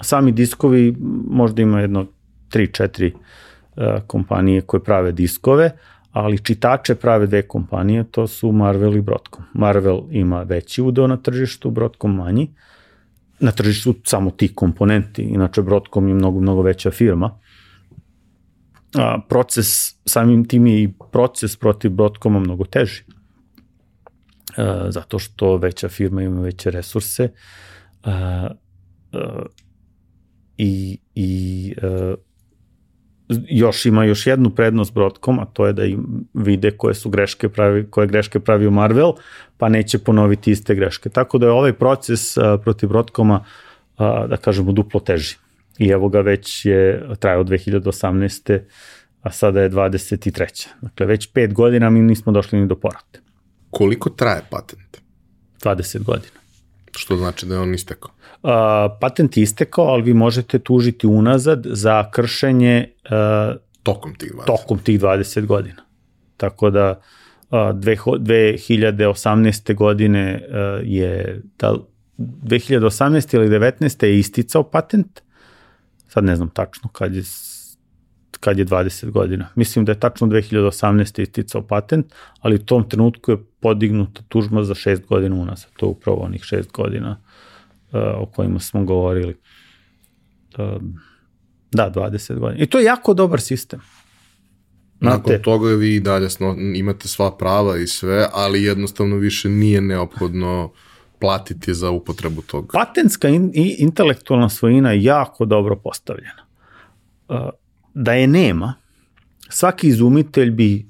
sami 0.01 0.31
diskovi 0.31 0.95
možda 1.29 1.61
ima 1.61 1.81
jedno 1.81 2.05
3-4 2.49 3.11
kompanije 4.07 4.61
koje 4.61 4.83
prave 4.83 5.11
diskove, 5.11 5.71
ali 6.15 6.39
čitače 6.39 6.95
prave 6.95 7.27
dve 7.27 7.41
kompanije, 7.47 8.03
to 8.11 8.27
su 8.27 8.51
Marvel 8.51 8.95
i 8.95 9.01
Broadcom. 9.01 9.43
Marvel 9.53 10.01
ima 10.11 10.43
veći 10.43 10.81
udeo 10.81 11.07
na 11.07 11.17
tržištu, 11.17 11.71
Broadcom 11.71 12.15
manji. 12.15 12.49
Na 13.39 13.51
tržištu 13.51 13.95
samo 14.03 14.31
ti 14.31 14.55
komponenti, 14.55 15.21
inače 15.21 15.61
Broadcom 15.61 16.07
je 16.07 16.13
mnogo, 16.13 16.39
mnogo 16.39 16.61
veća 16.61 16.91
firma. 16.91 17.39
A, 18.97 19.19
proces, 19.29 19.67
samim 20.05 20.45
tim 20.45 20.67
je 20.67 20.83
i 20.83 20.93
proces 21.11 21.55
protiv 21.55 21.91
Broadcoma 21.91 22.39
mnogo 22.39 22.65
teži 22.65 23.03
E, 24.57 24.91
zato 24.91 25.19
što 25.19 25.57
veća 25.57 25.89
firma 25.89 26.21
ima 26.21 26.41
veće 26.41 26.71
resurse 26.71 27.29
uh, 28.05 28.11
uh, 29.13 29.45
i, 30.57 30.99
i 31.15 31.73
uh, 31.77 32.19
još 33.49 33.85
ima 33.85 34.05
još 34.05 34.27
jednu 34.27 34.49
prednost 34.49 34.93
Broadcom, 34.93 35.39
a 35.39 35.45
to 35.45 35.65
je 35.67 35.73
da 35.73 35.85
im 35.85 36.27
vide 36.33 36.71
koje 36.71 36.93
su 36.93 37.09
greške 37.09 37.49
pravi, 37.49 37.87
koje 37.89 38.07
greške 38.07 38.39
pravio 38.39 38.71
Marvel, 38.71 39.13
pa 39.57 39.69
neće 39.69 39.97
ponoviti 39.97 40.51
iste 40.51 40.75
greške. 40.75 41.09
Tako 41.09 41.37
da 41.37 41.45
je 41.45 41.51
ovaj 41.51 41.73
proces 41.73 42.37
uh, 42.37 42.43
protiv 42.63 42.89
Broadcoma, 42.89 43.45
uh, 43.97 44.29
da 44.29 44.37
kažemo, 44.37 44.71
duplo 44.71 44.99
teži. 44.99 45.35
I 45.77 45.89
evo 45.89 46.09
ga 46.09 46.21
već 46.21 46.65
je 46.65 47.09
trajao 47.19 47.43
2018. 47.43 48.59
a 49.21 49.31
sada 49.31 49.61
je 49.61 49.69
23. 49.69 50.67
Dakle, 50.81 51.05
već 51.05 51.31
pet 51.33 51.53
godina 51.53 51.89
mi 51.89 52.01
nismo 52.01 52.31
došli 52.31 52.59
ni 52.59 52.67
do 52.67 52.75
porate. 52.75 53.19
Koliko 53.69 54.09
traje 54.09 54.41
patent? 54.49 55.01
20 55.63 56.03
godina. 56.03 56.44
Što 56.97 57.17
znači 57.17 57.45
da 57.45 57.55
je 57.55 57.59
on 57.59 57.73
istekao? 57.73 58.11
Uh, 58.43 58.49
patent 59.01 59.37
je 59.37 59.43
istekao, 59.43 59.85
ali 59.85 60.03
vi 60.03 60.13
možete 60.13 60.59
tužiti 60.59 61.07
unazad 61.07 61.61
za 61.65 62.11
kršenje 62.11 62.89
uh, 63.03 63.09
tokom 63.83 64.15
tih 64.15 64.33
20. 64.33 64.45
Tokom 64.45 64.79
tih 64.79 64.99
20 64.99 65.45
godina. 65.45 65.81
Tako 66.37 66.69
da 66.69 67.01
uh, 67.49 67.57
2018. 67.57 69.75
godine 69.75 70.47
uh, 70.47 70.53
je 70.83 71.41
da 71.59 71.75
2018. 72.17 73.35
ili 73.35 73.49
19. 73.49 74.05
je 74.05 74.19
isticao 74.19 74.63
patent. 74.63 75.21
Sad 76.07 76.23
ne 76.23 76.35
znam 76.35 76.49
tačno 76.49 76.89
kad 76.89 77.15
je 77.15 77.23
kad 78.39 78.59
je 78.59 78.65
20 78.65 79.11
godina. 79.11 79.47
Mislim 79.55 79.85
da 79.85 79.91
je 79.91 79.99
tačno 79.99 80.27
2018. 80.27 81.21
isticao 81.21 81.61
patent, 81.61 82.13
ali 82.39 82.55
u 82.55 82.65
tom 82.65 82.89
trenutku 82.89 83.31
je 83.31 83.37
podignuta 83.65 84.21
tužba 84.27 84.63
za 84.63 84.73
6 84.73 85.07
godina 85.07 85.35
unazad. 85.35 85.71
To 85.77 85.85
je 85.85 85.89
upravo 85.89 86.17
onih 86.17 86.41
6 86.41 86.71
godina 86.71 87.17
uh, 87.91 87.99
o 88.17 88.25
kojima 88.25 88.59
smo 88.59 88.83
govorili. 88.83 89.35
Uh, 90.57 90.81
da, 91.71 91.91
20 91.95 92.39
godina. 92.39 92.63
I 92.63 92.67
to 92.67 92.79
je 92.79 92.85
jako 92.85 93.13
dobar 93.13 93.41
sistem. 93.41 93.81
Znate, 94.99 95.17
Nakon 95.17 95.43
toga 95.43 95.69
vi 95.69 95.99
dalje 95.99 96.29
sno, 96.29 96.55
imate 96.75 97.07
sva 97.07 97.37
prava 97.37 97.77
i 97.77 97.87
sve, 97.87 98.27
ali 98.33 98.63
jednostavno 98.63 99.15
više 99.15 99.49
nije 99.49 99.81
neophodno 99.81 100.71
platiti 101.19 101.73
za 101.73 101.89
upotrebu 101.89 102.41
toga. 102.41 102.67
Patentska 102.73 103.29
in, 103.29 103.51
i 103.53 103.75
intelektualna 103.79 104.49
svojina 104.49 104.91
je 104.91 105.03
jako 105.03 105.45
dobro 105.45 105.75
postavljena. 105.75 106.45
Uh, 107.27 107.37
da 107.93 108.13
je 108.13 108.27
nema, 108.27 108.73
svaki 109.49 109.87
izumitelj 109.87 110.51
bi 110.51 110.85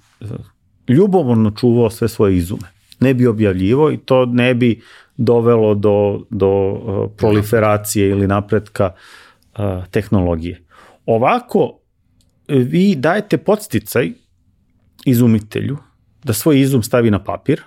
ljubomorno 0.87 1.51
čuvao 1.51 1.89
sve 1.89 2.07
svoje 2.07 2.37
izume. 2.37 2.67
Ne 2.99 3.13
bi 3.13 3.27
objavljivo 3.27 3.91
i 3.91 3.97
to 3.97 4.25
ne 4.25 4.53
bi 4.53 4.81
dovelo 5.17 5.75
do, 5.75 6.25
do 6.29 6.71
uh, 6.71 7.11
proliferacije 7.17 8.09
ili 8.09 8.27
napretka 8.27 8.91
uh, 8.93 9.85
tehnologije. 9.91 10.61
Ovako, 11.05 11.79
vi 12.47 12.95
dajete 12.95 13.37
podsticaj 13.37 14.11
izumitelju 15.05 15.77
da 16.23 16.33
svoj 16.33 16.61
izum 16.61 16.83
stavi 16.83 17.11
na 17.11 17.23
papir 17.23 17.61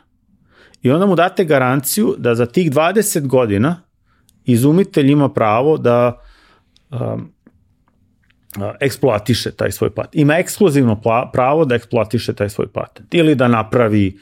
i 0.83 0.91
onda 0.91 1.07
mu 1.07 1.17
date 1.17 1.45
garanciju 1.45 2.15
da 2.19 2.35
za 2.35 2.47
tih 2.47 2.71
20 2.71 3.27
godina 3.27 3.83
izumitelj 4.45 5.11
ima 5.11 5.29
pravo 5.29 5.77
da 5.77 6.21
um, 6.91 7.33
eksploatiše 8.81 9.51
taj 9.51 9.73
svoj 9.73 9.91
patent. 9.91 10.15
Ima 10.15 10.39
ekskluzivno 10.39 11.01
pravo 11.33 11.65
da 11.65 11.75
eksploatiše 11.75 12.33
taj 12.33 12.49
svoj 12.49 12.67
patent. 12.67 13.15
Ili 13.15 13.35
da 13.35 13.49
napravi 13.49 14.19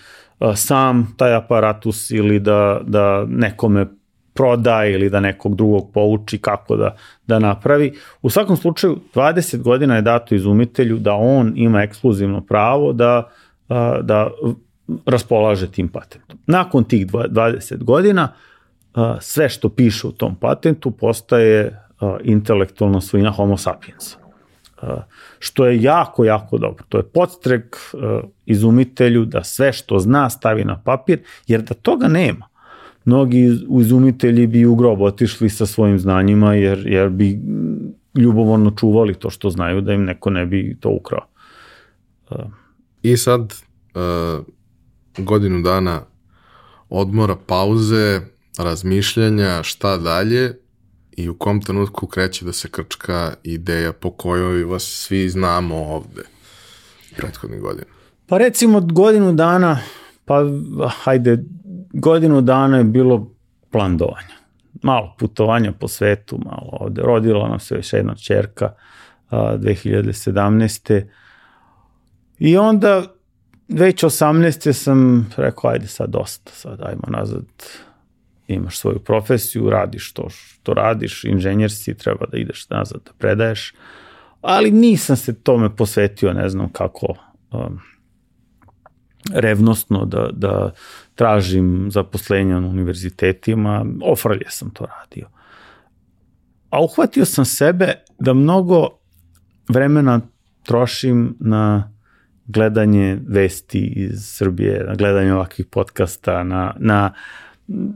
sam 0.54 1.14
taj 1.16 1.34
aparatus 1.34 2.10
ili 2.10 2.40
da, 2.40 2.80
da 2.86 3.24
nekome 3.28 3.86
proda 4.34 4.84
ili 4.84 5.10
da 5.10 5.20
nekog 5.20 5.56
drugog 5.56 5.90
pouči 5.92 6.38
kako 6.38 6.76
da, 6.76 6.96
da 7.26 7.38
napravi. 7.38 7.94
U 8.22 8.30
svakom 8.30 8.56
slučaju, 8.56 8.98
20 9.14 9.62
godina 9.62 9.96
je 9.96 10.02
dato 10.02 10.34
izumitelju 10.34 10.98
da 10.98 11.14
on 11.14 11.52
ima 11.56 11.82
ekskluzivno 11.82 12.40
pravo 12.40 12.92
da, 12.92 13.30
da 14.02 14.30
raspolaže 15.06 15.70
tim 15.70 15.88
patentom. 15.88 16.38
Nakon 16.46 16.84
tih 16.84 17.06
20 17.06 17.84
godina, 17.84 18.32
sve 19.20 19.48
što 19.48 19.68
piše 19.68 20.06
u 20.06 20.12
tom 20.12 20.36
patentu 20.36 20.90
postaje 20.90 21.85
intelektualna 22.24 23.00
svojina 23.00 23.30
homo 23.30 23.56
sapiensa. 23.56 24.16
Što 25.38 25.66
je 25.66 25.82
jako, 25.82 26.24
jako 26.24 26.58
dobro. 26.58 26.84
To 26.88 26.98
je 26.98 27.02
podstrek 27.02 27.76
izumitelju 28.46 29.24
da 29.24 29.44
sve 29.44 29.72
što 29.72 29.98
zna 29.98 30.30
stavi 30.30 30.64
na 30.64 30.82
papir, 30.84 31.22
jer 31.46 31.62
da 31.62 31.74
toga 31.74 32.08
nema, 32.08 32.48
mnogi 33.04 33.58
izumitelji 33.80 34.46
bi 34.46 34.66
u 34.66 34.74
grob 34.74 35.00
otišli 35.00 35.48
sa 35.50 35.66
svojim 35.66 35.98
znanjima, 35.98 36.54
jer, 36.54 36.86
jer 36.86 37.08
bi 37.08 37.40
ljubomorno 38.14 38.70
čuvali 38.70 39.14
to 39.14 39.30
što 39.30 39.50
znaju, 39.50 39.80
da 39.80 39.92
im 39.92 40.04
neko 40.04 40.30
ne 40.30 40.46
bi 40.46 40.76
to 40.80 40.90
ukrao. 40.90 41.26
I 43.02 43.16
sad 43.16 43.40
uh, 43.94 44.44
godinu 45.24 45.62
dana 45.62 46.00
odmora, 46.88 47.36
pauze, 47.46 48.20
razmišljanja, 48.58 49.62
šta 49.62 49.96
dalje 49.96 50.58
i 51.16 51.28
u 51.28 51.34
kom 51.34 51.62
trenutku 51.62 52.06
kreće 52.06 52.44
da 52.44 52.52
se 52.52 52.68
krčka 52.70 53.34
ideja 53.42 53.92
po 53.92 54.10
kojoj 54.10 54.64
vas 54.64 54.82
svi 54.82 55.28
znamo 55.28 55.76
ovde 55.76 56.22
prethodnih 57.16 57.60
godina? 57.60 57.86
Pa 58.26 58.38
recimo 58.38 58.80
godinu 58.80 59.32
dana, 59.32 59.78
pa 60.24 60.42
hajde, 60.88 61.44
godinu 61.92 62.40
dana 62.40 62.78
je 62.78 62.84
bilo 62.84 63.30
plandovanja. 63.70 64.36
Malo 64.82 65.14
putovanja 65.18 65.72
po 65.72 65.88
svetu, 65.88 66.38
malo 66.44 66.68
ovde. 66.72 67.02
Rodila 67.02 67.48
nam 67.48 67.60
se 67.60 67.74
još 67.74 67.92
jedna 67.92 68.14
čerka 68.14 68.72
a, 69.30 69.56
2017. 69.58 71.06
I 72.38 72.56
onda 72.56 73.02
već 73.68 74.04
18. 74.04 74.72
sam 74.72 75.30
rekao, 75.36 75.70
ajde 75.70 75.86
sad 75.86 76.10
dosta, 76.10 76.50
sad 76.52 76.80
ajmo 76.82 77.04
nazad 77.08 77.44
imaš 78.54 78.78
svoju 78.78 78.98
profesiju, 78.98 79.70
radiš 79.70 80.12
to 80.12 80.28
što 80.30 80.74
radiš, 80.74 81.24
inženjer 81.24 81.72
si, 81.72 81.94
treba 81.94 82.26
da 82.26 82.38
ideš 82.38 82.68
nazad 82.70 83.00
da 83.04 83.10
predaješ, 83.18 83.74
ali 84.40 84.70
nisam 84.70 85.16
se 85.16 85.42
tome 85.42 85.76
posvetio, 85.76 86.32
ne 86.32 86.48
znam 86.48 86.72
kako 86.72 87.06
um, 87.52 87.78
revnostno 89.32 90.04
da, 90.04 90.28
da 90.32 90.72
tražim 91.14 91.88
zaposlenja 91.90 92.60
na 92.60 92.68
univerzitetima, 92.68 93.86
ofrlje 94.02 94.46
sam 94.48 94.70
to 94.70 94.86
radio. 94.86 95.28
A 96.70 96.82
uhvatio 96.84 97.24
sam 97.24 97.44
sebe 97.44 97.94
da 98.18 98.34
mnogo 98.34 98.88
vremena 99.68 100.20
trošim 100.62 101.36
na 101.40 101.92
gledanje 102.46 103.18
vesti 103.28 103.92
iz 103.96 104.26
Srbije, 104.26 104.84
na 104.88 104.94
gledanje 104.94 105.34
ovakvih 105.34 105.66
podcasta, 105.66 106.44
na, 106.44 106.74
na 106.78 107.12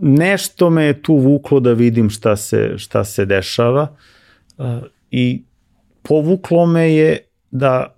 nešto 0.01 0.71
me 0.71 0.85
je 0.85 1.03
tu 1.03 1.17
vuklo 1.17 1.61
da 1.61 1.73
vidim 1.73 2.11
šta 2.11 2.37
se, 2.37 2.79
šta 2.79 3.05
se 3.05 3.25
dešava 3.25 3.97
i 5.11 5.43
povuklo 6.03 6.67
me 6.67 6.93
je 6.95 7.19
da 7.51 7.97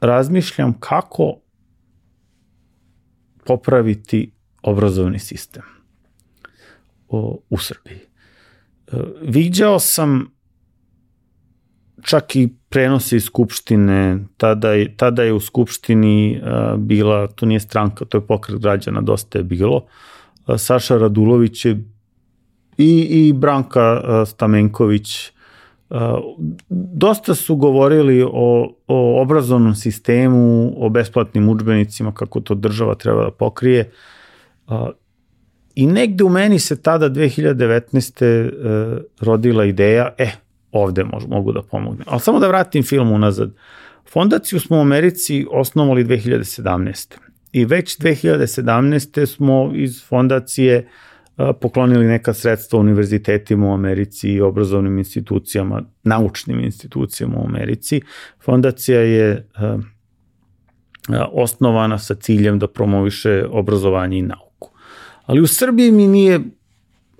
razmišljam 0.00 0.74
kako 0.80 1.36
popraviti 3.46 4.32
obrazovni 4.62 5.18
sistem 5.18 5.62
u 7.50 7.58
Srbiji. 7.58 7.98
Uh, 8.92 9.00
viđao 9.22 9.78
sam 9.78 10.32
čak 12.02 12.36
i 12.36 12.48
prenose 12.68 13.16
iz 13.16 13.24
Skupštine, 13.24 14.18
tada 14.36 14.72
je, 14.72 14.96
tada 14.96 15.22
je 15.22 15.32
u 15.32 15.40
Skupštini 15.40 16.42
bila, 16.78 17.26
to 17.26 17.46
nije 17.46 17.60
stranka, 17.60 18.04
to 18.04 18.18
je 18.18 18.26
pokret 18.26 18.58
građana, 18.58 19.00
dosta 19.00 19.38
je 19.38 19.44
bilo, 19.44 19.76
uh, 19.76 19.82
Saša 20.56 20.98
Radulović 20.98 21.64
je 21.64 21.84
i, 22.78 23.00
i 23.00 23.32
Branka 23.32 24.02
Stamenković 24.26 25.32
dosta 26.94 27.34
su 27.34 27.56
govorili 27.56 28.22
o, 28.22 28.74
o 28.86 29.22
obrazovnom 29.22 29.74
sistemu, 29.74 30.72
o 30.76 30.88
besplatnim 30.88 31.48
učbenicima, 31.48 32.14
kako 32.14 32.40
to 32.40 32.54
država 32.54 32.94
treba 32.94 33.24
da 33.24 33.30
pokrije. 33.30 33.90
I 35.74 35.86
negde 35.86 36.24
u 36.24 36.28
meni 36.28 36.58
se 36.58 36.82
tada 36.82 37.10
2019. 37.10 38.24
E, 38.24 38.50
rodila 39.20 39.64
ideja, 39.64 40.14
e, 40.18 40.30
ovde 40.72 41.04
mož, 41.04 41.24
mogu 41.28 41.52
da 41.52 41.62
pomognem. 41.62 42.06
Ali 42.06 42.20
samo 42.20 42.40
da 42.40 42.48
vratim 42.48 42.82
film 42.82 43.12
unazad. 43.12 43.50
Fondaciju 44.12 44.60
smo 44.60 44.76
u 44.76 44.80
Americi 44.80 45.46
osnovali 45.50 46.04
2017 46.04 47.31
i 47.52 47.64
već 47.64 47.98
2017. 47.98 49.26
smo 49.26 49.70
iz 49.74 50.04
fondacije 50.04 50.88
poklonili 51.60 52.06
neka 52.06 52.34
sredstva 52.34 52.78
univerzitetima 52.78 53.66
u 53.66 53.74
Americi 53.74 54.28
i 54.28 54.40
obrazovnim 54.40 54.98
institucijama, 54.98 55.82
naučnim 56.02 56.60
institucijama 56.60 57.38
u 57.38 57.44
Americi. 57.44 58.00
Fondacija 58.44 59.00
je 59.00 59.48
osnovana 61.32 61.98
sa 61.98 62.14
ciljem 62.14 62.58
da 62.58 62.68
promoviše 62.68 63.44
obrazovanje 63.50 64.18
i 64.18 64.22
nauku. 64.22 64.70
Ali 65.26 65.40
u 65.40 65.46
Srbiji 65.46 65.92
mi 65.92 66.06
nije 66.06 66.40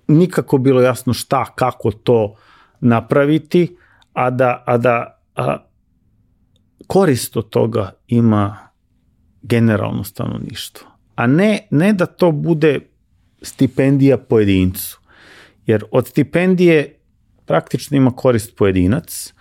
nikako 0.09 0.59
bilo 0.59 0.80
jasno 0.80 1.12
šta, 1.12 1.44
kako 1.54 1.90
to 1.90 2.34
napraviti, 2.80 3.76
a 4.12 4.30
da, 4.30 4.64
a 4.66 4.76
da 4.76 5.18
a 5.36 5.56
korist 6.86 7.36
od 7.36 7.48
toga 7.48 7.92
ima 8.06 8.72
generalno 9.43 10.05
stanovništvo. 10.05 10.89
A 11.14 11.27
ne, 11.27 11.66
ne 11.70 11.93
da 11.93 12.06
to 12.06 12.32
bude 12.32 12.81
stipendija 13.43 14.19
pojedincu. 14.19 15.01
Jer 15.66 15.85
od 15.90 16.06
stipendije 16.06 16.98
praktično 17.47 17.97
ima 17.97 18.10
korist 18.10 18.56
pojedinac, 18.56 19.35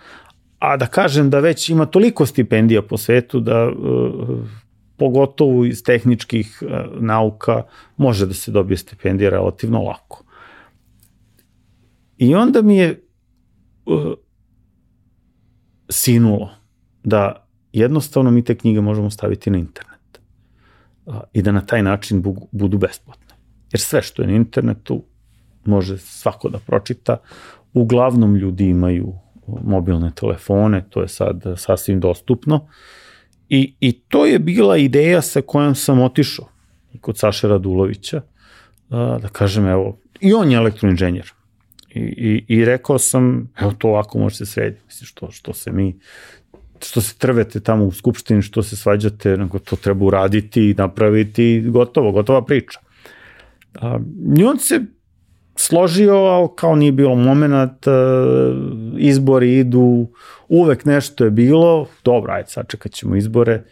a 0.58 0.76
da 0.76 0.86
kažem 0.86 1.30
da 1.30 1.40
već 1.40 1.68
ima 1.68 1.86
toliko 1.86 2.26
stipendija 2.26 2.82
po 2.82 2.96
svetu 2.96 3.40
da 3.40 3.68
uh, 3.68 4.38
pogotovo 4.96 5.64
iz 5.64 5.82
tehničkih 5.82 6.62
uh, 6.62 7.02
nauka 7.02 7.62
može 7.96 8.26
da 8.26 8.34
se 8.34 8.50
dobije 8.50 8.76
stipendija 8.76 9.30
relativno 9.30 9.82
lako. 9.82 10.24
I 12.18 12.34
onda 12.34 12.62
mi 12.62 12.76
je 12.76 13.04
uh, 13.86 14.12
sinulo 15.88 16.50
da 17.04 17.48
jednostavno 17.72 18.30
mi 18.30 18.44
te 18.44 18.54
knjige 18.54 18.80
možemo 18.80 19.10
staviti 19.10 19.50
na 19.50 19.58
internet 19.58 19.91
i 21.32 21.42
da 21.42 21.52
na 21.52 21.60
taj 21.60 21.82
način 21.82 22.22
budu 22.52 22.78
besplatne. 22.78 23.34
Jer 23.72 23.80
sve 23.80 24.02
što 24.02 24.22
je 24.22 24.28
na 24.28 24.34
internetu 24.34 25.04
može 25.64 25.98
svako 25.98 26.48
da 26.48 26.58
pročita. 26.58 27.16
Uglavnom 27.72 28.36
ljudi 28.36 28.66
imaju 28.68 29.14
mobilne 29.64 30.10
telefone, 30.14 30.84
to 30.90 31.02
je 31.02 31.08
sad 31.08 31.44
sasvim 31.56 32.00
dostupno. 32.00 32.68
I, 33.48 33.74
i 33.80 33.92
to 33.92 34.26
je 34.26 34.38
bila 34.38 34.76
ideja 34.76 35.22
sa 35.22 35.40
kojom 35.40 35.74
sam 35.74 36.00
otišao 36.00 36.48
i 36.92 36.98
kod 36.98 37.18
Saše 37.18 37.48
Radulovića, 37.48 38.20
da 38.90 39.28
kažem, 39.32 39.66
evo, 39.66 39.98
i 40.20 40.32
on 40.32 40.50
je 40.50 40.56
elektroinženjer. 40.56 41.32
I, 41.94 42.00
i, 42.00 42.44
i 42.48 42.64
rekao 42.64 42.98
sam, 42.98 43.52
evo 43.60 43.72
to 43.78 43.88
ovako 43.88 44.18
može 44.18 44.36
se 44.36 44.46
srediti, 44.46 44.82
mislim, 44.86 45.06
što, 45.06 45.30
što 45.30 45.52
se 45.52 45.72
mi 45.72 45.98
što 46.84 47.00
se 47.00 47.18
trvete 47.18 47.60
tamo 47.60 47.84
u 47.84 47.92
skupštini, 47.92 48.42
što 48.42 48.62
se 48.62 48.76
svađate, 48.76 49.36
nego 49.36 49.58
to 49.58 49.76
treba 49.76 50.04
uraditi 50.04 50.70
i 50.70 50.74
napraviti, 50.74 51.64
gotovo, 51.66 52.12
gotova 52.12 52.44
priča. 52.44 52.80
A, 53.74 53.98
I 54.38 54.44
on 54.44 54.58
se 54.58 54.80
složio, 55.56 56.14
ali 56.14 56.48
kao 56.56 56.76
nije 56.76 56.92
bilo 56.92 57.14
moment, 57.14 57.86
izbori 58.98 59.58
idu, 59.58 60.08
uvek 60.48 60.84
nešto 60.84 61.24
je 61.24 61.30
bilo, 61.30 61.86
dobro, 62.04 62.32
ajde, 62.32 62.48
sačekat 62.48 62.92
ćemo 62.92 63.16
izbore, 63.16 63.62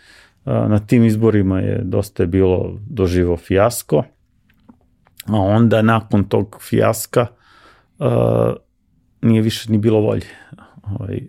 na 0.44 0.78
tim 0.78 1.04
izborima 1.04 1.60
je 1.60 1.80
dosta 1.84 2.22
je 2.22 2.26
bilo 2.26 2.78
doživo 2.88 3.36
fijasko, 3.36 4.04
a 5.26 5.36
onda 5.36 5.82
nakon 5.82 6.24
tog 6.24 6.58
fijaska 6.68 7.26
nije 9.22 9.42
više 9.42 9.72
ni 9.72 9.78
bilo 9.78 10.00
volje. 10.00 10.26
Ovaj, 10.82 11.20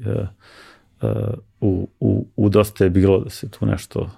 u, 1.61 1.87
u, 1.99 2.25
u 2.35 2.49
dosta 2.49 2.83
je 2.83 2.89
bilo 2.89 3.19
da 3.19 3.29
se 3.29 3.49
tu 3.49 3.65
nešto 3.65 4.09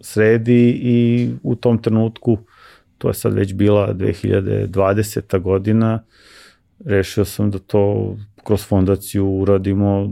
sredi 0.00 0.80
i 0.82 1.30
u 1.42 1.54
tom 1.54 1.78
trenutku, 1.78 2.38
to 2.98 3.08
je 3.08 3.14
sad 3.14 3.34
već 3.34 3.54
bila 3.54 3.94
2020. 3.94 5.40
godina, 5.40 6.02
rešio 6.84 7.24
sam 7.24 7.50
da 7.50 7.58
to 7.58 8.16
kroz 8.44 8.66
fondaciju 8.66 9.26
uradimo 9.26 10.10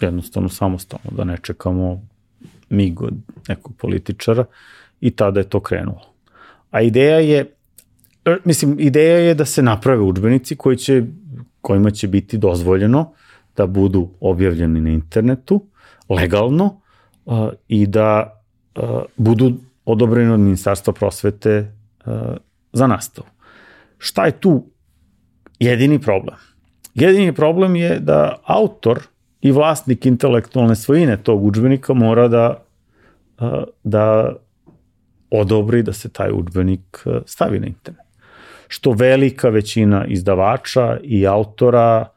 jednostavno 0.00 0.48
samostalno, 0.48 1.16
da 1.16 1.24
ne 1.24 1.36
čekamo 1.42 2.02
mig 2.70 3.02
od 3.02 3.14
nekog 3.48 3.76
političara 3.76 4.44
i 5.00 5.10
tada 5.10 5.40
je 5.40 5.48
to 5.48 5.60
krenulo. 5.60 6.12
A 6.70 6.82
ideja 6.82 7.18
je 7.18 7.54
e, 8.24 8.36
mislim, 8.44 8.76
ideja 8.80 9.18
je 9.18 9.34
da 9.34 9.44
se 9.44 9.62
naprave 9.62 10.02
udžbenici 10.02 10.56
koji 10.56 10.76
će, 10.76 11.04
kojima 11.60 11.90
će 11.90 12.08
biti 12.08 12.38
dozvoljeno 12.38 13.12
da 13.56 13.66
budu 13.66 14.08
objavljeni 14.20 14.80
na 14.80 14.90
internetu 14.90 15.69
legalno 16.10 16.80
uh, 17.24 17.48
i 17.68 17.86
da 17.86 18.42
uh, 18.76 19.02
budu 19.16 19.52
odobreni 19.84 20.32
od 20.32 20.40
Ministarstva 20.40 20.92
prosvete 20.92 21.72
uh, 22.06 22.12
za 22.72 22.86
nastavu. 22.86 23.26
Šta 23.98 24.26
je 24.26 24.32
tu 24.32 24.64
jedini 25.58 25.98
problem? 25.98 26.36
Jedini 26.94 27.34
problem 27.34 27.76
je 27.76 27.98
da 28.00 28.36
autor 28.44 29.00
i 29.40 29.52
vlasnik 29.52 30.06
intelektualne 30.06 30.76
svojine 30.76 31.16
tog 31.16 31.44
učbenika 31.44 31.94
mora 31.94 32.28
da, 32.28 32.64
da 33.84 34.36
odobri 35.30 35.82
da 35.82 35.92
se 35.92 36.08
taj 36.08 36.32
učbenik 36.32 37.04
stavi 37.26 37.60
na 37.60 37.66
internet. 37.66 38.06
Što 38.68 38.92
velika 38.92 39.48
većina 39.48 40.06
izdavača 40.06 40.98
i 41.02 41.26
autora, 41.26 42.08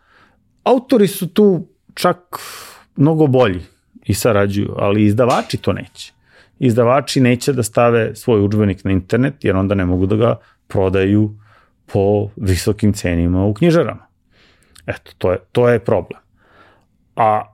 autori 0.63 1.07
su 1.07 1.27
tu 1.27 1.67
čak 1.93 2.17
mnogo 2.95 3.27
bolji 3.27 3.61
i 4.05 4.13
sarađuju, 4.13 4.75
ali 4.77 5.05
izdavači 5.05 5.57
to 5.57 5.73
neće. 5.73 6.13
Izdavači 6.59 7.21
neće 7.21 7.53
da 7.53 7.63
stave 7.63 8.15
svoj 8.15 8.41
učbenik 8.41 8.83
na 8.83 8.91
internet 8.91 9.45
jer 9.45 9.55
onda 9.55 9.75
ne 9.75 9.85
mogu 9.85 10.05
da 10.05 10.15
ga 10.15 10.35
prodaju 10.67 11.35
po 11.85 12.29
visokim 12.35 12.93
cenima 12.93 13.45
u 13.45 13.53
knjižarama. 13.53 14.07
Eto, 14.85 15.11
to 15.17 15.31
je, 15.31 15.37
to 15.51 15.69
je 15.69 15.79
problem. 15.79 16.21
A 17.15 17.53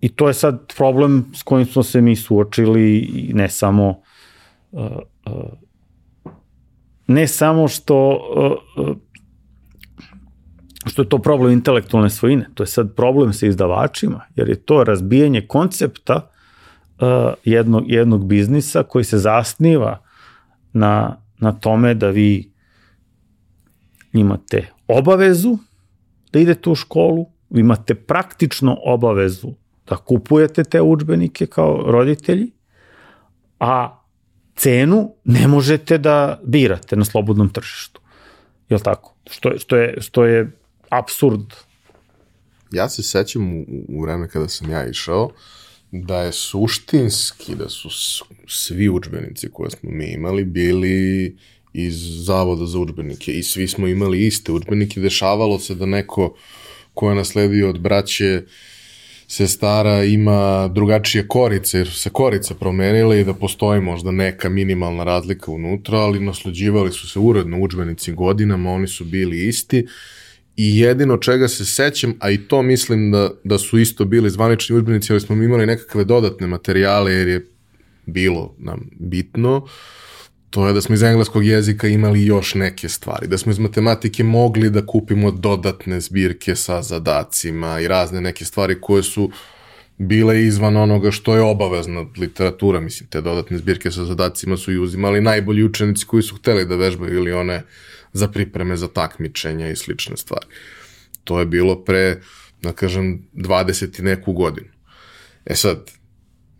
i 0.00 0.08
to 0.08 0.28
je 0.28 0.34
sad 0.34 0.72
problem 0.76 1.32
s 1.34 1.42
kojim 1.42 1.66
smo 1.66 1.82
se 1.82 2.00
mi 2.00 2.16
suočili 2.16 3.10
ne 3.34 3.48
samo 3.48 4.02
uh, 4.72 4.82
uh, 5.26 5.52
ne 7.06 7.26
samo 7.26 7.68
što 7.68 8.10
uh, 8.76 8.86
uh, 8.86 8.96
što 10.86 11.02
je 11.02 11.08
to 11.08 11.18
problem 11.18 11.52
intelektualne 11.52 12.10
svojine, 12.10 12.48
to 12.54 12.62
je 12.62 12.66
sad 12.66 12.94
problem 12.94 13.32
sa 13.32 13.46
izdavačima, 13.46 14.20
jer 14.36 14.48
je 14.48 14.56
to 14.56 14.84
razbijanje 14.84 15.46
koncepta 15.46 16.16
uh, 16.16 17.08
jednog, 17.44 17.84
jednog 17.86 18.26
biznisa 18.26 18.82
koji 18.82 19.04
se 19.04 19.18
zasniva 19.18 20.00
na, 20.72 21.16
na 21.38 21.52
tome 21.52 21.94
da 21.94 22.08
vi 22.08 22.52
imate 24.12 24.70
obavezu 24.88 25.58
da 26.32 26.38
idete 26.38 26.70
u 26.70 26.74
školu, 26.74 27.26
vi 27.50 27.60
imate 27.60 27.94
praktično 27.94 28.78
obavezu 28.84 29.48
da 29.86 29.96
kupujete 29.96 30.64
te 30.64 30.82
učbenike 30.82 31.46
kao 31.46 31.84
roditelji, 31.86 32.50
a 33.60 34.00
cenu 34.56 35.14
ne 35.24 35.48
možete 35.48 35.98
da 35.98 36.40
birate 36.44 36.96
na 36.96 37.04
slobodnom 37.04 37.48
tržištu. 37.48 38.00
Je 38.68 38.76
li 38.76 38.82
tako? 38.82 39.14
Što, 39.30 39.58
što 39.58 39.76
je, 39.76 40.00
što 40.00 40.24
je 40.24 40.50
absurd. 40.88 41.54
Ja 42.72 42.88
se 42.88 43.02
sećam 43.02 43.56
u, 43.56 43.64
u 43.88 44.02
vreme 44.02 44.28
kada 44.28 44.48
sam 44.48 44.70
ja 44.70 44.88
išao, 44.88 45.30
da 45.92 46.22
je 46.22 46.32
suštinski, 46.32 47.54
da 47.54 47.68
su 47.68 47.88
svi 48.48 48.88
učbenici 48.88 49.48
koje 49.52 49.70
smo 49.70 49.90
mi 49.90 50.12
imali 50.12 50.44
bili 50.44 51.36
iz 51.72 52.24
Zavoda 52.24 52.66
za 52.66 52.78
učbenike 52.78 53.32
i 53.32 53.42
svi 53.42 53.68
smo 53.68 53.86
imali 53.86 54.26
iste 54.26 54.52
učbenike. 54.52 55.00
Dešavalo 55.00 55.58
se 55.58 55.74
da 55.74 55.86
neko 55.86 56.36
ko 56.94 57.10
je 57.10 57.14
nasledio 57.14 57.68
od 57.68 57.80
braće 57.80 58.42
sestara 59.28 60.04
ima 60.04 60.68
drugačije 60.68 61.28
korice, 61.28 61.78
jer 61.78 61.90
se 61.90 62.10
korice 62.10 62.54
promenile 62.54 63.20
i 63.20 63.24
da 63.24 63.34
postoji 63.34 63.80
možda 63.80 64.10
neka 64.10 64.48
minimalna 64.48 65.04
razlika 65.04 65.50
unutra, 65.50 65.98
ali 65.98 66.20
nasleđivali 66.20 66.92
su 66.92 67.08
se 67.08 67.18
uredno 67.18 67.60
učbenici 67.60 68.12
godinama, 68.12 68.70
oni 68.70 68.86
su 68.86 69.04
bili 69.04 69.48
isti 69.48 69.86
i 70.56 70.78
jedino 70.78 71.16
čega 71.16 71.48
se 71.48 71.64
sećam, 71.64 72.14
a 72.20 72.30
i 72.30 72.38
to 72.38 72.62
mislim 72.62 73.10
da, 73.10 73.30
da 73.44 73.58
su 73.58 73.78
isto 73.78 74.04
bili 74.04 74.30
zvanični 74.30 74.76
učbenici, 74.76 75.12
ali 75.12 75.20
smo 75.20 75.42
imali 75.42 75.66
nekakve 75.66 76.04
dodatne 76.04 76.46
materijale 76.46 77.12
jer 77.12 77.28
je 77.28 77.46
bilo 78.06 78.54
nam 78.58 78.90
bitno, 78.98 79.66
to 80.50 80.66
je 80.66 80.72
da 80.72 80.80
smo 80.80 80.94
iz 80.94 81.02
engleskog 81.02 81.46
jezika 81.46 81.88
imali 81.88 82.26
još 82.26 82.54
neke 82.54 82.88
stvari, 82.88 83.26
da 83.26 83.38
smo 83.38 83.52
iz 83.52 83.58
matematike 83.58 84.24
mogli 84.24 84.70
da 84.70 84.86
kupimo 84.86 85.30
dodatne 85.30 86.00
zbirke 86.00 86.56
sa 86.56 86.82
zadacima 86.82 87.80
i 87.80 87.88
razne 87.88 88.20
neke 88.20 88.44
stvari 88.44 88.80
koje 88.80 89.02
su 89.02 89.30
bile 89.98 90.44
izvan 90.44 90.76
onoga 90.76 91.10
što 91.10 91.34
je 91.36 91.42
obavezna 91.42 92.06
literatura, 92.16 92.80
mislim, 92.80 93.08
te 93.08 93.20
dodatne 93.20 93.58
zbirke 93.58 93.90
sa 93.90 94.04
zadacima 94.04 94.56
su 94.56 94.72
i 94.72 94.78
uzimali 94.78 95.20
najbolji 95.20 95.64
učenici 95.64 96.06
koji 96.06 96.22
su 96.22 96.36
hteli 96.36 96.66
da 96.66 96.76
vežbaju 96.76 97.14
ili 97.14 97.32
one 97.32 97.62
za 98.14 98.28
pripreme 98.28 98.76
za 98.76 98.88
takmičenja 98.88 99.68
i 99.68 99.76
slične 99.76 100.16
stvari. 100.16 100.46
To 101.24 101.40
je 101.40 101.46
bilo 101.46 101.84
pre, 101.84 102.20
da 102.62 102.72
kažem, 102.72 103.26
20 103.34 104.00
i 104.00 104.02
neku 104.02 104.32
godinu. 104.32 104.68
E 105.46 105.54
sad, 105.54 105.90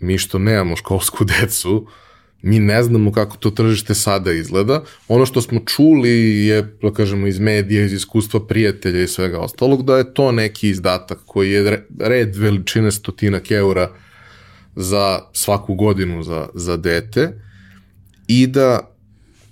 mi 0.00 0.18
što 0.18 0.38
nemamo 0.38 0.76
školsku 0.76 1.24
decu, 1.40 1.86
Mi 2.44 2.58
ne 2.58 2.82
znamo 2.82 3.12
kako 3.12 3.36
to 3.36 3.50
tržište 3.50 3.94
sada 3.94 4.32
izgleda. 4.32 4.82
Ono 5.08 5.26
što 5.26 5.40
smo 5.42 5.60
čuli 5.60 6.10
je, 6.46 6.62
da 6.82 6.92
kažemo, 6.92 7.26
iz 7.26 7.38
medija, 7.38 7.84
iz 7.84 7.92
iskustva 7.92 8.40
prijatelja 8.46 9.02
i 9.02 9.08
svega 9.08 9.38
ostalog, 9.40 9.84
da 9.84 9.96
je 9.96 10.14
to 10.14 10.32
neki 10.32 10.68
izdatak 10.68 11.18
koji 11.26 11.52
je 11.52 11.86
red 11.98 12.36
veličine 12.36 12.92
stotinak 12.92 13.50
eura 13.50 13.90
za 14.76 15.20
svaku 15.32 15.74
godinu 15.74 16.22
za, 16.22 16.48
za 16.54 16.76
dete 16.76 17.32
i 18.26 18.46
da, 18.46 18.94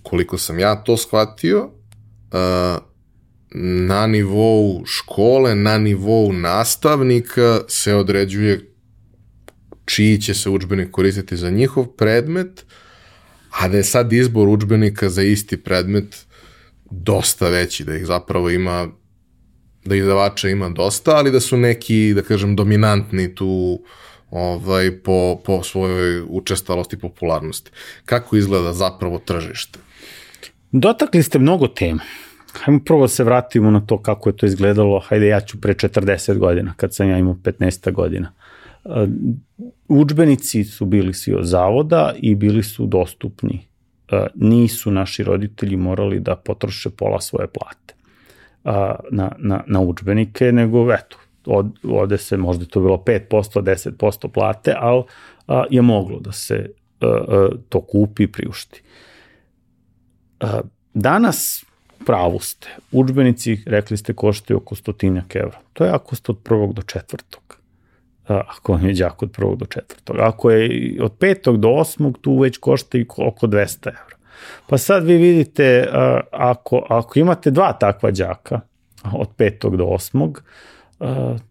koliko 0.03 0.39
sam 0.39 0.59
ja 0.59 0.77
to 0.77 0.97
shvatio, 0.97 1.70
na 3.55 4.07
nivou 4.07 4.83
škole, 4.87 5.55
na 5.55 5.79
nivou 5.79 6.33
nastavnika 6.33 7.61
se 7.69 7.95
određuje 7.95 8.73
čiji 9.85 10.21
će 10.21 10.35
se 10.35 10.51
učbenik 10.51 10.91
koristiti 10.91 11.37
za 11.37 11.51
njihov 11.51 11.87
predmet, 11.87 12.65
a 13.51 13.69
da 13.69 13.77
je 13.77 13.85
sad 13.85 14.13
izbor 14.13 14.49
učbenika 14.49 15.09
za 15.09 15.23
isti 15.23 15.57
predmet 15.57 16.27
dosta 16.91 17.49
veći, 17.49 17.85
da 17.85 17.97
ih 17.97 18.07
zapravo 18.07 18.51
ima 18.51 18.89
da 19.85 19.95
izdavača 19.95 20.49
ima 20.49 20.69
dosta, 20.69 21.17
ali 21.17 21.31
da 21.31 21.41
su 21.41 21.57
neki, 21.57 22.13
da 22.15 22.23
kažem, 22.23 22.57
dominantni 22.57 23.35
tu 23.35 23.83
ovaj, 24.31 24.91
po, 24.91 25.41
po 25.45 25.63
svojoj 25.63 26.23
učestalosti 26.29 26.97
i 26.97 26.99
popularnosti. 26.99 27.71
Kako 28.05 28.37
izgleda 28.37 28.73
zapravo 28.73 29.19
tržište? 29.19 29.79
Dotakli 30.73 31.23
ste 31.23 31.39
mnogo 31.39 31.69
tema. 31.69 32.01
Hajmo 32.53 32.81
prvo 32.85 33.01
da 33.01 33.09
se 33.09 33.24
vratimo 33.24 33.70
na 33.70 33.81
to 33.81 33.99
kako 33.99 34.28
je 34.28 34.36
to 34.36 34.47
izgledalo. 34.47 35.01
Hajde, 35.01 35.27
ja 35.27 35.40
ću 35.40 35.61
pre 35.61 35.74
40 35.74 36.39
godina, 36.39 36.74
kad 36.77 36.94
sam 36.94 37.09
ja 37.09 37.19
imao 37.19 37.35
15 37.35 37.93
godina. 37.93 38.32
Učbenici 39.89 40.65
su 40.65 40.86
bili 40.86 41.15
svi 41.15 41.35
od 41.35 41.44
zavoda 41.44 42.15
i 42.16 42.35
bili 42.35 42.62
su 42.62 42.86
dostupni. 42.86 43.66
Nisu 44.35 44.90
naši 44.90 45.24
roditelji 45.24 45.77
morali 45.77 46.20
da 46.20 46.36
potroše 46.36 46.90
pola 46.90 47.20
svoje 47.20 47.47
plate 47.47 47.94
na, 49.11 49.32
na, 49.39 49.65
na 49.66 49.81
učbenike, 49.81 50.53
nego 50.53 50.93
eto, 50.93 51.16
od, 51.47 51.78
ode 51.85 52.19
se, 52.19 52.36
možda 52.36 52.65
to 52.65 52.81
bilo 52.81 52.97
5%, 52.97 53.62
10% 54.01 54.28
plate, 54.28 54.74
ali 54.78 55.03
je 55.70 55.82
moglo 55.82 56.20
da 56.20 56.32
se 56.32 56.70
to 57.69 57.81
kupi 57.81 58.23
i 58.23 58.32
priušti. 58.32 58.82
A, 58.82 59.12
danas 60.94 61.64
pravu 62.06 62.39
ste. 62.40 62.69
Učbenici, 62.93 63.62
rekli 63.66 63.97
ste, 63.97 64.14
koštaju 64.14 64.59
oko 64.59 64.74
stotinjak 64.74 65.36
evra. 65.36 65.59
To 65.73 65.85
je 65.85 65.90
ako 65.90 66.16
ste 66.16 66.32
od 66.32 66.39
prvog 66.39 66.74
do 66.74 66.82
četvrtog 66.82 67.43
ako 68.27 68.73
vam 68.73 68.86
je 68.86 68.94
đak 68.94 69.23
od 69.23 69.32
prvog 69.32 69.59
do 69.59 69.66
četvrtog. 69.66 70.16
Ako 70.19 70.51
je 70.51 71.02
od 71.02 71.12
petog 71.19 71.56
do 71.60 71.69
osmog, 71.69 72.19
tu 72.20 72.39
već 72.39 72.59
košta 72.59 72.98
i 72.98 73.06
oko 73.16 73.47
200 73.47 73.89
evra. 73.89 74.16
Pa 74.66 74.78
sad 74.78 75.05
vi 75.05 75.16
vidite, 75.16 75.89
ako, 76.32 76.86
ako 76.89 77.19
imate 77.19 77.51
dva 77.51 77.73
takva 77.73 78.10
đaka, 78.10 78.60
od 79.12 79.28
petog 79.36 79.77
do 79.77 79.85
osmog, 79.85 80.43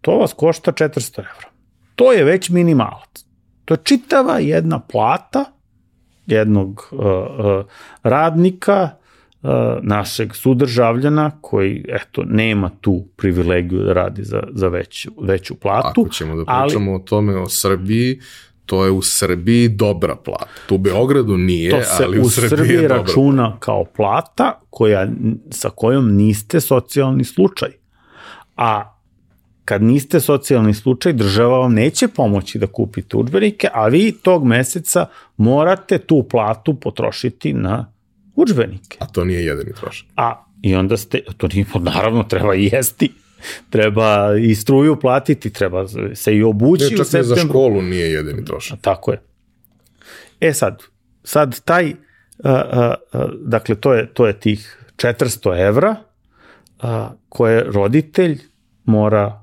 to 0.00 0.18
vas 0.18 0.32
košta 0.32 0.72
400 0.72 1.18
evra. 1.18 1.48
To 1.94 2.12
je 2.12 2.24
već 2.24 2.50
minimalac. 2.50 3.24
To 3.64 3.74
je 3.74 3.78
čitava 3.84 4.38
jedna 4.38 4.80
plata 4.80 5.44
jednog 6.26 6.90
radnika 8.02 8.90
našeg 9.82 10.34
sudržavljana 10.34 11.30
koji 11.40 11.84
eto 11.88 12.22
nema 12.26 12.70
tu 12.80 13.04
privilegiju 13.16 13.82
da 13.82 13.92
radi 13.92 14.24
za, 14.24 14.42
za 14.52 14.68
veću, 14.68 15.10
veću 15.20 15.54
platu. 15.54 16.00
Ako 16.00 16.08
ćemo 16.08 16.36
da 16.36 16.44
pričamo 16.44 16.90
ali, 16.90 17.00
o 17.02 17.04
tome 17.04 17.36
o 17.36 17.48
Srbiji, 17.48 18.20
to 18.66 18.84
je 18.84 18.90
u 18.90 19.02
Srbiji 19.02 19.68
dobra 19.68 20.16
plata. 20.16 20.46
Tu 20.66 20.74
u 20.74 20.78
Beogradu 20.78 21.36
nije, 21.36 21.70
to 21.70 21.82
se 21.82 22.04
ali 22.04 22.18
u, 22.18 22.22
u 22.22 22.30
Srbiji, 22.30 22.48
Srbiji 22.48 22.76
je 22.76 22.88
računa 22.88 23.42
dobra. 23.42 23.58
kao 23.58 23.84
plata 23.84 24.60
koja, 24.70 25.08
sa 25.50 25.70
kojom 25.70 26.14
niste 26.16 26.60
socijalni 26.60 27.24
slučaj. 27.24 27.68
A 28.56 28.96
kad 29.64 29.82
niste 29.82 30.20
socijalni 30.20 30.74
slučaj, 30.74 31.12
država 31.12 31.58
vam 31.58 31.74
neće 31.74 32.08
pomoći 32.08 32.58
da 32.58 32.66
kupite 32.66 33.16
udžbenike, 33.16 33.68
a 33.72 33.88
vi 33.88 34.12
tog 34.22 34.44
meseca 34.44 35.06
morate 35.36 35.98
tu 35.98 36.26
platu 36.30 36.74
potrošiti 36.74 37.52
na 37.52 37.92
Udžbenike. 38.34 38.96
A 39.00 39.06
to 39.06 39.24
nije 39.24 39.44
jedini 39.44 39.72
trošak. 39.80 40.08
A 40.16 40.44
i 40.62 40.74
onda 40.74 40.96
ste, 40.96 41.20
to 41.36 41.48
nije, 41.48 41.66
pa 41.72 41.78
naravno 41.78 42.22
treba 42.22 42.54
i 42.54 42.64
jesti, 42.72 43.12
treba 43.70 44.36
i 44.40 44.54
struju 44.54 45.00
platiti, 45.00 45.52
treba 45.52 45.86
se 46.14 46.36
i 46.36 46.42
obući 46.42 46.84
Ne, 46.84 46.96
čak 46.96 47.12
ni 47.12 47.22
za 47.22 47.36
školu 47.36 47.82
nije 47.82 48.12
jedini 48.12 48.44
trošak. 48.44 48.78
Tako 48.80 49.12
je. 49.12 49.22
E 50.40 50.52
sad, 50.52 50.82
sad 51.24 51.60
taj, 51.64 51.92
a, 52.44 52.52
a, 52.52 52.94
a, 53.12 53.28
dakle, 53.44 53.74
to 53.74 53.94
je, 53.94 54.14
to 54.14 54.26
je 54.26 54.40
tih 54.40 54.78
400 54.96 55.66
evra 55.66 55.96
a, 56.80 57.10
koje 57.28 57.64
roditelj 57.64 58.40
mora, 58.84 59.41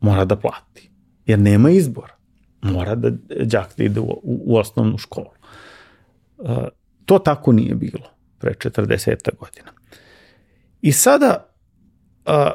mora 0.00 0.24
da 0.24 0.36
plati. 0.36 0.90
Jer 1.26 1.38
nema 1.38 1.70
izbora. 1.70 2.14
Mora 2.62 2.94
da 2.94 3.10
đak 3.44 3.76
da 3.76 3.84
ide 3.84 4.00
u, 4.00 4.04
u, 4.04 4.20
u 4.22 4.56
osnovnu 4.56 4.98
školu. 4.98 5.30
A, 6.38 6.68
to 7.04 7.18
tako 7.18 7.52
nije 7.52 7.74
bilo 7.74 8.10
pre 8.38 8.54
40 8.54 9.36
godina. 9.38 9.72
I 10.82 10.92
sada 10.92 11.46
a, 12.26 12.52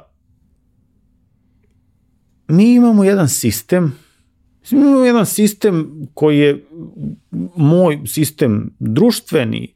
mi 2.47 2.73
imamo 2.73 3.03
jedan 3.03 3.29
sistem 3.29 4.05
imamo 4.71 5.05
jedan 5.05 5.25
sistem 5.25 6.07
koji 6.13 6.39
je 6.39 6.65
moj 7.55 7.99
sistem 8.05 8.75
društveni, 8.79 9.75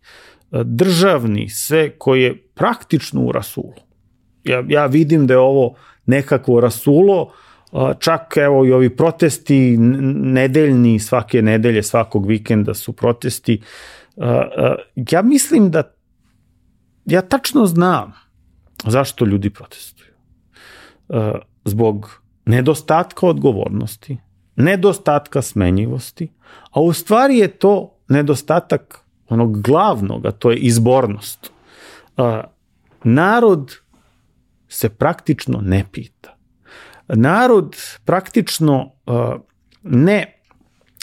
državni, 0.63 1.49
sve 1.49 1.89
koji 1.97 2.21
je 2.21 2.37
praktično 2.55 3.21
u 3.21 3.31
rasulu. 3.31 3.73
Ja, 4.43 4.63
ja 4.67 4.85
vidim 4.85 5.27
da 5.27 5.33
je 5.33 5.37
ovo 5.37 5.75
nekakvo 6.05 6.59
rasulo, 6.59 7.33
čak 7.99 8.37
evo 8.37 8.65
i 8.65 8.71
ovi 8.71 8.95
protesti 8.95 9.77
nedeljni, 9.77 10.99
svake 10.99 11.41
nedelje, 11.41 11.83
svakog 11.83 12.27
vikenda 12.27 12.73
su 12.73 12.93
protesti. 12.93 13.61
Ja 14.95 15.21
mislim 15.21 15.71
da 15.71 15.83
ja 17.05 17.21
tačno 17.21 17.65
znam 17.65 18.13
zašto 18.85 19.25
ljudi 19.25 19.49
protestuju. 19.49 20.13
Zbog 21.65 22.21
nedostatka 22.45 23.27
odgovornosti, 23.27 24.17
nedostatka 24.55 25.41
smenjivosti, 25.41 26.31
a 26.71 26.81
u 26.81 26.93
stvari 26.93 27.37
je 27.37 27.47
to 27.47 27.95
nedostatak 28.07 29.05
onog 29.29 29.61
glavnog, 29.61 30.25
a 30.25 30.31
to 30.31 30.51
je 30.51 30.57
izbornost. 30.57 31.51
Narod 33.03 33.75
se 34.67 34.89
praktično 34.89 35.61
ne 35.61 35.85
pita. 35.91 36.35
Narod 37.09 37.75
praktično 38.05 38.91
ne 39.83 40.39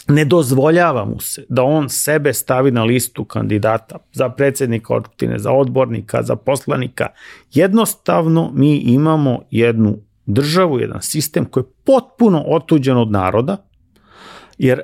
ne 0.07 0.25
dozvoljava 0.25 1.05
mu 1.05 1.19
se 1.19 1.45
da 1.49 1.63
on 1.63 1.89
sebe 1.89 2.33
stavi 2.33 2.71
na 2.71 2.83
listu 2.83 3.25
kandidata 3.25 3.97
za 4.11 4.29
predsednika 4.29 4.95
opštine, 4.95 5.39
za 5.39 5.51
odbornika, 5.51 6.23
za 6.23 6.35
poslanika. 6.35 7.07
Jednostavno 7.53 8.51
mi 8.53 8.77
imamo 8.77 9.39
jednu 9.51 9.97
državu, 10.25 10.79
jedan 10.79 11.01
sistem 11.01 11.45
koji 11.45 11.63
je 11.63 11.71
potpuno 11.85 12.43
otuđen 12.47 12.97
od 12.97 13.11
naroda, 13.11 13.57
jer 14.57 14.81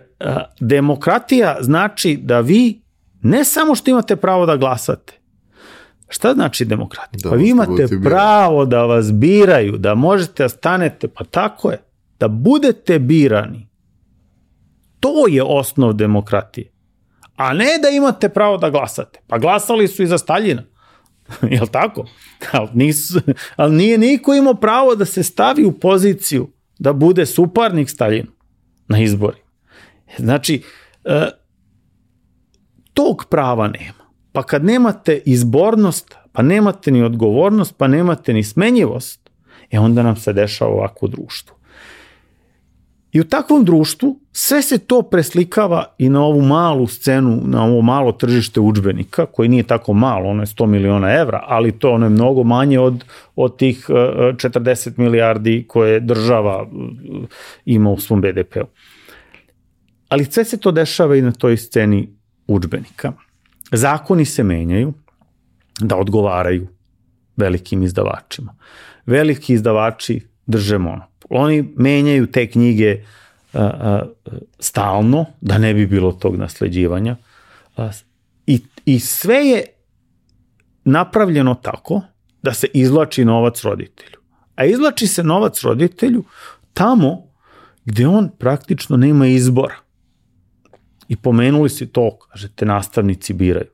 demokratija 0.59 1.57
znači 1.61 2.19
da 2.23 2.39
vi 2.39 2.81
ne 3.21 3.43
samo 3.43 3.75
što 3.75 3.91
imate 3.91 4.15
pravo 4.15 4.45
da 4.45 4.57
glasate, 4.57 5.19
Šta 6.09 6.33
znači 6.33 6.65
demokratija? 6.65 7.19
Da 7.23 7.29
pa 7.29 7.35
vi 7.35 7.49
imate 7.49 7.87
pravo 8.03 8.65
da 8.65 8.85
vas 8.85 9.13
biraju, 9.13 9.77
da 9.77 9.95
možete 9.95 10.43
da 10.43 10.49
stanete, 10.49 11.07
pa 11.07 11.23
tako 11.23 11.71
je, 11.71 11.81
da 12.19 12.27
budete 12.27 12.99
birani. 12.99 13.67
To 14.99 15.27
je 15.27 15.43
osnov 15.43 15.93
demokratije. 15.93 16.71
A 17.35 17.53
ne 17.53 17.79
da 17.81 17.89
imate 17.89 18.29
pravo 18.29 18.57
da 18.57 18.69
glasate. 18.69 19.19
Pa 19.27 19.37
glasali 19.37 19.87
su 19.87 20.03
i 20.03 20.07
za 20.07 20.17
Staljina. 20.17 20.63
Jel 21.51 21.67
tako? 21.67 22.05
Ali, 22.51 22.69
nisu, 22.73 23.19
ali 23.55 23.75
nije 23.75 23.97
niko 23.97 24.33
imao 24.33 24.53
pravo 24.53 24.95
da 24.95 25.05
se 25.05 25.23
stavi 25.23 25.65
u 25.65 25.79
poziciju 25.79 26.49
da 26.79 26.93
bude 26.93 27.25
suparnik 27.25 27.89
Staljinu 27.89 28.31
na 28.87 28.99
izbori. 28.99 29.37
Znači, 30.17 30.63
e, 31.03 31.29
tog 32.93 33.25
prava 33.29 33.67
nema. 33.67 34.02
Pa 34.33 34.43
kad 34.43 34.65
nemate 34.65 35.21
izbornost, 35.25 36.15
pa 36.31 36.41
nemate 36.41 36.91
ni 36.91 37.03
odgovornost, 37.03 37.77
pa 37.77 37.87
nemate 37.87 38.33
ni 38.33 38.43
smenjivost, 38.43 39.29
e 39.71 39.79
onda 39.79 40.03
nam 40.03 40.15
se 40.15 40.33
dešava 40.33 40.71
ovako 40.71 41.07
društvo. 41.07 41.55
I 43.13 43.21
u 43.21 43.23
takvom 43.23 43.65
društvu 43.65 44.19
sve 44.31 44.61
se 44.61 44.77
to 44.77 45.01
preslikava 45.01 45.85
i 45.97 46.09
na 46.09 46.23
ovu 46.23 46.41
malu 46.41 46.87
scenu, 46.87 47.41
na 47.45 47.63
ovo 47.63 47.81
malo 47.81 48.11
tržište 48.11 48.59
učbenika, 48.59 49.25
koji 49.25 49.49
nije 49.49 49.63
tako 49.63 49.93
malo, 49.93 50.29
ono 50.29 50.41
je 50.41 50.45
100 50.45 50.65
miliona 50.65 51.13
evra, 51.13 51.43
ali 51.47 51.79
to 51.79 51.91
ono 51.91 52.05
je 52.05 52.09
mnogo 52.09 52.43
manje 52.43 52.79
od, 52.79 53.03
od 53.35 53.57
tih 53.57 53.85
uh, 53.89 53.95
40 53.95 54.97
milijardi 54.97 55.65
koje 55.67 55.99
država 55.99 56.61
uh, 56.61 56.69
ima 57.65 57.89
u 57.89 57.99
svom 57.99 58.21
BDP-u. 58.21 58.67
Ali 60.09 60.25
sve 60.25 60.45
se 60.45 60.57
to 60.57 60.71
dešava 60.71 61.15
i 61.15 61.21
na 61.21 61.31
toj 61.31 61.57
sceni 61.57 62.09
učbenika. 62.47 63.13
Zakoni 63.71 64.25
se 64.25 64.43
menjaju 64.43 64.93
da 65.79 65.95
odgovaraju 65.95 66.67
velikim 67.37 67.83
izdavačima. 67.83 68.55
Veliki 69.05 69.53
izdavači 69.53 70.21
drže 70.45 70.77
monopol. 70.77 71.07
Oni 71.29 71.73
menjaju 71.77 72.31
te 72.31 72.47
knjige 72.47 73.03
a, 73.53 73.59
a, 73.63 74.05
stalno, 74.59 75.25
da 75.41 75.57
ne 75.57 75.73
bi 75.73 75.87
bilo 75.87 76.11
tog 76.11 76.35
nasleđivanja. 76.35 77.15
A, 77.77 77.89
i, 78.47 78.61
I 78.85 78.99
sve 78.99 79.35
je 79.35 79.65
napravljeno 80.85 81.55
tako 81.55 82.01
da 82.41 82.53
se 82.53 82.67
izvlači 82.73 83.25
novac 83.25 83.63
roditelju. 83.63 84.17
A 84.55 84.65
izvlači 84.65 85.07
se 85.07 85.23
novac 85.23 85.61
roditelju 85.61 86.23
tamo 86.73 87.33
gde 87.85 88.07
on 88.07 88.29
praktično 88.39 88.97
nema 88.97 89.27
izbora. 89.27 89.75
I 91.07 91.15
pomenuli 91.15 91.69
si 91.69 91.87
to, 91.87 92.17
kažete, 92.31 92.65
nastavnici 92.65 93.33
biraju. 93.33 93.69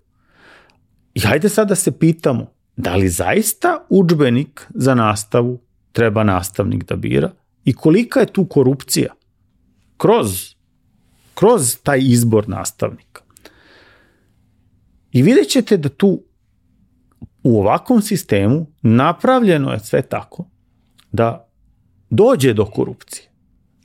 I 1.14 1.20
hajde 1.20 1.50
sad 1.50 1.68
da 1.68 1.76
se 1.76 2.00
pitamo, 2.00 2.52
da 2.78 2.96
li 2.96 3.10
zaista 3.10 3.86
učbenik 3.90 4.68
za 4.70 4.96
nastavu 4.96 5.60
treba 5.92 6.24
nastavnik 6.24 6.84
da 6.84 6.96
bira 6.96 7.32
i 7.66 7.74
kolika 7.74 8.20
je 8.20 8.26
tu 8.26 8.46
korupcija 8.46 9.14
kroz, 9.98 10.56
kroz 11.34 11.78
taj 11.84 12.00
izbor 12.02 12.50
nastavnika. 12.50 13.22
I 15.12 15.22
vidjet 15.22 15.48
ćete 15.48 15.78
da 15.78 15.90
tu 15.90 16.24
u 17.44 17.60
ovakvom 17.60 18.02
sistemu 18.02 18.68
napravljeno 18.82 19.72
je 19.72 19.80
sve 19.80 20.02
tako 20.02 20.46
da 21.12 21.50
dođe 22.10 22.54
do 22.54 22.66
korupcije. 22.66 23.30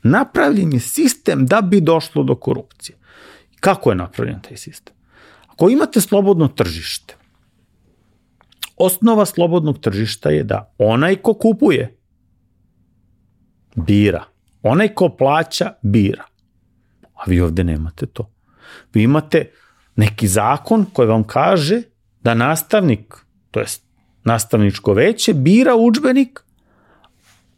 Napravljen 0.03 0.73
je 0.73 0.81
sistem 0.81 1.47
da 1.47 1.61
bi 1.61 1.81
došlo 1.81 2.23
do 2.23 2.35
korupcije. 2.35 2.97
Kako 3.65 3.91
je 3.91 3.97
napravljen 3.97 4.41
taj 4.41 4.57
sistem? 4.57 4.95
Ako 5.47 5.71
imate 5.71 6.01
slobodno 6.01 6.49
tržište, 6.49 7.17
osnova 8.77 9.27
slobodnog 9.27 9.79
tržišta 9.81 10.31
je 10.31 10.43
da 10.45 10.75
onaj 10.79 11.17
ko 11.17 11.35
kupuje 11.35 11.97
bira. 13.75 14.25
Onaj 14.63 14.89
ko 14.89 15.09
plaća 15.09 15.73
bira. 15.83 16.25
A 17.15 17.23
vi 17.27 17.41
ovde 17.41 17.65
nemate 17.65 18.07
to. 18.07 18.31
Vi 18.95 19.03
imate 19.03 19.51
neki 19.97 20.29
zakon 20.29 20.87
koji 20.93 21.09
vam 21.09 21.25
kaže 21.25 21.83
da 22.21 22.35
nastavnik, 22.35 23.15
to 23.51 23.61
jest 23.61 23.85
nastavničko 24.25 24.93
veće, 24.93 25.35
bira 25.35 25.75
učbenik, 25.77 26.41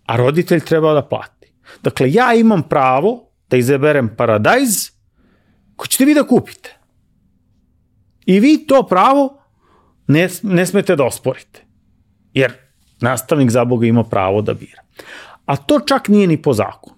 a 0.06 0.16
roditelj 0.16 0.60
treba 0.60 0.94
da 0.94 1.02
plati. 1.02 1.52
Dakle, 1.82 2.12
ja 2.12 2.34
imam 2.34 2.62
pravo 2.62 3.30
da 3.50 3.56
izaberem 3.56 4.16
paradajz 4.16 4.95
koji 5.76 5.88
ćete 5.88 6.04
vi 6.04 6.14
da 6.14 6.26
kupite. 6.26 6.76
I 8.26 8.40
vi 8.40 8.66
to 8.66 8.82
pravo 8.82 9.42
ne, 10.06 10.28
ne 10.42 10.66
smete 10.66 10.96
da 10.96 11.04
osporite. 11.04 11.64
Jer 12.34 12.52
nastavnik 13.00 13.50
za 13.50 13.64
Boga 13.64 13.86
ima 13.86 14.04
pravo 14.04 14.42
da 14.42 14.54
bira. 14.54 14.82
A 15.44 15.56
to 15.56 15.80
čak 15.80 16.08
nije 16.08 16.26
ni 16.26 16.42
po 16.42 16.52
zakonu. 16.52 16.96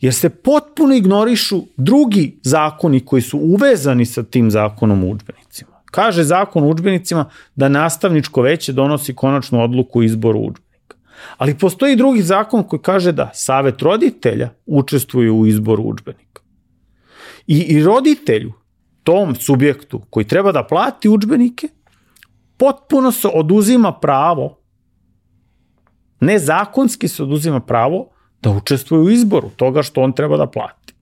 Jer 0.00 0.14
se 0.14 0.30
potpuno 0.30 0.94
ignorišu 0.94 1.62
drugi 1.76 2.40
zakoni 2.42 3.00
koji 3.00 3.22
su 3.22 3.38
uvezani 3.38 4.06
sa 4.06 4.22
tim 4.22 4.50
zakonom 4.50 5.04
o 5.04 5.06
učbenicima. 5.06 5.70
Kaže 5.84 6.24
zakon 6.24 6.62
o 6.62 6.68
učbenicima 6.68 7.30
da 7.56 7.68
nastavničko 7.68 8.42
veće 8.42 8.72
donosi 8.72 9.14
konačnu 9.14 9.62
odluku 9.62 10.02
izboru 10.02 10.40
učbenika. 10.40 10.96
Ali 11.36 11.58
postoji 11.58 11.96
drugi 11.96 12.22
zakon 12.22 12.62
koji 12.62 12.80
kaže 12.80 13.12
da 13.12 13.30
savet 13.34 13.82
roditelja 13.82 14.50
učestvuje 14.66 15.30
u 15.30 15.46
izboru 15.46 15.82
učbenika. 15.82 16.27
I, 17.48 17.58
i 17.58 17.82
roditelju, 17.82 18.52
tom 19.02 19.34
subjektu 19.34 20.02
koji 20.10 20.26
treba 20.26 20.52
da 20.52 20.66
plati 20.66 21.08
učbenike, 21.08 21.68
potpuno 22.56 23.12
se 23.12 23.28
oduzima 23.34 23.92
pravo, 23.92 24.58
nezakonski 26.20 27.08
se 27.08 27.22
oduzima 27.22 27.60
pravo 27.60 28.10
da 28.42 28.50
učestvuje 28.50 29.02
u 29.02 29.10
izboru 29.10 29.50
toga 29.56 29.82
što 29.82 30.02
on 30.02 30.12
treba 30.12 30.36
da 30.36 30.46
plati. 30.46 30.94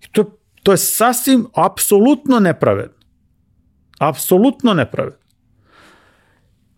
I 0.00 0.12
to, 0.12 0.24
to 0.62 0.72
je 0.72 0.76
sasvim, 0.76 1.46
apsolutno 1.54 2.40
nepravedno. 2.40 3.04
Apsolutno 3.98 4.74
nepravedno. 4.74 5.18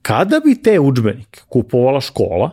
Kada 0.02 0.40
bi 0.44 0.62
te 0.62 0.80
učbenike 0.80 1.40
kupovala 1.48 2.00
škola, 2.00 2.50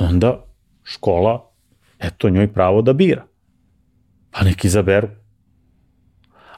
onda 0.00 0.44
škola, 0.82 1.50
eto 1.98 2.30
njoj 2.30 2.52
pravo 2.52 2.82
da 2.82 2.92
bira. 2.92 3.31
Pa 4.32 4.44
neki 4.44 4.66
izaberu. 4.66 5.08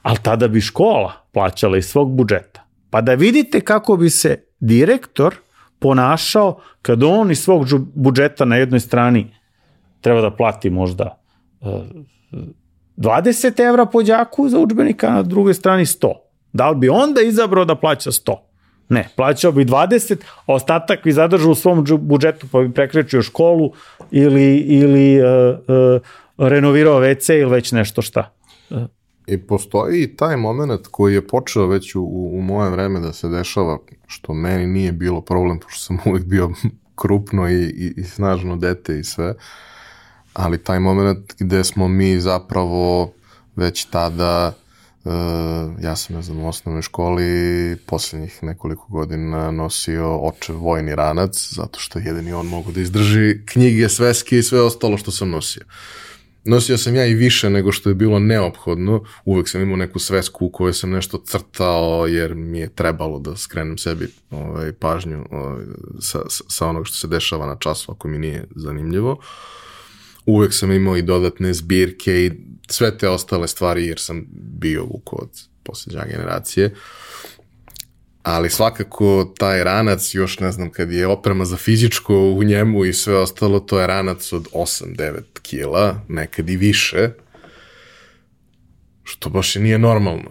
Ali 0.02 0.18
tada 0.22 0.48
bi 0.48 0.60
škola 0.60 1.12
plaćala 1.32 1.78
iz 1.78 1.86
svog 1.86 2.16
budžeta. 2.16 2.64
Pa 2.90 3.00
da 3.00 3.14
vidite 3.14 3.60
kako 3.60 3.96
bi 3.96 4.10
se 4.10 4.44
direktor 4.60 5.34
ponašao 5.78 6.60
kad 6.82 7.02
on 7.02 7.30
iz 7.30 7.42
svog 7.42 7.66
budžeta 7.94 8.44
na 8.44 8.56
jednoj 8.56 8.80
strani 8.80 9.34
treba 10.00 10.20
da 10.20 10.30
plati 10.30 10.70
možda 10.70 11.18
20 12.96 13.60
e, 13.60 13.64
evra 13.64 13.86
po 13.86 14.02
đaku 14.02 14.48
za 14.48 14.58
učbenika, 14.58 15.10
na 15.10 15.22
drugoj 15.22 15.54
strani 15.54 15.84
100. 15.84 16.12
Da 16.52 16.70
li 16.70 16.76
bi 16.76 16.88
onda 16.88 17.20
izabrao 17.20 17.64
da 17.64 17.74
plaća 17.74 18.10
100? 18.10 18.36
Ne, 18.88 19.08
plaćao 19.16 19.52
bi 19.52 19.64
20, 19.64 20.16
a 20.46 20.54
ostatak 20.54 21.04
bi 21.04 21.12
zadržao 21.12 21.50
u 21.50 21.54
svom 21.54 21.84
budžetu 21.98 22.46
pa 22.52 22.60
bi 22.60 22.72
prekrečio 22.72 23.22
školu 23.22 23.72
ili, 24.10 24.56
ili 24.56 25.20
uh, 25.22 25.58
uh, 25.58 26.00
renovirao 26.38 27.00
WC 27.00 27.40
ili 27.40 27.50
već 27.50 27.72
nešto 27.72 28.02
šta. 28.02 28.34
I 29.26 29.38
postoji 29.38 30.02
i 30.02 30.16
taj 30.16 30.36
moment 30.36 30.86
koji 30.90 31.14
je 31.14 31.26
počeo 31.26 31.66
već 31.66 31.94
u, 31.94 32.02
u 32.32 32.42
moje 32.42 32.70
vreme 32.70 33.00
da 33.00 33.12
se 33.12 33.28
dešava, 33.28 33.78
što 34.06 34.34
meni 34.34 34.66
nije 34.66 34.92
bilo 34.92 35.20
problem, 35.20 35.58
pošto 35.58 35.80
sam 35.80 35.98
uvijek 36.06 36.26
bio 36.26 36.50
krupno 36.94 37.50
i, 37.50 37.62
i, 37.62 37.94
i 37.96 38.04
snažno 38.04 38.56
dete 38.56 38.98
i 38.98 39.04
sve, 39.04 39.34
ali 40.34 40.58
taj 40.58 40.80
moment 40.80 41.34
gde 41.38 41.64
smo 41.64 41.88
mi 41.88 42.20
zapravo 42.20 43.12
već 43.56 43.84
tada 43.84 44.52
Uh, 45.04 45.12
ja 45.82 45.96
sam, 45.96 46.16
ne 46.16 46.22
znam, 46.22 46.38
u 46.38 46.48
osnovnoj 46.48 46.82
školi 46.82 47.76
poslednjih 47.86 48.38
nekoliko 48.42 48.86
godina 48.88 49.50
nosio 49.50 50.16
očev 50.16 50.56
vojni 50.56 50.94
ranac, 50.94 51.48
zato 51.50 51.78
što 51.80 51.98
jedini 51.98 52.32
on 52.32 52.46
mogu 52.46 52.72
da 52.72 52.80
izdrži 52.80 53.40
knjige, 53.46 53.88
sveske 53.88 54.38
i 54.38 54.42
sve 54.42 54.62
ostalo 54.62 54.96
što 54.96 55.10
sam 55.10 55.30
nosio. 55.30 55.62
Nosio 56.44 56.78
sam 56.78 56.94
ja 56.94 57.06
i 57.06 57.14
više 57.14 57.50
nego 57.50 57.72
što 57.72 57.88
je 57.88 57.94
bilo 57.94 58.18
neophodno, 58.18 59.04
uvek 59.24 59.48
sam 59.48 59.62
imao 59.62 59.76
neku 59.76 59.98
svesku 59.98 60.46
u 60.46 60.50
kojoj 60.50 60.72
sam 60.72 60.90
nešto 60.90 61.18
crtao 61.18 62.06
jer 62.06 62.34
mi 62.34 62.58
je 62.58 62.74
trebalo 62.74 63.18
da 63.18 63.36
skrenem 63.36 63.78
sebi 63.78 64.08
ovaj, 64.30 64.72
pažnju 64.72 65.24
ovaj, 65.30 65.64
sa, 66.00 66.20
sa 66.28 66.66
onog 66.66 66.86
što 66.86 66.96
se 66.96 67.08
dešava 67.08 67.46
na 67.46 67.56
času 67.56 67.92
ako 67.92 68.08
mi 68.08 68.18
nije 68.18 68.44
zanimljivo. 68.56 69.20
Uvek 70.26 70.54
sam 70.54 70.72
imao 70.72 70.96
i 70.96 71.02
dodatne 71.02 71.54
zbirke 71.54 72.12
i 72.12 72.32
sve 72.68 72.98
te 72.98 73.08
ostale 73.08 73.48
stvari 73.48 73.86
jer 73.86 73.98
sam 73.98 74.26
bio 74.32 74.86
kod 75.04 75.28
posljednja 75.62 76.04
generacije. 76.10 76.74
Ali 78.24 78.50
svakako 78.50 79.34
taj 79.38 79.64
ranac, 79.64 80.14
još 80.14 80.40
ne 80.40 80.52
znam, 80.52 80.70
kad 80.70 80.92
je 80.92 81.06
oprema 81.06 81.44
za 81.44 81.56
fizičko 81.56 82.16
u 82.16 82.42
njemu 82.42 82.84
i 82.84 82.92
sve 82.92 83.16
ostalo, 83.16 83.60
to 83.60 83.80
je 83.80 83.86
ranac 83.86 84.32
od 84.32 84.48
8-9 84.52 85.20
kila, 85.42 86.00
nekad 86.08 86.50
i 86.50 86.56
više, 86.56 87.10
što 89.02 89.30
baš 89.30 89.56
i 89.56 89.60
nije 89.60 89.78
normalno 89.78 90.30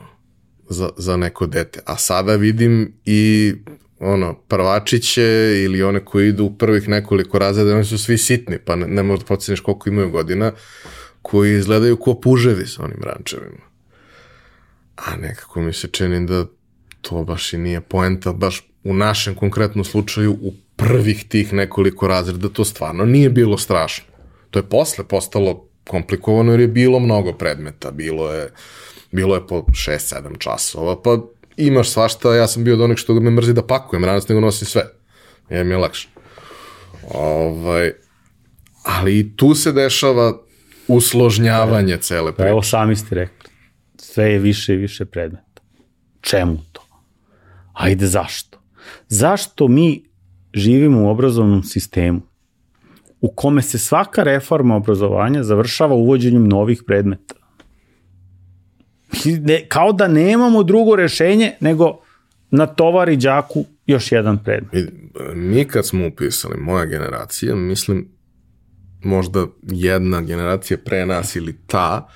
za, 0.70 0.90
za 0.98 1.18
neko 1.18 1.48
dete. 1.48 1.80
A 1.86 1.98
sada 1.98 2.36
vidim 2.36 2.94
i 3.06 3.53
ono, 3.99 4.34
prvačiće 4.34 5.61
ili 5.65 5.84
one 5.84 6.06
koji 6.06 6.28
idu 6.28 6.45
u 6.45 6.57
prvih 6.57 6.90
nekoliko 6.90 7.40
razreda, 7.40 7.76
oni 7.76 7.86
su 7.86 7.98
svi 7.98 8.18
sitni, 8.18 8.57
pa 8.65 8.76
ne, 8.76 8.88
ne 8.88 9.03
možda 9.03 9.26
pocijeniš 9.26 9.60
koliko 9.60 9.90
imaju 9.90 10.10
godina, 10.10 10.52
koji 11.22 11.53
izgledaju 11.53 11.98
kao 11.98 12.22
puževi 12.22 12.68
sa 12.68 12.84
onim 12.84 13.03
rančevima. 13.03 13.64
A 14.95 15.15
nekako 15.15 15.61
mi 15.61 15.74
se 15.74 15.88
čini 15.88 16.28
da 16.28 16.45
to 17.04 17.24
baš 17.24 17.54
i 17.54 17.58
nije 17.58 17.82
poenta, 17.82 18.34
baš 18.34 18.64
u 18.84 18.94
našem 18.94 19.36
konkretnom 19.36 19.86
slučaju 19.86 20.32
u 20.42 20.54
prvih 20.76 21.26
tih 21.28 21.54
nekoliko 21.54 22.08
razreda 22.08 22.50
to 22.50 22.66
stvarno 22.66 23.06
nije 23.06 23.30
bilo 23.30 23.58
strašno. 23.58 24.06
To 24.50 24.60
je 24.60 24.64
posle 24.64 25.08
postalo 25.08 25.68
komplikovano 25.88 26.52
jer 26.52 26.60
je 26.60 26.68
bilo 26.68 27.00
mnogo 27.00 27.34
predmeta, 27.34 27.92
bilo 27.92 28.32
je, 28.32 28.50
bilo 29.12 29.36
je 29.36 29.48
po 29.48 29.62
6-7 29.62 30.38
časova, 30.40 31.02
pa 31.02 31.18
imaš 31.58 31.90
svašta, 31.90 32.36
ja 32.36 32.48
sam 32.48 32.64
bio 32.64 32.74
od 32.74 32.82
onih 32.82 32.98
što 32.98 33.14
me 33.14 33.32
mrzi 33.32 33.54
da 33.54 33.68
pakujem 33.68 34.06
ranac 34.06 34.28
nego 34.28 34.42
nosim 34.42 34.68
sve, 34.68 34.84
jer 35.50 35.66
mi 35.66 35.74
je 35.74 35.78
lakše. 35.78 36.08
Ovaj, 37.14 37.92
ali 38.84 39.20
i 39.20 39.36
tu 39.36 39.56
se 39.56 39.72
dešava 39.72 40.34
usložnjavanje 40.88 41.98
cele 41.98 42.32
priče. 42.32 42.50
Evo 42.50 42.64
sami 42.64 42.96
ste 42.96 43.16
rekli, 43.16 43.50
sve 43.98 44.32
je 44.32 44.40
više 44.40 44.74
i 44.74 44.78
više 44.78 45.06
predmeta. 45.06 45.62
Čemu 46.22 46.58
to? 46.72 46.82
Ajde, 47.74 48.08
zašto? 48.08 48.60
Zašto 49.08 49.68
mi 49.68 50.04
živimo 50.54 51.04
u 51.04 51.10
obrazovnom 51.10 51.64
sistemu 51.64 52.22
u 53.24 53.32
kome 53.36 53.62
se 53.62 53.78
svaka 53.78 54.24
reforma 54.24 54.76
obrazovanja 54.76 55.44
završava 55.44 55.95
uvođenjem 55.95 56.48
novih 56.48 56.84
predmeta? 56.88 57.36
Ne, 59.26 59.66
kao 59.68 59.94
da 59.94 60.08
nemamo 60.08 60.64
drugo 60.64 60.95
rešenje 60.95 61.52
nego 61.60 62.00
na 62.52 62.66
tovari 62.66 63.18
đaku 63.18 63.66
još 63.86 64.12
jedan 64.12 64.44
predmet. 64.44 64.90
Mi 65.36 65.66
kad 65.66 65.88
smo 65.88 66.08
upisali, 66.08 66.58
moja 66.58 66.86
generacija, 66.86 67.56
mislim, 67.56 68.08
možda 69.04 69.45
jedna 69.62 70.22
generacija 70.22 70.78
pre 70.86 71.06
nas 71.06 71.36
ili 71.36 71.56
ta, 71.68 72.10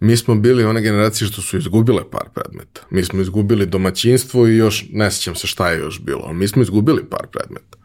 mi 0.00 0.16
smo 0.16 0.34
bili 0.34 0.64
one 0.64 0.80
generacije 0.80 1.28
što 1.28 1.42
su 1.42 1.58
izgubile 1.58 2.10
par 2.10 2.28
predmeta. 2.34 2.80
Mi 2.90 3.04
smo 3.04 3.20
izgubili 3.20 3.66
domaćinstvo 3.66 4.46
i 4.46 4.56
još, 4.56 4.84
ne 4.92 5.10
sjećam 5.10 5.34
se 5.34 5.46
šta 5.46 5.70
je 5.70 5.78
još 5.78 6.00
bilo, 6.00 6.32
mi 6.32 6.48
smo 6.48 6.62
izgubili 6.62 7.04
par 7.10 7.26
predmeta. 7.26 7.78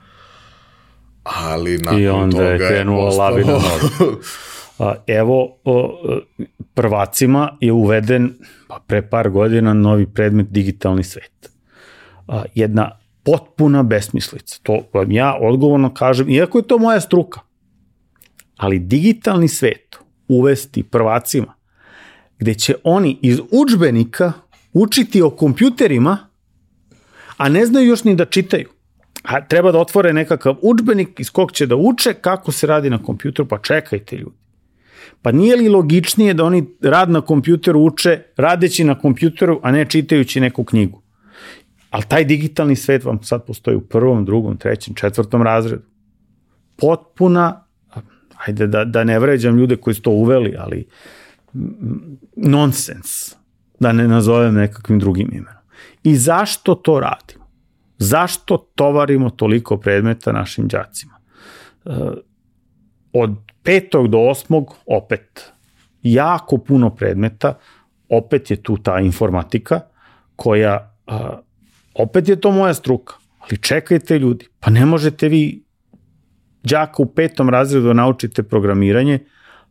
Ali 1.23 1.77
nakon 1.77 2.01
I 2.01 2.07
onda 2.07 2.37
toga 2.37 2.49
je 2.49 2.57
krenula 2.57 3.09
lavina 3.09 3.59
Evo, 5.07 5.57
prvacima 6.73 7.57
je 7.61 7.71
uveden 7.71 8.33
pa 8.67 8.79
pre 8.87 9.09
par 9.09 9.29
godina 9.29 9.73
novi 9.73 10.07
predmet 10.13 10.47
digitalni 10.49 11.03
svet. 11.03 11.51
Jedna 12.55 12.99
potpuna 13.23 13.83
besmislica. 13.83 14.59
To 14.63 14.79
ja 15.07 15.37
odgovorno 15.41 15.93
kažem, 15.93 16.29
iako 16.29 16.57
je 16.57 16.67
to 16.67 16.77
moja 16.77 16.99
struka, 16.99 17.39
ali 18.57 18.79
digitalni 18.79 19.47
svet 19.47 19.95
uvesti 20.27 20.83
prvacima, 20.83 21.54
gde 22.39 22.53
će 22.53 22.75
oni 22.83 23.17
iz 23.21 23.39
učbenika 23.51 24.33
učiti 24.73 25.21
o 25.21 25.29
kompjuterima, 25.29 26.17
a 27.37 27.49
ne 27.49 27.65
znaju 27.65 27.87
još 27.87 28.03
ni 28.03 28.15
da 28.15 28.25
čitaju. 28.25 28.69
A 29.23 29.47
treba 29.47 29.71
da 29.71 29.79
otvore 29.79 30.13
nekakav 30.13 30.55
učbenik 30.61 31.19
iz 31.19 31.29
kog 31.29 31.51
će 31.51 31.65
da 31.65 31.75
uče 31.75 32.13
kako 32.13 32.51
se 32.51 32.67
radi 32.67 32.89
na 32.89 33.03
kompjuteru, 33.03 33.47
pa 33.47 33.57
čekajte 33.57 34.15
ljudi. 34.15 34.35
Pa 35.21 35.31
nije 35.31 35.55
li 35.55 35.69
logičnije 35.69 36.33
da 36.33 36.43
oni 36.43 36.65
rad 36.81 37.09
na 37.09 37.21
kompjuteru 37.21 37.79
uče 37.79 38.21
radeći 38.37 38.83
na 38.83 38.99
kompjuteru, 38.99 39.59
a 39.63 39.71
ne 39.71 39.85
čitajući 39.85 40.39
neku 40.39 40.63
knjigu? 40.63 41.01
Ali 41.89 42.03
taj 42.07 42.25
digitalni 42.25 42.75
svet 42.75 43.03
vam 43.03 43.23
sad 43.23 43.45
postoji 43.45 43.77
u 43.77 43.81
prvom, 43.81 44.25
drugom, 44.25 44.57
trećem, 44.57 44.93
četvrtom 44.93 45.41
razredu. 45.41 45.81
Potpuna 46.75 47.65
ajde 48.47 48.67
da, 48.67 48.85
da 48.85 49.03
ne 49.03 49.19
vređam 49.19 49.57
ljude 49.57 49.75
koji 49.75 49.93
su 49.93 50.01
to 50.01 50.11
uveli, 50.11 50.55
ali 50.59 50.87
nonsens, 52.35 53.35
da 53.79 53.91
ne 53.91 54.07
nazovem 54.07 54.55
nekakvim 54.55 54.99
drugim 54.99 55.29
imenom. 55.31 55.63
I 56.03 56.15
zašto 56.15 56.75
to 56.75 56.99
radimo? 56.99 57.45
Zašto 57.97 58.57
tovarimo 58.57 59.29
toliko 59.29 59.77
predmeta 59.77 60.31
našim 60.31 60.67
đacima? 60.67 61.13
E, 61.85 61.89
od 63.13 63.31
petog 63.63 64.07
do 64.07 64.19
osmog 64.19 64.75
opet 64.85 65.51
jako 66.03 66.57
puno 66.57 66.95
predmeta, 66.95 67.57
opet 68.09 68.51
je 68.51 68.63
tu 68.63 68.77
ta 68.77 68.99
informatika 68.99 69.79
koja, 70.35 70.95
opet 71.93 72.29
je 72.29 72.35
to 72.41 72.51
moja 72.51 72.73
struka, 72.73 73.13
ali 73.39 73.57
čekajte 73.57 74.19
ljudi, 74.19 74.47
pa 74.59 74.71
ne 74.71 74.85
možete 74.85 75.29
vi 75.29 75.63
đaka 76.63 77.03
u 77.03 77.05
petom 77.05 77.49
razredu 77.49 77.93
naučite 77.93 78.43
programiranje, 78.43 79.19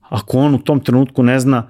ako 0.08 0.38
on 0.38 0.54
u 0.54 0.58
tom 0.58 0.80
trenutku 0.80 1.22
ne 1.22 1.40
zna 1.40 1.66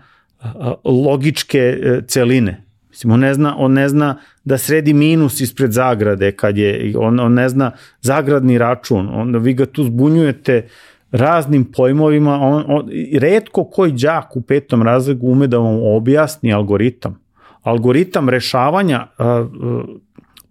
logičke 0.84 1.58
e, 1.58 2.00
celine. 2.06 2.64
Mislim, 2.90 3.12
on 3.12 3.20
ne 3.20 3.34
zna, 3.34 3.54
on 3.58 3.72
ne 3.72 3.88
zna 3.88 4.16
da 4.44 4.58
sredi 4.58 4.92
minus 4.94 5.40
ispred 5.40 5.72
zagrade, 5.72 6.32
kad 6.32 6.58
je, 6.58 6.94
on, 6.98 7.20
on 7.20 7.34
ne 7.34 7.48
zna 7.48 7.70
zagradni 8.00 8.58
račun, 8.58 9.08
onda 9.12 9.38
vi 9.38 9.54
ga 9.54 9.66
tu 9.66 9.84
zbunjujete 9.84 10.68
raznim 11.10 11.64
pojmovima, 11.72 12.34
on, 12.40 12.64
on, 12.68 12.90
redko 13.18 13.64
koji 13.64 13.92
đak 13.92 14.36
u 14.36 14.40
petom 14.40 14.82
razredu 14.82 15.26
ume 15.26 15.46
da 15.46 15.58
vam 15.58 15.80
objasni 15.96 16.52
algoritam. 16.52 17.20
Algoritam 17.62 18.28
rešavanja, 18.28 19.06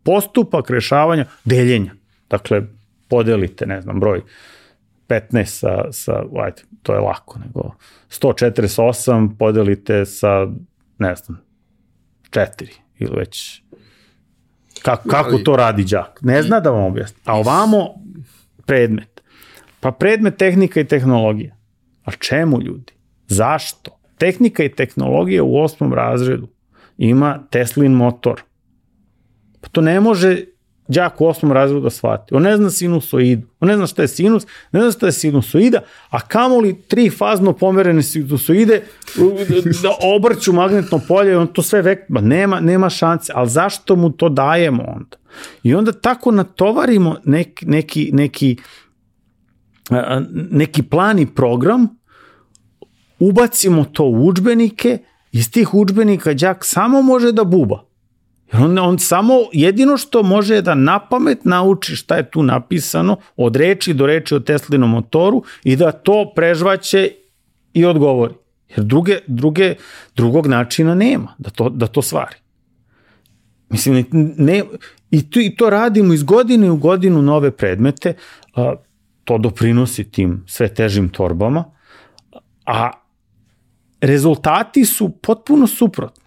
postupak 0.04 0.70
rešavanja 0.70 1.26
deljenja. 1.46 1.92
Dakle, 2.30 2.62
podelite, 3.08 3.66
ne 3.66 3.82
znam, 3.82 4.00
broj 4.00 4.22
15 5.10 5.46
sa, 5.46 5.92
sa 5.92 6.24
ajde, 6.44 6.62
to 6.84 6.94
je 6.94 7.00
lako, 7.00 7.40
nego 7.40 7.72
148 8.10 9.38
podelite 9.38 10.06
sa, 10.06 10.48
ne 10.98 11.16
znam, 11.16 11.42
4 12.30 12.48
ili 13.00 13.16
već 13.16 13.64
kako, 14.82 15.10
kako 15.10 15.38
to 15.38 15.56
radi 15.56 15.84
đak. 15.84 16.20
Ne 16.22 16.44
zna 16.44 16.60
da 16.60 16.70
vam 16.70 16.84
objasni. 16.84 17.22
A 17.26 17.40
ovamo 17.40 17.90
predmet. 18.66 19.22
Pa 19.80 19.92
predmet 19.92 20.38
tehnika 20.38 20.80
i 20.80 20.88
tehnologija. 20.88 21.56
A 22.06 22.12
čemu 22.12 22.62
ljudi? 22.62 22.94
Zašto? 23.28 24.00
Tehnika 24.18 24.64
i 24.64 24.72
tehnologija 24.72 25.44
u 25.44 25.58
osmom 25.62 25.94
razredu 25.94 26.48
ima 26.98 27.40
Teslin 27.50 27.92
motor. 27.92 28.42
Pa 29.62 29.70
to 29.70 29.82
ne 29.82 30.00
može 30.00 30.44
đak 30.94 31.22
u 31.22 31.26
osmom 31.28 31.52
razredu 31.52 31.82
da 31.82 31.90
shvati. 31.90 32.36
On 32.36 32.44
ne 32.44 32.58
zna 32.58 32.70
sinusoidu, 32.70 33.48
on 33.60 33.68
ne 33.68 33.76
zna 33.76 33.88
šta 33.88 34.02
je 34.02 34.08
sinus, 34.08 34.46
ne 34.72 34.82
zna 34.82 34.92
šta 34.92 35.06
je 35.06 35.12
sinusoida, 35.12 35.80
a 36.10 36.20
kamoli 36.20 36.82
tri 36.88 37.10
fazno 37.10 37.54
pomerene 37.54 38.04
sinusoide 38.04 38.82
da 39.84 39.90
obrću 40.16 40.54
magnetno 40.54 41.00
polje, 41.08 41.38
on 41.38 41.48
to 41.48 41.62
sve 41.62 41.82
vek, 41.82 42.00
ba, 42.10 42.22
nema, 42.22 42.60
nema 42.60 42.90
šanse, 42.90 43.34
ali 43.36 43.50
zašto 43.50 43.96
mu 43.96 44.12
to 44.12 44.30
dajemo 44.30 44.84
onda? 44.84 45.18
I 45.64 45.76
onda 45.76 45.92
tako 45.92 46.32
natovarimo 46.32 47.16
neki, 47.24 47.66
neki, 47.66 48.10
neki, 48.14 48.58
neki 50.52 50.84
plan 50.84 51.20
i 51.20 51.26
program, 51.26 51.88
ubacimo 53.20 53.86
to 53.86 54.04
u 54.04 54.28
učbenike, 54.28 54.98
iz 55.32 55.52
tih 55.52 55.74
učbenika 55.74 56.34
đak 56.34 56.66
samo 56.66 57.02
može 57.02 57.32
da 57.32 57.44
buba 57.44 57.93
Jer 58.54 58.62
on, 58.62 58.80
on 58.80 59.00
samo, 59.00 59.34
jedino 59.54 59.98
što 59.98 60.24
može 60.24 60.62
da 60.62 60.76
na 60.76 61.00
pamet 61.00 61.46
nauči 61.46 61.96
šta 61.96 62.16
je 62.16 62.32
tu 62.32 62.44
napisano, 62.44 63.18
od 63.38 63.56
reči 63.56 63.94
do 63.94 64.06
reči 64.06 64.36
o 64.36 64.40
Teslinom 64.40 64.90
motoru 64.90 65.44
i 65.64 65.76
da 65.76 65.92
to 65.92 66.32
prežvaće 66.36 67.12
i 67.74 67.86
odgovori. 67.86 68.34
Jer 68.70 68.86
druge, 68.86 69.20
druge, 69.28 69.76
drugog 70.16 70.48
načina 70.48 70.96
nema 70.96 71.36
da 71.38 71.50
to, 71.50 71.70
da 71.70 71.88
to 71.88 72.02
stvari. 72.02 72.36
Mislim, 73.70 74.06
ne, 74.38 74.64
i, 75.12 75.30
to, 75.30 75.40
i 75.40 75.56
to 75.56 75.70
radimo 75.70 76.14
iz 76.14 76.24
godine 76.24 76.72
u 76.72 76.78
godinu 76.78 77.22
nove 77.22 77.52
predmete, 77.52 78.14
a, 78.56 78.74
to 79.24 79.38
doprinosi 79.38 80.04
tim 80.12 80.44
sve 80.48 80.74
težim 80.74 81.10
torbama, 81.10 81.64
a 82.66 82.92
rezultati 84.02 84.86
su 84.86 85.10
potpuno 85.10 85.68
suprotni. 85.68 86.23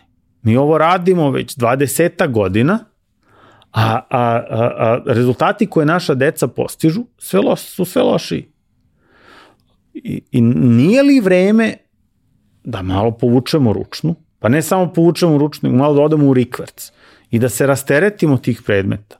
Mi 0.47 0.57
ovo 0.57 0.79
radimo 0.79 1.31
već 1.31 1.57
20 1.57 2.31
godina, 2.31 2.79
a, 3.73 4.01
a, 4.11 4.43
a, 4.51 4.73
a 4.79 5.03
rezultati 5.07 5.67
koje 5.67 5.87
naša 5.87 6.15
deca 6.15 6.49
postižu 6.49 7.05
sve 7.19 7.41
loš, 7.41 7.61
su 7.61 7.85
sve 7.85 8.03
loši. 8.03 8.49
I, 9.95 10.23
I 10.31 10.41
nije 10.41 11.03
li 11.03 11.21
vreme 11.21 11.77
da 12.65 12.83
malo 12.83 13.11
povučemo 13.11 13.73
ručnu, 13.73 14.15
pa 14.39 14.49
ne 14.49 14.63
samo 14.63 14.93
povučemo 14.93 15.39
ručnu, 15.39 15.73
malo 15.73 15.95
da 15.95 16.03
odemo 16.03 16.27
u 16.27 16.35
rikverc 16.35 16.93
i 17.31 17.39
da 17.39 17.49
se 17.49 17.67
rasteretimo 17.67 18.37
tih 18.37 18.63
predmeta. 18.63 19.17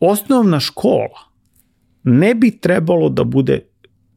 Osnovna 0.00 0.60
škola 0.60 1.20
ne 2.02 2.34
bi 2.34 2.58
trebalo 2.58 3.08
da 3.08 3.24
bude 3.24 3.66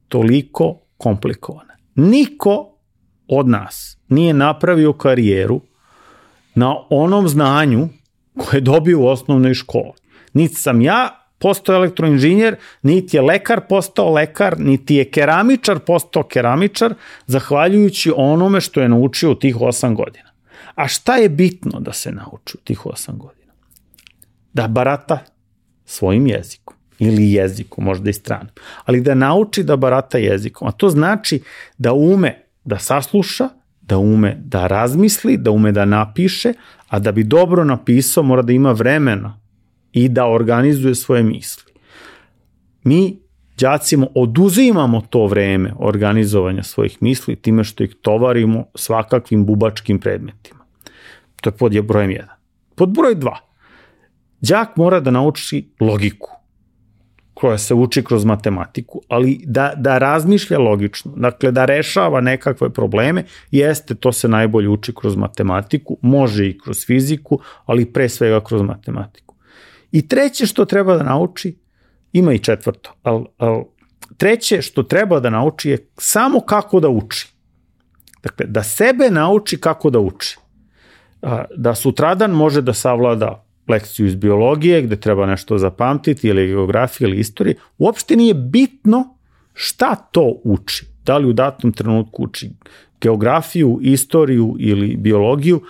toliko 0.07 0.79
komplikovana. 0.97 1.77
Niko 1.95 2.68
od 3.29 3.47
nas 3.47 3.97
nije 4.07 4.33
napravio 4.33 4.93
karijeru 4.93 5.61
na 6.55 6.75
onom 6.89 7.27
znanju 7.27 7.89
koje 8.37 8.57
je 8.57 8.61
dobio 8.61 8.99
u 8.99 9.07
osnovnoj 9.07 9.53
školi. 9.53 9.93
Niti 10.33 10.55
sam 10.55 10.81
ja 10.81 11.19
postao 11.39 11.75
elektroinženjer, 11.75 12.55
niti 12.81 13.17
je 13.17 13.21
lekar 13.21 13.61
postao 13.69 14.13
lekar, 14.13 14.59
niti 14.59 14.95
je 14.95 15.11
keramičar 15.11 15.79
postao 15.79 16.23
keramičar, 16.23 16.93
zahvaljujući 17.27 18.13
onome 18.15 18.61
što 18.61 18.81
je 18.81 18.89
naučio 18.89 19.31
u 19.31 19.35
tih 19.35 19.55
8 19.55 19.95
godina. 19.95 20.29
A 20.75 20.87
šta 20.87 21.15
je 21.15 21.29
bitno 21.29 21.79
da 21.79 21.93
se 21.93 22.11
nauči 22.11 22.57
u 22.57 22.61
tih 22.63 22.79
8 22.79 23.17
godina? 23.17 23.53
Da 24.53 24.67
barata 24.67 25.19
svojim 25.85 26.27
jezikom 26.27 26.75
ili 26.99 27.31
jezikom, 27.31 27.83
možda 27.83 28.09
i 28.09 28.13
stranim, 28.13 28.51
ali 28.85 29.01
da 29.01 29.15
nauči 29.15 29.63
da 29.63 29.75
barata 29.75 30.17
jezikom. 30.17 30.67
A 30.67 30.71
to 30.71 30.89
znači 30.89 31.41
da 31.77 31.93
ume 31.93 32.48
da 32.69 32.79
sasluša, 32.79 33.49
da 33.81 33.97
ume 33.97 34.37
da 34.45 34.67
razmisli, 34.67 35.37
da 35.37 35.51
ume 35.51 35.71
da 35.71 35.85
napiše, 35.85 36.53
a 36.87 36.99
da 36.99 37.11
bi 37.11 37.23
dobro 37.23 37.63
napisao 37.63 38.23
mora 38.23 38.41
da 38.41 38.53
ima 38.53 38.71
vremena 38.71 39.39
i 39.93 40.09
da 40.09 40.27
organizuje 40.27 40.95
svoje 40.95 41.23
misli. 41.23 41.73
Mi 42.83 43.19
đacima 43.59 44.07
oduzimamo 44.15 45.01
to 45.09 45.25
vreme 45.27 45.73
organizovanja 45.79 46.63
svojih 46.63 46.97
misli 47.01 47.35
time 47.35 47.63
što 47.63 47.83
ih 47.83 47.95
tovarimo 48.01 48.65
svakakvim 48.75 49.45
bubačkim 49.45 49.99
predmetima. 49.99 50.59
To 51.41 51.49
je 51.49 51.57
pod 51.57 51.85
brojem 51.85 52.11
1. 52.11 52.23
Pod 52.75 52.89
broj 52.89 53.15
2. 53.15 53.35
Đak 54.41 54.77
mora 54.77 54.99
da 54.99 55.11
nauči 55.11 55.69
logiku 55.79 56.38
koja 57.39 57.57
se 57.57 57.73
uči 57.73 58.03
kroz 58.03 58.25
matematiku, 58.25 59.01
ali 59.07 59.41
da, 59.45 59.73
da 59.77 59.97
razmišlja 59.97 60.59
logično, 60.59 61.11
dakle 61.15 61.51
da 61.51 61.65
rešava 61.65 62.21
nekakve 62.21 62.69
probleme, 62.69 63.23
jeste, 63.51 63.95
to 63.95 64.11
se 64.11 64.27
najbolje 64.27 64.69
uči 64.69 64.93
kroz 64.95 65.15
matematiku, 65.15 65.97
može 66.01 66.47
i 66.47 66.57
kroz 66.59 66.85
fiziku, 66.85 67.39
ali 67.65 67.93
pre 67.93 68.09
svega 68.09 68.43
kroz 68.43 68.61
matematiku. 68.61 69.35
I 69.91 70.07
treće 70.07 70.45
što 70.45 70.65
treba 70.65 70.97
da 70.97 71.03
nauči, 71.03 71.57
ima 72.13 72.33
i 72.33 72.39
četvrto, 72.39 72.93
ali, 73.03 73.25
ali 73.37 73.63
treće 74.17 74.61
što 74.61 74.83
treba 74.83 75.19
da 75.19 75.29
nauči 75.29 75.69
je 75.69 75.87
samo 75.97 76.39
kako 76.39 76.79
da 76.79 76.89
uči. 76.89 77.33
Dakle, 78.23 78.45
da 78.45 78.63
sebe 78.63 79.09
nauči 79.09 79.61
kako 79.61 79.89
da 79.89 79.99
uči. 79.99 80.37
Da 81.55 81.75
sutradan 81.75 82.31
može 82.31 82.61
da 82.61 82.73
savlada 82.73 83.45
lekciju 83.69 84.05
iz 84.05 84.15
biologije 84.15 84.81
gde 84.81 84.95
treba 84.95 85.25
nešto 85.25 85.57
zapamtiti 85.57 86.27
ili 86.27 86.47
geografije 86.47 87.07
ili 87.07 87.19
istorije, 87.19 87.55
uopšte 87.77 88.15
nije 88.15 88.33
bitno 88.33 89.15
šta 89.53 89.95
to 89.95 90.41
uči. 90.43 90.85
Da 91.05 91.17
li 91.17 91.29
u 91.29 91.33
datom 91.33 91.71
trenutku 91.71 92.23
uči 92.23 92.51
geografiju, 93.01 93.79
istoriju 93.81 94.55
ili 94.59 94.95
biologiju, 94.97 95.61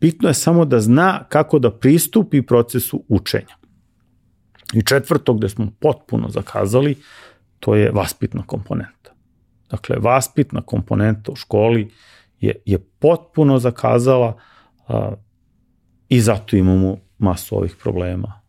bitno 0.00 0.28
je 0.28 0.34
samo 0.34 0.64
da 0.64 0.80
zna 0.80 1.24
kako 1.28 1.58
da 1.58 1.70
pristupi 1.70 2.42
procesu 2.42 3.04
učenja. 3.08 3.56
I 4.74 4.82
četvrto 4.82 5.34
gde 5.34 5.48
smo 5.48 5.72
potpuno 5.80 6.28
zakazali, 6.28 6.96
to 7.60 7.74
je 7.74 7.90
vaspitna 7.90 8.42
komponenta. 8.46 9.14
Dakle, 9.70 9.96
vaspitna 9.98 10.62
komponenta 10.62 11.32
u 11.32 11.36
školi 11.36 11.90
je, 12.40 12.54
je 12.64 12.78
potpuno 12.78 13.58
zakazala 13.58 14.38
a, 14.88 15.12
i 16.08 16.20
zato 16.20 16.56
imamo 16.56 16.98
masu 17.18 17.56
ovih 17.56 17.76
problema 17.82 18.40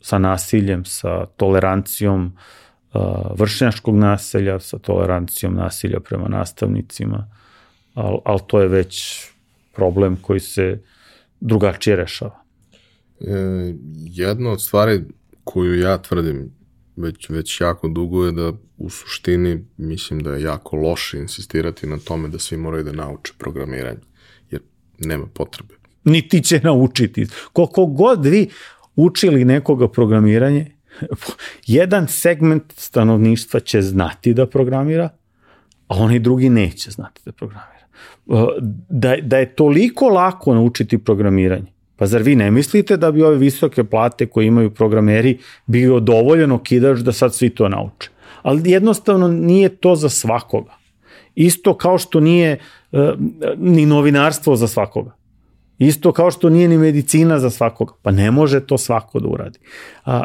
sa 0.00 0.18
nasiljem, 0.18 0.84
sa 0.84 1.26
tolerancijom 1.36 2.32
vršnjačkog 3.34 3.96
nasilja, 3.96 4.60
sa 4.60 4.78
tolerancijom 4.78 5.54
nasilja 5.54 6.00
prema 6.00 6.28
nastavnicima, 6.28 7.28
ali 7.94 8.18
al 8.24 8.38
to 8.46 8.60
je 8.60 8.68
već 8.68 9.24
problem 9.74 10.16
koji 10.16 10.40
se 10.40 10.82
drugačije 11.40 11.96
rešava. 11.96 12.42
E, 13.20 13.74
jedna 14.04 14.50
od 14.50 14.62
stvari 14.62 15.04
koju 15.44 15.78
ja 15.80 15.98
tvrdim 15.98 16.50
već, 16.96 17.28
već 17.28 17.60
jako 17.60 17.88
dugo 17.88 18.24
je 18.26 18.32
da 18.32 18.52
u 18.78 18.90
suštini 18.90 19.64
mislim 19.76 20.20
da 20.20 20.34
je 20.34 20.42
jako 20.42 20.76
loše 20.76 21.18
insistirati 21.18 21.86
na 21.86 21.98
tome 21.98 22.28
da 22.28 22.38
svi 22.38 22.56
moraju 22.56 22.84
da 22.84 22.92
nauče 22.92 23.32
programiranje, 23.38 24.00
jer 24.50 24.60
nema 24.98 25.26
potrebe 25.26 25.79
niti 26.04 26.42
će 26.42 26.60
naučiti. 26.64 27.26
Koliko 27.52 27.86
god 27.86 28.26
vi 28.26 28.48
učili 28.96 29.44
nekoga 29.44 29.88
programiranje, 29.88 30.66
jedan 31.66 32.08
segment 32.08 32.72
stanovništva 32.76 33.60
će 33.60 33.82
znati 33.82 34.34
da 34.34 34.46
programira, 34.46 35.08
a 35.88 35.96
onaj 35.96 36.18
drugi 36.18 36.48
neće 36.48 36.90
znati 36.90 37.20
da 37.24 37.32
programira. 37.32 37.70
Da, 38.88 39.16
da 39.22 39.38
je 39.38 39.54
toliko 39.54 40.08
lako 40.08 40.54
naučiti 40.54 40.98
programiranje, 40.98 41.72
pa 41.96 42.06
zar 42.06 42.22
vi 42.22 42.36
ne 42.36 42.50
mislite 42.50 42.96
da 42.96 43.12
bi 43.12 43.22
ove 43.22 43.36
visoke 43.36 43.84
plate 43.84 44.26
koje 44.26 44.46
imaju 44.46 44.70
programeri 44.70 45.38
bio 45.66 46.00
dovoljeno 46.00 46.58
kidač 46.58 46.98
da 46.98 47.12
sad 47.12 47.34
svi 47.34 47.50
to 47.50 47.68
nauče? 47.68 48.10
Ali 48.42 48.70
jednostavno 48.70 49.28
nije 49.28 49.68
to 49.68 49.96
za 49.96 50.08
svakoga. 50.08 50.72
Isto 51.34 51.74
kao 51.76 51.98
što 51.98 52.20
nije 52.20 52.58
uh, 52.92 53.00
ni 53.56 53.86
novinarstvo 53.86 54.56
za 54.56 54.68
svakoga. 54.68 55.19
Isto 55.80 56.12
kao 56.12 56.30
što 56.30 56.48
nije 56.50 56.68
ni 56.68 56.78
medicina 56.78 57.38
za 57.38 57.50
svakoga. 57.50 57.92
Pa 58.02 58.10
ne 58.10 58.30
može 58.30 58.60
to 58.60 58.78
svako 58.78 59.20
da 59.20 59.28
uradi. 59.28 59.58
A, 60.04 60.24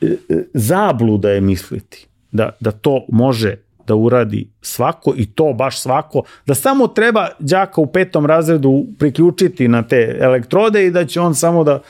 e, 0.00 0.06
e, 0.28 0.44
zabluda 0.54 1.30
je 1.30 1.40
misliti 1.40 2.06
da, 2.32 2.50
da 2.60 2.70
to 2.70 3.04
može 3.08 3.56
da 3.86 3.94
uradi 3.94 4.50
svako 4.60 5.14
i 5.16 5.26
to 5.26 5.52
baš 5.52 5.80
svako, 5.80 6.22
da 6.46 6.54
samo 6.54 6.86
treba 6.86 7.28
đaka 7.38 7.80
u 7.80 7.86
petom 7.86 8.26
razredu 8.26 8.86
priključiti 8.98 9.68
na 9.68 9.82
te 9.82 10.18
elektrode 10.20 10.86
i 10.86 10.90
da 10.90 11.04
će 11.04 11.20
on 11.20 11.34
samo 11.34 11.64
da 11.64 11.80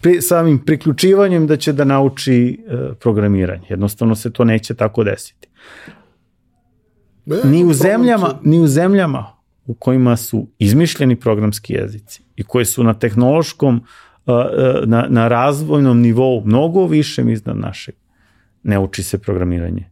pri, 0.00 0.20
samim 0.20 0.58
priključivanjem 0.58 1.46
da 1.46 1.56
će 1.56 1.72
da 1.72 1.84
nauči 1.84 2.64
e, 2.68 2.94
programiranje. 3.00 3.66
Jednostavno 3.68 4.14
se 4.14 4.32
to 4.32 4.44
neće 4.44 4.74
tako 4.74 5.04
desiti. 5.04 5.48
Ni 7.44 7.64
u 7.64 7.72
zemljama, 7.72 8.38
ni 8.42 8.60
u 8.60 8.66
zemljama 8.66 9.41
u 9.72 9.74
kojima 9.74 10.16
su 10.16 10.46
izmišljeni 10.58 11.16
programski 11.20 11.72
jezici 11.72 12.22
i 12.36 12.42
koji 12.44 12.64
su 12.64 12.84
na 12.84 12.94
tehnološkom, 12.94 13.84
na, 14.84 15.06
na 15.08 15.28
razvojnom 15.28 16.00
nivou 16.00 16.42
mnogo 16.44 16.86
više 16.86 17.24
iznad 17.28 17.56
našeg. 17.56 17.94
Ne 18.62 18.78
uči 18.78 19.02
se 19.02 19.18
programiranje 19.18 19.90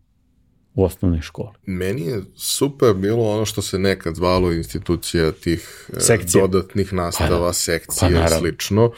u 0.74 0.84
osnovnoj 0.84 1.20
školi. 1.20 1.56
Meni 1.66 2.02
je 2.02 2.22
super 2.36 2.94
bilo 2.94 3.30
ono 3.30 3.44
što 3.44 3.62
se 3.62 3.78
nekad 3.78 4.14
zvalo 4.14 4.52
institucija 4.52 5.32
tih 5.32 5.90
e, 5.96 6.00
Sekcije. 6.00 6.42
dodatnih 6.42 6.92
nastava, 6.92 7.38
pa, 7.38 7.46
da. 7.46 7.52
sekcije 7.52 8.14
pa, 8.14 8.28
slično 8.28 8.92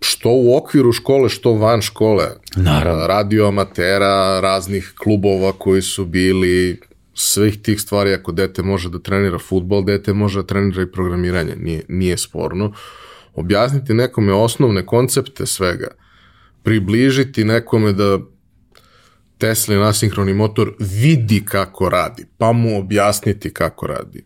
što 0.00 0.30
u 0.30 0.56
okviru 0.56 0.92
škole, 0.92 1.28
što 1.28 1.52
van 1.52 1.80
škole. 1.80 2.28
Naravno. 2.56 3.06
Radio 3.06 3.46
amatera, 3.48 4.40
raznih 4.40 4.92
klubova 4.98 5.52
koji 5.52 5.82
su 5.82 6.04
bili, 6.04 6.80
svih 7.14 7.62
tih 7.62 7.80
stvari, 7.80 8.14
ako 8.14 8.32
dete 8.32 8.62
može 8.62 8.90
da 8.90 8.98
trenira 8.98 9.38
futbol, 9.38 9.84
dete 9.84 10.12
može 10.12 10.42
da 10.42 10.46
trenira 10.46 10.82
i 10.82 10.92
programiranje, 10.92 11.56
nije, 11.56 11.82
nije 11.88 12.18
sporno. 12.18 12.72
Objasniti 13.34 13.94
nekome 13.94 14.32
osnovne 14.32 14.86
koncepte 14.86 15.46
svega, 15.46 15.88
približiti 16.62 17.44
nekome 17.44 17.92
da 17.92 18.18
Tesla 19.38 19.76
nasinhroni 19.76 20.34
motor 20.34 20.74
vidi 20.78 21.44
kako 21.44 21.88
radi, 21.88 22.26
pa 22.38 22.52
mu 22.52 22.78
objasniti 22.78 23.54
kako 23.54 23.86
radi. 23.86 24.24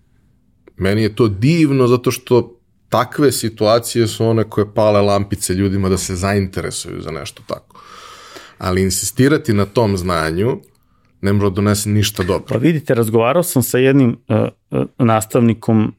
Meni 0.76 1.02
je 1.02 1.14
to 1.14 1.28
divno 1.28 1.86
zato 1.86 2.10
što 2.10 2.60
takve 2.88 3.32
situacije 3.32 4.06
su 4.06 4.26
one 4.26 4.50
koje 4.50 4.74
pale 4.74 5.00
lampice 5.00 5.54
ljudima 5.54 5.88
da 5.88 5.98
se 5.98 6.16
zainteresuju 6.16 7.00
za 7.00 7.10
nešto 7.10 7.42
tako. 7.46 7.80
Ali 8.58 8.82
insistirati 8.82 9.52
na 9.52 9.64
tom 9.64 9.96
znanju 9.96 10.60
ne 11.26 11.32
može 11.32 11.50
da 11.50 11.54
donese 11.54 11.90
ništa 11.90 12.22
dobro. 12.22 12.46
Pa 12.48 12.58
vidite, 12.58 12.94
razgovarao 12.94 13.42
sam 13.42 13.62
sa 13.62 13.78
jednim 13.78 14.16
uh, 14.28 14.36
uh, 14.70 14.86
nastavnikom 14.98 15.94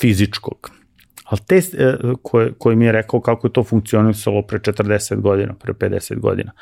fizičkog, 0.00 0.70
ali 1.24 1.40
te 1.46 1.58
uh, 1.58 2.18
koje, 2.22 2.52
koji 2.58 2.76
mi 2.76 2.84
je 2.84 2.92
rekao 2.92 3.20
kako 3.20 3.46
je 3.46 3.52
to 3.52 3.64
funkcionisalo 3.64 4.42
pre 4.42 4.58
40 4.58 5.20
godina, 5.20 5.54
pre 5.54 5.72
50 5.72 6.20
godina. 6.20 6.52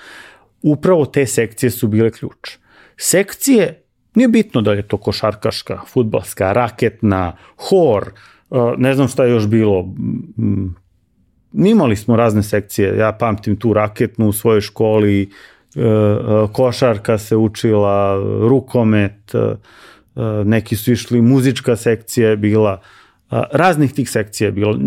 Upravo 0.63 1.07
te 1.07 1.27
sekcije 1.27 1.71
su 1.71 1.89
bile 1.89 2.11
ključ. 2.11 2.57
Sekcije, 2.97 3.83
nije 4.15 4.29
bitno 4.29 4.63
da 4.63 4.73
je 4.73 4.89
to 4.89 4.97
košarkaška, 4.97 5.81
futbalska, 5.89 6.53
raketna, 6.53 7.37
hor, 7.69 8.13
uh, 8.51 8.73
ne 8.79 8.95
znam 8.95 9.09
šta 9.09 9.25
je 9.25 9.31
još 9.31 9.47
bilo, 9.47 9.95
imali 11.55 11.97
smo 11.97 12.17
razne 12.17 12.43
sekcije, 12.43 12.97
ja 12.99 13.13
pamtim 13.13 13.57
tu 13.57 13.73
raketnu 13.73 14.29
u 14.29 14.33
svojoj 14.33 14.61
školi, 14.61 15.23
e, 15.23 15.27
košarka 16.53 17.19
se 17.19 17.37
učila, 17.37 18.17
rukomet, 18.49 19.35
e, 19.35 19.57
neki 20.45 20.77
su 20.77 20.93
išli, 20.93 21.21
muzička 21.21 21.77
sekcija 21.77 22.31
je 22.31 22.37
bila, 22.37 22.81
raznih 23.53 23.93
tih 23.93 24.11
sekcija 24.11 24.49
je 24.49 24.53
bilo 24.53 24.79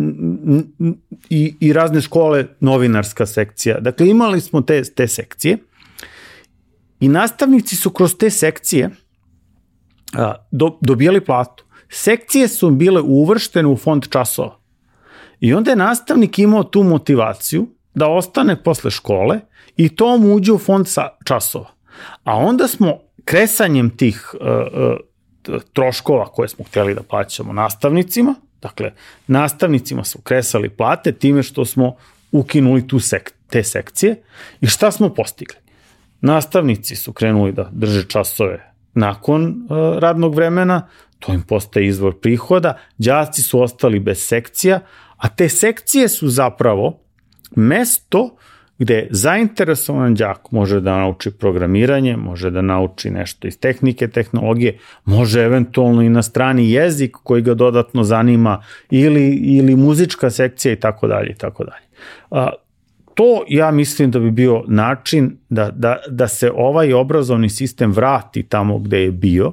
i, 1.30 1.56
i 1.60 1.74
razne 1.74 2.02
škole, 2.02 2.46
novinarska 2.60 3.26
sekcija. 3.26 3.80
Dakle, 3.80 4.10
imali 4.10 4.42
smo 4.42 4.62
te, 4.62 4.84
te 4.84 5.08
sekcije 5.08 5.58
i 7.00 7.08
nastavnici 7.08 7.76
su 7.76 7.90
kroz 7.90 8.16
te 8.16 8.30
sekcije 8.30 8.90
do, 10.52 10.78
dobijali 10.82 11.22
platu. 11.22 11.64
Sekcije 11.90 12.48
su 12.48 12.72
bile 12.72 13.02
uvrštene 13.02 13.68
u 13.68 13.78
fond 13.78 14.08
časova. 14.10 14.60
I 15.40 15.54
onda 15.54 15.72
je 15.72 15.78
nastavnik 15.78 16.40
imao 16.40 16.64
tu 16.64 16.84
motivaciju 16.84 17.68
da 17.96 18.08
ostane 18.08 18.64
posle 18.64 18.92
škole 18.92 19.40
i 19.78 19.90
to 19.90 20.18
mu 20.18 20.36
uđe 20.36 20.52
u 20.52 20.58
fond 20.58 20.88
časova. 21.24 21.70
A 22.24 22.36
onda 22.36 22.68
smo 22.68 23.00
kresanjem 23.26 23.90
tih 23.90 24.36
uh, 24.42 24.48
uh, 25.50 25.62
troškova 25.74 26.26
koje 26.26 26.50
smo 26.50 26.66
hteli 26.66 26.96
da 26.96 27.04
plaćamo 27.04 27.54
nastavnicima, 27.54 28.36
dakle, 28.62 28.92
nastavnicima 29.28 30.04
su 30.04 30.22
kresali 30.22 30.70
plate 30.70 31.12
time 31.12 31.44
što 31.44 31.66
smo 31.66 31.96
ukinuli 32.32 32.88
tu 32.88 33.00
sek 33.00 33.34
te 33.50 33.64
sekcije 33.64 34.22
i 34.62 34.68
šta 34.68 34.92
smo 34.92 35.14
postigli? 35.14 35.58
Nastavnici 36.22 36.96
su 36.96 37.14
krenuli 37.14 37.52
da 37.52 37.70
drže 37.72 38.08
časove 38.08 38.74
nakon 38.94 39.46
uh, 39.46 39.98
radnog 40.00 40.36
vremena, 40.36 40.88
to 41.20 41.34
im 41.34 41.42
postaje 41.42 41.88
izvor 41.88 42.20
prihoda, 42.20 42.78
đaci 42.98 43.42
su 43.42 43.62
ostali 43.62 44.00
bez 44.00 44.28
sekcija, 44.28 44.80
a 45.18 45.30
te 45.30 45.50
sekcije 45.50 46.10
su 46.10 46.30
zapravo 46.30 47.00
mesto 47.56 48.38
gde 48.80 49.08
zainteresovan 49.12 50.16
đak 50.16 50.52
može 50.52 50.80
da 50.82 50.98
nauči 50.98 51.32
programiranje, 51.32 52.18
može 52.18 52.50
da 52.52 52.62
nauči 52.62 53.10
nešto 53.10 53.48
iz 53.48 53.60
tehnike, 53.60 54.08
tehnologije, 54.08 54.78
može 55.06 55.42
eventualno 55.42 56.02
i 56.02 56.10
na 56.10 56.22
strani 56.22 56.72
jezik 56.72 57.16
koji 57.24 57.42
ga 57.42 57.54
dodatno 57.54 58.04
zanima 58.04 58.64
ili, 58.90 59.36
ili 59.36 59.76
muzička 59.76 60.30
sekcija 60.30 60.74
i 60.74 60.76
tako 60.76 61.08
dalje 61.08 61.30
i 61.30 61.36
tako 61.36 61.64
dalje. 61.64 61.88
To 63.14 63.44
ja 63.48 63.72
mislim 63.72 64.12
da 64.12 64.20
bi 64.20 64.32
bio 64.32 64.64
način 64.68 65.38
da, 65.50 65.72
da, 65.72 65.98
da 66.10 66.28
se 66.28 66.52
ovaj 66.56 66.94
obrazovni 66.94 67.50
sistem 67.50 67.92
vrati 67.92 68.44
tamo 68.44 68.80
gde 68.80 69.00
je 69.00 69.12
bio, 69.12 69.52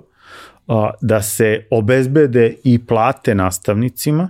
da 1.00 1.22
se 1.22 1.66
obezbede 1.70 2.54
i 2.64 2.86
plate 2.86 3.34
nastavnicima, 3.34 4.28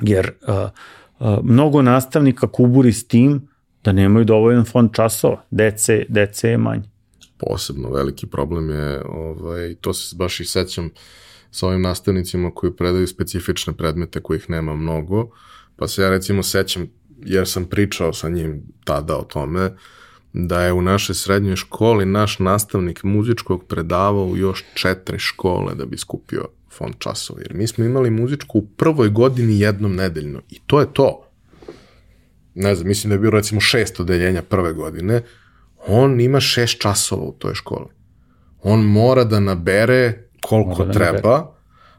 jer 0.00 0.30
mnogo 1.42 1.82
nastavnika 1.82 2.46
kuburi 2.46 2.92
s 2.92 3.08
tim 3.08 3.49
da 3.84 3.92
nemaju 3.92 4.24
dovoljan 4.24 4.64
fond 4.64 4.90
časova, 4.92 5.44
dece, 5.50 6.04
dece 6.08 6.48
je 6.48 6.58
manje. 6.58 6.82
Posebno 7.38 7.90
veliki 7.90 8.26
problem 8.26 8.70
je, 8.70 9.02
ovaj, 9.04 9.74
to 9.80 9.94
se 9.94 10.16
baš 10.16 10.40
i 10.40 10.44
sećam 10.44 10.90
sa 11.50 11.66
ovim 11.66 11.82
nastavnicima 11.82 12.50
koji 12.54 12.76
predaju 12.76 13.06
specifične 13.06 13.72
predmete 13.72 14.20
kojih 14.20 14.50
nema 14.50 14.76
mnogo, 14.76 15.30
pa 15.76 15.88
se 15.88 16.02
ja 16.02 16.10
recimo 16.10 16.42
sećam, 16.42 16.86
jer 17.24 17.48
sam 17.48 17.64
pričao 17.64 18.12
sa 18.12 18.28
njim 18.28 18.62
tada 18.84 19.16
o 19.16 19.24
tome, 19.24 19.70
da 20.32 20.62
je 20.62 20.72
u 20.72 20.82
našoj 20.82 21.14
srednjoj 21.14 21.56
školi 21.56 22.06
naš 22.06 22.38
nastavnik 22.38 23.02
muzičkog 23.02 23.64
predavao 23.64 24.26
u 24.26 24.36
još 24.36 24.64
četiri 24.74 25.18
škole 25.18 25.74
da 25.74 25.86
bi 25.86 25.98
skupio 25.98 26.48
fond 26.72 26.94
časova. 26.98 27.40
Jer 27.40 27.54
mi 27.54 27.66
smo 27.66 27.84
imali 27.84 28.10
muzičku 28.10 28.58
u 28.58 28.66
prvoj 28.66 29.08
godini 29.08 29.60
jednom 29.60 29.96
nedeljno. 29.96 30.40
I 30.50 30.58
to 30.66 30.80
je 30.80 30.86
to. 30.92 31.29
Ne 32.60 32.74
znam, 32.74 32.88
mislim 32.88 33.08
da 33.08 33.14
je 33.14 33.18
bilo 33.18 33.30
recimo 33.30 33.60
šest 33.60 34.00
odeljenja 34.00 34.42
prve 34.42 34.72
godine. 34.72 35.22
On 35.86 36.20
ima 36.20 36.40
šest 36.40 36.78
časova 36.80 37.22
u 37.22 37.32
toj 37.32 37.54
školi. 37.54 37.88
On 38.62 38.80
mora 38.80 39.24
da 39.24 39.40
nabere 39.40 40.28
koliko 40.40 40.84
da 40.84 40.92
treba, 40.92 41.36
nabere. 41.36 41.52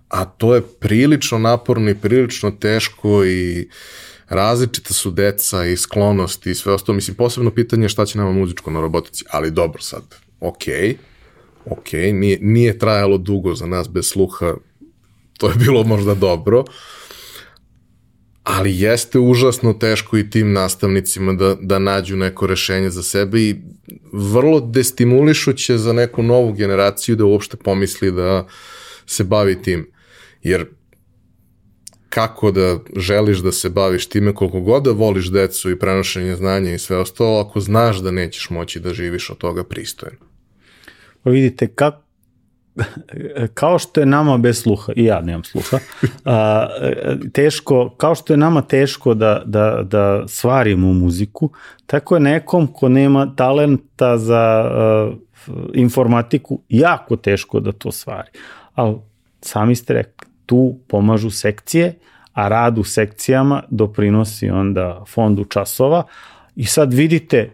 a 0.10 0.26
to 0.26 0.56
je 0.56 0.62
prilično 0.62 1.40
naporno 1.40 1.90
i 1.90 1.96
prilično 1.96 2.52
teško 2.52 3.26
i 3.26 3.70
različita 4.30 4.94
su 4.94 5.12
deca 5.12 5.66
i 5.66 5.78
sklonosti 5.78 6.52
i 6.52 6.56
sve 6.56 6.74
ostalo. 6.74 6.96
Mislim, 6.96 7.16
posebno 7.16 7.52
pitanje 7.52 7.86
je 7.86 7.90
šta 7.90 8.06
će 8.06 8.18
nama 8.18 8.32
muzičko 8.32 8.72
na 8.72 8.82
robotici, 8.82 9.26
ali 9.30 9.52
dobro 9.52 9.82
sad, 9.82 10.04
okej, 10.40 10.76
okay, 10.76 10.96
okay, 11.66 12.14
nije, 12.14 12.38
nije 12.42 12.80
trajalo 12.80 13.18
dugo 13.18 13.56
za 13.56 13.66
nas 13.66 13.90
bez 13.90 14.08
sluha, 14.08 14.54
to 15.38 15.50
je 15.50 15.56
bilo 15.56 15.84
možda 15.84 16.14
dobro, 16.14 16.64
ali 18.44 18.80
jeste 18.80 19.20
užasno 19.20 19.74
teško 19.74 20.18
i 20.18 20.30
tim 20.30 20.54
nastavnicima 20.54 21.34
da, 21.34 21.56
da 21.62 21.80
nađu 21.80 22.18
neko 22.18 22.48
rešenje 22.48 22.90
za 22.90 23.04
sebe 23.04 23.42
i 23.42 23.56
vrlo 24.14 24.60
destimulišuće 24.60 25.78
za 25.78 25.94
neku 25.94 26.24
novu 26.24 26.54
generaciju 26.54 27.16
da 27.16 27.26
uopšte 27.26 27.58
pomisli 27.58 28.12
da 28.12 28.48
se 29.06 29.24
bavi 29.24 29.62
tim. 29.62 29.92
Jer 30.44 30.66
kako 32.10 32.52
da 32.52 32.80
želiš 32.96 33.38
da 33.38 33.52
se 33.52 33.70
baviš 33.70 34.06
time, 34.10 34.36
koliko 34.36 34.62
god 34.62 34.84
da 34.84 34.92
voliš 34.92 35.32
decu 35.32 35.72
i 35.72 35.80
prenošenje 35.80 36.36
znanja 36.36 36.74
i 36.74 36.80
sve 36.80 36.98
ostalo, 36.98 37.40
ako 37.40 37.60
znaš 37.60 37.98
da 37.98 38.12
nećeš 38.12 38.50
moći 38.50 38.80
da 38.80 38.94
živiš 38.94 39.30
od 39.30 39.38
toga 39.38 39.64
pristojno. 39.64 40.18
Pa 41.24 41.30
vidite, 41.30 41.68
kako 41.68 42.11
kao 43.54 43.80
što 43.80 44.00
je 44.00 44.06
nama 44.06 44.38
bez 44.38 44.62
sluha, 44.62 44.94
i 44.96 45.04
ja 45.06 45.22
nemam 45.22 45.44
sluha, 45.44 45.78
a, 46.26 46.68
teško, 47.34 47.90
kao 47.98 48.16
što 48.16 48.34
je 48.34 48.38
nama 48.38 48.62
teško 48.62 49.14
da, 49.14 49.42
da, 49.46 49.82
da 49.84 50.24
svarimo 50.28 50.94
muziku, 50.94 51.50
tako 51.86 52.16
je 52.16 52.20
nekom 52.20 52.68
ko 52.68 52.90
nema 52.90 53.36
talenta 53.36 54.18
za 54.18 54.40
a, 54.40 55.12
informatiku 55.74 56.62
jako 56.70 57.16
teško 57.16 57.60
da 57.60 57.72
to 57.72 57.92
stvari. 57.92 58.30
Ali 58.74 58.96
sami 59.42 59.76
ste 59.76 59.94
rekli, 59.94 60.28
tu 60.46 60.76
pomažu 60.88 61.30
sekcije, 61.30 61.94
a 62.34 62.48
rad 62.48 62.78
u 62.78 62.84
sekcijama 62.84 63.64
doprinosi 63.70 64.50
onda 64.50 65.04
fondu 65.08 65.46
časova 65.46 66.04
i 66.56 66.66
sad 66.66 66.94
vidite 66.94 67.38
e, 67.38 67.52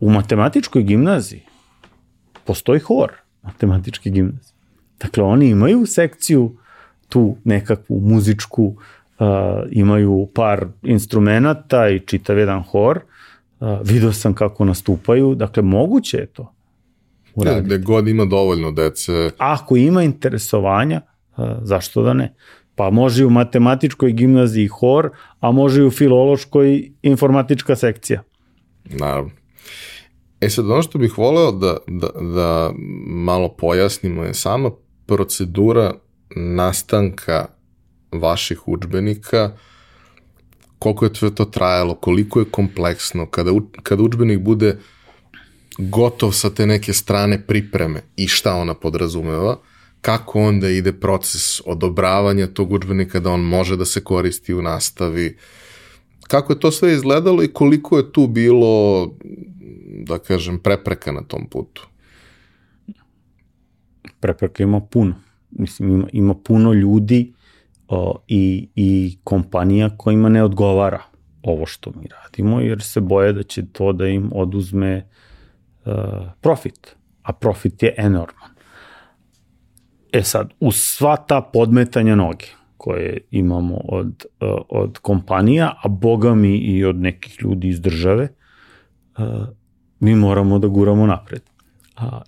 u 0.00 0.10
matematičkoj 0.10 0.82
gimnaziji 0.82 1.42
postoji 2.44 2.80
hor 2.80 3.12
matematičke 3.42 4.10
gimnazije. 4.10 4.54
Dakle, 5.00 5.24
oni 5.24 5.48
imaju 5.48 5.86
sekciju 5.86 6.56
tu 7.08 7.36
nekakvu 7.44 8.00
muzičku, 8.00 8.64
uh, 8.64 9.26
imaju 9.70 10.28
par 10.34 10.66
instrumenta 10.82 11.88
i 11.88 12.00
čitav 12.00 12.38
jedan 12.38 12.62
hor. 12.62 13.00
Uh, 13.60 13.68
video 13.84 14.12
sam 14.12 14.34
kako 14.34 14.64
nastupaju, 14.64 15.34
dakle, 15.34 15.62
moguće 15.62 16.16
je 16.16 16.26
to 16.26 16.54
uraditi. 17.34 17.66
Gde 17.66 17.78
god 17.78 18.08
ima 18.08 18.24
dovoljno 18.24 18.72
dece. 18.72 19.30
Ako 19.38 19.76
ima 19.76 20.02
interesovanja, 20.02 21.00
zašto 21.62 22.02
da 22.02 22.12
ne? 22.12 22.34
Pa 22.74 22.90
može 22.90 23.22
i 23.22 23.26
u 23.26 23.30
matematičkoj 23.30 24.12
gimnaziji 24.12 24.66
hor, 24.66 25.10
a 25.40 25.50
može 25.50 25.82
i 25.82 25.86
u 25.86 25.90
filološkoj 25.90 26.92
informatička 27.02 27.76
sekcija. 27.76 28.22
Naravno. 28.84 29.30
E 30.40 30.50
sad, 30.50 30.70
ono 30.70 30.82
što 30.82 30.98
bih 30.98 31.18
voleo 31.18 31.52
da, 31.52 31.76
da, 31.86 32.08
da 32.34 32.70
malo 33.06 33.48
pojasnimo 33.48 34.24
je 34.24 34.34
sama 34.34 34.70
procedura 35.06 35.94
nastanka 36.36 37.46
vaših 38.12 38.68
učbenika, 38.68 39.52
koliko 40.78 41.04
je 41.04 41.34
to 41.34 41.44
trajalo, 41.44 41.94
koliko 41.94 42.40
je 42.40 42.50
kompleksno, 42.50 43.26
kada, 43.26 43.50
kada 43.82 44.02
učbenik 44.02 44.40
bude 44.40 44.78
gotov 45.78 46.32
sa 46.32 46.50
te 46.50 46.66
neke 46.66 46.92
strane 46.92 47.46
pripreme 47.46 48.02
i 48.16 48.28
šta 48.28 48.54
ona 48.54 48.74
podrazumeva, 48.74 49.58
kako 50.00 50.40
onda 50.40 50.68
ide 50.68 50.92
proces 50.92 51.60
odobravanja 51.64 52.46
tog 52.46 52.72
učbenika 52.72 53.20
da 53.20 53.30
on 53.30 53.40
može 53.40 53.76
da 53.76 53.84
se 53.84 54.04
koristi 54.04 54.54
u 54.54 54.62
nastavi, 54.62 55.36
kako 56.28 56.52
je 56.52 56.60
to 56.60 56.70
sve 56.70 56.92
izgledalo 56.92 57.42
i 57.42 57.52
koliko 57.52 57.96
je 57.96 58.12
tu 58.12 58.26
bilo, 58.26 59.06
da 60.06 60.18
kažem, 60.18 60.58
prepreka 60.58 61.12
na 61.12 61.22
tom 61.22 61.46
putu? 61.50 61.88
Prepreka 64.20 64.62
ima 64.62 64.80
puno. 64.80 65.14
Mislim, 65.50 65.90
ima, 65.90 66.06
ima 66.12 66.34
puno 66.34 66.72
ljudi 66.72 67.32
o, 67.88 68.18
i, 68.28 68.68
i 68.74 69.18
kompanija 69.24 69.90
kojima 69.96 70.28
ne 70.28 70.42
odgovara 70.44 71.02
ovo 71.42 71.66
što 71.66 71.90
mi 71.90 72.06
radimo, 72.22 72.60
jer 72.60 72.82
se 72.82 73.00
boje 73.00 73.32
da 73.32 73.42
će 73.42 73.66
to 73.72 73.92
da 73.92 74.06
im 74.06 74.30
oduzme 74.34 75.08
uh, 75.84 75.92
profit, 76.40 76.96
a 77.22 77.32
profit 77.32 77.82
je 77.82 77.94
enorman. 77.98 78.50
E 80.12 80.22
sad, 80.22 80.50
uz 80.60 80.76
sva 80.76 81.16
ta 81.16 81.40
podmetanja 81.52 82.14
noge 82.14 82.57
koje 82.78 83.18
imamo 83.30 83.80
od, 83.84 84.26
uh, 84.40 84.48
od 84.68 84.98
kompanija, 84.98 85.74
a 85.82 85.88
boga 85.88 86.34
mi 86.34 86.56
i 86.56 86.84
od 86.84 86.96
nekih 86.96 87.42
ljudi 87.42 87.68
iz 87.68 87.80
države, 87.80 88.28
uh, 89.18 89.24
mi 90.00 90.14
moramo 90.14 90.58
da 90.58 90.68
guramo 90.68 91.06
napred. 91.06 91.42
A, 91.96 92.20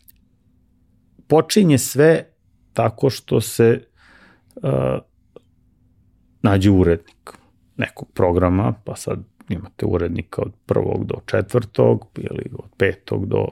počinje 1.27 1.79
sve 1.79 2.25
tako 2.73 3.11
što 3.11 3.41
se 3.41 3.85
uh, 4.57 4.71
nađe 6.43 6.71
urednik 6.71 7.33
nekog 7.77 8.09
programa, 8.15 8.75
pa 8.85 8.97
sad 8.97 9.19
imate 9.49 9.87
urednika 9.87 10.43
od 10.43 10.53
prvog 10.67 11.07
do 11.07 11.15
četvrtog 11.27 12.07
ili 12.17 12.45
od 12.53 12.71
petog 12.77 13.27
do 13.27 13.47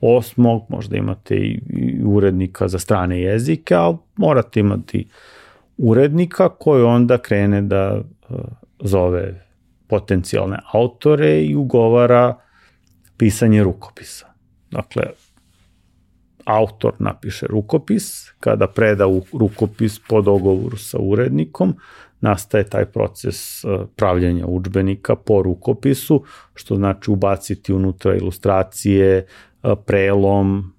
osmog, 0.00 0.62
možda 0.68 0.96
imate 0.96 1.36
i 1.36 1.60
urednika 2.04 2.68
za 2.68 2.78
strane 2.78 3.20
jezike, 3.20 3.74
ali 3.74 3.96
morate 4.16 4.60
imati 4.60 5.08
urednika 5.82 6.48
koji 6.48 6.82
onda 6.82 7.18
krene 7.18 7.62
da 7.62 8.00
uh, 8.28 8.36
zove 8.80 9.46
potencijalne 9.86 10.58
autore 10.72 11.44
i 11.44 11.54
ugovara 11.54 12.38
pisanje 13.16 13.62
rukopisa. 13.62 14.26
Dakle, 14.70 15.02
autor 16.44 16.92
napiše 16.98 17.46
rukopis, 17.46 18.30
kada 18.40 18.66
preda 18.66 19.06
u 19.06 19.22
rukopis 19.32 20.00
po 20.08 20.22
dogovoru 20.22 20.76
sa 20.76 20.98
urednikom, 20.98 21.74
nastaje 22.20 22.64
taj 22.64 22.84
proces 22.84 23.64
uh, 23.64 23.80
pravljanja 23.96 24.46
učbenika 24.46 25.16
po 25.16 25.42
rukopisu, 25.42 26.24
što 26.54 26.76
znači 26.76 27.10
ubaciti 27.10 27.72
unutra 27.72 28.14
ilustracije, 28.14 29.26
uh, 29.62 29.72
prelom 29.86 30.72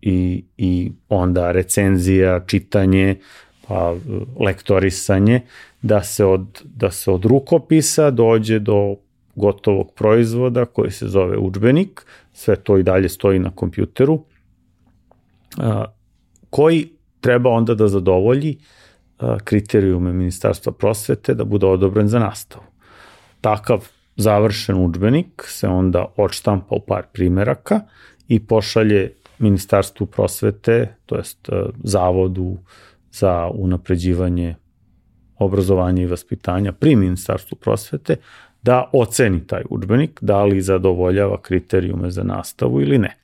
i, 0.00 0.44
i 0.56 0.92
onda 1.08 1.52
recenzija, 1.52 2.40
čitanje, 2.46 3.16
pa 3.68 3.94
lektorisanje, 4.40 5.40
da 5.82 6.02
se 6.02 6.24
od, 6.24 6.62
da 6.64 6.90
se 6.90 7.10
od 7.10 7.24
rukopisa 7.24 8.10
dođe 8.10 8.58
do 8.58 8.96
gotovog 9.34 9.92
proizvoda 9.94 10.64
koji 10.64 10.90
se 10.90 11.08
zove 11.08 11.38
učbenik, 11.38 12.06
sve 12.32 12.56
to 12.56 12.78
i 12.78 12.82
dalje 12.82 13.08
stoji 13.08 13.38
na 13.38 13.50
kompjuteru, 13.50 14.20
koji 16.50 16.88
treba 17.20 17.50
onda 17.50 17.74
da 17.74 17.88
zadovolji 17.88 18.58
kriterijume 19.44 20.12
Ministarstva 20.12 20.72
prosvete 20.72 21.34
da 21.34 21.44
bude 21.44 21.66
odobren 21.66 22.08
za 22.08 22.18
nastavu. 22.18 22.64
Takav 23.40 23.88
završen 24.16 24.76
učbenik 24.84 25.44
se 25.46 25.68
onda 25.68 26.06
odštampa 26.16 26.74
u 26.74 26.80
par 26.80 27.06
primeraka 27.12 27.80
i 28.28 28.46
pošalje 28.46 29.12
Ministarstvu 29.38 30.06
prosvete, 30.06 30.96
to 31.06 31.16
jest 31.16 31.48
Zavodu 31.84 32.56
za 33.18 33.50
unapređivanje 33.54 34.54
obrazovanja 35.38 36.02
i 36.02 36.06
vaspitanja 36.06 36.72
pri 36.72 36.96
Ministarstvu 36.96 37.56
prosvete 37.56 38.16
da 38.62 38.90
oceni 38.92 39.46
taj 39.46 39.62
učbenik, 39.70 40.18
da 40.22 40.44
li 40.44 40.62
zadovoljava 40.62 41.42
kriterijume 41.42 42.10
za 42.10 42.22
nastavu 42.22 42.80
ili 42.80 42.98
ne. 42.98 43.16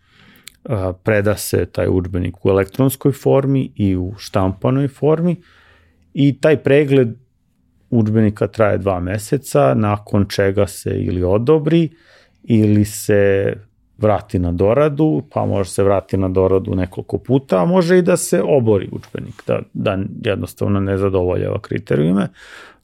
Preda 1.02 1.36
se 1.36 1.66
taj 1.66 1.86
udžbenik 1.90 2.44
u 2.44 2.50
elektronskoj 2.50 3.12
formi 3.12 3.72
i 3.76 3.96
u 3.96 4.12
štampanoj 4.18 4.88
formi 4.88 5.36
i 6.14 6.40
taj 6.40 6.56
pregled 6.56 7.08
udžbenika 7.90 8.46
traje 8.46 8.78
dva 8.78 9.00
meseca, 9.00 9.74
nakon 9.74 10.26
čega 10.28 10.66
se 10.66 10.90
ili 10.90 11.22
odobri 11.22 11.88
ili 12.42 12.84
se 12.84 13.54
vrati 14.02 14.38
na 14.38 14.52
doradu, 14.52 15.22
pa 15.32 15.46
može 15.46 15.70
se 15.70 15.82
vrati 15.82 16.16
na 16.16 16.28
doradu 16.28 16.74
nekoliko 16.74 17.18
puta, 17.18 17.62
a 17.62 17.64
može 17.64 17.98
i 17.98 18.02
da 18.02 18.16
se 18.16 18.42
obori 18.42 18.88
učbenik, 18.92 19.42
da, 19.46 19.60
da 19.72 19.98
jednostavno 20.24 20.80
ne 20.80 20.96
zadovoljava 20.96 21.58
kriterijume. 21.60 22.28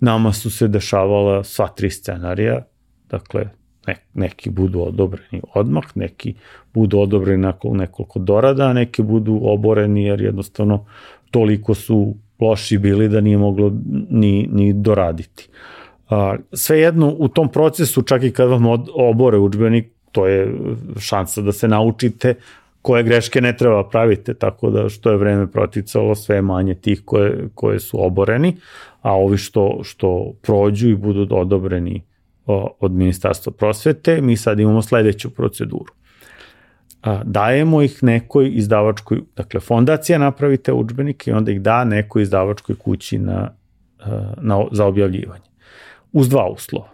Nama 0.01 0.33
su 0.33 0.51
se 0.51 0.69
dešavala 0.69 1.45
sva 1.45 1.69
tri 1.69 1.91
scenarija, 1.91 2.63
dakle 3.11 3.49
ne, 3.87 3.97
neki 4.15 4.51
budu 4.51 4.81
odobreni 4.81 5.43
odmah, 5.55 5.85
neki 5.95 6.35
budu 6.75 6.99
odobreni 6.99 7.43
nakon 7.43 7.77
nekoliko 7.77 8.19
dorada, 8.19 8.67
a 8.67 8.73
neki 8.73 9.03
budu 9.03 9.41
oboreni 9.43 10.05
jer 10.05 10.21
jednostavno 10.21 10.85
toliko 11.31 11.75
su 11.75 12.15
loši 12.41 12.79
bili 12.79 13.09
da 13.09 13.21
nije 13.21 13.39
moglo 13.39 13.73
ni, 14.11 14.49
ni 14.53 14.73
doraditi. 14.73 15.49
Svejedno, 16.53 17.15
u 17.19 17.29
tom 17.29 17.49
procesu, 17.49 18.03
čak 18.03 18.23
i 18.23 18.31
kad 18.31 18.51
vam 18.51 18.67
od, 18.67 18.89
obore 18.95 19.39
učbenik, 19.39 19.98
to 20.13 20.27
je 20.27 20.55
šansa 20.99 21.43
da 21.43 21.53
se 21.53 21.69
naučite 21.69 22.35
koje 22.83 23.03
greške 23.03 23.41
ne 23.41 23.57
treba 23.57 23.89
pravite, 23.89 24.35
tako 24.35 24.71
da 24.71 24.89
što 24.89 25.11
je 25.11 25.17
vreme 25.17 25.47
proticalo, 25.47 26.15
sve 26.15 26.43
manje 26.43 26.75
tih 26.75 27.03
koje, 27.05 27.49
koje 27.55 27.81
su 27.81 28.05
oboreni, 28.05 28.57
a 29.03 29.13
ovi 29.13 29.37
što, 29.39 29.81
što 29.83 30.33
prođu 30.43 30.89
i 30.89 30.97
budu 30.97 31.27
odobreni 31.31 32.03
od 32.81 32.93
Ministarstva 32.93 33.53
prosvete, 33.53 34.21
mi 34.21 34.37
sad 34.37 34.61
imamo 34.61 34.83
sledeću 34.83 35.31
proceduru. 35.31 35.93
Dajemo 37.25 37.83
ih 37.83 37.99
nekoj 38.03 38.51
izdavačkoj, 38.55 39.21
dakle 39.37 39.61
fondacija 39.61 40.19
napravi 40.19 40.57
te 40.57 40.73
učbenike 40.73 41.31
i 41.31 41.35
onda 41.35 41.53
ih 41.53 41.61
da 41.61 41.85
nekoj 41.85 42.23
izdavačkoj 42.23 42.77
kući 42.77 43.19
na, 43.19 43.51
na, 44.41 44.65
za 44.73 44.87
objavljivanje. 44.87 45.45
Uz 46.13 46.29
dva 46.29 46.49
uslova. 46.49 46.89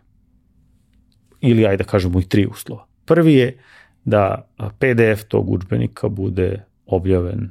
Ili 1.41 1.67
ajde 1.67 1.85
da 1.85 1.91
kažemo 1.91 2.21
i 2.21 2.29
tri 2.29 2.47
uslova. 2.47 2.87
Prvi 3.05 3.35
je 3.35 3.59
da 4.05 4.49
PDF 4.79 5.25
tog 5.29 5.51
učbenika 5.51 6.09
bude 6.09 6.65
objavljen 6.87 7.51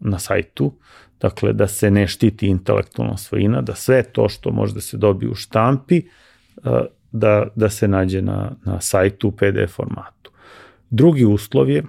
na 0.00 0.18
sajtu, 0.18 0.72
dakle 1.20 1.52
da 1.52 1.66
se 1.66 1.90
ne 1.90 2.06
štiti 2.06 2.46
intelektualna 2.46 3.16
svojina, 3.16 3.60
da 3.60 3.74
sve 3.74 4.02
to 4.02 4.28
što 4.28 4.50
može 4.50 4.74
da 4.74 4.80
se 4.80 4.96
dobije 4.96 5.30
u 5.30 5.34
štampi 5.34 6.02
da, 7.12 7.46
da 7.54 7.68
se 7.70 7.88
nađe 7.88 8.22
na, 8.22 8.52
na 8.64 8.80
sajtu 8.80 9.28
u 9.28 9.32
PDF 9.32 9.74
formatu. 9.74 10.30
Drugi 10.90 11.24
uslov 11.24 11.70
je 11.70 11.82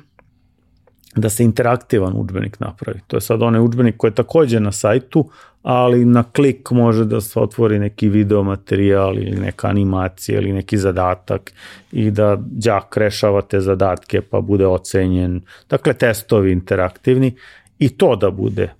da 1.15 1.29
se 1.29 1.43
interaktivan 1.43 2.13
udžbenik 2.15 2.59
napravi. 2.59 2.99
To 3.07 3.17
je 3.17 3.21
sad 3.21 3.41
onaj 3.41 3.61
udžbenik 3.61 3.97
koji 3.97 4.11
je 4.11 4.15
takođe 4.15 4.59
na 4.59 4.71
sajtu, 4.71 5.29
ali 5.63 6.05
na 6.05 6.23
klik 6.23 6.71
može 6.71 7.05
da 7.05 7.21
se 7.21 7.39
otvori 7.39 7.79
neki 7.79 8.09
video 8.09 8.43
materijal 8.43 9.17
ili 9.17 9.39
neka 9.41 9.67
animacija 9.67 10.39
ili 10.39 10.53
neki 10.53 10.77
zadatak 10.77 11.53
i 11.91 12.11
da 12.11 12.37
đak 12.39 12.97
rešava 12.97 13.41
te 13.41 13.59
zadatke 13.59 14.21
pa 14.21 14.41
bude 14.41 14.67
ocenjen. 14.67 15.41
Dakle, 15.69 15.93
testovi 15.93 16.51
interaktivni 16.51 17.35
i 17.79 17.89
to 17.89 18.15
da 18.15 18.31
bude 18.31 18.73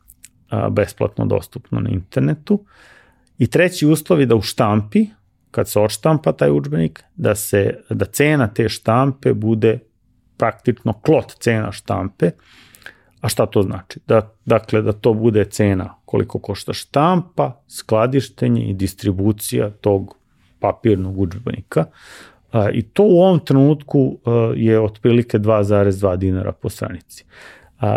a, 0.50 0.70
besplatno 0.70 1.26
dostupno 1.26 1.80
na 1.80 1.90
internetu. 1.90 2.66
I 3.38 3.48
treći 3.48 3.88
uslov 3.88 4.20
je 4.20 4.26
da 4.26 4.36
u 4.36 4.42
štampi 4.42 5.06
kad 5.52 5.70
se 5.70 5.80
odštampa 5.80 6.32
taj 6.32 6.52
učbenik, 6.52 7.04
da, 7.16 7.36
se, 7.36 7.80
da 7.90 8.06
cena 8.06 8.48
te 8.48 8.70
štampe 8.70 9.34
bude 9.34 9.80
praktično 10.38 10.94
klot 10.94 11.36
cena 11.40 11.72
štampe, 11.72 12.32
a 13.22 13.30
šta 13.30 13.46
to 13.46 13.62
znači? 13.64 14.00
Da, 14.08 14.34
dakle, 14.46 14.82
da 14.82 14.92
to 14.94 15.14
bude 15.14 15.46
cena 15.46 15.96
koliko 16.06 16.40
košta 16.40 16.74
štampa, 16.74 17.62
skladištenje 17.68 18.66
i 18.66 18.74
distribucija 18.74 19.70
tog 19.70 20.18
papirnog 20.60 21.20
učbenika. 21.20 21.86
A, 22.52 22.70
I 22.70 22.82
to 22.82 23.04
u 23.04 23.22
ovom 23.22 23.40
trenutku 23.40 24.18
je 24.56 24.80
otprilike 24.82 25.40
2,2 25.40 26.18
dinara 26.18 26.52
po 26.52 26.70
stranici. 26.70 27.26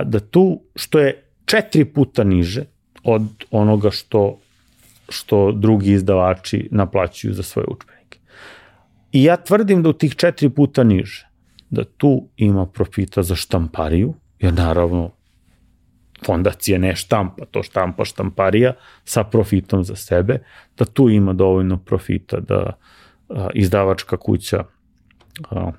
Da 0.05 0.21
tu, 0.21 0.61
što 0.75 0.99
je 0.99 1.25
četiri 1.45 1.85
puta 1.85 2.25
niže 2.25 2.65
od 3.05 3.23
onoga 3.51 3.91
što, 3.91 4.39
što 5.09 5.53
drugi 5.53 5.93
izdavači 5.93 6.69
naplaćuju 6.71 7.35
za 7.35 7.43
svoje 7.43 7.67
učbenike. 7.69 8.19
I 9.13 9.25
ja 9.25 9.37
tvrdim 9.37 9.83
da 9.83 9.89
u 9.89 9.93
tih 9.93 10.17
četiri 10.17 10.49
puta 10.51 10.85
niže, 10.85 11.29
da 11.77 11.85
tu 11.85 12.29
ima 12.37 12.67
profita 12.67 13.23
za 13.23 13.35
štampariju, 13.35 14.15
jer 14.39 14.55
naravno 14.55 15.11
fondacija 16.27 16.79
ne 16.79 16.97
štampa, 16.97 17.45
to 17.51 17.63
štampa 17.63 18.05
štamparija 18.05 18.73
sa 19.05 19.25
profitom 19.25 19.85
za 19.85 19.97
sebe, 19.97 20.39
da 20.79 20.85
tu 20.85 21.09
ima 21.11 21.33
dovoljno 21.33 21.77
profita 21.77 22.41
da 22.41 22.73
a, 23.29 23.49
izdavačka 23.55 24.17
kuća 24.17 24.65
a, 25.51 25.71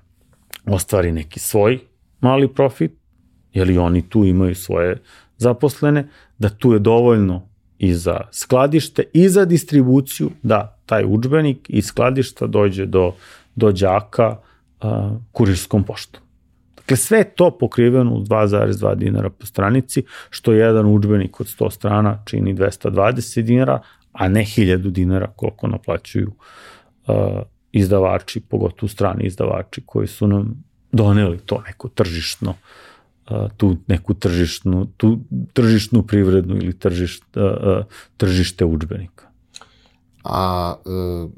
ostvari 0.65 1.11
neki 1.11 1.40
svoj 1.40 1.80
mali 2.22 2.48
profit, 2.53 2.91
jer 3.53 3.69
i 3.69 3.78
oni 3.78 4.10
tu 4.10 4.26
imaju 4.26 4.56
svoje 4.56 5.02
zaposlene, 5.38 6.07
da 6.38 6.49
tu 6.49 6.74
je 6.74 6.80
dovoljno 6.80 7.49
i 7.78 7.94
za 7.94 8.22
skladište 8.32 9.03
i 9.14 9.30
za 9.30 9.45
distribuciju 9.45 10.32
da 10.44 10.80
taj 10.86 11.06
učbenik 11.07 11.69
iz 11.69 11.86
skladišta 11.86 12.48
dođe 12.48 12.86
do, 12.86 13.14
do 13.56 13.72
đaka 13.72 14.38
a, 14.81 15.17
kurirskom 15.31 15.83
poštom. 15.83 16.21
Dakle, 16.75 16.97
sve 16.97 17.17
je 17.17 17.35
to 17.35 17.57
pokriveno 17.57 18.13
u 18.13 18.21
2,2 18.21 18.95
dinara 18.95 19.29
po 19.29 19.45
stranici, 19.45 20.03
što 20.29 20.53
jedan 20.53 20.85
učbenik 20.85 21.39
od 21.39 21.47
100 21.47 21.71
strana 21.71 22.23
čini 22.25 22.55
220 22.55 23.41
dinara, 23.41 23.81
a 24.11 24.27
ne 24.27 24.41
1000 24.41 24.89
dinara 24.91 25.27
koliko 25.35 25.67
naplaćuju 25.67 26.31
uh, 27.07 27.15
izdavači, 27.71 28.39
pogotovo 28.39 28.89
strani 28.89 29.25
izdavači 29.25 29.81
koji 29.85 30.07
su 30.07 30.27
nam 30.27 30.63
doneli 30.91 31.37
to 31.37 31.61
neko 31.67 31.89
tržišno 31.89 32.53
uh, 33.29 33.37
tu 33.57 33.77
neku 33.87 34.13
tržišnu, 34.13 34.87
tu 34.97 35.19
tržišnu 35.53 36.03
privrednu 36.03 36.55
ili 36.55 36.79
tržišt, 36.79 37.37
uh, 37.37 37.43
uh, 37.43 37.85
tržište 38.17 38.65
učbenika. 38.65 39.25
A 40.23 40.75
uh, 40.85 41.31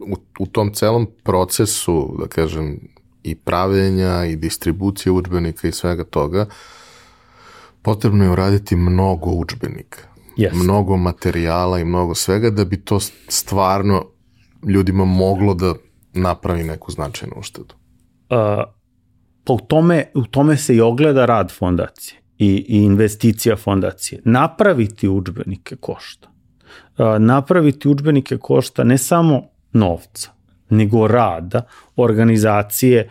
u, 0.00 0.16
u 0.38 0.46
tom 0.46 0.74
celom 0.74 1.06
procesu, 1.22 2.16
da 2.20 2.26
kažem, 2.26 2.78
i 3.22 3.34
pravenja 3.34 4.24
i 4.24 4.36
distribucije 4.36 5.12
učbenika 5.12 5.68
i 5.68 5.72
svega 5.72 6.04
toga, 6.04 6.46
potrebno 7.82 8.24
je 8.24 8.30
uraditi 8.30 8.76
mnogo 8.76 9.30
učbenika. 9.30 9.98
Yes. 10.36 10.54
Mnogo 10.54 10.96
materijala 10.96 11.78
i 11.78 11.84
mnogo 11.84 12.14
svega 12.14 12.50
da 12.50 12.64
bi 12.64 12.80
to 12.80 13.00
stvarno 13.28 14.06
ljudima 14.66 15.04
moglo 15.04 15.54
da 15.54 15.74
napravi 16.12 16.62
neku 16.62 16.92
značajnu 16.92 17.34
uštedu. 17.38 17.74
Uh, 17.74 18.36
pa 19.44 19.52
u 19.52 19.58
tome, 19.58 20.10
u 20.14 20.24
tome 20.24 20.56
se 20.56 20.76
i 20.76 20.80
ogleda 20.80 21.26
rad 21.26 21.52
fondacije 21.52 22.20
i, 22.38 22.64
i 22.68 22.82
investicija 22.82 23.56
fondacije. 23.56 24.20
Napraviti 24.24 25.08
učbenike 25.08 25.76
košta. 25.76 26.28
Uh, 26.98 27.06
napraviti 27.18 27.88
učbenike 27.88 28.38
košta 28.38 28.84
ne 28.84 28.98
samo 28.98 29.42
novca, 29.78 30.30
nego 30.70 31.06
rada, 31.06 31.62
organizacije, 31.96 33.08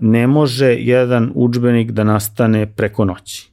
ne 0.00 0.26
može 0.26 0.74
jedan 0.74 1.32
učbenik 1.34 1.90
da 1.90 2.04
nastane 2.04 2.66
preko 2.66 3.04
noći. 3.04 3.50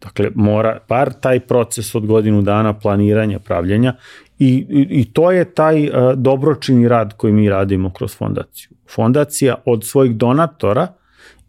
Dakle, 0.00 0.30
mora, 0.34 0.78
par 0.88 1.12
taj 1.20 1.40
proces 1.40 1.94
od 1.94 2.06
godinu 2.06 2.42
dana 2.42 2.72
planiranja, 2.78 3.38
pravljenja 3.38 3.94
i, 4.38 4.66
i, 4.68 4.86
i 4.90 5.12
to 5.12 5.30
je 5.30 5.44
taj 5.54 5.90
dobročini 6.16 6.88
rad 6.88 7.16
koji 7.16 7.32
mi 7.32 7.48
radimo 7.48 7.90
kroz 7.92 8.16
fondaciju. 8.16 8.70
Fondacija 8.94 9.54
od 9.64 9.84
svojih 9.84 10.16
donatora 10.16 10.86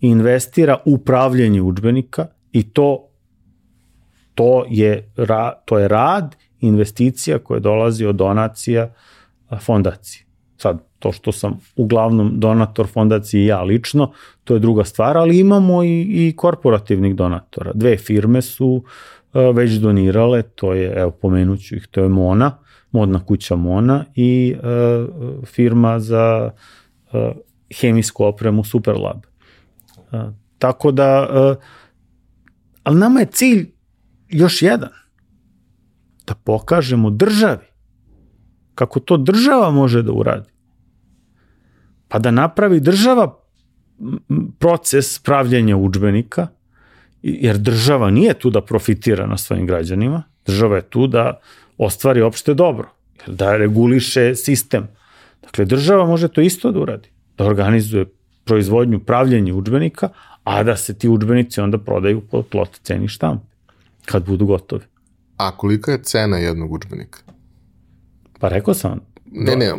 investira 0.01 0.77
u 0.85 0.97
pravljenje 0.97 1.61
učbenika 1.61 2.27
i 2.51 2.63
to 2.63 3.09
to 4.35 4.65
je, 4.69 5.11
ra, 5.15 5.53
to 5.65 5.79
je 5.79 5.87
rad, 5.87 6.35
investicija 6.59 7.39
koja 7.39 7.59
dolazi 7.59 8.05
od 8.05 8.15
donacija 8.15 8.93
fondacije. 9.59 10.22
Sad, 10.63 10.79
to 10.99 11.11
što 11.11 11.31
sam 11.31 11.59
uglavnom 11.75 12.39
donator 12.39 12.87
fondaciji 12.87 13.45
ja 13.45 13.61
lično, 13.61 14.11
to 14.43 14.53
je 14.53 14.59
druga 14.59 14.83
stvar, 14.83 15.17
ali 15.17 15.39
imamo 15.39 15.83
i, 15.83 16.01
i 16.01 16.33
korporativnih 16.35 17.15
donatora. 17.15 17.71
Dve 17.73 17.97
firme 17.97 18.41
su 18.41 18.67
uh, 18.67 19.55
već 19.55 19.71
donirale, 19.71 20.41
to 20.41 20.73
je, 20.73 20.93
evo 20.95 21.11
pomenuću 21.11 21.75
ih, 21.75 21.87
to 21.91 22.03
je 22.03 22.09
Mona, 22.09 22.51
modna 22.91 23.25
kuća 23.25 23.55
Mona 23.55 24.05
i 24.15 24.55
uh, 24.55 25.43
firma 25.45 25.99
za 25.99 26.51
uh, 27.11 27.19
hemijsku 27.81 28.23
opremu 28.23 28.63
Superlab. 28.63 29.19
Uh, 29.97 30.19
tako 30.57 30.91
da, 30.91 31.27
uh, 31.29 31.63
ali 32.83 32.99
nama 32.99 33.19
je 33.19 33.25
cilj 33.25 33.71
još 34.29 34.61
jedan, 34.61 34.89
da 36.27 36.35
pokažemo 36.35 37.09
državi 37.09 37.67
kako 38.75 38.99
to 38.99 39.17
država 39.17 39.71
može 39.71 40.01
da 40.01 40.11
uradi 40.11 40.52
pa 42.13 42.19
da 42.19 42.31
napravi 42.31 42.79
država 42.79 43.39
proces 44.59 45.19
pravljenja 45.19 45.77
učbenika, 45.77 46.47
jer 47.21 47.57
država 47.57 48.09
nije 48.09 48.33
tu 48.33 48.49
da 48.49 48.61
profitira 48.61 49.25
na 49.27 49.37
svojim 49.37 49.65
građanima, 49.65 50.23
država 50.45 50.75
je 50.75 50.81
tu 50.81 51.07
da 51.07 51.39
ostvari 51.77 52.21
opšte 52.21 52.53
dobro, 52.53 52.89
da 53.27 53.57
reguliše 53.57 54.35
sistem. 54.35 54.87
Dakle, 55.41 55.65
država 55.65 56.05
može 56.05 56.27
to 56.27 56.41
isto 56.41 56.71
da 56.71 56.79
uradi, 56.79 57.09
da 57.37 57.45
organizuje 57.45 58.05
proizvodnju, 58.43 58.99
pravljenje 58.99 59.53
učbenika, 59.53 60.09
a 60.43 60.63
da 60.63 60.75
se 60.75 60.93
ti 60.93 61.09
učbenici 61.09 61.61
onda 61.61 61.77
prodaju 61.77 62.21
po 62.21 62.41
plot 62.41 62.79
ceni 62.83 63.07
štampe, 63.07 63.45
kad 64.05 64.25
budu 64.25 64.45
gotovi. 64.45 64.85
A 65.37 65.57
kolika 65.57 65.91
je 65.91 66.03
cena 66.03 66.37
jednog 66.37 66.71
učbenika? 66.71 67.19
Pa 68.39 68.49
rekao 68.49 68.73
sam, 68.73 68.99
Ne, 69.33 69.55
ne, 69.55 69.73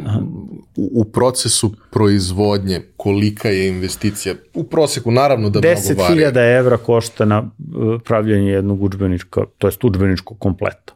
u, 0.76 0.90
u 1.00 1.04
procesu 1.04 1.74
proizvodnje 1.90 2.82
kolika 2.96 3.48
je 3.48 3.68
investicija? 3.68 4.34
U 4.54 4.64
proseku 4.64 5.10
naravno 5.10 5.50
da 5.50 5.60
mnogo 5.60 6.02
vari. 6.02 6.20
10.000 6.20 6.58
evra 6.58 6.76
košta 6.76 7.24
na 7.24 7.40
uh, 7.40 8.00
pravljanje 8.04 8.50
jednog 8.50 8.82
učbenička, 8.82 9.44
to 9.58 9.66
jest 9.66 9.84
učbeničkog 9.84 10.38
kompleta. 10.38 10.92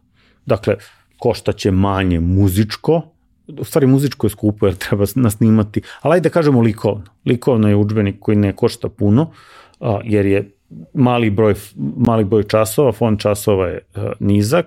Dakle, 0.46 0.76
koštaće 1.18 1.70
manje 1.70 2.20
muzičko, 2.20 3.02
u 3.58 3.64
stvari 3.64 3.86
muzičko 3.86 4.26
je 4.26 4.30
skupo 4.30 4.66
jer 4.66 4.74
treba 4.74 5.04
nasnimati, 5.14 5.82
ali 6.00 6.14
ajde 6.14 6.28
da 6.28 6.32
kažemo 6.32 6.60
likovno. 6.60 7.04
Likovno 7.26 7.68
je 7.68 7.76
učbenik 7.76 8.16
koji 8.20 8.36
ne 8.36 8.52
košta 8.52 8.88
puno, 8.88 9.30
jer 10.04 10.26
je 10.26 10.50
mali 10.94 11.30
broj, 11.30 11.54
mali 11.96 12.24
broj 12.24 12.42
časova, 12.42 12.92
fond 12.92 13.18
časova 13.18 13.66
je 13.68 13.80
nizak, 14.20 14.66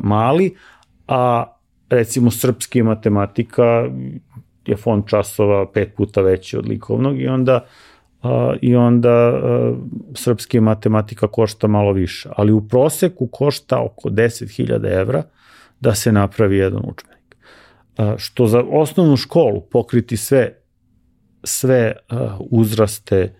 mali, 0.00 0.54
a 1.08 1.44
recimo 1.92 2.30
srpski 2.30 2.82
matematika 2.82 3.88
je 4.66 4.76
fond 4.76 5.04
časova 5.06 5.72
pet 5.72 5.94
puta 5.96 6.20
veći 6.20 6.56
od 6.56 6.68
likovnog 6.68 7.20
i 7.20 7.26
onda 7.26 7.64
uh, 8.22 8.30
i 8.60 8.76
onda 8.76 9.28
uh, 9.28 9.76
srpski 10.14 10.60
matematika 10.60 11.28
košta 11.28 11.66
malo 11.66 11.92
više, 11.92 12.28
ali 12.36 12.52
u 12.52 12.68
proseku 12.68 13.26
košta 13.26 13.80
oko 13.80 14.08
10.000 14.08 15.00
evra 15.00 15.22
da 15.80 15.94
se 15.94 16.12
napravi 16.12 16.56
jedan 16.56 16.82
učbenik. 16.84 17.36
Uh, 17.98 18.18
što 18.18 18.46
za 18.46 18.64
osnovnu 18.70 19.16
školu 19.16 19.60
pokriti 19.60 20.16
sve 20.16 20.58
sve 21.44 21.92
uh, 22.10 22.18
uzraste 22.50 23.34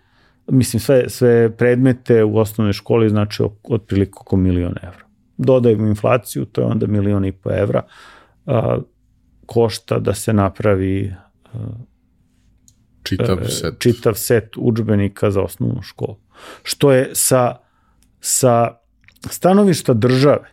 mislim 0.46 0.80
sve, 0.80 1.08
sve 1.08 1.56
predmete 1.56 2.24
u 2.24 2.38
osnovnoj 2.38 2.72
školi 2.72 3.08
znači 3.08 3.42
otprilike 3.62 4.12
oko 4.20 4.36
milion 4.36 4.74
evra. 4.82 5.04
Dodajemo 5.36 5.86
inflaciju, 5.86 6.44
to 6.44 6.60
je 6.60 6.66
onda 6.66 6.86
milion 6.86 7.24
i 7.24 7.32
po 7.32 7.50
evra, 7.50 7.82
a, 8.47 8.78
košta 9.47 9.98
da 9.98 10.14
se 10.14 10.32
napravi 10.32 11.14
a, 11.44 11.59
čitav 13.02 13.39
e, 13.43 13.48
set. 13.48 13.74
čitav 13.78 14.14
set 14.14 14.56
učbenika 14.56 15.31
za 15.31 15.43
osnovnu 15.43 15.82
školu. 15.82 16.16
Što 16.62 16.93
je 16.93 17.10
sa, 17.12 17.56
sa 18.20 18.78
stanovišta 19.31 19.94
države 19.94 20.52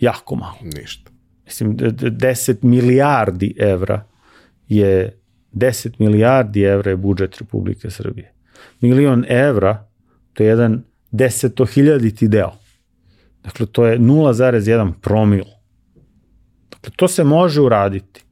jako 0.00 0.36
malo. 0.36 0.58
Ništa. 0.62 1.10
Mislim, 1.44 1.76
10 1.76 2.56
milijardi 2.62 3.54
evra 3.58 4.04
je 4.68 5.20
10 5.52 5.90
milijardi 5.98 6.62
evra 6.62 6.90
je 6.90 6.96
budžet 6.96 7.38
Republike 7.38 7.90
Srbije. 7.90 8.32
Milion 8.80 9.24
evra 9.28 9.88
to 10.32 10.42
je 10.42 10.48
jedan 10.48 10.84
desetohiljaditi 11.10 12.28
deo. 12.28 12.52
Dakle, 13.42 13.66
to 13.66 13.86
je 13.86 13.98
0,1 13.98 14.92
promil 15.00 15.44
Dakle, 16.88 16.96
to 16.96 17.08
se 17.08 17.24
može 17.24 17.60
uraditi. 17.60 18.24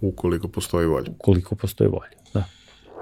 Ukoliko 0.00 0.48
postoji 0.48 0.86
volja. 0.86 1.10
Ukoliko 1.10 1.54
postoji 1.54 1.90
volja, 1.90 2.16
da. 2.34 2.44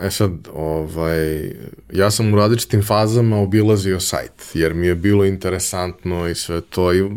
E 0.00 0.10
sad, 0.10 0.48
ovaj, 0.54 1.52
ja 1.92 2.10
sam 2.10 2.34
u 2.34 2.36
različitim 2.36 2.82
fazama 2.82 3.38
obilazio 3.38 4.00
sajt, 4.00 4.50
jer 4.54 4.74
mi 4.74 4.86
je 4.86 4.94
bilo 4.94 5.24
interesantno 5.24 6.28
i 6.28 6.34
sve 6.34 6.60
to. 6.60 6.94
I, 6.94 7.10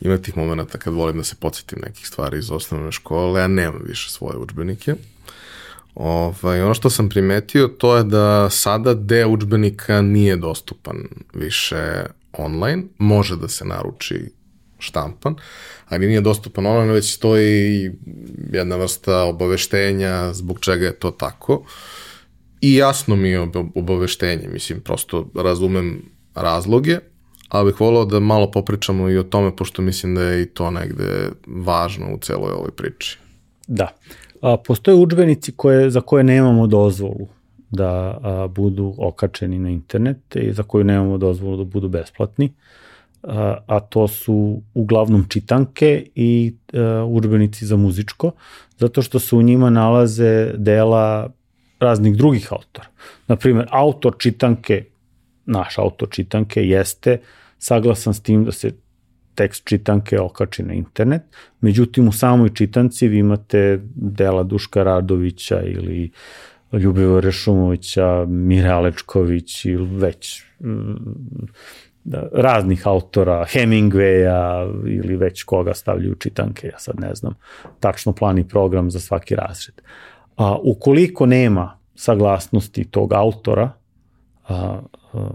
ima 0.00 0.18
tih 0.18 0.36
momenta 0.36 0.78
kad 0.78 0.94
volim 0.94 1.16
da 1.16 1.24
se 1.24 1.36
podsjetim 1.40 1.78
nekih 1.82 2.06
stvari 2.06 2.38
iz 2.38 2.50
osnovne 2.50 2.92
škole, 2.92 3.40
ja 3.40 3.48
nemam 3.48 3.82
više 3.84 4.10
svoje 4.10 4.38
učbenike. 4.38 4.94
Ovaj, 5.94 6.62
ono 6.62 6.74
što 6.74 6.90
sam 6.90 7.08
primetio 7.08 7.68
to 7.68 7.96
je 7.96 8.04
da 8.04 8.50
sada 8.50 8.94
deo 8.94 9.28
učbenika 9.28 10.02
nije 10.02 10.36
dostupan 10.36 10.96
više 11.34 12.06
online, 12.32 12.82
može 12.98 13.36
da 13.36 13.48
se 13.48 13.64
naruči 13.64 14.30
štampan, 14.84 15.34
ali 15.88 16.06
nije 16.06 16.20
dostupan 16.20 16.66
online, 16.66 16.92
već 16.92 17.14
stoji 17.14 17.90
jedna 18.52 18.76
vrsta 18.76 19.22
obaveštenja 19.22 20.32
zbog 20.32 20.60
čega 20.60 20.86
je 20.86 20.98
to 20.98 21.10
tako. 21.10 21.62
I 22.60 22.74
jasno 22.74 23.16
mi 23.16 23.28
je 23.28 23.48
obaveštenje, 23.74 24.48
mislim, 24.48 24.80
prosto 24.80 25.28
razumem 25.34 26.02
razloge, 26.34 26.98
ali 27.48 27.72
bih 27.72 27.80
volao 27.80 28.04
da 28.04 28.20
malo 28.20 28.50
popričamo 28.50 29.10
i 29.10 29.18
o 29.18 29.22
tome, 29.22 29.56
pošto 29.56 29.82
mislim 29.82 30.14
da 30.14 30.22
je 30.22 30.42
i 30.42 30.46
to 30.46 30.70
negde 30.70 31.30
važno 31.46 32.14
u 32.14 32.18
celoj 32.18 32.52
ovoj 32.52 32.70
priči. 32.70 33.18
Da. 33.66 33.88
A, 34.40 34.56
postoje 34.56 34.94
učbenici 34.94 35.52
koje, 35.52 35.90
za 35.90 36.00
koje 36.00 36.24
nemamo 36.24 36.66
dozvolu 36.66 37.28
da 37.70 38.18
a, 38.22 38.46
budu 38.46 38.94
okačeni 38.98 39.58
na 39.58 39.70
internet 39.70 40.36
i 40.36 40.52
za 40.52 40.62
koje 40.62 40.84
nemamo 40.84 41.18
dozvolu 41.18 41.56
da 41.56 41.64
budu 41.64 41.88
besplatni, 41.88 42.46
a, 42.46 42.83
a 43.66 43.80
to 43.80 44.08
su 44.08 44.62
uglavnom 44.74 45.24
čitanke 45.28 46.06
i 46.14 46.54
a, 46.72 47.04
učbenici 47.08 47.66
za 47.66 47.76
muzičko, 47.76 48.32
zato 48.78 49.02
što 49.02 49.18
se 49.18 49.36
u 49.36 49.42
njima 49.42 49.70
nalaze 49.70 50.52
dela 50.56 51.30
raznih 51.80 52.16
drugih 52.16 52.52
autora. 52.52 52.86
Naprimer, 53.28 53.66
autor 53.70 54.14
čitanke, 54.18 54.84
naš 55.46 55.78
autor 55.78 56.08
čitanke 56.10 56.62
jeste 56.62 57.18
saglasan 57.58 58.14
s 58.14 58.20
tim 58.20 58.44
da 58.44 58.52
se 58.52 58.72
tekst 59.34 59.64
čitanke 59.64 60.20
okači 60.20 60.62
na 60.62 60.74
internet, 60.74 61.22
međutim 61.60 62.08
u 62.08 62.12
samoj 62.12 62.54
čitanci 62.54 63.08
vi 63.08 63.18
imate 63.18 63.80
dela 63.94 64.42
Duška 64.42 64.82
Radovića 64.82 65.62
ili 65.62 66.10
Ljubivo 66.72 67.20
Rešumovića, 67.20 68.24
Mire 68.28 68.68
Alečković 68.68 69.64
ili 69.64 69.96
već 69.96 70.42
da, 72.04 72.28
raznih 72.32 72.86
autora, 72.86 73.44
Hemingwaya 73.44 74.70
ili 74.86 75.16
već 75.16 75.42
koga 75.42 75.74
stavljaju 75.74 76.14
čitanke, 76.14 76.66
ja 76.66 76.78
sad 76.78 77.00
ne 77.00 77.14
znam, 77.14 77.34
tačno 77.80 78.12
plan 78.12 78.38
i 78.38 78.48
program 78.48 78.90
za 78.90 79.00
svaki 79.00 79.34
razred. 79.34 79.82
A, 80.36 80.56
ukoliko 80.62 81.26
nema 81.26 81.78
saglasnosti 81.94 82.84
tog 82.84 83.12
autora, 83.12 83.70
a, 84.48 84.80
a, 85.12 85.28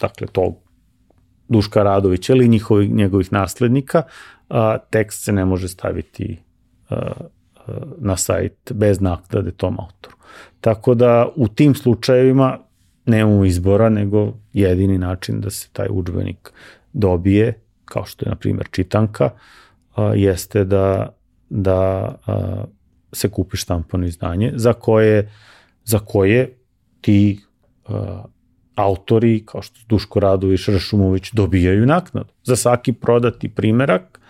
dakle 0.00 0.26
tog 0.26 0.54
Duška 1.48 1.82
Radovića 1.82 2.32
ili 2.32 2.48
njihovih, 2.48 2.90
njegovih 2.90 3.32
naslednika, 3.32 4.02
a, 4.48 4.78
tekst 4.78 5.24
se 5.24 5.32
ne 5.32 5.44
može 5.44 5.68
staviti 5.68 6.42
a, 6.88 6.94
a, 6.96 7.72
na 7.98 8.16
sajt 8.16 8.72
bez 8.74 9.00
naknade 9.00 9.50
tom 9.50 9.80
autoru. 9.80 10.16
Tako 10.60 10.94
da 10.94 11.28
u 11.36 11.48
tim 11.48 11.74
slučajevima 11.74 12.58
nemamo 13.06 13.44
izbora, 13.44 13.88
nego 13.88 14.34
jedini 14.52 14.98
način 14.98 15.40
da 15.40 15.50
se 15.50 15.68
taj 15.72 15.86
učbenik 15.90 16.52
dobije, 16.92 17.60
kao 17.84 18.04
što 18.04 18.26
je 18.26 18.30
na 18.30 18.36
primjer 18.36 18.68
čitanka, 18.70 19.30
a, 19.94 20.14
jeste 20.14 20.64
da, 20.64 21.16
da 21.50 21.78
a, 22.26 22.64
se 23.12 23.28
kupi 23.28 23.56
štampano 23.56 24.06
izdanje 24.06 24.52
za 24.54 24.72
koje, 24.72 25.32
za 25.84 25.98
koje 25.98 26.56
ti 27.00 27.40
a, 27.88 28.24
autori, 28.74 29.42
kao 29.46 29.62
što 29.62 29.80
Duško 29.88 30.20
Radović, 30.20 30.68
Rašumović, 30.68 31.32
dobijaju 31.32 31.86
naknadu. 31.86 32.28
Za 32.44 32.56
svaki 32.56 32.92
prodati 32.92 33.48
primerak, 33.48 34.20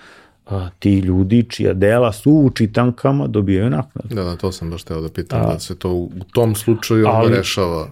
a, 0.46 0.70
ti 0.78 0.98
ljudi 0.98 1.46
čija 1.48 1.72
dela 1.72 2.12
su 2.12 2.30
u 2.32 2.50
čitankama 2.50 3.26
dobijaju 3.26 3.70
naknadu. 3.70 4.14
Da, 4.14 4.24
da, 4.24 4.36
to 4.36 4.52
sam 4.52 4.70
baš 4.70 4.82
teo 4.82 5.00
da 5.00 5.08
pitam, 5.08 5.40
a, 5.42 5.52
da 5.52 5.58
se 5.58 5.78
to 5.78 5.92
u 5.92 6.10
tom 6.32 6.54
slučaju 6.54 7.06
ali, 7.06 7.36
rešava. 7.36 7.90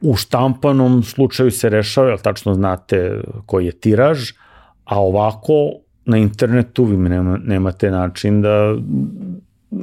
U 0.00 0.16
štampanom 0.16 1.02
slučaju 1.02 1.50
se 1.50 1.68
rešava, 1.68 2.08
jer 2.08 2.18
tačno 2.18 2.54
znate 2.54 3.20
koji 3.46 3.66
je 3.66 3.72
tiraž, 3.72 4.32
a 4.84 5.00
ovako 5.00 5.52
na 6.04 6.16
internetu 6.16 6.84
vi 6.84 6.96
nema, 6.96 7.38
nemate 7.44 7.90
način 7.90 8.42
da 8.42 8.76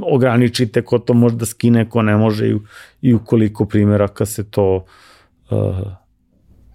ograničite 0.01 0.81
ko 0.81 0.99
to 0.99 1.13
može 1.13 1.35
da 1.35 1.45
skine, 1.45 1.89
ko 1.89 2.01
ne 2.01 2.17
može 2.17 2.47
i, 2.49 2.55
i 3.01 3.13
ukoliko 3.13 3.65
primjeraka 3.65 4.25
se 4.25 4.43
to 4.43 4.75
uh, 4.75 4.83
Uh, 5.49 5.77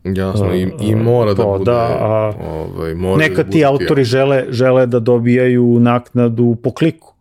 Jasno, 0.04 0.54
i, 0.54 0.72
i 0.80 0.94
mora 0.94 1.34
da 1.34 1.44
bude... 1.44 1.64
Da, 1.64 1.98
a, 2.00 2.32
ovaj, 2.50 2.94
mora 2.94 3.16
neka 3.16 3.42
da 3.42 3.50
ti 3.50 3.64
autori 3.64 4.04
žele, 4.04 4.44
žele 4.48 4.86
da 4.86 5.00
dobijaju 5.00 5.80
naknadu 5.80 6.56
po 6.62 6.72
kliku. 6.72 7.14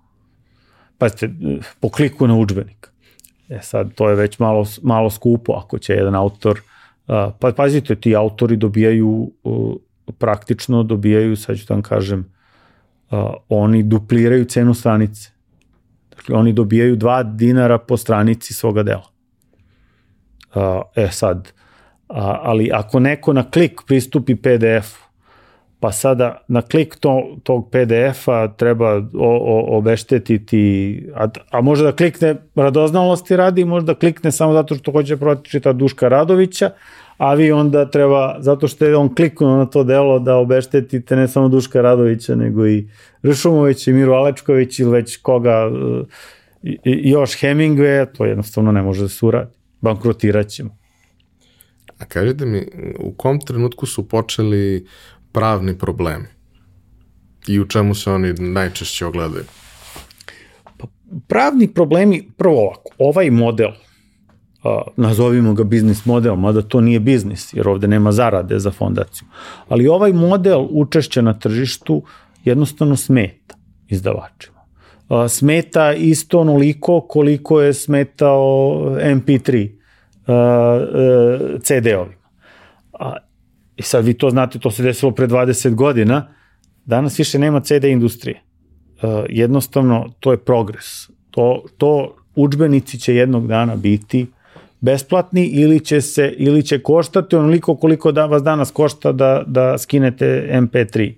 Pazite, 0.97 1.29
po 1.79 1.89
kliku 1.89 2.27
na 2.27 2.35
učbenik. 2.35 2.88
E 3.49 3.59
sad, 3.61 3.93
to 3.95 4.09
je 4.09 4.15
već 4.15 4.39
malo, 4.39 4.65
malo 4.81 5.09
skupo 5.09 5.53
ako 5.53 5.79
će 5.79 5.93
jedan 5.93 6.15
autor... 6.15 6.61
Pa 7.39 7.51
pazite, 7.57 7.95
ti 7.95 8.15
autori 8.15 8.57
dobijaju 8.57 9.31
praktično 10.17 10.83
dobijaju, 10.83 11.35
sad 11.35 11.57
ću 11.57 11.65
da 11.67 11.73
vam 11.73 11.81
kažem, 11.81 12.33
oni 13.49 13.83
dupliraju 13.83 14.45
cenu 14.45 14.73
stranice. 14.73 15.29
Dakle, 16.15 16.35
oni 16.35 16.53
dobijaju 16.53 16.97
2 16.97 17.35
dinara 17.35 17.77
po 17.77 17.97
stranici 17.97 18.53
svoga 18.53 18.83
dela 18.83 19.09
e 20.95 21.07
sad, 21.11 21.51
ali 22.43 22.71
ako 22.73 22.99
neko 22.99 23.33
na 23.33 23.51
klik 23.51 23.81
pristupi 23.87 24.35
PDF, 24.35 25.08
pa 25.79 25.91
sada 25.91 26.41
na 26.47 26.61
klik 26.61 26.95
to, 26.95 27.37
tog 27.43 27.69
PDF-a 27.71 28.47
treba 28.47 28.95
o, 28.95 29.01
o, 29.13 29.77
obeštetiti, 29.77 30.63
a, 31.15 31.27
a 31.51 31.61
može 31.61 31.83
da 31.83 31.91
klikne 31.91 32.35
radoznalosti 32.55 33.35
radi, 33.35 33.65
može 33.65 33.85
da 33.85 33.95
klikne 33.95 34.31
samo 34.31 34.53
zato 34.53 34.75
što 34.75 34.91
hoće 34.91 35.17
pročita 35.17 35.73
Duška 35.73 36.07
Radovića, 36.07 36.71
a 37.17 37.33
vi 37.33 37.51
onda 37.51 37.91
treba, 37.91 38.35
zato 38.39 38.67
što 38.67 38.85
je 38.85 38.95
on 38.95 39.15
kliknuo 39.15 39.57
na 39.57 39.65
to 39.65 39.83
delo 39.83 40.19
da 40.19 40.35
obeštetite 40.35 41.15
ne 41.15 41.27
samo 41.27 41.49
Duška 41.49 41.81
Radovića, 41.81 42.35
nego 42.35 42.67
i 42.67 42.87
Ršumović 43.23 43.87
i 43.87 43.93
Miru 43.93 44.13
Alečković 44.13 44.79
ili 44.79 44.91
već 44.91 45.17
koga, 45.17 45.71
i, 46.63 46.79
i 46.83 47.09
još 47.09 47.41
Hemingway, 47.41 48.07
to 48.17 48.25
jednostavno 48.25 48.71
ne 48.71 48.81
može 48.81 49.01
da 49.01 49.09
se 49.09 49.25
uradi 49.25 49.51
bankrotirat 49.81 50.47
ćemo. 50.47 50.77
A 51.99 52.05
kažete 52.05 52.45
mi, 52.45 52.67
u 52.99 53.13
kom 53.13 53.39
trenutku 53.39 53.85
su 53.85 54.07
počeli 54.07 54.85
pravni 55.31 55.77
problemi? 55.77 56.25
I 57.47 57.59
u 57.59 57.65
čemu 57.65 57.95
se 57.95 58.11
oni 58.11 58.33
najčešće 58.33 59.05
ogledaju? 59.05 59.45
Pa, 60.77 60.87
pravni 61.27 61.67
problemi, 61.67 62.29
prvo 62.37 62.61
ovako, 62.61 62.91
ovaj 62.97 63.31
model, 63.31 63.71
a, 64.63 64.81
nazovimo 64.97 65.53
ga 65.53 65.63
biznis 65.63 66.05
model, 66.05 66.35
mada 66.35 66.61
to 66.61 66.81
nije 66.81 66.99
biznis, 66.99 67.53
jer 67.53 67.67
ovde 67.67 67.87
nema 67.87 68.11
zarade 68.11 68.59
za 68.59 68.71
fondaciju, 68.71 69.27
ali 69.67 69.87
ovaj 69.87 70.13
model 70.13 70.67
učešća 70.69 71.21
na 71.21 71.39
tržištu 71.39 72.03
jednostavno 72.43 72.95
smeta 72.95 73.55
izdavačima 73.87 74.59
smeta 75.29 75.93
isto 75.93 76.39
onoliko 76.39 77.01
koliko 77.01 77.61
je 77.61 77.73
smetao 77.73 78.39
MP3 79.01 79.69
CD-ovima. 81.61 82.19
I 83.79 83.81
sad 83.81 84.05
vi 84.05 84.13
to 84.13 84.29
znate, 84.29 84.59
to 84.59 84.71
se 84.71 84.83
desilo 84.83 85.11
pre 85.11 85.27
20 85.27 85.75
godina, 85.75 86.27
danas 86.85 87.19
više 87.19 87.39
nema 87.39 87.59
CD 87.59 87.83
industrije. 87.83 88.41
Jednostavno, 89.29 90.09
to 90.19 90.31
je 90.31 90.37
progres. 90.37 91.09
To, 91.31 91.63
to 91.77 92.15
učbenici 92.35 92.99
će 92.99 93.15
jednog 93.15 93.47
dana 93.47 93.75
biti 93.75 94.27
besplatni 94.79 95.45
ili 95.45 95.79
će 95.79 96.01
se 96.01 96.33
ili 96.37 96.63
će 96.63 96.79
koštati 96.79 97.35
onoliko 97.35 97.75
koliko 97.75 98.11
da 98.11 98.25
vas 98.25 98.43
danas 98.43 98.71
košta 98.71 99.11
da 99.11 99.43
da 99.47 99.77
skinete 99.77 100.49
MP3. 100.53 101.13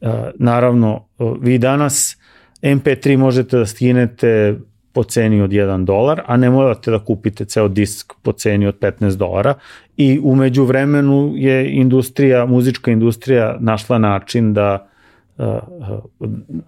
Uh, 0.00 0.08
naravno 0.34 1.06
vi 1.40 1.58
danas 1.58 2.16
MP3 2.62 3.16
možete 3.16 3.58
da 3.58 3.66
skinete 3.66 4.58
po 4.92 5.04
ceni 5.04 5.40
od 5.42 5.50
1 5.50 5.84
dolar, 5.84 6.22
a 6.26 6.36
ne 6.36 6.50
morate 6.50 6.90
da 6.90 6.98
kupite 6.98 7.44
ceo 7.44 7.68
disk 7.68 8.12
po 8.22 8.32
ceni 8.32 8.66
od 8.66 8.78
15 8.78 9.16
dolara 9.16 9.54
i 9.96 10.20
umeđu 10.22 10.64
vremenu 10.64 11.32
je 11.36 11.72
industrija, 11.72 12.46
muzička 12.46 12.90
industrija 12.90 13.56
našla 13.60 13.98
način 13.98 14.54
da, 14.54 14.88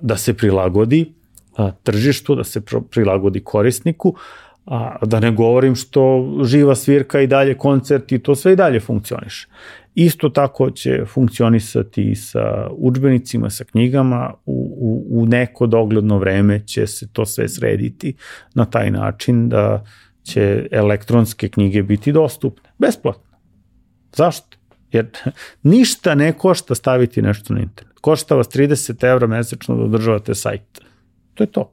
da 0.01 0.17
se 0.17 0.35
prilagodi 0.35 1.13
tržištu, 1.83 2.35
da 2.35 2.45
se 2.45 2.61
prilagodi 2.91 3.41
korisniku, 3.41 4.15
a 4.67 4.97
da 5.07 5.21
ne 5.21 5.31
govorim 5.33 5.75
što 5.75 6.29
živa 6.45 6.75
svirka 6.75 7.21
i 7.21 7.27
dalje 7.27 7.55
koncert 7.59 8.13
i 8.13 8.19
to 8.19 8.35
sve 8.35 8.53
i 8.53 8.57
dalje 8.57 8.81
funkcioniše. 8.81 9.49
Isto 9.95 10.29
tako 10.29 10.71
će 10.71 11.05
funkcionisati 11.07 12.11
i 12.11 12.15
sa 12.15 12.69
učbenicima, 12.71 13.51
sa 13.51 13.65
knjigama, 13.65 14.35
u, 14.47 14.77
u, 14.81 15.21
u 15.21 15.27
neko 15.27 15.67
dogledno 15.67 16.19
vreme 16.19 16.67
će 16.67 16.87
se 16.87 17.09
to 17.12 17.27
sve 17.27 17.49
srediti 17.49 18.15
na 18.55 18.65
taj 18.65 18.91
način 18.91 19.49
da 19.49 19.85
će 20.23 20.69
elektronske 20.71 21.49
knjige 21.49 21.83
biti 21.83 22.12
dostupne, 22.12 22.71
besplatno. 22.79 23.39
Zašto? 24.17 24.57
Jer 24.93 25.11
ništa 25.62 26.15
ne 26.15 26.33
košta 26.33 26.75
staviti 26.75 27.23
nešto 27.23 27.55
na 27.55 27.61
internet. 27.61 27.97
Košta 28.01 28.35
vas 28.35 28.49
30 28.49 29.12
evra 29.12 29.27
mesečno 29.27 29.77
da 29.77 29.83
održavate 29.83 30.35
sajt. 30.35 30.81
To 31.35 31.43
je 31.43 31.47
to. 31.47 31.73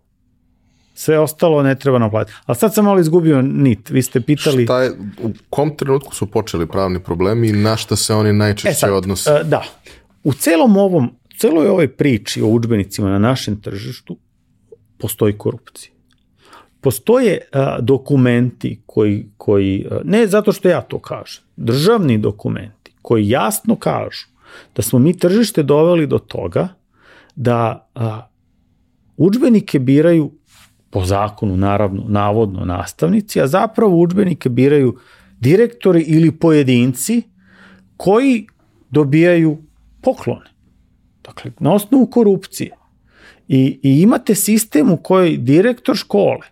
Sve 0.99 1.19
ostalo 1.19 1.63
ne 1.63 1.75
treba 1.75 1.99
naplatiti. 1.99 2.37
Ali 2.45 2.55
sad 2.55 2.73
sam 2.73 2.85
malo 2.85 2.99
izgubio 2.99 3.41
nit. 3.41 3.89
Vi 3.89 4.01
ste 4.01 4.21
pitali... 4.21 4.63
Šta 4.63 4.81
je, 4.81 4.91
u 5.23 5.29
kom 5.49 5.75
trenutku 5.77 6.15
su 6.15 6.25
počeli 6.31 6.67
pravni 6.67 6.99
problemi 6.99 7.49
i 7.49 7.51
na 7.51 7.77
šta 7.77 7.95
se 7.95 8.13
oni 8.13 8.33
najčešće 8.33 8.69
E 8.69 8.73
sad, 8.73 8.93
odnose? 8.93 9.29
e, 9.29 9.43
Da. 9.43 9.63
U 10.23 10.33
celom 10.33 10.77
ovom, 10.77 11.15
celoj 11.37 11.67
ovoj 11.67 11.87
priči 11.87 12.41
o 12.41 12.47
udžbenicima 12.47 13.09
na 13.09 13.19
našem 13.19 13.61
tržištu 13.61 14.17
postoji 14.97 15.37
korupcija. 15.37 15.91
Postoje 16.81 17.39
a, 17.51 17.77
dokumenti 17.81 18.81
koji, 18.85 19.29
koji, 19.37 19.87
a, 19.91 19.99
ne 20.03 20.27
zato 20.27 20.51
što 20.51 20.69
ja 20.69 20.81
to 20.81 20.99
kažem, 20.99 21.43
državni 21.55 22.17
dokumenti 22.17 22.91
koji 23.01 23.29
jasno 23.29 23.75
kažu 23.75 24.27
da 24.75 24.81
smo 24.81 24.99
mi 24.99 25.17
tržište 25.17 25.63
doveli 25.63 26.07
do 26.07 26.19
toga 26.19 26.67
da 27.35 27.89
a, 27.95 28.27
udžbenike 29.17 29.79
biraju 29.79 30.31
po 30.89 31.05
zakonu 31.05 31.57
naravno 31.57 32.03
navodno 32.07 32.65
nastavnici, 32.65 33.41
a 33.41 33.47
zapravo 33.47 33.97
udžbenike 33.97 34.49
biraju 34.49 34.97
direktori 35.39 36.01
ili 36.01 36.31
pojedinci 36.31 37.23
koji 37.97 38.47
dobijaju 38.89 39.57
poklone. 40.01 40.49
Dakle, 41.23 41.51
na 41.59 41.73
osnovu 41.73 42.05
korupcije. 42.05 42.71
I, 43.47 43.79
I 43.83 44.01
imate 44.01 44.35
sistem 44.35 44.91
u 44.91 44.97
kojoj 44.97 45.37
direktor 45.37 45.95
škole 45.95 46.47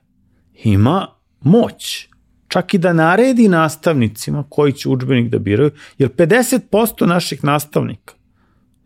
ima 0.63 1.07
moć 1.41 2.07
čak 2.47 2.73
i 2.73 2.77
da 2.77 2.93
naredi 2.93 3.47
nastavnicima 3.47 4.43
koji 4.49 4.73
će 4.73 4.89
udžbenik 4.89 5.31
da 5.31 5.39
biraju, 5.39 5.71
jer 5.97 6.09
50% 6.09 7.05
naših 7.05 7.43
nastavnika 7.43 8.13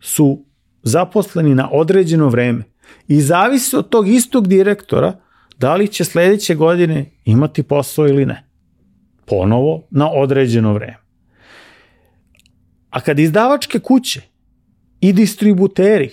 su 0.00 0.44
zaposleni 0.82 1.54
na 1.54 1.68
određeno 1.72 2.28
vreme 2.28 2.64
i 3.08 3.20
zavisi 3.20 3.76
od 3.76 3.88
tog 3.88 4.08
istog 4.08 4.48
direktora 4.48 5.20
da 5.60 5.74
li 5.76 5.88
će 5.88 6.04
sledeće 6.04 6.54
godine 6.54 7.04
imati 7.24 7.62
posao 7.62 8.08
ili 8.08 8.26
ne. 8.26 8.44
Ponovo 9.26 9.86
na 9.90 10.10
određeno 10.12 10.72
vreme. 10.72 10.96
A 12.90 13.00
kad 13.00 13.18
izdavačke 13.18 13.78
kuće 13.78 14.20
i 15.00 15.12
distributeri 15.12 16.10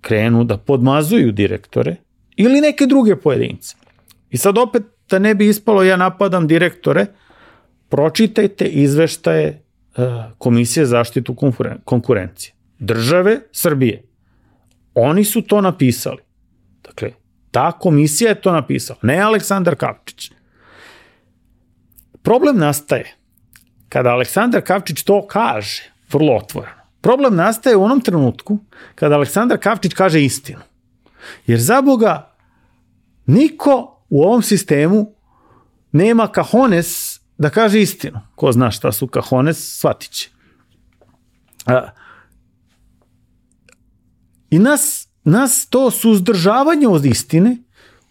krenu 0.00 0.44
da 0.44 0.56
podmazuju 0.56 1.32
direktore 1.32 1.96
ili 2.36 2.60
neke 2.60 2.86
druge 2.86 3.16
pojedince. 3.16 3.76
I 4.30 4.36
sad 4.36 4.58
opet 4.58 4.82
da 5.10 5.18
ne 5.18 5.34
bi 5.34 5.48
ispalo 5.48 5.82
ja 5.82 5.96
napadam 5.96 6.46
direktore, 6.46 7.06
pročitajte 7.88 8.64
izveštaje 8.64 9.62
uh, 9.96 10.04
Komisije 10.38 10.86
za 10.86 10.90
zaštitu 10.90 11.36
konkurencije. 11.84 12.52
Države 12.78 13.40
Srbije. 13.52 14.02
Oni 14.94 15.24
su 15.24 15.42
to 15.42 15.60
napisali. 15.60 16.23
Ta 17.54 17.72
komisija 17.72 18.28
je 18.28 18.40
to 18.40 18.52
napisala, 18.52 18.98
ne 19.02 19.18
Aleksandar 19.20 19.76
Kavčić. 19.76 20.32
Problem 22.22 22.58
nastaje 22.58 23.14
kada 23.88 24.10
Aleksandar 24.10 24.62
Kavčić 24.62 25.02
to 25.02 25.26
kaže, 25.26 25.82
vrlo 26.12 26.36
otvoreno. 26.36 26.82
Problem 27.00 27.36
nastaje 27.36 27.76
u 27.76 27.84
onom 27.84 28.00
trenutku 28.00 28.58
kada 28.94 29.14
Aleksandar 29.14 29.58
Kavčić 29.58 29.94
kaže 29.94 30.24
istinu. 30.24 30.60
Jer 31.46 31.60
za 31.60 31.82
Boga 31.82 32.34
niko 33.26 34.00
u 34.08 34.22
ovom 34.22 34.42
sistemu 34.42 35.14
nema 35.92 36.26
kahones 36.26 37.20
da 37.38 37.50
kaže 37.50 37.80
istinu. 37.80 38.20
Ko 38.34 38.52
zna 38.52 38.70
šta 38.70 38.92
su 38.92 39.06
kahones, 39.06 39.78
shvatit 39.78 40.10
će. 40.10 40.28
I 44.50 44.58
nas, 44.58 45.03
nas 45.24 45.66
to 45.70 45.90
suzdržavanje 45.90 46.88
od 46.88 47.04
istine 47.04 47.56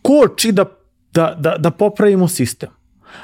koči 0.01 0.51
da, 0.51 0.65
da, 1.13 1.35
da, 1.39 1.55
da 1.57 1.71
popravimo 1.71 2.27
sistem. 2.27 2.69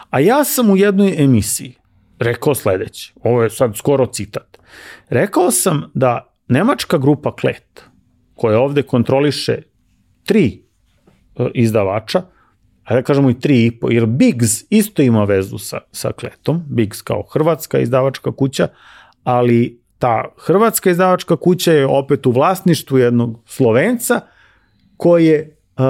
A 0.09 0.19
ja 0.19 0.43
sam 0.43 0.69
u 0.69 0.77
jednoj 0.77 1.23
emisiji 1.23 1.75
rekao 2.19 2.55
sledeće, 2.55 3.13
ovo 3.23 3.43
je 3.43 3.49
sad 3.49 3.77
skoro 3.77 4.05
citat, 4.05 4.57
rekao 5.09 5.51
sam 5.51 5.91
da 5.93 6.33
nemačka 6.47 6.97
grupa 6.97 7.35
Klet, 7.35 7.83
koja 8.35 8.59
ovde 8.59 8.81
kontroliše 8.81 9.61
tri 10.25 10.63
e, 11.35 11.47
izdavača, 11.53 12.21
a 12.83 12.95
da 12.95 13.01
kažemo 13.01 13.29
i 13.29 13.39
tri 13.39 13.65
i 13.65 13.71
po, 13.79 13.89
jer 13.89 14.05
Biggs 14.05 14.63
isto 14.69 15.01
ima 15.01 15.23
vezu 15.23 15.57
sa, 15.57 15.79
sa 15.91 16.11
Kletom, 16.11 16.63
Biggs 16.69 17.01
kao 17.01 17.23
hrvatska 17.33 17.79
izdavačka 17.79 18.31
kuća, 18.31 18.67
ali 19.23 19.81
ta 19.99 20.23
hrvatska 20.37 20.89
izdavačka 20.89 21.37
kuća 21.37 21.71
je 21.71 21.87
opet 21.87 22.25
u 22.25 22.31
vlasništvu 22.31 22.97
jednog 22.97 23.39
Slovenca 23.45 24.21
koji 24.97 25.25
je 25.25 25.57
uh, 25.77 25.85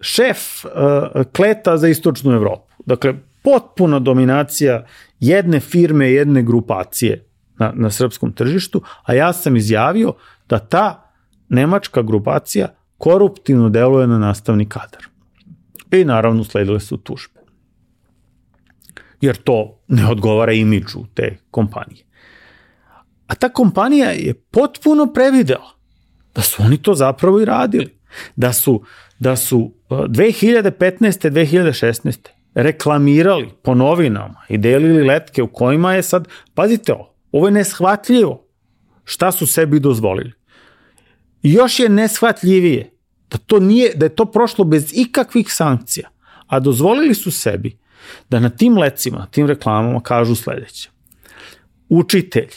šef 0.00 0.64
uh, 0.64 0.70
Kleta 1.36 1.76
za 1.76 1.88
istočnu 1.88 2.32
Evropu. 2.32 2.72
Dakle, 2.86 3.14
potpuna 3.42 3.98
dominacija 3.98 4.86
jedne 5.20 5.60
firme, 5.60 6.10
jedne 6.10 6.42
grupacije 6.42 7.24
na, 7.58 7.72
na 7.74 7.90
srpskom 7.90 8.32
tržištu, 8.32 8.82
a 9.04 9.14
ja 9.14 9.32
sam 9.32 9.56
izjavio 9.56 10.12
da 10.48 10.58
ta 10.58 11.12
nemačka 11.48 12.02
grupacija 12.02 12.68
koruptivno 12.98 13.68
deluje 13.68 14.06
na 14.06 14.18
nastavni 14.18 14.68
kadar. 14.68 15.06
I 15.90 16.04
naravno 16.04 16.44
sledile 16.44 16.80
su 16.80 16.96
tužbe. 16.96 17.40
Jer 19.20 19.36
to 19.36 19.80
ne 19.88 20.06
odgovara 20.06 20.52
imidžu 20.52 21.00
te 21.14 21.36
kompanije. 21.50 22.03
A 23.26 23.34
ta 23.34 23.48
kompanija 23.48 24.10
je 24.10 24.34
potpuno 24.34 25.12
previdela 25.12 25.70
da 26.34 26.42
su 26.42 26.62
oni 26.62 26.76
to 26.76 26.94
zapravo 26.94 27.40
i 27.40 27.44
radili. 27.44 27.98
Da 28.36 28.52
su, 28.52 28.82
da 29.18 29.36
su 29.36 29.72
2015. 29.90 31.30
2016 31.30 32.28
reklamirali 32.54 33.50
po 33.62 33.74
novinama 33.74 34.40
i 34.48 34.58
delili 34.58 35.04
letke 35.04 35.42
u 35.42 35.52
kojima 35.52 35.94
je 35.94 36.02
sad, 36.02 36.28
pazite 36.54 36.92
ovo, 36.92 37.14
ovo 37.32 37.46
je 37.46 37.52
neshvatljivo 37.52 38.46
šta 39.04 39.32
su 39.32 39.46
sebi 39.46 39.80
dozvolili. 39.80 40.32
I 41.42 41.52
još 41.52 41.80
je 41.80 41.88
neshvatljivije 41.88 42.90
da, 43.30 43.38
to 43.38 43.60
nije, 43.60 43.92
da 43.94 44.06
je 44.06 44.14
to 44.14 44.24
prošlo 44.24 44.64
bez 44.64 44.92
ikakvih 44.94 45.52
sankcija, 45.52 46.08
a 46.46 46.60
dozvolili 46.60 47.14
su 47.14 47.30
sebi 47.30 47.78
da 48.30 48.40
na 48.40 48.50
tim 48.50 48.78
lecima, 48.78 49.18
na 49.18 49.26
tim 49.26 49.46
reklamama 49.46 50.00
kažu 50.00 50.34
sledeće. 50.34 50.90
Učitelji, 51.88 52.56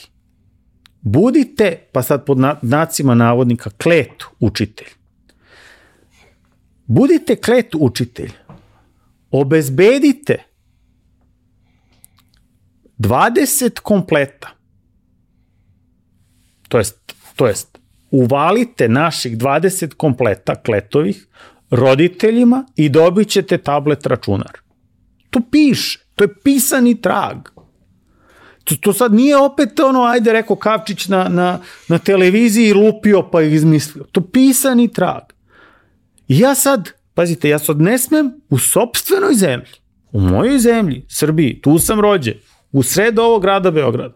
budite, 1.00 1.88
pa 1.92 2.02
sad 2.02 2.24
pod 2.24 2.38
nacima 2.62 3.14
navodnika, 3.14 3.70
klet 3.70 4.24
učitelj. 4.40 4.88
Budite 6.86 7.36
klet 7.36 7.74
učitelj, 7.74 8.32
obezbedite 9.30 10.44
20 12.98 13.80
kompleta, 13.80 14.48
to 16.68 16.78
jest, 16.78 17.14
to 17.36 17.46
jest 17.46 17.78
uvalite 18.10 18.88
naših 18.88 19.38
20 19.38 19.94
kompleta 19.94 20.54
kletovih 20.54 21.26
roditeljima 21.70 22.64
i 22.76 22.88
dobit 22.88 23.28
ćete 23.28 23.58
tablet 23.58 24.06
računar. 24.06 24.52
To 25.30 25.40
piše, 25.50 25.98
to 26.14 26.24
je 26.24 26.34
pisani 26.44 27.00
trag. 27.00 27.36
To, 28.68 28.76
to 28.80 28.92
sad 28.92 29.14
nije 29.14 29.36
opet 29.36 29.80
ono, 29.80 30.02
ajde 30.02 30.32
rekao 30.32 30.56
Kavčić 30.56 31.08
na, 31.08 31.28
na, 31.28 31.58
na 31.88 31.98
televiziji 31.98 32.72
lupio 32.72 33.22
pa 33.32 33.42
izmislio. 33.42 34.04
To 34.12 34.20
pisani 34.20 34.92
trag. 34.92 35.22
I 36.28 36.38
ja 36.38 36.54
sad 36.54 36.98
Pazite, 37.18 37.48
ja 37.48 37.58
sad 37.58 37.80
ne 37.80 37.98
smem 37.98 38.30
u 38.50 38.58
sobstvenoj 38.58 39.34
zemlji, 39.34 39.72
u 40.12 40.20
mojoj 40.20 40.58
zemlji, 40.58 41.04
Srbiji, 41.08 41.60
tu 41.60 41.78
sam 41.78 42.00
rođen, 42.00 42.34
u 42.72 42.82
sred 42.82 43.18
ovog 43.18 43.42
grada 43.42 43.70
Beograda, 43.70 44.14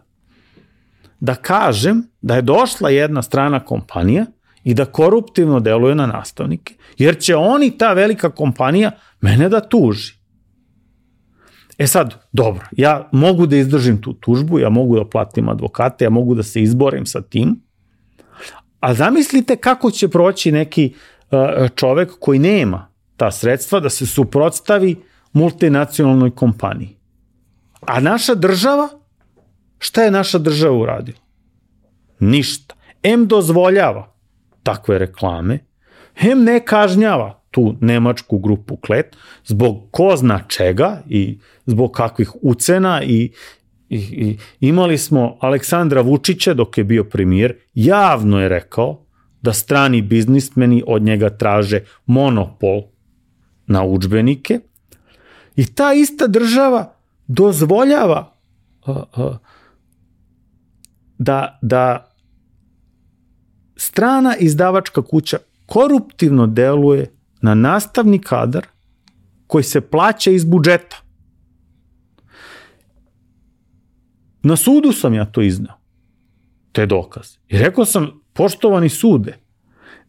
da 1.19 1.35
kažem 1.35 2.03
da 2.21 2.35
je 2.35 2.41
došla 2.41 2.89
jedna 2.89 3.21
strana 3.21 3.59
kompanija 3.59 4.25
i 4.63 4.73
da 4.73 4.85
koruptivno 4.85 5.59
deluje 5.59 5.95
na 5.95 6.05
nastavnike, 6.05 6.75
jer 6.97 7.19
će 7.19 7.35
oni, 7.35 7.77
ta 7.77 7.93
velika 7.93 8.29
kompanija, 8.29 8.91
mene 9.21 9.49
da 9.49 9.59
tuži. 9.59 10.15
E 11.77 11.87
sad, 11.87 12.15
dobro, 12.31 12.65
ja 12.71 13.09
mogu 13.11 13.45
da 13.45 13.55
izdržim 13.55 14.01
tu 14.01 14.13
tužbu, 14.13 14.59
ja 14.59 14.69
mogu 14.69 14.95
da 14.95 15.05
platim 15.05 15.49
advokate, 15.49 16.05
ja 16.05 16.09
mogu 16.09 16.35
da 16.35 16.43
se 16.43 16.61
izborim 16.61 17.05
sa 17.05 17.21
tim, 17.21 17.61
a 18.79 18.93
zamislite 18.93 19.55
kako 19.55 19.91
će 19.91 20.07
proći 20.07 20.51
neki 20.51 20.93
uh, 21.31 21.69
čovek 21.75 22.11
koji 22.19 22.39
nema 22.39 22.87
ta 23.17 23.31
sredstva 23.31 23.79
da 23.79 23.89
se 23.89 24.05
suprotstavi 24.07 24.95
multinacionalnoj 25.33 26.31
kompaniji. 26.31 26.97
A 27.81 27.99
naša 27.99 28.35
država, 28.35 28.89
šta 29.79 30.03
je 30.03 30.11
naša 30.11 30.37
država 30.37 30.77
uradila? 30.77 31.17
Ništa. 32.19 32.75
M 33.03 33.27
dozvoljava 33.27 34.13
takve 34.63 34.97
reklame, 34.99 35.59
M 36.15 36.43
ne 36.43 36.65
kažnjava 36.65 37.42
tu 37.53 37.75
nemačku 37.81 38.37
grupu 38.39 38.75
Klet 38.75 39.15
zbog 39.45 39.87
ko 39.91 40.15
zna 40.17 40.39
čega 40.47 41.01
i 41.07 41.39
zbog 41.65 41.91
kakvih 41.91 42.31
ucena 42.41 43.03
i, 43.03 43.31
i, 43.89 43.97
i 43.99 44.37
imali 44.59 44.97
smo 44.97 45.37
Aleksandra 45.41 46.01
Vučića 46.01 46.53
dok 46.53 46.77
je 46.77 46.83
bio 46.83 47.03
premijer, 47.03 47.55
javno 47.73 48.41
je 48.41 48.49
rekao 48.49 49.05
da 49.41 49.53
strani 49.53 50.01
biznismeni 50.01 50.83
od 50.87 51.01
njega 51.01 51.29
traže 51.29 51.79
monopol 52.05 52.81
na 53.67 53.83
učbenike 53.83 54.59
i 55.55 55.65
ta 55.65 55.93
ista 55.93 56.27
država 56.27 56.95
dozvoljava 57.27 58.33
da, 61.17 61.59
da 61.61 62.11
strana 63.75 64.35
izdavačka 64.39 65.01
kuća 65.01 65.37
koruptivno 65.65 66.47
deluje 66.47 67.13
na 67.43 67.55
nastavni 67.55 68.19
kadar 68.19 68.65
koji 69.47 69.63
se 69.63 69.81
plaća 69.81 70.31
iz 70.31 70.45
budžeta. 70.45 70.97
Na 74.43 74.55
sudu 74.55 74.91
sam 74.91 75.13
ja 75.13 75.25
to 75.25 75.41
iznao, 75.41 75.77
te 76.71 76.85
dokaz. 76.85 77.37
I 77.47 77.57
rekao 77.57 77.85
sam, 77.85 78.21
poštovani 78.33 78.89
sude, 78.89 79.37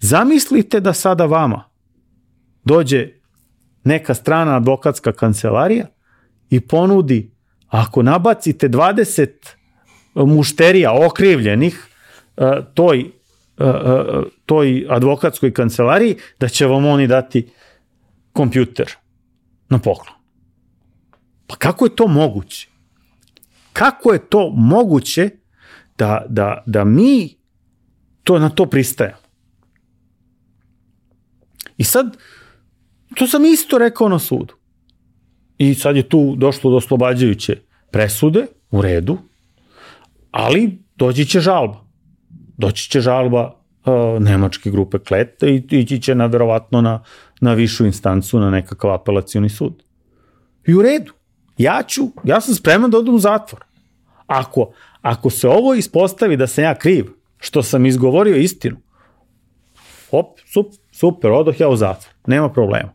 zamislite 0.00 0.80
da 0.80 0.92
sada 0.92 1.26
vama 1.26 1.64
dođe 2.64 3.08
neka 3.84 4.14
strana 4.14 4.56
advokatska 4.56 5.12
kancelarija 5.12 5.86
i 6.50 6.60
ponudi, 6.60 7.30
ako 7.68 8.02
nabacite 8.02 8.68
20 8.68 9.28
mušterija 10.14 11.06
okrivljenih 11.06 11.86
e, 12.36 12.60
toj, 12.74 13.12
e, 13.58 13.64
e, 13.64 14.04
toj 14.46 14.86
advokatskoj 14.90 15.52
kancelariji, 15.52 16.16
da 16.40 16.48
će 16.48 16.66
vam 16.66 16.86
oni 16.86 17.06
dati 17.06 17.48
kompjuter 18.32 18.92
na 19.68 19.78
poklon. 19.78 20.14
Pa 21.46 21.56
kako 21.56 21.84
je 21.84 21.96
to 21.96 22.06
moguće? 22.08 22.68
Kako 23.72 24.12
je 24.12 24.28
to 24.28 24.50
moguće 24.50 25.30
da, 25.98 26.24
da, 26.28 26.62
da 26.66 26.84
mi 26.84 27.36
to 28.22 28.38
na 28.38 28.48
to 28.48 28.66
pristajemo? 28.66 29.16
I 31.76 31.84
sad, 31.84 32.16
to 33.14 33.26
sam 33.26 33.44
isto 33.44 33.78
rekao 33.78 34.08
na 34.08 34.18
sudu. 34.18 34.54
I 35.58 35.74
sad 35.74 35.96
je 35.96 36.08
tu 36.08 36.34
došlo 36.36 36.70
do 36.70 36.76
oslobađajuće 36.76 37.58
presude, 37.90 38.46
u 38.70 38.82
redu, 38.82 39.18
ali 40.30 40.78
doći 40.96 41.24
će 41.24 41.40
žalba. 41.40 41.84
Doći 42.56 42.90
će 42.90 43.00
žalba 43.00 43.52
uh, 43.84 44.22
nemačke 44.22 44.70
grupe 44.70 44.98
kleta 44.98 45.46
i 45.46 45.64
ići 45.70 46.00
će 46.00 46.14
na, 46.14 46.26
verovatno 46.26 46.80
na, 46.80 47.02
na 47.40 47.54
višu 47.54 47.86
instancu, 47.86 48.40
na 48.40 48.50
nekakav 48.50 48.92
apelacioni 48.92 49.48
sud. 49.48 49.82
I 50.66 50.74
u 50.74 50.82
redu. 50.82 51.12
Ja 51.58 51.82
ću, 51.88 52.02
ja 52.24 52.40
sam 52.40 52.54
spreman 52.54 52.90
da 52.90 52.98
odem 52.98 53.14
u 53.14 53.18
zatvor. 53.18 53.64
Ako, 54.26 54.72
ako 55.02 55.30
se 55.30 55.48
ovo 55.48 55.74
ispostavi 55.74 56.36
da 56.36 56.46
sam 56.46 56.64
ja 56.64 56.74
kriv, 56.74 57.06
što 57.38 57.62
sam 57.62 57.86
izgovorio 57.86 58.36
istinu, 58.36 58.76
op, 60.10 60.38
sup, 60.52 60.66
super, 60.92 61.30
odoh 61.30 61.60
ja 61.60 61.68
u 61.68 61.76
zatvor, 61.76 62.14
nema 62.26 62.48
problema. 62.48 62.92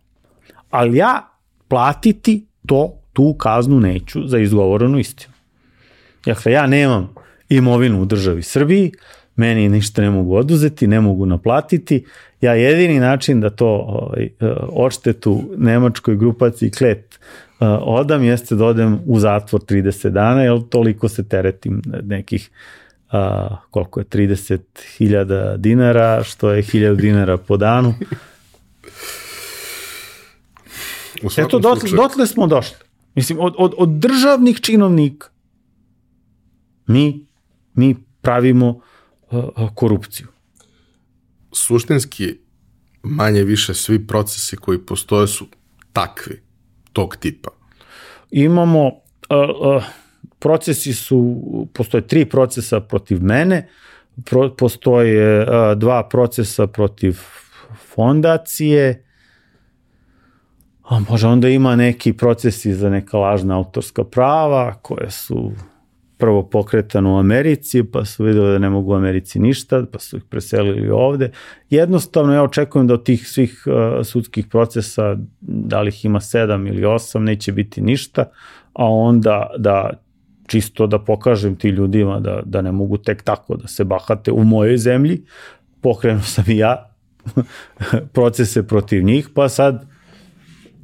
Ali 0.70 0.98
ja 0.98 1.28
platiti 1.68 2.48
to, 2.68 3.00
tu 3.14 3.36
kaznu 3.38 3.80
neću 3.80 4.28
za 4.28 4.40
izgovorenu 4.40 5.00
istinu. 5.00 5.34
Dakle, 6.26 6.52
ja 6.52 6.68
nemam 6.68 7.14
imovinu 7.50 8.02
u 8.02 8.06
državi 8.06 8.44
Srbiji, 8.44 8.92
meni 9.40 9.70
ništa 9.70 10.02
ne 10.02 10.10
mogu 10.10 10.36
oduzeti, 10.36 10.88
ne 10.88 11.02
mogu 11.02 11.26
naplatiti. 11.26 12.06
Ja 12.42 12.54
jedini 12.54 13.00
način 13.00 13.42
da 13.42 13.50
to 13.50 13.68
ovaj, 13.68 14.24
e, 14.24 14.30
odštetu 14.70 15.42
nemačkoj 15.58 16.16
grupaciji 16.16 16.72
Klet 16.72 17.20
e, 17.20 17.66
odam 17.68 18.24
jeste 18.24 18.56
da 18.56 18.66
odem 18.66 19.00
u 19.06 19.20
zatvor 19.20 19.62
30 19.62 20.10
dana, 20.10 20.44
jer 20.44 20.60
toliko 20.70 21.10
se 21.10 21.28
teretim 21.28 21.82
nekih 22.04 22.50
a, 23.12 23.56
koliko 23.70 24.00
je 24.00 24.06
30.000 24.06 25.58
dinara, 25.58 26.24
što 26.24 26.52
je 26.52 26.64
1000 26.64 26.96
dinara 26.96 27.38
po 27.38 27.58
danu. 27.58 27.94
Eto, 31.38 31.60
dotle, 31.60 31.90
dotle 31.96 32.28
smo 32.28 32.48
došli. 32.48 32.78
Mislim, 33.16 33.40
od, 33.40 33.54
od, 33.58 33.74
od 33.78 33.90
državnih 33.90 34.60
činovnika 34.62 35.28
mi, 36.88 37.26
mi 37.74 37.96
pravimo 38.22 38.82
korupciju. 39.76 40.28
Suštinski, 41.52 42.38
manje 43.04 43.44
više 43.44 43.74
svi 43.74 44.08
procesi 44.08 44.56
koji 44.58 44.86
postoje 44.86 45.28
su 45.28 45.48
takvi, 45.94 46.42
tog 46.94 47.16
tipa. 47.16 47.50
Imamo, 48.32 48.88
uh, 48.88 49.76
uh, 49.76 49.84
procesi 50.40 50.94
su, 50.94 51.42
postoje 51.74 52.08
tri 52.08 52.26
procesa 52.26 52.80
protiv 52.80 53.24
mene, 53.24 53.70
pro, 54.26 54.56
postoje 54.56 55.42
uh, 55.42 55.78
dva 55.78 56.10
procesa 56.10 56.68
protiv 56.68 57.18
fondacije, 57.96 59.06
a 60.84 61.00
može 61.00 61.28
onda 61.28 61.50
ima 61.50 61.76
neki 61.76 62.14
procesi 62.14 62.74
za 62.74 62.90
neka 62.90 63.18
lažna 63.18 63.58
autorska 63.58 64.04
prava 64.04 64.74
koje 64.82 65.12
su 65.12 65.52
prvo 66.20 66.44
pokretano 66.50 67.14
u 67.14 67.18
Americi, 67.18 67.84
pa 67.84 68.06
su 68.06 68.24
videli 68.24 68.52
da 68.52 68.60
ne 68.60 68.70
mogu 68.70 68.92
u 68.92 68.96
Americi 68.96 69.40
ništa, 69.40 69.86
pa 69.92 70.00
su 70.00 70.18
ih 70.18 70.24
preselili 70.24 70.90
ovde. 70.90 71.32
Jednostavno 71.70 72.34
ja 72.34 72.44
očekujem 72.44 72.88
da 72.88 72.94
od 72.94 73.04
tih 73.04 73.28
svih 73.28 73.64
uh, 73.66 74.06
sudskih 74.06 74.48
procesa, 74.48 75.16
da 75.42 75.82
li 75.82 75.90
ih 75.90 76.06
ima 76.06 76.22
sedam 76.22 76.68
ili 76.68 76.86
osam, 76.86 77.24
neće 77.24 77.52
biti 77.52 77.82
ništa, 77.82 78.22
a 78.74 78.86
onda 78.86 79.50
da 79.58 79.90
čisto 80.48 80.88
da 80.88 81.00
pokažem 81.00 81.56
ti 81.56 81.70
ljudima 81.70 82.20
da, 82.20 82.42
da 82.46 82.62
ne 82.62 82.72
mogu 82.72 82.98
tek 82.98 83.24
tako 83.24 83.56
da 83.56 83.68
se 83.68 83.84
bahate 83.84 84.32
u 84.32 84.44
mojoj 84.44 84.78
zemlji, 84.78 85.24
pokrenuo 85.82 86.24
sam 86.24 86.44
i 86.48 86.58
ja 86.58 86.92
procese 88.14 88.68
protiv 88.68 89.04
njih, 89.04 89.30
pa 89.34 89.50
sad 89.50 89.86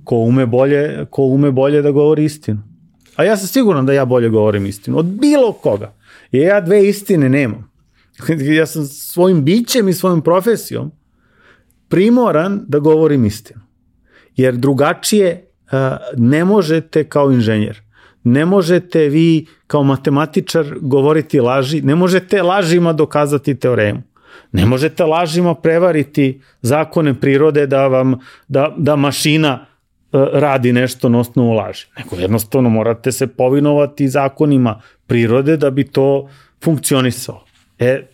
ko 0.04 0.18
ume 0.18 0.46
bolje, 0.46 1.06
ko 1.10 1.24
ume 1.24 1.52
bolje 1.52 1.82
da 1.82 1.92
govori 1.92 2.24
istinu. 2.24 2.75
A 3.16 3.24
ja 3.24 3.38
sam 3.38 3.48
siguran 3.48 3.86
da 3.86 3.94
ja 3.94 4.06
bolje 4.06 4.30
govorim 4.30 4.66
istinu. 4.66 4.98
Od 4.98 5.06
bilo 5.06 5.54
koga. 5.54 5.94
Jer 6.32 6.48
ja 6.48 6.62
dve 6.62 6.88
istine 6.88 7.30
nemam. 7.30 7.72
ja 8.60 8.66
sam 8.66 8.86
svojim 8.86 9.44
bićem 9.44 9.90
i 9.90 9.94
svojom 9.94 10.22
profesijom 10.22 10.92
primoran 11.90 12.62
da 12.68 12.80
govorim 12.80 13.26
istinu. 13.26 13.62
Jer 14.36 14.56
drugačije 14.56 15.46
ne 16.18 16.46
možete 16.46 17.04
kao 17.04 17.32
inženjer. 17.32 17.82
Ne 18.24 18.46
možete 18.46 19.00
vi 19.10 19.46
kao 19.68 19.84
matematičar 19.84 20.76
govoriti 20.82 21.40
laži, 21.40 21.82
ne 21.82 21.96
možete 21.96 22.44
lažima 22.44 22.94
dokazati 22.94 23.60
teoremu. 23.60 24.02
Ne 24.52 24.66
možete 24.66 25.04
lažima 25.04 25.56
prevariti 25.56 26.42
zakone 26.62 27.14
prirode 27.20 27.68
da 27.68 27.88
vam 27.88 28.16
da, 28.48 28.74
da 28.78 28.96
mašina 28.96 29.66
radi 30.34 30.74
nešto 30.74 31.10
na 31.10 31.20
osnovu 31.20 31.54
laži. 31.54 31.86
Nego 31.98 32.16
jednostavno 32.16 32.70
morate 32.70 33.12
se 33.12 33.28
povinovati 33.28 34.10
zakonima 34.10 34.82
prirode 35.08 35.58
da 35.58 35.70
bi 35.70 35.84
to 35.84 36.30
funkcionisalo. 36.64 37.46
E, 37.80 38.08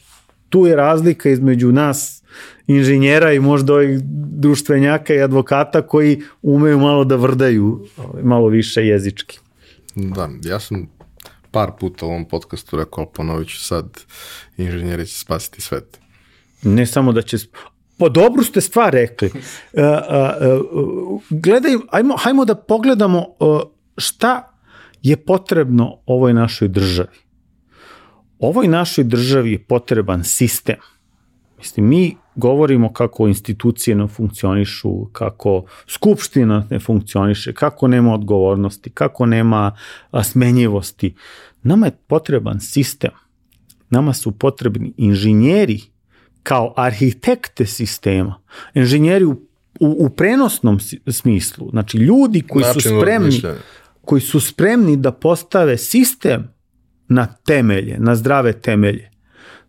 tu 0.49 0.65
je 0.65 0.75
razlika 0.75 1.29
između 1.29 1.71
nas 1.71 2.23
inženjera 2.67 3.33
i 3.33 3.39
možda 3.39 3.73
ovih 3.73 3.99
društvenjaka 4.03 5.13
i 5.13 5.21
advokata 5.21 5.81
koji 5.81 6.21
umeju 6.41 6.79
malo 6.79 7.03
da 7.03 7.15
vrdaju 7.15 7.87
ovaj, 7.97 8.23
malo 8.23 8.47
više 8.47 8.87
jezički. 8.87 9.39
Da, 9.95 10.29
ja 10.43 10.59
sam 10.59 10.87
par 11.51 11.71
puta 11.79 12.05
u 12.05 12.09
ovom 12.09 12.25
podcastu 12.25 12.77
rekao, 12.77 13.05
ponovit 13.05 13.49
ću 13.49 13.59
sad, 13.59 13.85
inženjeri 14.57 15.07
će 15.07 15.19
spasiti 15.19 15.61
svet. 15.61 15.99
Ne 16.63 16.85
samo 16.85 17.11
da 17.11 17.21
će, 17.21 17.37
Pa 18.01 18.09
dobru 18.09 18.43
ste 18.43 18.61
stvar 18.61 18.93
rekli. 18.93 19.29
Uh, 19.29 19.39
uh, 20.73 21.21
gledaj, 21.29 21.71
ajmo, 21.91 22.15
hajmo 22.17 22.45
da 22.45 22.55
pogledamo 22.55 23.25
šta 23.97 24.57
je 25.01 25.17
potrebno 25.17 25.97
ovoj 26.05 26.33
našoj 26.33 26.67
državi. 26.67 27.17
Ovoj 28.39 28.67
našoj 28.67 29.03
državi 29.03 29.51
je 29.51 29.63
potreban 29.63 30.23
sistem. 30.23 30.75
Mislim, 31.57 31.87
mi 31.87 32.17
govorimo 32.35 32.93
kako 32.93 33.27
institucije 33.27 33.95
ne 33.95 34.07
funkcionišu, 34.07 35.05
kako 35.05 35.63
skupština 35.87 36.67
ne 36.69 36.79
funkcioniše, 36.79 37.53
kako 37.53 37.87
nema 37.87 38.13
odgovornosti, 38.13 38.89
kako 38.89 39.25
nema 39.25 39.75
smenjivosti. 40.23 41.15
Nama 41.63 41.85
je 41.85 41.97
potreban 42.07 42.59
sistem. 42.59 43.11
Nama 43.89 44.13
su 44.13 44.31
potrebni 44.31 44.93
inženjeri 44.97 45.81
kao 46.43 46.73
arhitekte 46.77 47.65
sistema, 47.65 48.41
inženjeri 48.73 49.25
u, 49.25 49.31
u, 49.79 50.05
u 50.05 50.09
prenosnom 50.09 50.79
smislu, 51.07 51.69
znači 51.69 51.97
ljudi 51.97 52.41
koji 52.41 52.63
Način 52.63 52.81
su 52.81 52.99
spremni 53.01 53.41
koji 54.05 54.21
su 54.21 54.39
spremni 54.39 54.97
da 54.97 55.11
postave 55.11 55.77
sistem 55.77 56.53
na 57.07 57.25
temelje, 57.25 57.97
na 57.99 58.15
zdrave 58.15 58.53
temelje. 58.53 59.11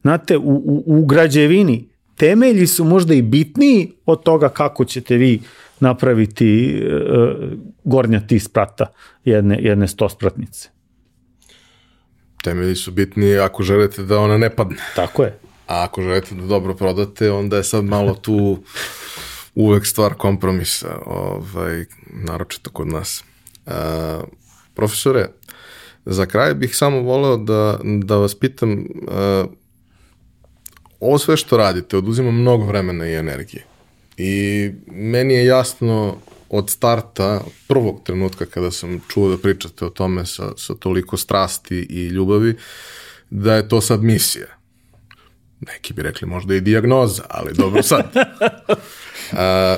Znate, 0.02 0.36
u, 0.36 0.42
u, 0.42 0.84
u 0.86 1.06
građevini 1.06 1.88
temelji 2.16 2.66
su 2.66 2.84
možda 2.84 3.14
i 3.14 3.22
bitniji 3.22 3.92
od 4.06 4.22
toga 4.22 4.48
kako 4.48 4.84
ćete 4.84 5.16
vi 5.16 5.40
napraviti 5.80 6.70
e, 6.70 7.00
gornja 7.84 8.20
ti 8.20 8.38
sprata 8.38 8.86
jedne, 9.24 9.58
jedne 9.60 9.88
stospratnice. 9.88 10.68
Temelji 12.44 12.76
su 12.76 12.90
bitni 12.90 13.38
ako 13.38 13.62
želite 13.62 14.02
da 14.02 14.18
ona 14.18 14.38
ne 14.38 14.56
padne. 14.56 14.76
Tako 14.96 15.22
je. 15.22 15.38
A 15.72 15.84
ako 15.84 16.02
želite 16.02 16.34
da 16.34 16.46
dobro 16.46 16.74
prodate, 16.74 17.30
onda 17.30 17.56
je 17.56 17.64
sad 17.64 17.84
malo 17.84 18.14
tu 18.14 18.62
uvek 19.54 19.86
stvar 19.86 20.14
kompromisa, 20.14 20.98
ovaj, 21.06 21.84
naročito 22.06 22.70
kod 22.70 22.88
nas. 22.88 23.24
Uh, 23.66 23.72
profesore, 24.74 25.28
za 26.04 26.26
kraj 26.26 26.54
bih 26.54 26.76
samo 26.76 27.00
voleo 27.00 27.36
da, 27.36 27.78
da 27.84 28.16
vas 28.16 28.34
pitam, 28.34 28.72
uh, 28.72 29.50
ovo 31.00 31.18
sve 31.18 31.36
što 31.36 31.56
radite 31.56 31.96
oduzima 31.96 32.30
mnogo 32.30 32.64
vremena 32.64 33.06
i 33.08 33.14
energije. 33.14 33.64
I 34.16 34.70
meni 34.86 35.34
je 35.34 35.46
jasno 35.46 36.16
od 36.48 36.70
starta, 36.70 37.40
prvog 37.68 38.00
trenutka 38.04 38.46
kada 38.46 38.70
sam 38.70 39.00
čuo 39.08 39.28
da 39.28 39.38
pričate 39.38 39.84
o 39.84 39.90
tome 39.90 40.26
sa, 40.26 40.52
sa 40.56 40.74
toliko 40.74 41.16
strasti 41.16 41.86
i 41.90 42.06
ljubavi, 42.06 42.56
da 43.30 43.54
je 43.54 43.68
to 43.68 43.80
sad 43.80 44.02
misija. 44.02 44.61
Neki 45.66 45.94
bi 45.94 46.02
rekli 46.02 46.28
možda 46.28 46.54
i 46.54 46.60
diagnoza, 46.60 47.22
ali 47.28 47.54
dobro 47.54 47.82
sad. 47.82 48.12
A, 49.32 49.76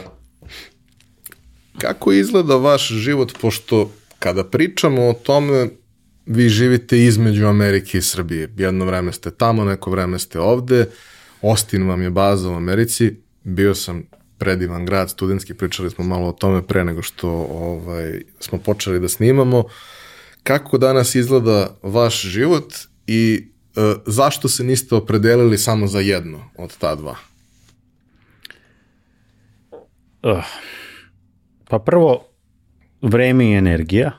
kako 1.79 2.13
izgleda 2.13 2.57
vaš 2.57 2.89
život, 2.89 3.33
pošto 3.41 3.91
kada 4.19 4.45
pričamo 4.45 5.09
o 5.09 5.13
tome, 5.13 5.69
vi 6.27 6.49
živite 6.49 6.99
između 6.99 7.47
Amerike 7.47 7.99
i 7.99 8.03
Srbije. 8.03 8.53
Jedno 8.57 8.85
vreme 8.85 9.13
ste 9.13 9.31
tamo, 9.31 9.65
neko 9.65 9.91
vreme 9.91 10.19
ste 10.19 10.41
ovde, 10.41 10.87
Austin 11.43 11.89
vam 11.89 12.03
je 12.03 12.11
baza 12.11 12.51
u 12.51 12.55
Americi, 12.55 13.17
bio 13.43 13.75
sam 13.75 14.03
predivan 14.39 14.87
grad, 14.87 15.11
studentski, 15.11 15.55
pričali 15.55 15.91
smo 15.91 16.05
malo 16.05 16.29
o 16.29 16.33
tome 16.33 16.63
pre 16.63 16.85
nego 16.85 17.03
što 17.03 17.29
ovaj, 17.51 18.23
smo 18.41 18.59
počeli 18.59 19.01
da 19.01 19.09
snimamo. 19.09 19.65
Kako 20.43 20.79
danas 20.79 21.15
izgleda 21.15 21.77
vaš 21.83 22.23
život 22.23 22.75
i 23.07 23.49
zašto 24.07 24.49
se 24.49 24.65
niste 24.65 24.95
opredelili 24.95 25.59
samo 25.59 25.87
za 25.87 26.01
jedno 26.01 26.39
od 26.59 26.79
ta 26.79 26.95
dva? 26.95 27.17
Uh, 30.23 30.45
pa 31.69 31.79
prvo, 31.79 32.25
vreme 33.03 33.51
i 33.51 33.55
energija. 33.55 34.13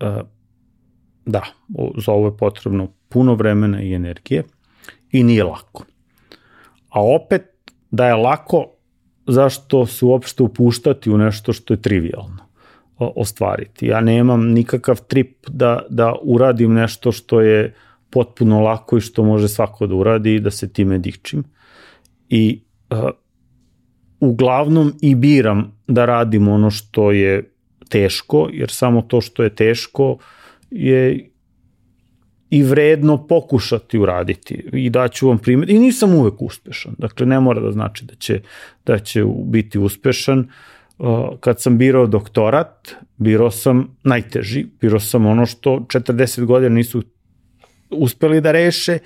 Uh, 0.00 0.26
da, 1.26 1.42
za 1.96 2.12
ovo 2.12 2.26
je 2.26 2.36
potrebno 2.36 2.92
puno 3.08 3.34
vremena 3.34 3.82
i 3.82 3.94
energije 3.94 4.44
i 5.12 5.24
nije 5.24 5.44
lako. 5.44 5.84
A 6.88 7.04
opet, 7.04 7.42
da 7.90 8.06
je 8.06 8.14
lako, 8.14 8.66
zašto 9.26 9.86
se 9.86 10.04
uopšte 10.04 10.42
upuštati 10.42 11.10
u 11.10 11.18
nešto 11.18 11.52
što 11.52 11.74
je 11.74 11.82
trivialno 11.82 12.38
ostvariti. 12.98 13.86
Ja 13.86 14.00
nemam 14.00 14.48
nikakav 14.48 15.00
trip 15.08 15.46
da, 15.48 15.82
da 15.90 16.14
uradim 16.22 16.72
nešto 16.72 17.12
što 17.12 17.40
je 17.40 17.74
potpuno 18.12 18.60
lako 18.60 18.96
i 18.96 19.00
što 19.00 19.24
može 19.24 19.48
svako 19.48 19.86
da 19.86 19.94
uradi 19.94 20.34
i 20.34 20.40
da 20.40 20.50
se 20.50 20.72
time 20.72 20.98
dičim. 20.98 21.44
I 22.28 22.60
uh, 22.90 23.10
uglavnom 24.20 24.92
i 25.00 25.14
biram 25.14 25.72
da 25.86 26.04
radim 26.04 26.48
ono 26.48 26.70
što 26.70 27.12
je 27.12 27.50
teško, 27.88 28.48
jer 28.52 28.70
samo 28.70 29.02
to 29.02 29.20
što 29.20 29.42
je 29.42 29.54
teško 29.54 30.16
je 30.70 31.28
i 32.50 32.62
vredno 32.62 33.26
pokušati 33.26 33.98
uraditi. 33.98 34.54
I 34.72 34.90
daću 34.90 35.28
vam 35.28 35.38
primjer. 35.38 35.70
I 35.70 35.78
nisam 35.78 36.14
uvek 36.14 36.42
uspešan. 36.42 36.94
Dakle 36.98 37.26
ne 37.26 37.40
mora 37.40 37.60
da 37.60 37.72
znači 37.72 38.04
da 38.04 38.14
će 38.14 38.40
da 38.86 38.98
će 38.98 39.24
biti 39.44 39.78
uspešan. 39.78 40.48
Uh, 40.98 41.38
kad 41.40 41.60
sam 41.60 41.78
birao 41.78 42.06
doktorat 42.06 42.94
birao 43.16 43.50
sam 43.50 43.96
najteži. 44.04 44.66
Birao 44.80 45.00
sam 45.00 45.26
ono 45.26 45.46
što 45.46 45.70
40 45.70 46.44
godina 46.44 46.74
nisu 46.74 47.02
uspeli 47.92 48.40
da 48.40 48.52
reše 48.52 48.98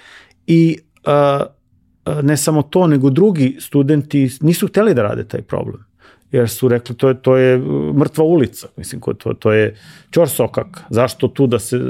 i 0.47 0.79
uh, 1.07 2.23
ne 2.23 2.37
samo 2.37 2.63
to 2.63 2.87
nego 2.87 3.11
drugi 3.11 3.57
studenti 3.61 4.31
nisu 4.41 4.69
hteli 4.69 4.95
da 4.95 5.03
rade 5.03 5.29
taj 5.29 5.43
problem 5.43 5.85
jer 6.33 6.49
su 6.49 6.69
rekli 6.69 6.97
to 6.97 7.09
je, 7.09 7.23
to 7.23 7.37
je 7.37 7.57
uh, 7.57 7.97
mrtva 7.97 8.25
ulica, 8.25 8.69
mislim, 8.77 9.01
to, 9.19 9.35
to 9.35 9.53
je 9.53 9.77
čor 10.11 10.29
sokak, 10.29 10.81
zašto 10.91 11.29
tu 11.29 11.47
da 11.47 11.59
se 11.59 11.77
uh, 11.77 11.85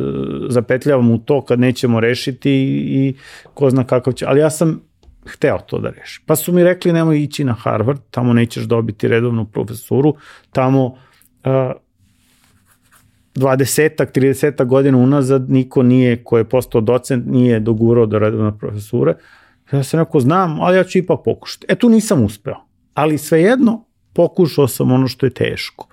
zapetljavamo 0.48 1.14
u 1.14 1.18
to 1.18 1.44
kad 1.44 1.60
nećemo 1.60 2.00
rešiti 2.00 2.50
i, 2.50 3.06
i 3.06 3.14
ko 3.54 3.70
zna 3.70 3.84
kakav 3.84 4.12
će, 4.12 4.26
ali 4.28 4.40
ja 4.40 4.50
sam 4.50 4.80
hteo 5.26 5.58
to 5.58 5.78
da 5.78 5.90
rešim. 5.90 6.22
Pa 6.26 6.36
su 6.36 6.52
mi 6.52 6.64
rekli 6.64 6.92
nemoj 6.92 7.22
ići 7.22 7.44
na 7.44 7.52
Harvard, 7.52 8.00
tamo 8.10 8.32
nećeš 8.32 8.64
dobiti 8.64 9.08
redovnu 9.08 9.44
profesuru, 9.44 10.16
tamo 10.52 10.84
uh, 10.84 10.92
20-ak, 13.36 14.12
30 14.12 14.64
godina 14.64 14.98
unazad 14.98 15.50
niko 15.50 15.82
nije, 15.82 16.24
ko 16.24 16.38
je 16.38 16.44
postao 16.44 16.80
docent, 16.80 17.26
nije 17.26 17.60
dogurao 17.60 18.06
do 18.06 18.18
redovna 18.18 18.58
profesure. 18.58 19.14
Ja 19.72 19.82
sam 19.82 20.00
rekao, 20.00 20.20
znam, 20.20 20.60
ali 20.60 20.76
ja 20.76 20.84
ću 20.84 20.98
ipak 20.98 21.20
pokušati. 21.24 21.66
E 21.68 21.74
tu 21.74 21.88
nisam 21.88 22.24
uspeo. 22.24 22.56
Ali 22.94 23.18
svejedno, 23.18 23.84
pokušao 24.12 24.68
sam 24.68 24.92
ono 24.92 25.08
što 25.08 25.26
je 25.26 25.30
teško. 25.30 25.88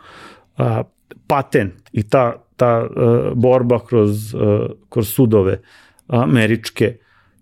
A, 0.58 0.84
patent 1.28 1.74
i 1.92 2.04
ta, 2.10 2.44
ta 2.56 2.82
uh, 2.82 3.34
borba 3.38 3.80
kroz, 3.86 4.34
uh, 4.34 4.42
kroz 4.90 5.10
sudove 5.10 5.62
američke 6.08 6.98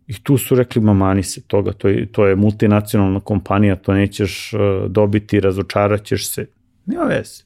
i 0.07 0.23
tu 0.23 0.37
su 0.37 0.55
rekli 0.55 0.81
mamani 0.81 1.23
se 1.23 1.41
toga, 1.41 1.71
to 1.71 1.87
je, 1.87 2.11
to 2.11 2.27
je 2.27 2.35
multinacionalna 2.35 3.19
kompanija, 3.19 3.75
to 3.75 3.93
nećeš 3.93 4.53
uh, 4.53 4.59
dobiti, 4.91 5.39
razočarat 5.39 6.03
ćeš 6.03 6.29
se. 6.29 6.45
Nema 6.85 7.03
veze. 7.03 7.43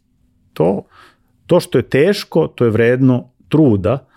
To, 0.54 0.84
to 1.48 1.60
što 1.60 1.78
je 1.78 1.90
teško, 1.90 2.48
to 2.48 2.64
je 2.64 2.70
vredno 2.70 3.30
truda 3.50 4.08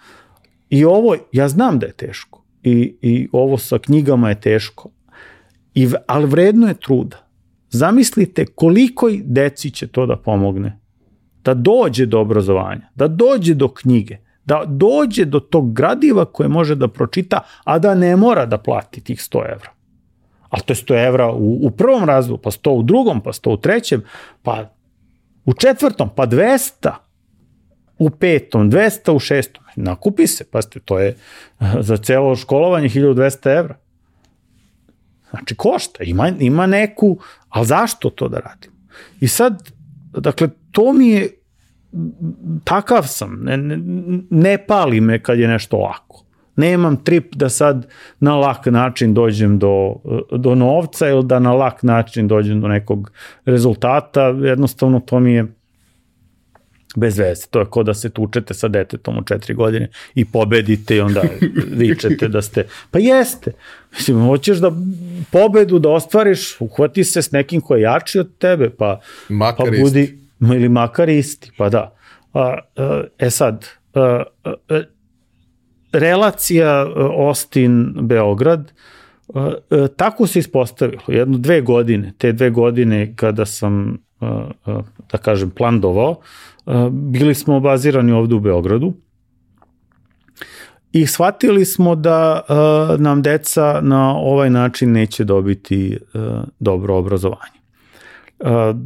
i 0.70 0.84
ovo, 0.84 1.16
ja 1.32 1.48
znam 1.48 1.78
da 1.78 1.86
je 1.86 1.92
teško 1.92 2.44
i, 2.62 2.96
i 3.02 3.28
ovo 3.32 3.58
sa 3.58 3.78
knjigama 3.78 4.28
je 4.28 4.40
teško, 4.40 4.90
I, 5.74 5.88
ali 6.06 6.26
vredno 6.26 6.68
je 6.68 6.74
truda. 6.74 7.16
Zamislite 7.70 8.46
koliko 8.46 9.10
deci 9.24 9.70
će 9.70 9.86
to 9.86 10.06
da 10.06 10.16
pomogne. 10.16 10.78
Da 11.44 11.54
dođe 11.54 12.06
do 12.06 12.20
obrazovanja, 12.20 12.90
da 12.94 13.08
dođe 13.08 13.54
do 13.54 13.68
knjige, 13.68 14.18
da 14.44 14.64
dođe 14.66 15.24
do 15.24 15.40
tog 15.40 15.72
gradiva 15.72 16.24
koje 16.24 16.48
može 16.48 16.74
da 16.74 16.88
pročita, 16.88 17.40
a 17.64 17.78
da 17.78 17.94
ne 17.94 18.16
mora 18.16 18.46
da 18.46 18.58
plati 18.58 19.00
tih 19.00 19.18
100 19.18 19.52
evra. 19.52 19.70
A 20.50 20.60
to 20.60 20.72
je 20.72 20.76
100 20.76 21.06
evra 21.06 21.32
u, 21.32 21.58
u 21.66 21.70
prvom 21.70 22.04
razvoju, 22.04 22.38
pa 22.38 22.50
100 22.50 22.70
u 22.70 22.82
drugom, 22.82 23.20
pa 23.20 23.32
100 23.32 23.52
u 23.52 23.56
trećem, 23.56 24.02
pa 24.42 24.74
u 25.44 25.54
četvrtom, 25.54 26.10
pa 26.16 26.26
200 26.26 27.07
u 27.98 28.10
petom, 28.10 28.70
200 28.70 29.12
u 29.12 29.18
šestom. 29.18 29.64
Nakupi 29.76 30.26
se, 30.26 30.44
pazite, 30.44 30.80
to 30.80 30.98
je 30.98 31.16
za 31.88 31.96
celo 31.96 32.36
školovanje 32.36 32.88
1200 32.88 33.58
evra. 33.58 33.76
Znači, 35.30 35.54
košta, 35.54 36.04
ima, 36.04 36.28
ima 36.28 36.66
neku, 36.66 37.18
ali 37.48 37.66
zašto 37.66 38.10
to 38.10 38.28
da 38.28 38.38
radim? 38.38 38.70
I 39.20 39.28
sad, 39.28 39.70
dakle, 40.12 40.48
to 40.70 40.92
mi 40.92 41.08
je, 41.08 41.30
takav 42.64 43.06
sam, 43.06 43.40
ne, 43.42 43.56
ne, 43.56 43.78
ne 44.30 44.66
pali 44.66 45.00
me 45.00 45.22
kad 45.22 45.38
je 45.38 45.48
nešto 45.48 45.76
lako. 45.76 46.24
Nemam 46.56 46.96
trip 47.04 47.34
da 47.34 47.48
sad 47.48 47.86
na 48.20 48.36
lak 48.36 48.66
način 48.66 49.14
dođem 49.14 49.58
do, 49.58 49.96
do 50.32 50.54
novca 50.54 51.08
ili 51.08 51.24
da 51.24 51.38
na 51.38 51.52
lak 51.52 51.82
način 51.82 52.28
dođem 52.28 52.60
do 52.60 52.68
nekog 52.68 53.10
rezultata, 53.44 54.22
jednostavno 54.22 55.00
to 55.00 55.20
mi 55.20 55.32
je 55.32 55.46
bez 56.96 57.18
veze. 57.18 57.46
To 57.50 57.60
je 57.60 57.66
kao 57.72 57.82
da 57.82 57.94
se 57.94 58.10
tučete 58.10 58.54
sa 58.54 58.68
detetom 58.68 59.18
u 59.18 59.22
četiri 59.24 59.54
godine 59.54 59.88
i 60.14 60.24
pobedite 60.24 60.96
i 60.96 61.00
onda 61.00 61.22
vičete 61.80 62.28
da 62.28 62.42
ste... 62.42 62.66
Pa 62.90 62.98
jeste. 62.98 63.52
Mislim, 63.92 64.20
hoćeš 64.26 64.58
da 64.58 64.72
pobedu 65.32 65.78
da 65.78 65.88
ostvariš, 65.88 66.60
uhvati 66.60 67.04
se 67.04 67.22
s 67.22 67.30
nekim 67.32 67.60
ko 67.60 67.76
je 67.76 67.82
jači 67.82 68.18
od 68.18 68.38
tebe, 68.38 68.70
pa, 68.70 69.00
makar 69.28 69.66
pa 69.66 69.82
budi... 69.82 70.02
Isti. 70.02 70.28
Ili 70.40 70.68
makar 70.68 71.08
isti, 71.08 71.50
pa 71.56 71.68
da. 71.68 71.94
A, 72.34 72.58
e 73.18 73.30
sad, 73.30 73.66
a, 73.94 74.22
a, 74.44 74.82
relacija 75.92 76.86
Austin-Beograd, 76.96 78.64
tako 79.96 80.26
se 80.26 80.38
ispostavilo. 80.38 81.02
Jedno 81.08 81.38
dve 81.38 81.60
godine, 81.60 82.12
te 82.18 82.32
dve 82.32 82.50
godine 82.50 83.12
kada 83.16 83.46
sam, 83.46 83.98
da 85.12 85.18
kažem, 85.22 85.50
plandovao, 85.50 86.20
bili 86.90 87.34
smo 87.34 87.60
bazirani 87.60 88.12
ovde 88.12 88.34
u 88.34 88.40
Beogradu 88.40 88.92
i 90.92 91.06
shvatili 91.06 91.64
smo 91.64 91.94
da 91.94 92.40
uh, 92.48 93.00
nam 93.00 93.22
deca 93.22 93.80
na 93.82 94.16
ovaj 94.16 94.50
način 94.50 94.92
neće 94.92 95.24
dobiti 95.24 95.98
uh, 96.14 96.22
dobro 96.60 96.96
obrazovanje. 96.96 97.58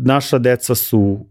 Naša 0.05 0.39
deca 0.39 0.75
su 0.75 1.27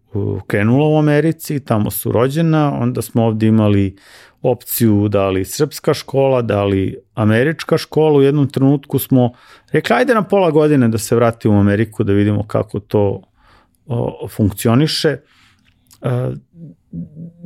krenula 0.47 0.87
u 0.87 0.97
Americi, 0.97 1.59
tamo 1.59 1.91
su 1.91 2.11
rođena, 2.11 2.73
onda 2.79 3.01
smo 3.01 3.25
ovde 3.25 3.47
imali 3.47 3.97
opciju 4.41 5.07
da 5.07 5.29
li 5.29 5.45
srpska 5.45 5.93
škola, 5.93 6.41
da 6.41 6.63
li 6.63 6.97
američka 7.13 7.77
škola. 7.77 8.17
U 8.17 8.21
jednom 8.21 8.49
trenutku 8.49 8.99
smo 8.99 9.31
rekli, 9.71 9.95
ajde 9.95 10.13
na 10.13 10.21
pola 10.21 10.51
godine 10.51 10.87
da 10.87 10.97
se 10.97 11.15
vratimo 11.15 11.55
u 11.55 11.59
Ameriku 11.59 12.03
da 12.03 12.13
vidimo 12.13 12.43
kako 12.47 12.79
to 12.79 13.21
funkcioniše. 14.29 15.09
Uh, 15.09 15.40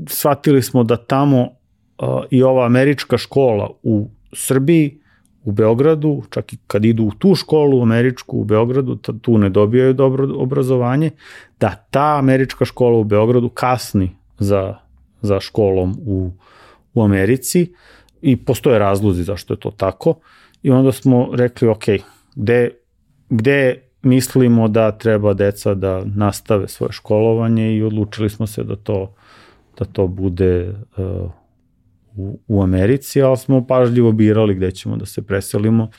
shvatili 0.08 0.62
smo 0.62 0.84
da 0.84 0.98
tamo 0.98 1.42
uh, 1.42 2.08
i 2.30 2.44
ova 2.44 2.66
američka 2.66 3.18
škola 3.18 3.70
u 3.84 4.10
Srbiji 4.34 5.00
u 5.44 5.52
Beogradu, 5.52 6.24
čak 6.30 6.54
i 6.54 6.58
kad 6.68 6.86
idu 6.86 7.04
u 7.04 7.12
tu 7.12 7.36
školu 7.36 7.82
američku 7.82 8.38
u 8.38 8.44
Beogradu, 8.44 8.96
tu 8.96 9.38
ne 9.38 9.50
dobijaju 9.50 9.94
dobro 9.94 10.28
obrazovanje, 10.36 11.12
da 11.60 11.86
ta 11.92 12.18
američka 12.20 12.66
škola 12.66 12.98
u 12.98 13.04
Beogradu 13.04 13.50
kasni 13.50 14.12
za, 14.40 14.76
za 15.22 15.40
školom 15.40 15.98
u, 16.06 16.32
u 16.94 17.04
Americi 17.04 17.74
i 18.22 18.38
postoje 18.38 18.80
razlozi 18.80 19.24
zašto 19.24 19.54
je 19.54 19.60
to 19.60 19.72
tako. 19.72 20.16
I 20.64 20.72
onda 20.72 20.92
smo 20.92 21.30
rekli, 21.34 21.68
ok, 21.68 21.84
gde, 22.36 22.70
gde 23.30 23.85
mislimo 24.06 24.68
da 24.68 24.92
treba 24.92 25.34
deca 25.34 25.74
da 25.74 26.04
nastave 26.16 26.68
svoje 26.68 26.92
školovanje 26.92 27.76
i 27.78 27.84
odlučili 27.84 28.30
smo 28.30 28.48
se 28.48 28.64
da 28.64 28.76
to, 28.76 29.14
da 29.80 29.86
to 29.86 30.08
bude 30.08 30.74
uh, 30.98 31.32
u, 32.16 32.40
u 32.48 32.64
Americi, 32.64 33.22
ali 33.22 33.38
smo 33.38 33.68
pažljivo 33.68 34.12
birali 34.12 34.56
gde 34.56 34.72
ćemo 34.72 34.98
da 34.98 35.06
se 35.06 35.22
preselimo 35.22 35.90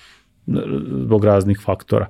zbog 1.04 1.24
raznih 1.24 1.60
faktora. 1.64 2.06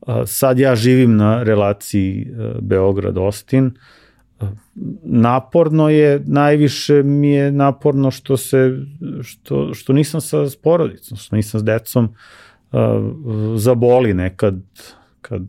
Uh, 0.00 0.14
sad 0.26 0.58
ja 0.58 0.74
živim 0.76 1.16
na 1.16 1.42
relaciji 1.42 2.26
uh, 2.30 2.60
Beograd-Ostin, 2.60 3.70
naporno 5.02 5.88
je, 5.88 6.22
najviše 6.26 7.02
mi 7.02 7.30
je 7.30 7.52
naporno 7.52 8.10
što 8.10 8.36
se, 8.36 8.78
što, 9.22 9.74
što 9.74 9.92
nisam 9.92 10.20
sa 10.20 10.46
porodicom, 10.62 11.18
što 11.18 11.36
nisam 11.36 11.60
s 11.60 11.64
decom, 11.64 12.04
uh, 12.04 12.80
zaboli 13.56 14.14
nekad, 14.14 14.60
kad, 15.20 15.42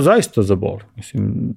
zaista 0.00 0.42
zaboli. 0.42 0.82
Mislim, 0.96 1.54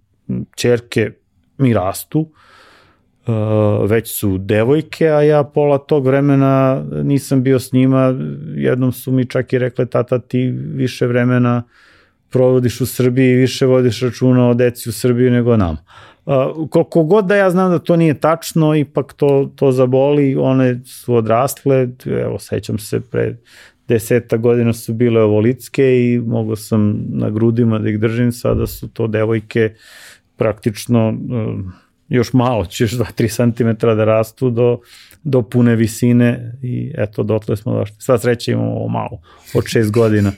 čerke 0.55 1.11
mi 1.57 1.73
rastu, 1.73 2.19
uh, 2.19 3.89
već 3.89 4.19
su 4.19 4.37
devojke, 4.37 5.09
a 5.09 5.21
ja 5.21 5.43
pola 5.43 5.77
tog 5.77 6.05
vremena 6.05 6.83
nisam 7.03 7.43
bio 7.43 7.59
s 7.59 7.73
njima, 7.73 8.15
jednom 8.55 8.91
su 8.91 9.11
mi 9.11 9.25
čak 9.25 9.53
i 9.53 9.59
rekle, 9.59 9.85
tata 9.85 10.19
ti 10.19 10.47
više 10.51 11.07
vremena 11.07 11.63
provodiš 12.29 12.81
u 12.81 12.85
Srbiji, 12.85 13.35
više 13.35 13.65
vodiš 13.65 14.01
računa 14.01 14.49
o 14.49 14.53
deci 14.53 14.89
u 14.89 14.91
Srbiji 14.91 15.29
nego 15.29 15.57
nam. 15.57 15.77
Uh, 16.25 16.69
koliko 16.69 17.03
god 17.03 17.25
da 17.25 17.35
ja 17.35 17.49
znam 17.49 17.71
da 17.71 17.79
to 17.79 17.95
nije 17.95 18.19
tačno, 18.19 18.75
ipak 18.75 19.13
to, 19.13 19.51
to 19.55 19.71
zaboli, 19.71 20.35
one 20.35 20.79
su 20.85 21.15
odrasle, 21.15 21.87
evo 22.05 22.39
sećam 22.39 22.79
se 22.79 22.99
pre 22.99 23.37
deseta 23.87 24.37
godina 24.37 24.73
su 24.73 24.93
bile 24.93 25.21
ovolitske 25.21 25.83
i 25.99 26.19
mogo 26.19 26.55
sam 26.55 27.05
na 27.09 27.29
grudima 27.29 27.79
da 27.79 27.89
ih 27.89 27.99
držim, 27.99 28.31
sada 28.31 28.67
su 28.67 28.87
to 28.87 29.07
devojke 29.07 29.73
praktično 30.35 31.09
uh, 31.09 31.71
još 32.09 32.33
malo, 32.33 32.65
ćeš 32.65 32.91
2-3 32.91 33.53
cm 33.53 33.87
da 33.87 34.05
rastu 34.05 34.49
do, 34.49 34.79
do 35.23 35.41
pune 35.41 35.75
visine 35.75 36.59
i 36.63 36.91
eto, 36.97 37.23
dotle 37.23 37.57
smo 37.57 37.73
došli. 37.73 37.95
Sva 37.99 38.17
sreća 38.17 38.51
imamo 38.51 38.71
ovo 38.71 38.87
malo, 38.87 39.21
od 39.53 39.63
6 39.63 39.91
godina, 39.91 40.31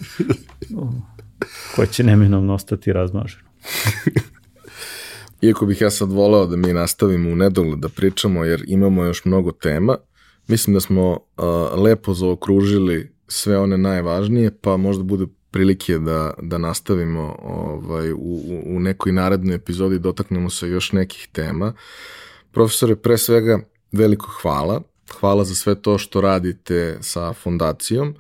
koje 1.76 1.88
će 1.88 2.04
neminovno 2.04 2.54
ostati 2.54 2.94
razmaženo. 2.94 3.44
Iako 5.42 5.66
bih 5.66 5.82
ja 5.82 5.90
sad 5.90 6.12
voleo 6.12 6.46
da 6.46 6.56
mi 6.56 6.74
nastavimo 6.74 7.30
u 7.30 7.36
nedogled 7.36 7.80
da 7.80 7.90
pričamo, 7.90 8.46
jer 8.46 8.64
imamo 8.68 9.04
još 9.04 9.26
mnogo 9.26 9.52
tema, 9.52 9.98
mislim 10.48 10.74
da 10.74 10.80
smo 10.80 11.12
uh, 11.12 11.84
lepo 11.84 12.14
zaokružili 12.14 13.19
sve 13.30 13.60
one 13.60 13.78
najvažnije, 13.78 14.52
pa 14.62 14.78
možda 14.78 15.04
bude 15.04 15.26
prilike 15.52 15.98
da, 15.98 16.34
da 16.42 16.58
nastavimo 16.58 17.36
ovaj, 17.44 18.12
u, 18.12 18.42
u 18.66 18.80
nekoj 18.80 19.12
narednoj 19.12 19.56
epizodi, 19.56 20.00
dotaknemo 20.00 20.50
se 20.50 20.70
još 20.70 20.92
nekih 20.92 21.28
tema. 21.32 21.74
Profesore, 22.52 22.96
pre 22.96 23.18
svega 23.18 23.60
veliko 23.92 24.28
hvala. 24.42 24.82
Hvala 25.20 25.46
za 25.46 25.56
sve 25.56 25.82
to 25.82 25.98
što 25.98 26.22
radite 26.22 26.98
sa 27.02 27.34
fondacijom, 27.34 28.16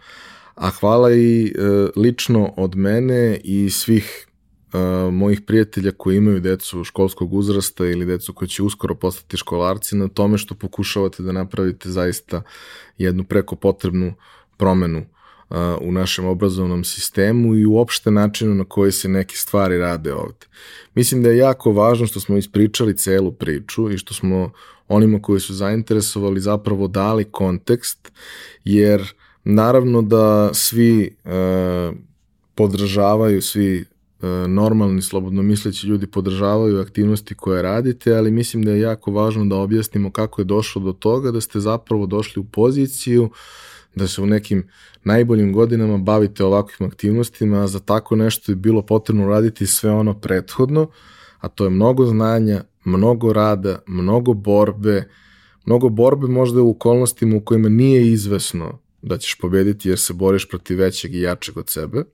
a 0.55 0.69
hvala 0.69 1.13
i 1.13 1.45
e, 1.45 1.51
lično 1.95 2.53
od 2.57 2.75
mene 2.75 3.41
i 3.43 3.69
svih 3.69 4.29
uh, 4.73 5.13
mojih 5.13 5.41
prijatelja 5.41 5.91
koji 5.91 6.17
imaju 6.17 6.39
decu 6.39 6.83
školskog 6.83 7.33
uzrasta 7.33 7.85
ili 7.85 8.05
decu 8.05 8.33
koji 8.33 8.49
će 8.49 8.63
uskoro 8.63 8.95
postati 8.95 9.37
školarci 9.37 9.95
na 9.95 10.07
tome 10.07 10.37
što 10.37 10.55
pokušavate 10.55 11.23
da 11.23 11.31
napravite 11.31 11.89
zaista 11.89 12.41
jednu 12.97 13.23
preko 13.23 13.55
potrebnu 13.55 14.13
promenu 14.59 15.05
u 15.81 15.91
našem 15.91 16.25
obrazovnom 16.25 16.83
sistemu 16.83 17.55
i 17.55 17.65
uopšte 17.65 18.11
načinu 18.11 18.55
na 18.55 18.63
koji 18.63 18.91
se 18.91 19.09
neke 19.09 19.35
stvari 19.35 19.77
rade 19.77 20.13
ovde. 20.13 20.45
Mislim 20.95 21.23
da 21.23 21.29
je 21.29 21.37
jako 21.37 21.71
važno 21.71 22.07
što 22.07 22.19
smo 22.19 22.37
ispričali 22.37 22.97
celu 22.97 23.31
priču 23.31 23.91
i 23.91 23.97
što 23.97 24.13
smo 24.13 24.51
onima 24.87 25.21
koji 25.21 25.39
su 25.39 25.53
zainteresovali 25.53 26.39
zapravo 26.39 26.87
dali 26.87 27.23
kontekst, 27.23 28.11
jer 28.63 29.13
naravno 29.43 30.01
da 30.01 30.53
svi 30.53 31.15
uh, 31.25 31.95
podržavaju, 32.55 33.41
svi 33.41 33.85
E, 34.21 34.47
normalni, 34.47 35.01
slobodno 35.01 35.41
misleći 35.41 35.87
ljudi 35.87 36.07
podržavaju 36.07 36.81
aktivnosti 36.81 37.35
koje 37.35 37.61
radite, 37.61 38.15
ali 38.15 38.31
mislim 38.31 38.63
da 38.63 38.71
je 38.71 38.81
jako 38.81 39.11
važno 39.11 39.45
da 39.45 39.55
objasnimo 39.55 40.11
kako 40.11 40.41
je 40.41 40.45
došlo 40.45 40.81
do 40.81 40.93
toga, 40.93 41.31
da 41.31 41.41
ste 41.41 41.59
zapravo 41.59 42.05
došli 42.05 42.39
u 42.39 42.43
poziciju 42.43 43.29
da 43.99 44.07
se 44.07 44.21
u 44.21 44.25
nekim 44.25 44.67
najboljim 45.03 45.53
godinama 45.53 45.97
bavite 45.97 46.43
ovakvim 46.43 46.89
aktivnostima, 46.89 47.63
a 47.63 47.67
za 47.67 47.79
tako 47.79 48.15
nešto 48.15 48.51
je 48.51 48.55
bilo 48.55 48.81
potrebno 48.81 49.27
raditi 49.27 49.67
sve 49.67 49.91
ono 49.91 50.19
prethodno, 50.19 50.89
a 51.39 51.47
to 51.47 51.63
je 51.63 51.69
mnogo 51.69 52.05
znanja, 52.05 52.63
mnogo 52.85 53.33
rada, 53.33 53.79
mnogo 53.87 54.33
borbe, 54.33 55.09
mnogo 55.65 55.89
borbe 55.89 56.27
možda 56.27 56.61
u 56.61 56.71
okolnostima 56.71 57.37
u 57.37 57.41
kojima 57.41 57.69
nije 57.69 58.11
izvesno 58.11 58.79
da 59.01 59.17
ćeš 59.17 59.37
pobediti 59.41 59.89
jer 59.89 59.99
se 59.99 60.13
boriš 60.13 60.49
protiv 60.49 60.77
većeg 60.77 61.15
i 61.15 61.21
jačeg 61.21 61.57
od 61.57 61.69
sebe– 61.69 62.03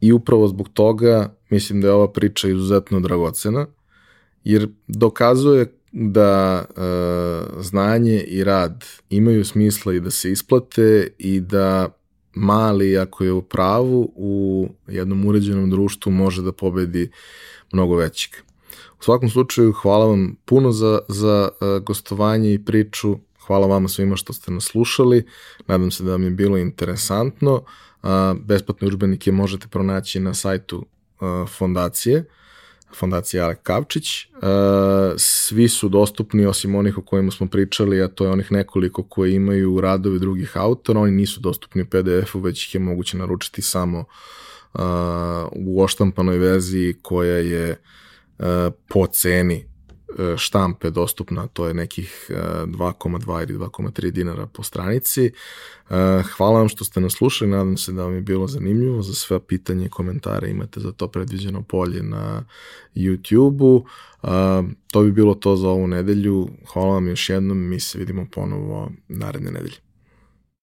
I 0.00 0.12
upravo 0.12 0.48
zbog 0.48 0.68
toga 0.68 1.34
mislim 1.50 1.80
da 1.80 1.88
je 1.88 1.94
ova 1.94 2.12
priča 2.12 2.48
izuzetno 2.48 3.00
dragocena, 3.00 3.66
jer 4.44 4.68
dokazuje 4.86 5.77
da 5.92 6.64
e, 6.64 6.82
znanje 7.62 8.20
i 8.20 8.44
rad 8.44 8.84
imaju 9.10 9.44
smisla 9.44 9.94
i 9.94 10.00
da 10.00 10.10
se 10.10 10.32
isplate 10.32 11.08
i 11.18 11.40
da 11.40 11.88
mali, 12.34 12.98
ako 12.98 13.24
je 13.24 13.32
u 13.32 13.42
pravu, 13.42 14.12
u 14.16 14.68
jednom 14.86 15.24
uređenom 15.24 15.70
društvu 15.70 16.12
može 16.12 16.42
da 16.42 16.52
pobedi 16.52 17.10
mnogo 17.72 17.96
većeg. 17.96 18.32
U 19.00 19.02
svakom 19.02 19.30
slučaju, 19.30 19.72
hvala 19.72 20.06
vam 20.06 20.36
puno 20.44 20.72
za, 20.72 20.98
za 21.08 21.48
uh, 21.60 21.84
gostovanje 21.84 22.54
i 22.54 22.64
priču. 22.64 23.16
Hvala 23.46 23.66
vama 23.66 23.88
svima 23.88 24.16
što 24.16 24.32
ste 24.32 24.52
nas 24.52 24.64
slušali. 24.64 25.26
Nadam 25.66 25.90
se 25.90 26.04
da 26.04 26.10
vam 26.10 26.22
je 26.22 26.30
bilo 26.30 26.58
interesantno. 26.58 27.62
A, 28.02 28.34
besplatne 28.40 28.88
užbenike 28.88 29.32
možete 29.32 29.68
pronaći 29.68 30.20
na 30.20 30.34
sajtu 30.34 30.86
fondacije, 31.20 31.46
fondacije 31.58 32.24
Alek 33.42 33.62
Kavčić. 33.62 34.26
Svi 35.16 35.68
su 35.68 35.88
dostupni 35.88 36.46
osim 36.46 36.74
onih 36.74 36.98
o 36.98 37.02
kojima 37.02 37.30
smo 37.30 37.46
pričali, 37.46 38.02
a 38.02 38.08
to 38.08 38.24
je 38.24 38.30
onih 38.30 38.52
nekoliko 38.52 39.02
koji 39.02 39.34
imaju 39.34 39.80
radove 39.80 40.18
drugih 40.18 40.56
autora, 40.56 41.00
oni 41.00 41.12
nisu 41.12 41.40
dostupni 41.40 41.82
u 41.82 41.86
PDF-u, 41.86 42.40
već 42.40 42.66
ih 42.66 42.74
je 42.74 42.80
moguće 42.80 43.16
naručiti 43.16 43.62
samo 43.62 44.04
u 45.52 45.82
oštampanoj 45.82 46.38
verziji 46.38 46.94
koja 47.02 47.36
je 47.36 47.76
po 48.88 49.06
ceni 49.06 49.64
E, 49.64 49.67
štampe 50.36 50.90
dostupna, 50.90 51.46
to 51.46 51.68
je 51.68 51.74
nekih 51.74 52.30
2,2 52.30 53.40
e, 53.40 53.46
ili 53.48 53.58
2,3 53.58 54.10
dinara 54.10 54.46
po 54.46 54.62
stranici. 54.62 55.24
E, 55.24 55.32
hvala 56.36 56.58
vam 56.58 56.68
što 56.68 56.84
ste 56.84 57.00
nas 57.00 57.12
slušali, 57.12 57.50
nadam 57.50 57.76
se 57.76 57.92
da 57.92 58.02
vam 58.02 58.14
je 58.14 58.20
bilo 58.20 58.46
zanimljivo. 58.46 59.02
Za 59.02 59.14
sve 59.14 59.40
pitanje 59.40 59.86
i 59.86 59.90
komentare 59.90 60.50
imate 60.50 60.80
za 60.80 60.92
to 60.92 61.08
predviđeno 61.08 61.62
polje 61.62 62.02
na 62.02 62.44
YouTube-u. 62.94 63.84
To 64.92 65.02
bi 65.02 65.12
bilo 65.12 65.34
to 65.34 65.56
za 65.56 65.68
ovu 65.68 65.86
nedelju. 65.86 66.48
Hvala 66.72 66.94
vam 66.94 67.08
još 67.08 67.28
jednom, 67.28 67.58
mi 67.58 67.80
se 67.80 67.98
vidimo 67.98 68.26
ponovo 68.32 68.90
naredne 69.08 69.50
nedelje. 69.50 69.87